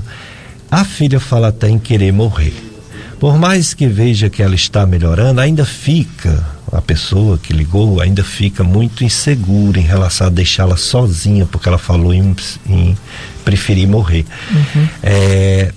A 0.70 0.86
filha 0.86 1.20
fala 1.20 1.48
até 1.48 1.68
em 1.68 1.80
querer 1.80 2.14
morrer. 2.14 2.54
Por 3.20 3.36
mais 3.36 3.74
que 3.74 3.88
veja 3.88 4.30
que 4.30 4.44
ela 4.44 4.54
está 4.54 4.86
melhorando, 4.86 5.42
ainda 5.42 5.66
fica, 5.66 6.46
a 6.72 6.84
pessoa 6.84 7.40
que 7.40 7.52
ligou 7.52 8.00
ainda 8.00 8.24
fica 8.24 8.64
muito 8.64 9.04
insegura 9.04 9.80
em 9.80 9.84
relação 9.84 10.28
a 10.28 10.30
deixá-la 10.30 10.78
sozinha, 10.78 11.48
porque 11.48 11.68
ela 11.68 11.80
falou 11.80 12.14
em, 12.14 12.36
em 12.70 12.96
preferir 13.44 13.88
morrer. 13.88 14.24
Uhum. 14.52 14.88
É, 15.02 15.74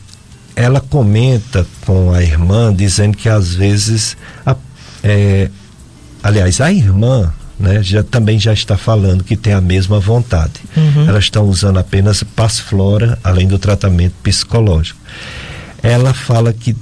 ela 0.54 0.80
comenta 0.80 1.64
com 1.86 2.12
a 2.12 2.22
irmã 2.22 2.74
dizendo 2.74 3.16
que 3.16 3.28
às 3.28 3.54
vezes 3.54 4.18
a 4.44 4.54
é, 5.08 5.50
aliás, 6.22 6.60
a 6.60 6.72
irmã 6.72 7.32
né, 7.58 7.82
já, 7.82 8.02
também 8.02 8.38
já 8.38 8.52
está 8.52 8.76
falando 8.76 9.24
que 9.24 9.36
tem 9.36 9.52
a 9.52 9.60
mesma 9.60 9.98
vontade. 9.98 10.54
Uhum. 10.76 11.08
Elas 11.08 11.24
estão 11.24 11.44
usando 11.44 11.78
apenas 11.78 12.22
Pasflora, 12.22 13.18
além 13.24 13.48
do 13.48 13.58
tratamento 13.58 14.14
psicológico. 14.22 15.00
Ela 15.82 16.14
fala 16.14 16.52
que 16.52 16.76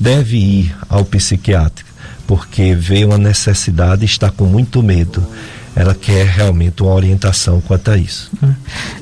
deve 0.00 0.36
ir 0.36 0.76
ao 0.88 1.04
psiquiátrico, 1.04 1.90
porque 2.26 2.74
vê 2.74 3.04
uma 3.04 3.18
necessidade 3.18 4.02
e 4.02 4.06
está 4.06 4.30
com 4.30 4.44
muito 4.44 4.82
medo 4.82 5.24
ela 5.74 5.94
quer 5.94 6.26
realmente 6.26 6.82
uma 6.82 6.92
orientação 6.92 7.60
quanto 7.60 7.90
a 7.90 7.96
isso. 7.96 8.30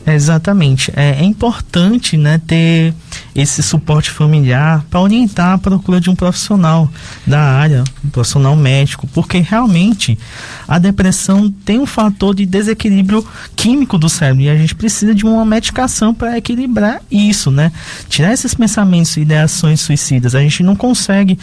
É, 0.06 0.14
exatamente. 0.14 0.92
É, 0.94 1.20
é, 1.20 1.24
importante 1.24 2.16
né, 2.16 2.40
ter 2.47 2.94
esse 3.34 3.62
suporte 3.62 4.10
familiar 4.10 4.84
para 4.88 5.01
orientar 5.01 5.55
a 5.55 5.59
procura 5.59 6.01
de 6.01 6.09
um 6.09 6.14
profissional 6.14 6.90
da 7.26 7.40
área, 7.40 7.82
um 8.05 8.10
profissional 8.10 8.55
médico, 8.55 9.06
porque 9.09 9.38
realmente 9.38 10.18
a 10.66 10.78
depressão 10.78 11.51
tem 11.64 11.78
um 11.78 11.86
fator 11.86 12.34
de 12.34 12.47
desequilíbrio 12.47 13.26
químico 13.56 13.98
do 13.98 14.09
cérebro 14.09 14.42
e 14.42 14.48
a 14.48 14.56
gente 14.56 14.74
precisa 14.74 15.14
de 15.14 15.24
uma 15.24 15.44
medicação 15.44 16.14
para 16.14 16.38
equilibrar 16.38 17.02
isso, 17.10 17.51
né? 17.51 17.72
Tirar 18.09 18.32
esses 18.32 18.55
pensamentos 18.55 19.16
e 19.16 19.22
ideações 19.22 19.80
suicidas. 19.80 20.34
A 20.34 20.40
gente 20.40 20.62
não 20.62 20.76
consegue 20.76 21.38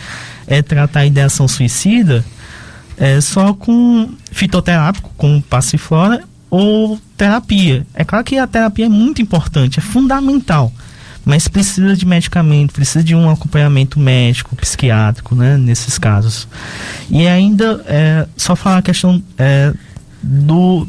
é, 0.45 0.61
tratar 0.61 1.01
a 1.01 1.05
ideação 1.05 1.47
suicida 1.47 2.23
é, 2.98 3.22
só 3.22 3.53
com 3.53 4.10
fitoterápico, 4.32 5.11
com 5.15 5.40
passiflora 5.41 6.24
ou 6.49 6.99
terapia. 7.15 7.86
É 7.94 8.03
claro 8.03 8.26
que 8.26 8.38
a 8.38 8.48
terapia 8.48 8.86
é 8.86 8.90
muito 8.90 9.22
importante, 9.22 9.80
é 9.80 9.82
fundamental, 9.82 10.72
mas 11.24 11.48
precisa 11.48 11.95
de 11.95 12.06
medicamento, 12.06 12.74
precisa 12.74 13.03
de 13.03 13.14
um 13.14 13.30
acompanhamento 13.30 13.99
médico, 13.99 14.56
psiquiátrico, 14.56 15.36
né, 15.36 15.57
nesses 15.57 15.98
casos. 15.98 16.48
E 17.10 17.28
ainda, 17.28 17.84
é, 17.86 18.28
só 18.36 18.56
falar 18.56 18.78
a 18.78 18.82
questão 18.82 19.22
é, 19.38 19.74
do, 20.24 20.88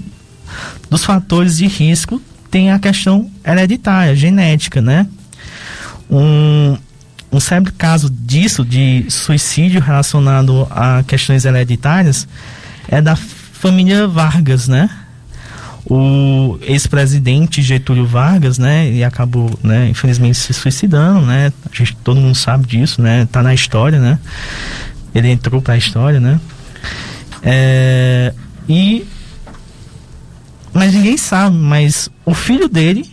dos 0.88 1.04
fatores 1.04 1.58
de 1.58 1.66
risco, 1.66 2.22
tem 2.50 2.70
a 2.70 2.78
questão 2.78 3.30
hereditária, 3.44 4.16
genética, 4.16 4.80
né? 4.80 5.06
Um, 6.10 6.78
um 7.30 7.40
sério 7.40 7.72
caso 7.76 8.08
disso, 8.08 8.64
de 8.64 9.06
suicídio 9.10 9.80
relacionado 9.80 10.66
a 10.70 11.02
questões 11.06 11.44
hereditárias, 11.44 12.26
é 12.88 13.00
da 13.00 13.14
família 13.16 14.06
Vargas, 14.08 14.66
né? 14.66 14.88
O 15.84 16.58
ex-presidente 16.62 17.62
Getúlio 17.62 18.06
Vargas, 18.06 18.58
né? 18.58 18.90
E 18.90 19.04
acabou, 19.04 19.58
né? 19.62 19.88
Infelizmente 19.88 20.38
se 20.38 20.52
suicidando, 20.52 21.26
né? 21.26 21.52
A 21.70 21.76
gente, 21.76 21.96
todo 21.96 22.20
mundo 22.20 22.34
sabe 22.34 22.66
disso, 22.66 23.00
né? 23.02 23.26
Tá 23.30 23.42
na 23.42 23.54
história, 23.54 24.00
né? 24.00 24.18
Ele 25.14 25.28
entrou 25.28 25.60
para 25.60 25.74
a 25.74 25.78
história, 25.78 26.20
né? 26.20 26.40
É, 27.42 28.32
e 28.68 29.06
mas 30.72 30.94
ninguém 30.94 31.16
sabe, 31.16 31.56
mas 31.56 32.08
o 32.24 32.34
filho 32.34 32.68
dele 32.68 33.10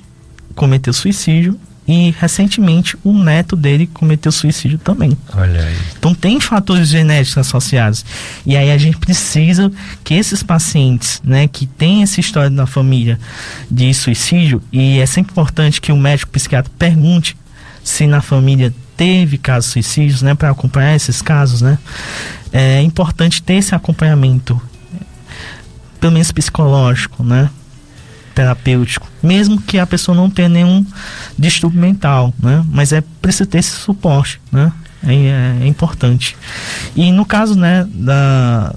cometeu 0.54 0.94
suicídio 0.94 1.60
e 1.88 2.14
recentemente 2.20 2.98
o 3.04 3.14
neto 3.14 3.56
dele 3.56 3.88
cometeu 3.88 4.32
suicídio 4.32 4.78
também. 4.78 5.16
Olha 5.36 5.62
aí. 5.62 5.76
Então 5.98 6.16
tem 6.16 6.40
fatores 6.40 6.88
genéticos 6.88 7.38
associados. 7.38 8.04
E 8.46 8.58
aí 8.58 8.72
a 8.72 8.78
gente 8.78 8.98
precisa 8.98 9.72
que 10.04 10.14
esses 10.14 10.42
pacientes, 10.42 11.22
né, 11.24 11.48
que 11.48 11.68
têm 11.68 12.02
essa 12.04 12.20
história 12.20 12.50
na 12.50 12.66
família 12.66 13.20
de 13.70 13.94
suicídio, 13.94 14.62
e 14.72 15.00
é 15.00 15.06
sempre 15.06 15.32
importante 15.32 15.80
que 15.80 15.92
o 15.92 15.98
médico 15.98 16.32
psiquiatra 16.32 16.72
pergunte 16.78 17.38
se 17.84 18.08
na 18.08 18.22
família 18.22 18.74
teve 18.98 19.38
casos 19.38 19.72
suicídios, 19.72 20.22
né, 20.22 20.34
para 20.34 20.50
acompanhar 20.50 20.96
esses 20.96 21.22
casos, 21.22 21.62
né? 21.62 21.78
É 22.52 22.82
importante 22.82 23.44
ter 23.44 23.56
esse 23.56 23.76
acompanhamento, 23.76 24.60
pelo 26.00 26.14
menos 26.14 26.32
psicológico, 26.32 27.24
né? 27.24 27.50
Terapêutico, 28.36 29.08
mesmo 29.24 29.60
que 29.62 29.80
a 29.80 29.88
pessoa 29.88 30.16
não 30.16 30.30
tenha 30.30 30.50
nenhum 30.50 30.86
distúrbio 31.40 31.80
mental, 31.80 32.34
né? 32.44 32.64
Mas 32.70 32.92
é 32.92 33.02
preciso 33.22 33.50
ter 33.50 33.60
esse 33.60 33.72
suporte, 33.72 34.42
né? 34.52 34.72
É, 35.08 35.62
é, 35.62 35.68
importante. 35.68 36.36
E 36.96 37.12
no 37.12 37.26
caso 37.26 37.56
né, 37.56 37.88
da, 37.94 38.74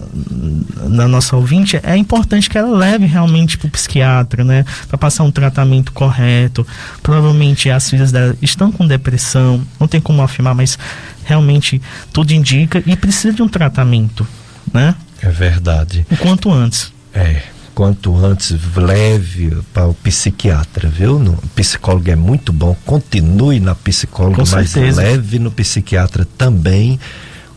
da 0.91 1.09
nossa 1.09 1.35
ouvinte, 1.35 1.81
é 1.83 1.97
importante 1.97 2.51
que 2.51 2.59
ela 2.59 2.77
leve 2.77 3.07
realmente 3.07 3.57
para 3.57 3.67
o 3.67 3.71
psiquiatra, 3.71 4.45
né, 4.45 4.63
para 4.89 4.99
passar 4.99 5.25
um 5.25 5.31
tratamento 5.31 5.91
correto. 5.91 6.67
Provavelmente 7.03 7.71
as 7.71 7.89
filhas 7.89 8.13
dela 8.13 8.37
estão 8.43 8.71
com 8.71 8.87
depressão, 8.87 9.63
não 9.81 9.89
tem 9.89 10.03
como 10.03 10.21
afirmar, 10.21 10.55
mas 10.55 10.79
realmente 11.25 11.81
tudo 12.13 12.33
indica 12.33 12.83
e 12.85 12.95
precisa 12.95 13.33
de 13.33 13.43
um 13.43 13.49
tratamento, 13.49 14.27
né? 14.73 14.95
É 15.23 15.31
verdade. 15.31 16.07
O 16.11 16.17
quanto 16.19 16.53
antes. 16.53 16.93
É 17.15 17.43
quanto 17.79 18.17
antes 18.17 18.57
leve 18.75 19.57
para 19.73 19.87
o 19.87 19.95
psiquiatra, 19.95 20.89
viu? 20.89 21.17
No, 21.21 21.35
o 21.35 21.49
psicólogo 21.55 22.11
é 22.11 22.17
muito 22.17 22.53
bom, 22.53 22.77
continue 22.85 23.61
na 23.61 23.73
psicóloga, 23.73 24.43
Com 24.43 24.51
mas 24.51 24.71
certeza. 24.71 25.01
leve 25.01 25.39
no 25.39 25.49
psiquiatra 25.53 26.27
também, 26.37 26.99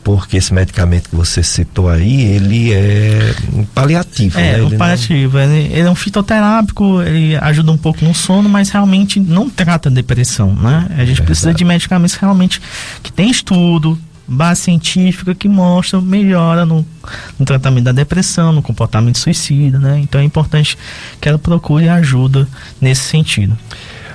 porque 0.04 0.38
esse 0.38 0.54
medicamento 0.54 1.10
que 1.10 1.16
você 1.16 1.42
citou 1.42 1.90
aí, 1.90 2.22
ele 2.22 2.72
é 2.72 3.34
um 3.52 3.64
paliativo, 3.66 4.38
né? 4.38 4.60
É, 4.60 4.62
o 4.62 4.70
não- 4.70 4.78
paliativo. 4.78 5.40
Ele, 5.40 5.74
ele 5.74 5.88
é 5.88 5.90
um 5.90 5.96
fitoterápico, 5.96 7.02
ele 7.02 7.36
ajuda 7.38 7.72
um 7.72 7.78
pouco 7.78 8.06
no 8.06 8.14
sono, 8.14 8.48
mas 8.48 8.70
realmente 8.70 9.20
não 9.20 9.50
trata 9.50 9.90
a 9.90 9.92
depressão, 9.92 10.54
né? 10.54 10.86
A 11.00 11.04
gente 11.04 11.24
precisa 11.24 11.52
de 11.52 11.66
medicamentos 11.66 12.14
realmente 12.14 12.62
que 13.02 13.12
tem 13.12 13.32
estudo, 13.32 13.98
base 14.32 14.62
científica 14.62 15.36
que 15.36 15.50
mostra 15.50 16.00
melhora 16.00 16.66
no, 16.66 16.86
no 17.38 17.46
tratamento 17.46 17.84
da 17.84 17.92
depressão, 17.92 18.52
no 18.52 18.62
comportamento 18.62 19.18
suicida, 19.18 19.78
né? 19.78 20.00
Então 20.00 20.22
é 20.22 20.24
importante 20.24 20.78
que 21.20 21.28
ela 21.28 21.38
procure 21.38 21.90
ajuda 21.90 22.48
nesse 22.80 23.04
sentido. 23.04 23.58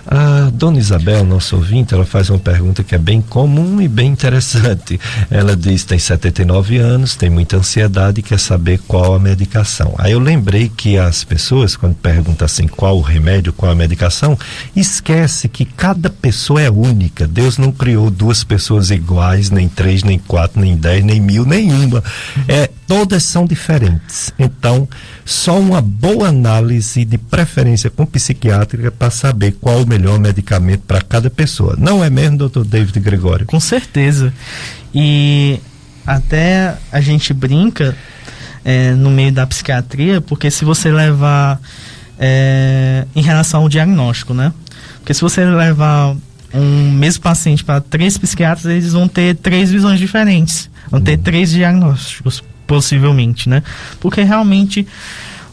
A 0.08 0.50
dona 0.52 0.78
Isabel, 0.78 1.24
nosso 1.24 1.56
ouvinte, 1.56 1.92
ela 1.92 2.06
faz 2.06 2.30
uma 2.30 2.38
pergunta 2.38 2.84
que 2.84 2.94
é 2.94 2.98
bem 2.98 3.20
comum 3.20 3.80
e 3.80 3.88
bem 3.88 4.12
interessante. 4.12 5.00
Ela 5.28 5.56
diz 5.56 5.84
tem 5.84 5.98
79 5.98 6.76
anos, 6.78 7.16
tem 7.16 7.28
muita 7.28 7.56
ansiedade 7.56 8.20
e 8.20 8.22
quer 8.22 8.38
saber 8.38 8.78
qual 8.86 9.14
a 9.14 9.18
medicação. 9.18 9.94
Aí 9.98 10.12
eu 10.12 10.20
lembrei 10.20 10.68
que 10.68 10.96
as 10.96 11.24
pessoas, 11.24 11.76
quando 11.76 11.96
perguntam 11.96 12.44
assim 12.44 12.68
qual 12.68 12.96
o 12.96 13.02
remédio, 13.02 13.52
qual 13.52 13.72
a 13.72 13.74
medicação, 13.74 14.38
esquece 14.76 15.48
que 15.48 15.64
cada 15.64 16.08
pessoa 16.08 16.62
é 16.62 16.70
única. 16.70 17.26
Deus 17.26 17.58
não 17.58 17.72
criou 17.72 18.08
duas 18.08 18.44
pessoas 18.44 18.90
iguais, 18.90 19.50
nem 19.50 19.68
três, 19.68 20.04
nem 20.04 20.18
quatro, 20.18 20.60
nem 20.60 20.76
dez, 20.76 21.04
nem 21.04 21.20
mil, 21.20 21.44
nenhuma. 21.44 22.02
É, 22.46 22.70
todas 22.86 23.24
são 23.24 23.44
diferentes. 23.44 24.32
Então, 24.38 24.88
só 25.26 25.58
uma 25.58 25.80
boa 25.82 26.28
análise 26.28 27.04
de 27.04 27.18
preferência 27.18 27.90
com 27.90 28.06
psiquiátrica 28.06 28.92
para 28.92 29.10
saber 29.10 29.56
qual 29.60 29.82
o 29.82 29.86
melhor 29.86 30.20
medicamento 30.20 30.82
para 30.86 31.02
cada 31.02 31.28
pessoa. 31.28 31.74
Não 31.76 32.02
é 32.02 32.08
mesmo, 32.08 32.38
doutor 32.38 32.64
David 32.64 33.00
Gregório? 33.00 33.44
Com 33.44 33.58
certeza. 33.58 34.32
E 34.94 35.58
até 36.06 36.76
a 36.92 37.00
gente 37.00 37.34
brinca 37.34 37.96
é, 38.64 38.92
no 38.92 39.10
meio 39.10 39.32
da 39.32 39.44
psiquiatria, 39.44 40.20
porque 40.20 40.48
se 40.48 40.64
você 40.64 40.92
levar 40.92 41.60
é, 42.20 43.04
em 43.14 43.20
relação 43.20 43.62
ao 43.62 43.68
diagnóstico, 43.68 44.32
né? 44.32 44.52
Porque 44.98 45.12
se 45.12 45.20
você 45.22 45.44
levar 45.44 46.14
um 46.54 46.92
mesmo 46.92 47.24
paciente 47.24 47.64
para 47.64 47.80
três 47.80 48.16
psiquiatras, 48.16 48.66
eles 48.66 48.92
vão 48.92 49.08
ter 49.08 49.34
três 49.34 49.72
visões 49.72 49.98
diferentes, 49.98 50.70
vão 50.88 51.00
ter 51.00 51.18
três 51.18 51.50
diagnósticos, 51.50 52.44
possivelmente, 52.66 53.48
né? 53.48 53.62
Porque 54.00 54.22
realmente 54.22 54.86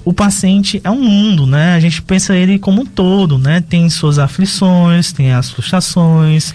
o 0.06 0.14
paciente 0.14 0.82
é 0.84 0.92
um 0.92 1.02
mundo, 1.02 1.48
né? 1.48 1.76
A 1.76 1.80
gente 1.80 2.02
pensa 2.02 2.36
ele 2.36 2.60
como 2.60 2.82
um 2.82 2.86
todo, 2.86 3.38
né? 3.38 3.62
Tem 3.62 3.90
suas 3.90 4.20
aflições, 4.20 5.14
tem 5.14 5.32
as 5.32 5.50
frustrações, 5.50 6.54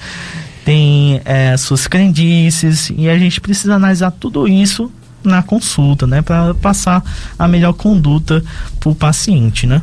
tem 0.64 1.20
é, 1.24 1.56
suas 1.56 1.86
crendices 1.86 2.92
e 2.94 3.08
a 3.08 3.18
gente 3.18 3.40
precisa 3.40 3.74
analisar 3.74 4.10
tudo 4.10 4.46
isso 4.46 4.90
na 5.24 5.42
consulta, 5.42 6.06
né? 6.06 6.20
Para 6.20 6.54
passar 6.54 7.02
a 7.38 7.48
melhor 7.48 7.72
conduta 7.72 8.44
para 8.78 8.90
o 8.90 8.94
paciente, 8.94 9.66
né? 9.66 9.82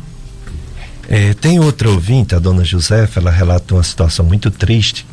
É, 1.08 1.34
tem 1.34 1.60
outra 1.60 1.88
ouvinte, 1.88 2.34
a 2.34 2.38
dona 2.38 2.64
Josefa, 2.64 3.20
ela 3.20 3.30
relata 3.30 3.74
uma 3.74 3.82
situação 3.82 4.24
muito 4.24 4.50
triste. 4.50 5.06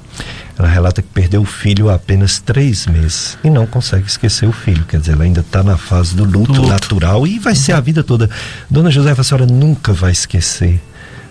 Ela 0.58 0.68
relata 0.68 1.02
que 1.02 1.08
perdeu 1.10 1.42
o 1.42 1.46
filho 1.46 1.90
há 1.90 1.96
apenas 1.96 2.40
três 2.40 2.86
meses 2.86 3.38
e 3.44 3.50
não 3.50 3.66
consegue 3.66 4.06
esquecer 4.06 4.48
o 4.48 4.52
filho. 4.52 4.86
Quer 4.86 5.00
dizer, 5.00 5.14
ela 5.14 5.24
ainda 5.24 5.42
está 5.42 5.64
na 5.64 5.78
fase 5.78 6.16
do 6.16 6.24
luto, 6.24 6.54
Luto. 6.54 6.68
natural 6.68 7.26
e 7.26 7.40
vai 7.40 7.56
ser 7.56 7.74
a 7.74 7.80
vida 7.80 8.04
toda. 8.04 8.30
Dona 8.70 8.92
Josefa, 8.92 9.22
a 9.22 9.24
senhora 9.24 9.46
nunca 9.48 9.94
vai 9.94 10.12
esquecer, 10.12 10.80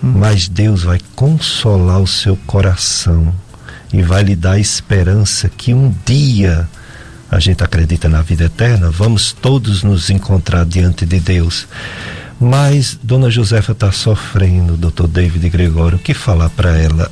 mas 0.03 0.49
Deus 0.49 0.83
vai 0.83 0.99
consolar 1.15 2.01
o 2.01 2.07
seu 2.07 2.37
coração 2.47 3.33
e 3.93 4.03
vai 4.03 4.25
lhe 4.25 4.35
dar 4.35 4.59
esperança 4.59 5.49
que 5.49 5.73
um 5.73 5.95
dia 6.05 6.69
a 7.31 7.39
gente 7.39 7.65
acredita 7.65 8.11
na 8.11 8.21
vida 8.21 8.45
eterna, 8.45 8.91
vamos 8.91 9.33
todos 9.33 9.83
nos 9.83 10.11
encontrar 10.11 10.67
diante 10.67 11.07
de 11.07 11.19
Deus. 11.19 11.67
Mas 12.39 12.99
Dona 13.03 13.31
Josefa 13.31 13.73
está 13.73 13.91
sofrendo, 13.91 14.77
doutor 14.77 15.07
David 15.07 15.49
Gregório. 15.49 15.97
O 15.97 16.01
que 16.01 16.13
falar 16.13 16.51
para 16.51 16.77
ela? 16.77 17.11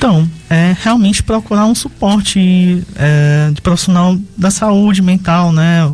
Então, 0.00 0.26
é 0.48 0.74
realmente 0.82 1.22
procurar 1.22 1.66
um 1.66 1.74
suporte 1.74 2.82
é, 2.96 3.50
de 3.52 3.60
profissional 3.60 4.16
da 4.34 4.50
saúde 4.50 5.02
mental, 5.02 5.52
né? 5.52 5.92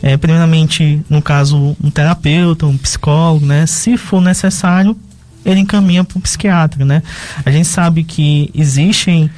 É, 0.00 0.16
primeiramente, 0.16 1.02
no 1.10 1.20
caso, 1.20 1.76
um 1.82 1.90
terapeuta, 1.90 2.64
um 2.64 2.78
psicólogo, 2.78 3.44
né? 3.44 3.66
Se 3.66 3.96
for 3.96 4.20
necessário, 4.20 4.96
ele 5.44 5.58
encaminha 5.58 6.04
para 6.04 6.16
o 6.16 6.20
psiquiatra, 6.20 6.84
né? 6.84 7.02
A 7.44 7.50
gente 7.50 7.66
sabe 7.66 8.04
que 8.04 8.52
existem 8.54 9.28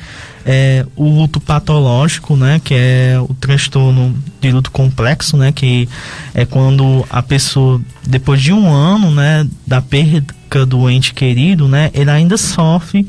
é, 0.45 0.85
o 0.95 1.09
luto 1.09 1.41
patológico, 1.41 2.37
né? 2.37 2.61
Que 2.63 2.75
é 2.75 3.17
o 3.19 3.33
transtorno 3.33 4.15
de 4.43 4.53
luto 4.53 4.71
complexo, 4.71 5.39
né? 5.39 5.53
Que 5.53 5.89
é 6.35 6.45
quando 6.45 7.07
a 7.09 7.23
pessoa, 7.23 7.81
depois 8.07 8.43
de 8.43 8.53
um 8.53 8.71
ano, 8.71 9.11
né? 9.11 9.49
Da 9.67 9.81
perda 9.81 10.67
do 10.69 10.91
ente 10.91 11.15
querido, 11.15 11.67
né? 11.67 11.91
Ele 11.95 12.11
ainda 12.11 12.37
sofre 12.37 13.09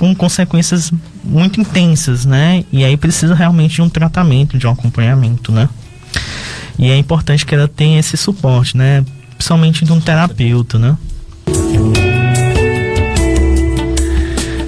com 0.00 0.14
consequências 0.14 0.90
muito 1.22 1.60
intensas, 1.60 2.24
né? 2.24 2.64
E 2.72 2.82
aí 2.86 2.96
precisa 2.96 3.34
realmente 3.34 3.74
de 3.74 3.82
um 3.82 3.88
tratamento, 3.90 4.56
de 4.56 4.66
um 4.66 4.70
acompanhamento, 4.70 5.52
né? 5.52 5.68
E 6.78 6.90
é 6.90 6.96
importante 6.96 7.44
que 7.44 7.54
ela 7.54 7.68
tenha 7.68 8.00
esse 8.00 8.16
suporte, 8.16 8.78
né? 8.78 9.04
Principalmente 9.36 9.84
de 9.84 9.92
um 9.92 10.00
terapeuta, 10.00 10.78
né? 10.78 10.96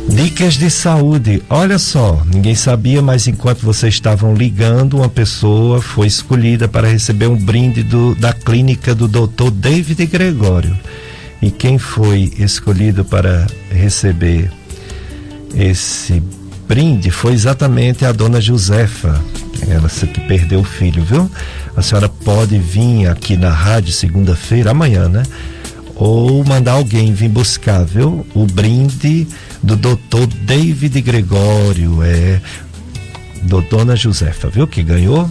Dicas 0.07 0.59
de 0.59 0.69
saúde. 0.69 1.43
Olha 1.49 1.79
só, 1.79 2.23
ninguém 2.27 2.55
sabia, 2.55 3.01
mas 3.01 3.27
enquanto 3.27 3.63
vocês 3.63 3.95
estavam 3.95 4.35
ligando, 4.35 4.99
uma 4.99 5.09
pessoa 5.09 5.81
foi 5.81 6.09
escolhida 6.09 6.69
para 6.69 6.87
receber 6.87 7.29
um 7.29 7.43
brinde 7.43 7.83
do, 7.83 8.15
da 8.17 8.35
clínica 8.35 8.95
do 8.95 9.09
Dr. 9.09 9.51
David 9.51 10.05
Gregório. 10.05 10.79
E 11.41 11.51
quem 11.51 11.79
foi 11.79 12.31
escolhido 12.37 13.03
para 13.03 13.47
receber 13.71 14.51
esse 15.55 16.23
brinde 16.67 17.11
foi 17.11 17.33
exatamente 17.33 18.05
a 18.05 18.13
dona 18.13 18.41
Josefa, 18.41 19.23
ela 19.69 19.89
que 19.89 20.21
perdeu 20.21 20.61
o 20.61 20.65
filho, 20.65 21.05
viu? 21.05 21.31
A 21.77 21.83
senhora 21.83 22.09
pode 22.09 22.59
vir 22.59 23.07
aqui 23.09 23.37
na 23.37 23.51
rádio 23.51 23.93
segunda-feira, 23.93 24.71
amanhã, 24.71 25.09
né? 25.09 25.23
Ou 25.95 26.45
mandar 26.45 26.73
alguém 26.73 27.13
vir 27.13 27.29
buscar, 27.29 27.85
viu? 27.85 28.27
O 28.35 28.47
brinde 28.47 29.27
do 29.63 29.77
doutor 29.77 30.27
David 30.27 31.01
Gregório, 31.01 32.03
é 32.03 32.41
do 33.43 33.61
Dona 33.61 33.97
Josefa, 33.97 34.49
viu? 34.49 34.67
Que 34.67 34.83
ganhou. 34.83 35.29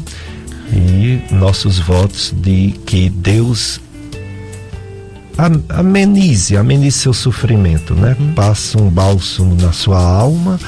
E 0.73 1.21
nossos 1.31 1.79
votos 1.79 2.33
de 2.35 2.75
que 2.85 3.09
Deus 3.09 3.81
amenize, 5.69 6.57
amenize 6.57 6.99
seu 6.99 7.13
sofrimento, 7.13 7.95
né? 7.95 8.15
Passa 8.35 8.77
um 8.81 8.89
bálsamo 8.89 9.55
na 9.55 9.71
sua 9.71 9.99
alma 9.99 10.59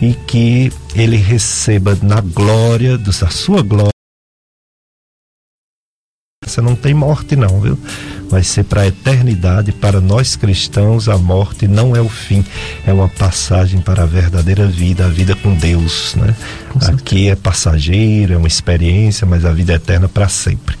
e 0.00 0.14
que 0.14 0.72
ele 0.94 1.16
receba 1.16 1.96
na 2.02 2.20
glória, 2.20 2.96
da 2.96 3.12
sua 3.12 3.62
glória. 3.62 3.90
Você 6.44 6.60
não 6.60 6.74
tem 6.74 6.92
morte 6.92 7.36
não, 7.36 7.60
viu? 7.60 7.78
Vai 8.28 8.42
ser 8.42 8.64
para 8.64 8.82
a 8.82 8.86
eternidade, 8.86 9.72
para 9.72 10.00
nós 10.00 10.36
cristãos, 10.36 11.08
a 11.08 11.18
morte 11.18 11.68
não 11.68 11.94
é 11.94 12.00
o 12.00 12.08
fim, 12.08 12.44
é 12.86 12.92
uma 12.92 13.08
passagem 13.08 13.80
para 13.80 14.02
a 14.02 14.06
verdadeira 14.06 14.66
vida, 14.66 15.04
a 15.04 15.08
vida 15.08 15.36
com 15.36 15.54
Deus, 15.54 16.14
né? 16.16 16.34
Aqui 16.88 17.28
é 17.28 17.36
passageiro, 17.36 18.34
é 18.34 18.36
uma 18.36 18.48
experiência, 18.48 19.26
mas 19.26 19.44
a 19.44 19.52
vida 19.52 19.72
é 19.72 19.76
eterna 19.76 20.08
para 20.08 20.28
sempre. 20.28 20.76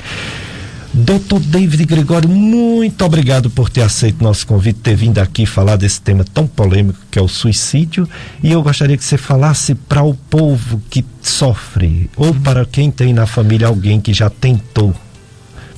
Doutor 1.00 1.40
David 1.40 1.86
Gregório, 1.86 2.28
muito 2.28 3.02
obrigado 3.06 3.48
por 3.48 3.70
ter 3.70 3.80
aceito 3.80 4.22
nosso 4.22 4.46
convite, 4.46 4.80
ter 4.80 4.94
vindo 4.94 5.18
aqui 5.18 5.46
falar 5.46 5.76
desse 5.76 5.98
tema 5.98 6.24
tão 6.24 6.46
polêmico 6.46 6.98
que 7.10 7.18
é 7.18 7.22
o 7.22 7.28
suicídio. 7.28 8.06
E 8.42 8.52
eu 8.52 8.62
gostaria 8.62 8.98
que 8.98 9.04
você 9.04 9.16
falasse 9.16 9.74
para 9.74 10.02
o 10.02 10.14
povo 10.14 10.80
que 10.90 11.04
sofre, 11.22 12.10
ou 12.16 12.34
para 12.34 12.66
quem 12.66 12.90
tem 12.90 13.14
na 13.14 13.24
família 13.24 13.66
alguém 13.68 13.98
que 13.98 14.12
já 14.12 14.28
tentou, 14.28 14.94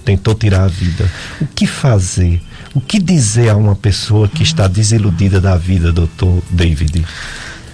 tentou 0.05 0.35
tirar 0.35 0.65
a 0.65 0.69
vida. 0.69 1.09
O 1.41 1.47
que 1.47 1.69
fazer? 1.69 2.43
O 2.75 2.81
que 2.81 2.99
dizer 2.99 3.51
a 3.51 3.57
uma 3.57 3.77
pessoa 3.77 4.27
que 4.27 4.43
está 4.43 4.67
desiludida 4.67 5.41
da 5.41 5.57
vida, 5.57 5.93
doutor 5.93 6.43
David? 6.51 7.07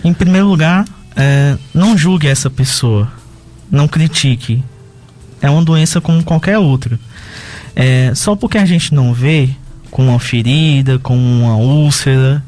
Em 0.04 0.12
primeiro 0.12 0.48
lugar, 0.48 0.84
é, 1.16 1.56
não 1.72 1.96
julgue 1.96 2.28
essa 2.28 2.50
pessoa. 2.50 3.10
Não 3.70 3.88
critique. 3.88 4.62
É 5.40 5.48
uma 5.48 5.64
doença 5.64 5.98
como 5.98 6.22
qualquer 6.22 6.58
outra. 6.58 6.98
É, 7.78 8.12
só 8.14 8.34
porque 8.34 8.58
a 8.58 8.66
gente 8.66 8.92
não 8.92 9.14
vê 9.14 9.48
com 9.88 10.08
uma 10.08 10.18
ferida, 10.18 10.98
com 10.98 11.16
uma 11.16 11.56
úlcera, 11.56 12.44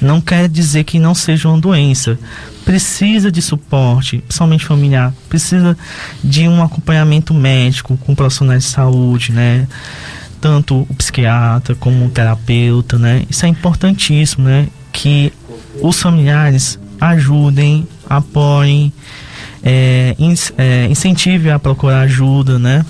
não 0.00 0.20
quer 0.20 0.48
dizer 0.48 0.84
que 0.84 0.98
não 0.98 1.14
seja 1.14 1.48
uma 1.48 1.58
doença. 1.58 2.18
Precisa 2.66 3.32
de 3.32 3.40
suporte, 3.40 4.18
principalmente 4.18 4.64
familiar, 4.64 5.12
precisa 5.28 5.76
de 6.22 6.46
um 6.46 6.62
acompanhamento 6.62 7.32
médico 7.32 7.96
com 7.96 8.14
profissionais 8.14 8.64
de 8.64 8.70
saúde, 8.70 9.32
né? 9.32 9.66
tanto 10.44 10.86
o 10.90 10.94
psiquiatra 10.94 11.74
como 11.74 12.04
o 12.04 12.10
terapeuta, 12.10 12.98
né? 12.98 13.22
Isso 13.30 13.46
é 13.46 13.48
importantíssimo, 13.48 14.44
né? 14.44 14.68
Que 14.92 15.32
os 15.80 15.98
familiares 15.98 16.78
ajudem, 17.00 17.88
apoiem, 18.06 18.92
é, 19.62 20.14
é, 20.58 20.86
incentive 20.90 21.50
a 21.50 21.58
procurar 21.58 22.02
ajuda, 22.02 22.58
né? 22.58 22.84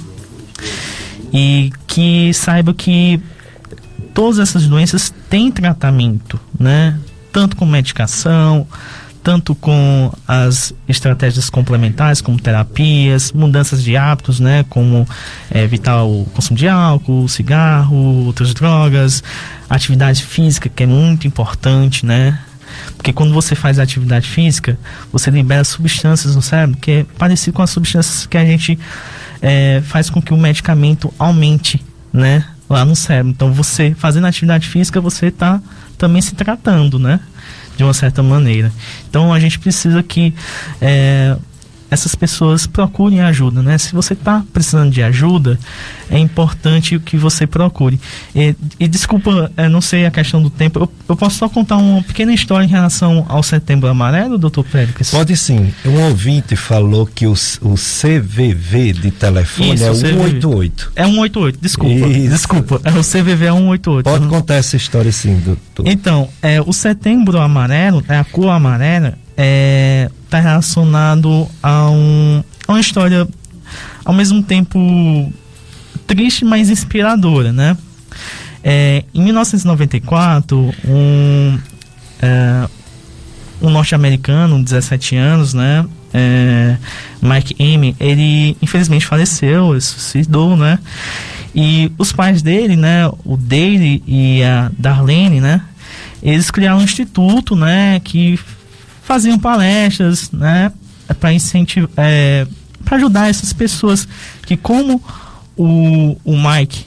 E 1.35 1.73
que 1.89 2.33
saiba 2.33 2.73
que 2.73 3.21
todas 4.15 4.39
essas 4.39 4.67
doenças 4.67 5.13
têm 5.29 5.51
tratamento, 5.51 6.41
né? 6.59 6.97
Tanto 7.33 7.57
com 7.57 7.67
medicação, 7.67 8.67
tanto 9.25 9.55
com 9.55 10.13
as 10.29 10.75
estratégias 10.87 11.49
complementares, 11.49 12.21
como 12.21 12.39
terapias, 12.39 13.33
mudanças 13.33 13.83
de 13.83 13.97
hábitos, 13.97 14.39
né, 14.39 14.67
como 14.69 15.09
é, 15.51 15.63
evitar 15.63 16.05
o 16.05 16.27
consumo 16.27 16.59
de 16.59 16.69
álcool, 16.69 17.27
cigarro, 17.27 18.27
outras 18.27 18.53
drogas, 18.53 19.25
atividade 19.69 20.23
física, 20.23 20.69
que 20.69 20.83
é 20.83 20.87
muito 20.87 21.27
importante, 21.27 22.05
né, 22.05 22.39
porque 22.97 23.13
quando 23.13 23.33
você 23.33 23.55
faz 23.55 23.79
atividade 23.79 24.29
física, 24.29 24.79
você 25.13 25.31
libera 25.31 25.65
substâncias 25.65 26.35
no 26.35 26.43
cérebro 26.43 26.79
que 26.81 26.91
é 26.91 27.07
parecido 27.19 27.57
com 27.57 27.63
as 27.63 27.71
substâncias 27.71 28.27
que 28.27 28.37
a 28.37 28.45
gente 28.45 28.79
é, 29.43 29.83
faz 29.85 30.11
com 30.11 30.21
que 30.21 30.33
o 30.33 30.37
medicamento 30.37 31.13
aumente, 31.19 31.83
né, 32.13 32.45
lá 32.69 32.85
no 32.85 32.97
cérebro. 32.97 33.31
Então, 33.31 33.53
você 33.53 33.95
fazendo 33.97 34.27
atividade 34.27 34.69
física, 34.69 35.01
você 35.01 35.27
está 35.27 35.61
também 35.99 36.23
se 36.23 36.35
tratando, 36.35 36.99
né? 36.99 37.21
de 37.77 37.85
uma 37.85 37.95
certa 37.95 38.23
maneira. 38.23 38.73
Então 39.09 39.33
a 39.33 39.41
gente 39.41 39.59
precisa 39.59 40.03
que 40.03 40.35
é, 40.81 41.37
essas 41.91 42.15
pessoas 42.15 42.67
procurem 42.67 43.21
ajuda, 43.21 43.63
né? 43.63 43.79
Se 43.79 43.93
você 43.93 44.15
está 44.15 44.43
precisando 44.53 44.91
de 44.91 45.03
ajuda, 45.03 45.59
é 46.11 46.19
importante 46.19 46.99
que 46.99 47.17
você 47.17 47.47
procure. 47.47 48.01
E, 48.35 48.55
e 48.79 48.89
desculpa, 48.89 49.51
é, 49.57 49.69
não 49.69 49.81
sei 49.81 50.07
a 50.07 50.11
questão 50.11 50.43
do 50.43 50.51
tempo, 50.51 50.81
eu, 50.81 50.93
eu, 51.09 51.17
posso 51.17 51.39
só 51.39 51.49
contar 51.49 51.77
uma 51.77 52.03
pequena 52.03 52.33
história 52.33 52.65
em 52.65 52.69
relação 52.69 53.25
ao 53.29 53.43
Setembro 53.43 53.89
Amarelo, 53.89 54.39
doutor 54.39 54.65
Pérez? 54.65 55.11
Pode 55.11 55.37
sim. 55.37 55.73
Um 55.85 56.01
ouvinte 56.05 56.57
falou 56.57 57.07
que 57.07 57.27
o, 57.27 57.33
o 57.33 57.75
CVV 57.75 58.93
de 58.93 59.11
telefone 59.11 59.75
Isso, 59.75 59.85
é 59.85 59.95
188. 59.95 60.93
É 60.97 61.05
188, 61.05 61.59
desculpa. 61.61 62.07
Isso. 62.07 62.31
Desculpa, 62.31 62.81
é 62.85 62.91
o 62.91 63.03
CVV 63.03 63.47
é 63.47 63.53
188. 63.53 64.05
Pode 64.05 64.27
contar 64.29 64.55
essa 64.55 64.77
história 64.77 65.13
sim, 65.13 65.41
doutor. 65.45 65.87
Então, 65.87 66.29
é, 66.43 66.61
o 66.61 66.73
Setembro 66.73 67.39
Amarelo, 67.39 68.05
é 68.09 68.19
a 68.19 68.25
cor 68.25 68.49
amarela, 68.49 69.17
é, 69.37 70.11
está 70.25 70.41
relacionado 70.41 71.49
a, 71.63 71.91
um, 71.91 72.43
a 72.67 72.73
uma 72.73 72.81
história 72.81 73.27
ao 74.05 74.13
mesmo 74.13 74.43
tempo 74.43 75.33
triste, 76.07 76.45
mas 76.45 76.71
inspiradora, 76.71 77.53
né? 77.53 77.77
É, 78.63 79.05
em 79.13 79.23
1994, 79.23 80.75
um, 80.87 81.59
é, 82.21 82.69
um 83.61 83.71
norte-americano, 83.71 84.63
17 84.63 85.17
anos, 85.17 85.55
né? 85.55 85.85
É, 86.13 86.77
Mike 87.21 87.57
Amy, 87.61 87.97
ele 87.99 88.57
infelizmente 88.63 89.05
faleceu, 89.05 89.73
ele 89.73 89.81
suicidou, 89.81 90.57
né? 90.57 90.79
E 91.55 91.91
os 91.99 92.13
pais 92.13 92.43
dele, 92.43 92.77
né? 92.77 93.09
O 93.25 93.37
Dale 93.37 94.03
e 94.07 94.43
a 94.43 94.71
Darlene, 94.79 95.41
né? 95.41 95.61
Eles 96.23 96.51
criaram 96.51 96.79
um 96.79 96.83
instituto, 96.83 97.55
né? 97.55 98.01
Que 98.01 98.39
faziam 99.05 99.39
palestras, 99.39 100.31
né, 100.31 100.73
para 101.21 101.33
incentivar, 101.33 101.91
é, 101.97 102.47
para 102.85 102.97
ajudar 102.97 103.29
essas 103.29 103.53
pessoas 103.53 104.09
que 104.47 104.57
como 104.57 105.03
o, 105.57 106.17
o 106.25 106.37
Mike 106.37 106.87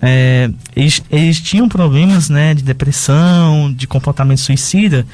é, 0.00 0.50
eles, 0.76 1.02
eles, 1.10 1.40
tinham 1.40 1.68
problemas 1.68 2.28
né, 2.28 2.54
de 2.54 2.62
depressão, 2.62 3.72
de 3.72 3.86
comportamento 3.86 4.40
suicida 4.40 5.06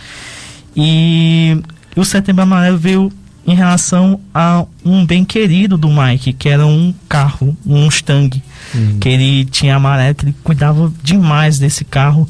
e 0.77 1.61
o 1.97 2.05
Setembro 2.05 2.43
Amarelo 2.43 2.79
veio 2.79 3.13
em 3.47 3.55
relação 3.55 4.21
a 4.35 4.65
um 4.85 5.05
bem 5.05 5.25
querido 5.25 5.77
do 5.77 5.89
Mike, 5.89 6.33
que 6.33 6.49
era 6.49 6.67
um 6.67 6.95
carro, 7.09 7.57
um 7.67 7.85
Mustang, 7.85 8.43
uhum. 8.75 8.99
que 9.01 9.09
ele 9.09 9.45
tinha 9.47 9.77
amarelo, 9.77 10.15
que 10.15 10.27
ele 10.27 10.35
cuidava 10.45 10.93
demais 11.03 11.59
desse 11.59 11.85
carro. 11.85 12.29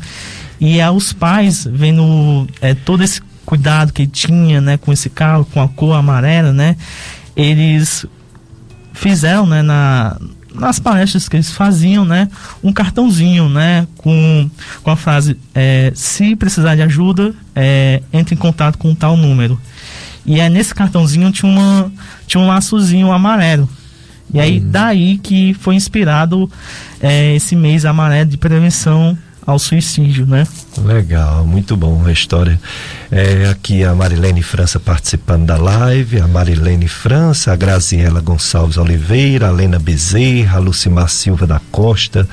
E 0.60 0.80
aos 0.80 1.12
pais, 1.12 1.66
vendo 1.70 2.46
é, 2.60 2.74
todo 2.74 3.02
esse 3.02 3.20
cuidado 3.50 3.92
que 3.92 4.06
tinha, 4.06 4.60
né, 4.60 4.76
com 4.76 4.92
esse 4.92 5.10
carro, 5.10 5.44
com 5.44 5.60
a 5.60 5.66
cor 5.66 5.96
amarela, 5.96 6.52
né, 6.52 6.76
eles 7.34 8.06
fizeram, 8.92 9.44
né, 9.44 9.60
na, 9.60 10.16
nas 10.54 10.78
palestras 10.78 11.28
que 11.28 11.34
eles 11.34 11.50
faziam, 11.50 12.04
né, 12.04 12.28
um 12.62 12.72
cartãozinho, 12.72 13.48
né, 13.48 13.88
com, 13.96 14.48
com 14.84 14.90
a 14.92 14.94
frase, 14.94 15.36
é, 15.52 15.90
se 15.96 16.36
precisar 16.36 16.76
de 16.76 16.82
ajuda, 16.82 17.34
é, 17.52 18.00
entre 18.12 18.36
em 18.36 18.38
contato 18.38 18.78
com 18.78 18.94
tal 18.94 19.16
número. 19.16 19.60
E 20.24 20.40
aí 20.40 20.48
nesse 20.48 20.72
cartãozinho 20.72 21.32
tinha, 21.32 21.50
uma, 21.50 21.92
tinha 22.28 22.40
um 22.40 22.46
laçozinho 22.46 23.10
amarelo. 23.10 23.68
E 24.32 24.38
aí 24.38 24.60
uhum. 24.60 24.70
daí 24.70 25.18
que 25.18 25.54
foi 25.54 25.74
inspirado 25.74 26.48
é, 27.00 27.34
esse 27.34 27.56
mês 27.56 27.84
amarelo 27.84 28.30
de 28.30 28.36
prevenção 28.36 29.18
ao 29.50 29.58
suicídio, 29.58 30.26
né? 30.26 30.46
Legal, 30.78 31.46
muito 31.46 31.76
bom 31.76 32.04
a 32.06 32.12
história. 32.12 32.60
É, 33.10 33.48
aqui 33.50 33.84
a 33.84 33.94
Marilene 33.94 34.42
França 34.42 34.78
participando 34.78 35.46
da 35.46 35.56
live, 35.56 36.20
a 36.20 36.28
Marilene 36.28 36.88
França, 36.88 37.52
a 37.52 37.56
Graziela 37.56 38.20
Gonçalves 38.20 38.76
Oliveira, 38.76 39.48
a 39.48 39.50
Lena 39.50 39.78
Bezerra, 39.78 40.58
a 40.58 40.60
Lucimar 40.60 41.08
Silva 41.08 41.46
da 41.46 41.60
Costa. 41.70 42.28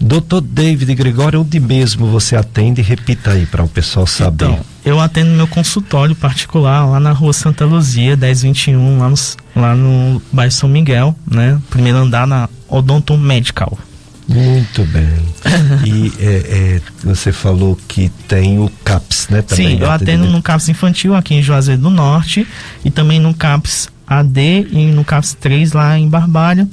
Doutor 0.00 0.40
David 0.40 0.92
Gregório, 0.96 1.40
onde 1.40 1.60
mesmo 1.60 2.08
você 2.08 2.34
atende? 2.34 2.82
Repita 2.82 3.30
aí 3.30 3.46
para 3.46 3.62
o 3.62 3.68
pessoal 3.68 4.04
saber. 4.04 4.46
Então, 4.46 4.60
eu 4.84 4.98
atendo 4.98 5.30
no 5.30 5.36
meu 5.36 5.46
consultório 5.46 6.16
particular 6.16 6.84
lá 6.86 6.98
na 6.98 7.12
rua 7.12 7.32
Santa 7.32 7.64
Luzia, 7.64 8.16
1021, 8.16 8.98
lá 8.98 9.08
no, 9.08 9.16
lá 9.54 9.74
no 9.76 10.20
bairro 10.32 10.50
São 10.50 10.68
Miguel, 10.68 11.14
né? 11.24 11.60
Primeiro 11.70 11.98
andar 11.98 12.26
na 12.26 12.48
Odonto 12.68 13.16
Medical. 13.16 13.78
Muito 14.28 14.84
bem. 14.84 15.18
e 15.84 16.12
é, 16.18 16.24
é, 16.24 16.80
você 17.02 17.32
falou 17.32 17.78
que 17.88 18.10
tem 18.28 18.58
o 18.58 18.70
CAPS, 18.84 19.28
né? 19.28 19.42
Também 19.42 19.76
Sim, 19.76 19.82
eu 19.82 19.90
atendo 19.90 20.26
no 20.26 20.42
CAPS 20.42 20.68
infantil 20.68 21.14
aqui 21.14 21.34
em 21.34 21.42
Juazeiro 21.42 21.82
do 21.82 21.90
Norte 21.90 22.46
e 22.84 22.90
também 22.90 23.20
no 23.20 23.34
CAPS 23.34 23.88
AD 24.06 24.68
e 24.70 24.86
no 24.92 25.04
CAPS 25.04 25.34
3 25.40 25.72
lá 25.72 25.98
em 25.98 26.08
Barbalha. 26.08 26.68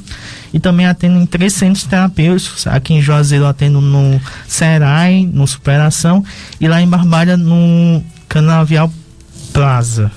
E 0.53 0.59
também 0.59 0.85
atendo 0.85 1.19
em 1.19 1.25
três 1.25 1.53
centros 1.53 1.83
terapêuticos. 1.85 2.65
Aqui 2.67 2.93
em 2.93 3.01
Juazeiro 3.01 3.45
eu 3.45 3.49
atendo 3.49 3.79
no 3.81 4.19
Serai, 4.47 5.29
no 5.31 5.45
Superação 5.45 6.23
e 6.59 6.67
lá 6.67 6.81
em 6.81 6.87
Barbalha 6.87 7.37
no 7.37 8.03
Canavial 8.27 8.91
Plaza. 9.53 10.11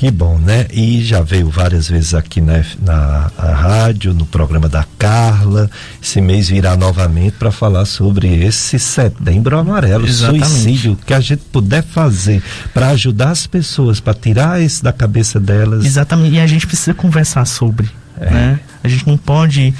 Que 0.00 0.10
bom, 0.10 0.38
né? 0.38 0.66
E 0.72 1.04
já 1.04 1.20
veio 1.20 1.50
várias 1.50 1.90
vezes 1.90 2.14
aqui 2.14 2.40
na, 2.40 2.64
na 2.80 3.30
rádio, 3.52 4.14
no 4.14 4.24
programa 4.24 4.66
da 4.66 4.86
Carla. 4.98 5.70
Esse 6.02 6.22
mês 6.22 6.48
virá 6.48 6.74
novamente 6.74 7.32
para 7.32 7.52
falar 7.52 7.84
sobre 7.84 8.42
esse 8.42 8.78
setembro 8.78 9.58
amarelo, 9.58 10.06
Exatamente. 10.06 10.46
suicídio, 10.46 10.96
que 11.04 11.12
a 11.12 11.20
gente 11.20 11.42
puder 11.52 11.82
fazer 11.82 12.42
para 12.72 12.88
ajudar 12.88 13.28
as 13.28 13.46
pessoas, 13.46 14.00
para 14.00 14.14
tirar 14.14 14.62
isso 14.62 14.82
da 14.82 14.90
cabeça 14.90 15.38
delas. 15.38 15.84
Exatamente, 15.84 16.36
e 16.36 16.40
a 16.40 16.46
gente 16.46 16.66
precisa 16.66 16.94
conversar 16.94 17.44
sobre. 17.44 17.86
É. 18.18 18.30
Né? 18.30 18.60
A 18.82 18.88
gente 18.88 19.06
não 19.06 19.18
pode 19.18 19.74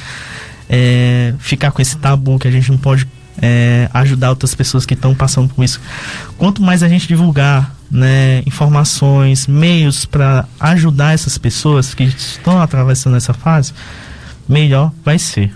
é, 0.69 1.33
ficar 1.39 1.71
com 1.71 1.81
esse 1.81 1.97
tabu, 1.97 2.39
que 2.39 2.47
a 2.47 2.51
gente 2.51 2.71
não 2.71 2.77
pode 2.77 3.09
é, 3.41 3.89
ajudar 3.95 4.29
outras 4.29 4.55
pessoas 4.55 4.85
que 4.85 4.93
estão 4.93 5.15
passando 5.15 5.49
por 5.49 5.65
isso. 5.65 5.81
Quanto 6.37 6.61
mais 6.61 6.83
a 6.83 6.91
gente 6.91 7.09
divulgar 7.09 7.80
né, 7.91 8.43
informações, 8.47 9.47
meios 9.47 10.05
para 10.05 10.47
ajudar 10.59 11.15
essas 11.15 11.37
pessoas 11.37 11.93
que 11.93 12.05
estão 12.05 12.61
atravessando 12.61 13.17
essa 13.17 13.35
fase, 13.35 13.73
melhor 14.49 14.93
vai 15.05 15.19
ser. 15.19 15.53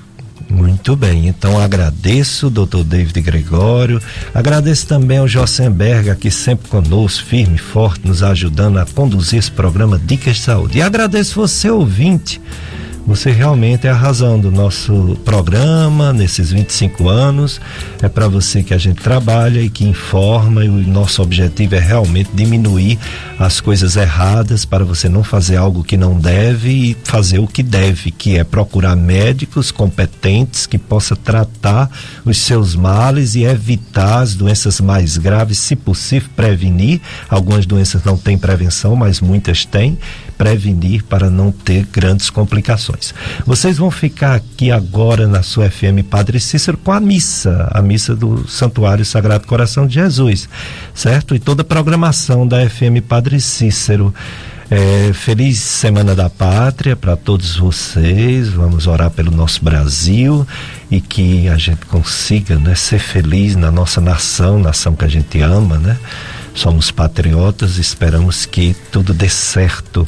Muito 0.49 0.95
bem, 0.95 1.27
então 1.27 1.59
agradeço, 1.59 2.51
doutor 2.51 2.85
David 2.85 3.21
Gregório, 3.23 4.01
agradeço 4.33 4.87
também 4.87 5.19
ao 5.19 5.27
Jossenberg, 5.27 6.11
aqui 6.11 6.31
sempre 6.31 6.69
conosco, 6.69 7.27
firme 7.27 7.57
e 7.57 7.59
forte, 7.59 8.07
nos 8.07 8.23
ajudando 8.23 8.79
a 8.79 8.87
conduzir 8.87 9.39
esse 9.39 9.51
programa 9.51 9.99
Dicas 9.99 10.37
de 10.37 10.43
Saúde. 10.43 10.79
E 10.79 10.83
agradeço 10.83 11.35
você, 11.35 11.71
ouvinte, 11.71 12.41
você 13.07 13.31
realmente 13.31 13.87
é 13.87 13.91
a 13.91 13.95
razão 13.95 14.39
do 14.41 14.51
nosso 14.51 15.19
programa 15.25 16.13
nesses 16.13 16.51
25 16.51 17.09
anos. 17.09 17.61
É 18.01 18.09
para 18.09 18.29
você 18.29 18.63
que 18.63 18.73
a 18.73 18.79
gente 18.79 19.03
trabalha 19.03 19.61
e 19.61 19.69
que 19.69 19.85
informa, 19.85 20.65
e 20.65 20.69
o 20.69 20.73
nosso 20.73 21.21
objetivo 21.23 21.75
é 21.75 21.79
realmente 21.79 22.31
diminuir 22.33 22.99
as 23.39 23.61
coisas 23.61 23.97
erradas 23.97 24.65
para 24.65 24.85
você 24.85 25.09
não 25.09 25.23
fazer 25.23 25.57
algo 25.57 25.85
que 25.85 25.97
não 25.97 26.19
deve 26.19 26.71
e 26.71 26.97
fazer 27.05 27.41
o 27.41 27.47
que 27.47 27.63
deve, 27.63 28.11
que 28.11 28.39
é 28.39 28.45
procurar 28.45 28.97
médicos 28.97 29.71
competentes 29.71 30.67
que 30.67 30.79
possa 30.79 31.15
tratar 31.15 31.91
os 32.25 32.39
seus 32.39 32.75
males 32.75 33.35
e 33.35 33.45
evitar 33.45 34.21
as 34.21 34.35
doenças 34.35 34.81
mais 34.81 35.19
graves, 35.19 35.59
se 35.59 35.77
possível 35.77 36.31
prevenir. 36.35 37.01
Algumas 37.29 37.67
doenças 37.67 38.03
não 38.03 38.17
têm 38.17 38.39
prevenção, 38.39 38.97
mas 38.97 39.21
muitas 39.21 39.65
têm 39.65 39.99
prevenir 40.37 41.05
para 41.05 41.31
não 41.31 41.51
ter 41.51 41.87
grandes 41.87 42.31
complicações. 42.31 43.15
Vocês 43.47 43.79
vão 43.79 43.91
ficar 43.91 44.35
aqui 44.35 44.71
agora 44.71 45.27
na 45.27 45.43
sua 45.43 45.71
FM 45.71 46.05
Padre 46.09 46.41
Cícero 46.41 46.77
com 46.77 46.93
a 46.93 47.01
missa, 47.01 47.69
a 47.73 47.81
missa 47.81 48.15
do 48.15 48.47
Santuário 48.49 49.05
Sagrado 49.05 49.47
Coração 49.47 49.87
de 49.87 49.95
Jesus, 49.95 50.49
certo? 50.95 51.35
E 51.35 51.39
toda 51.39 51.63
a 51.63 51.65
programação 51.65 52.47
da 52.47 52.69
FM 52.69 53.01
Padre 53.07 53.41
Cícero. 53.41 54.15
É, 54.71 55.13
feliz 55.13 55.59
Semana 55.59 56.15
da 56.15 56.31
Pátria 56.31 56.97
para 56.97 57.17
todos 57.17 57.57
vocês. 57.57 58.49
Vamos 58.49 58.87
orar 58.87 59.11
pelo 59.11 59.31
nosso 59.31 59.63
Brasil 59.63 60.47
e 60.91 61.03
que 61.03 61.49
a 61.49 61.59
gente 61.59 61.85
consiga 61.85 62.59
né, 62.59 62.75
ser 62.75 62.99
feliz 62.99 63.55
na 63.57 63.71
nossa 63.71 64.01
nação, 64.01 64.59
nação 64.59 64.95
que 64.95 65.05
a 65.05 65.09
gente 65.09 65.41
ama, 65.43 65.77
né? 65.77 65.99
Somos 66.55 66.93
patriotas, 66.93 67.79
esperamos 67.79 68.47
que 68.47 68.77
tudo 68.93 69.13
dê 69.13 69.29
certo. 69.29 70.07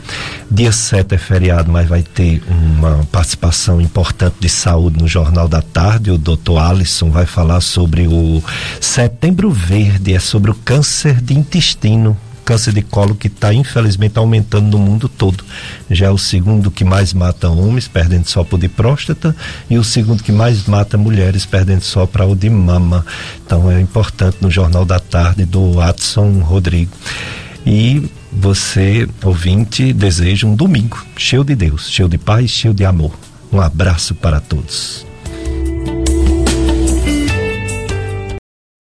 Dia 0.49 0.71
7 0.71 1.17
é 1.17 1.19
feriado, 1.19 1.71
mas 1.73 1.89
vai 1.89 2.03
ter 2.03 2.41
uma 2.49 3.05
participação 3.11 3.81
importante 3.81 4.37
de 4.39 4.49
saúde 4.49 4.99
no 5.01 5.09
Jornal 5.09 5.49
da 5.49 5.61
Tarde. 5.61 6.13
O 6.13 6.17
doutor 6.17 6.59
Alisson 6.59 7.11
vai 7.11 7.27
falar 7.27 7.61
sobre 7.61 8.07
o 8.07 8.41
Setembro 8.81 9.51
Verde, 9.51 10.15
é 10.15 10.21
sobre 10.21 10.53
o 10.53 10.55
câncer 10.55 11.21
de 11.21 11.35
intestino 11.35 12.17
câncer 12.47 12.73
de 12.73 12.81
colo 12.81 13.17
que 13.17 13.27
está 13.27 13.53
infelizmente 13.53 14.17
aumentando 14.19 14.69
no 14.69 14.79
mundo 14.79 15.09
todo. 15.09 15.45
Já 15.91 16.07
é 16.07 16.11
o 16.11 16.17
segundo 16.17 16.71
que 16.71 16.85
mais 16.85 17.13
mata 17.13 17.51
homens, 17.51 17.89
perdendo 17.89 18.27
só 18.27 18.45
por 18.45 18.59
de 18.59 18.69
próstata, 18.69 19.35
e 19.69 19.77
o 19.77 19.85
segundo 19.85 20.23
que 20.23 20.31
mais 20.31 20.65
mata 20.67 20.97
mulheres, 20.97 21.45
perdendo 21.45 21.83
só 21.83 22.07
para 22.07 22.25
o 22.25 22.37
de 22.37 22.49
mama. 22.49 23.05
Então 23.45 23.71
é 23.71 23.81
importante 23.81 24.39
no 24.41 24.51
Jornal 24.51 24.85
da 24.85 25.01
Tarde 25.01 25.45
do 25.45 25.73
Watson 25.73 26.39
Rodrigo. 26.39 26.93
E 27.67 28.09
você, 28.33 29.09
ouvinte, 29.25 29.93
deseja 29.93 30.47
um 30.47 30.55
domingo 30.55 31.05
cheio 31.17 31.43
de 31.43 31.57
Deus, 31.57 31.91
cheio 31.91 32.09
de 32.09 32.17
paz, 32.17 32.49
cheio 32.51 32.73
de 32.73 32.85
amor. 32.85 33.13
Um 33.53 33.61
abraço 33.61 34.15
para 34.15 34.41
todos. 34.41 35.06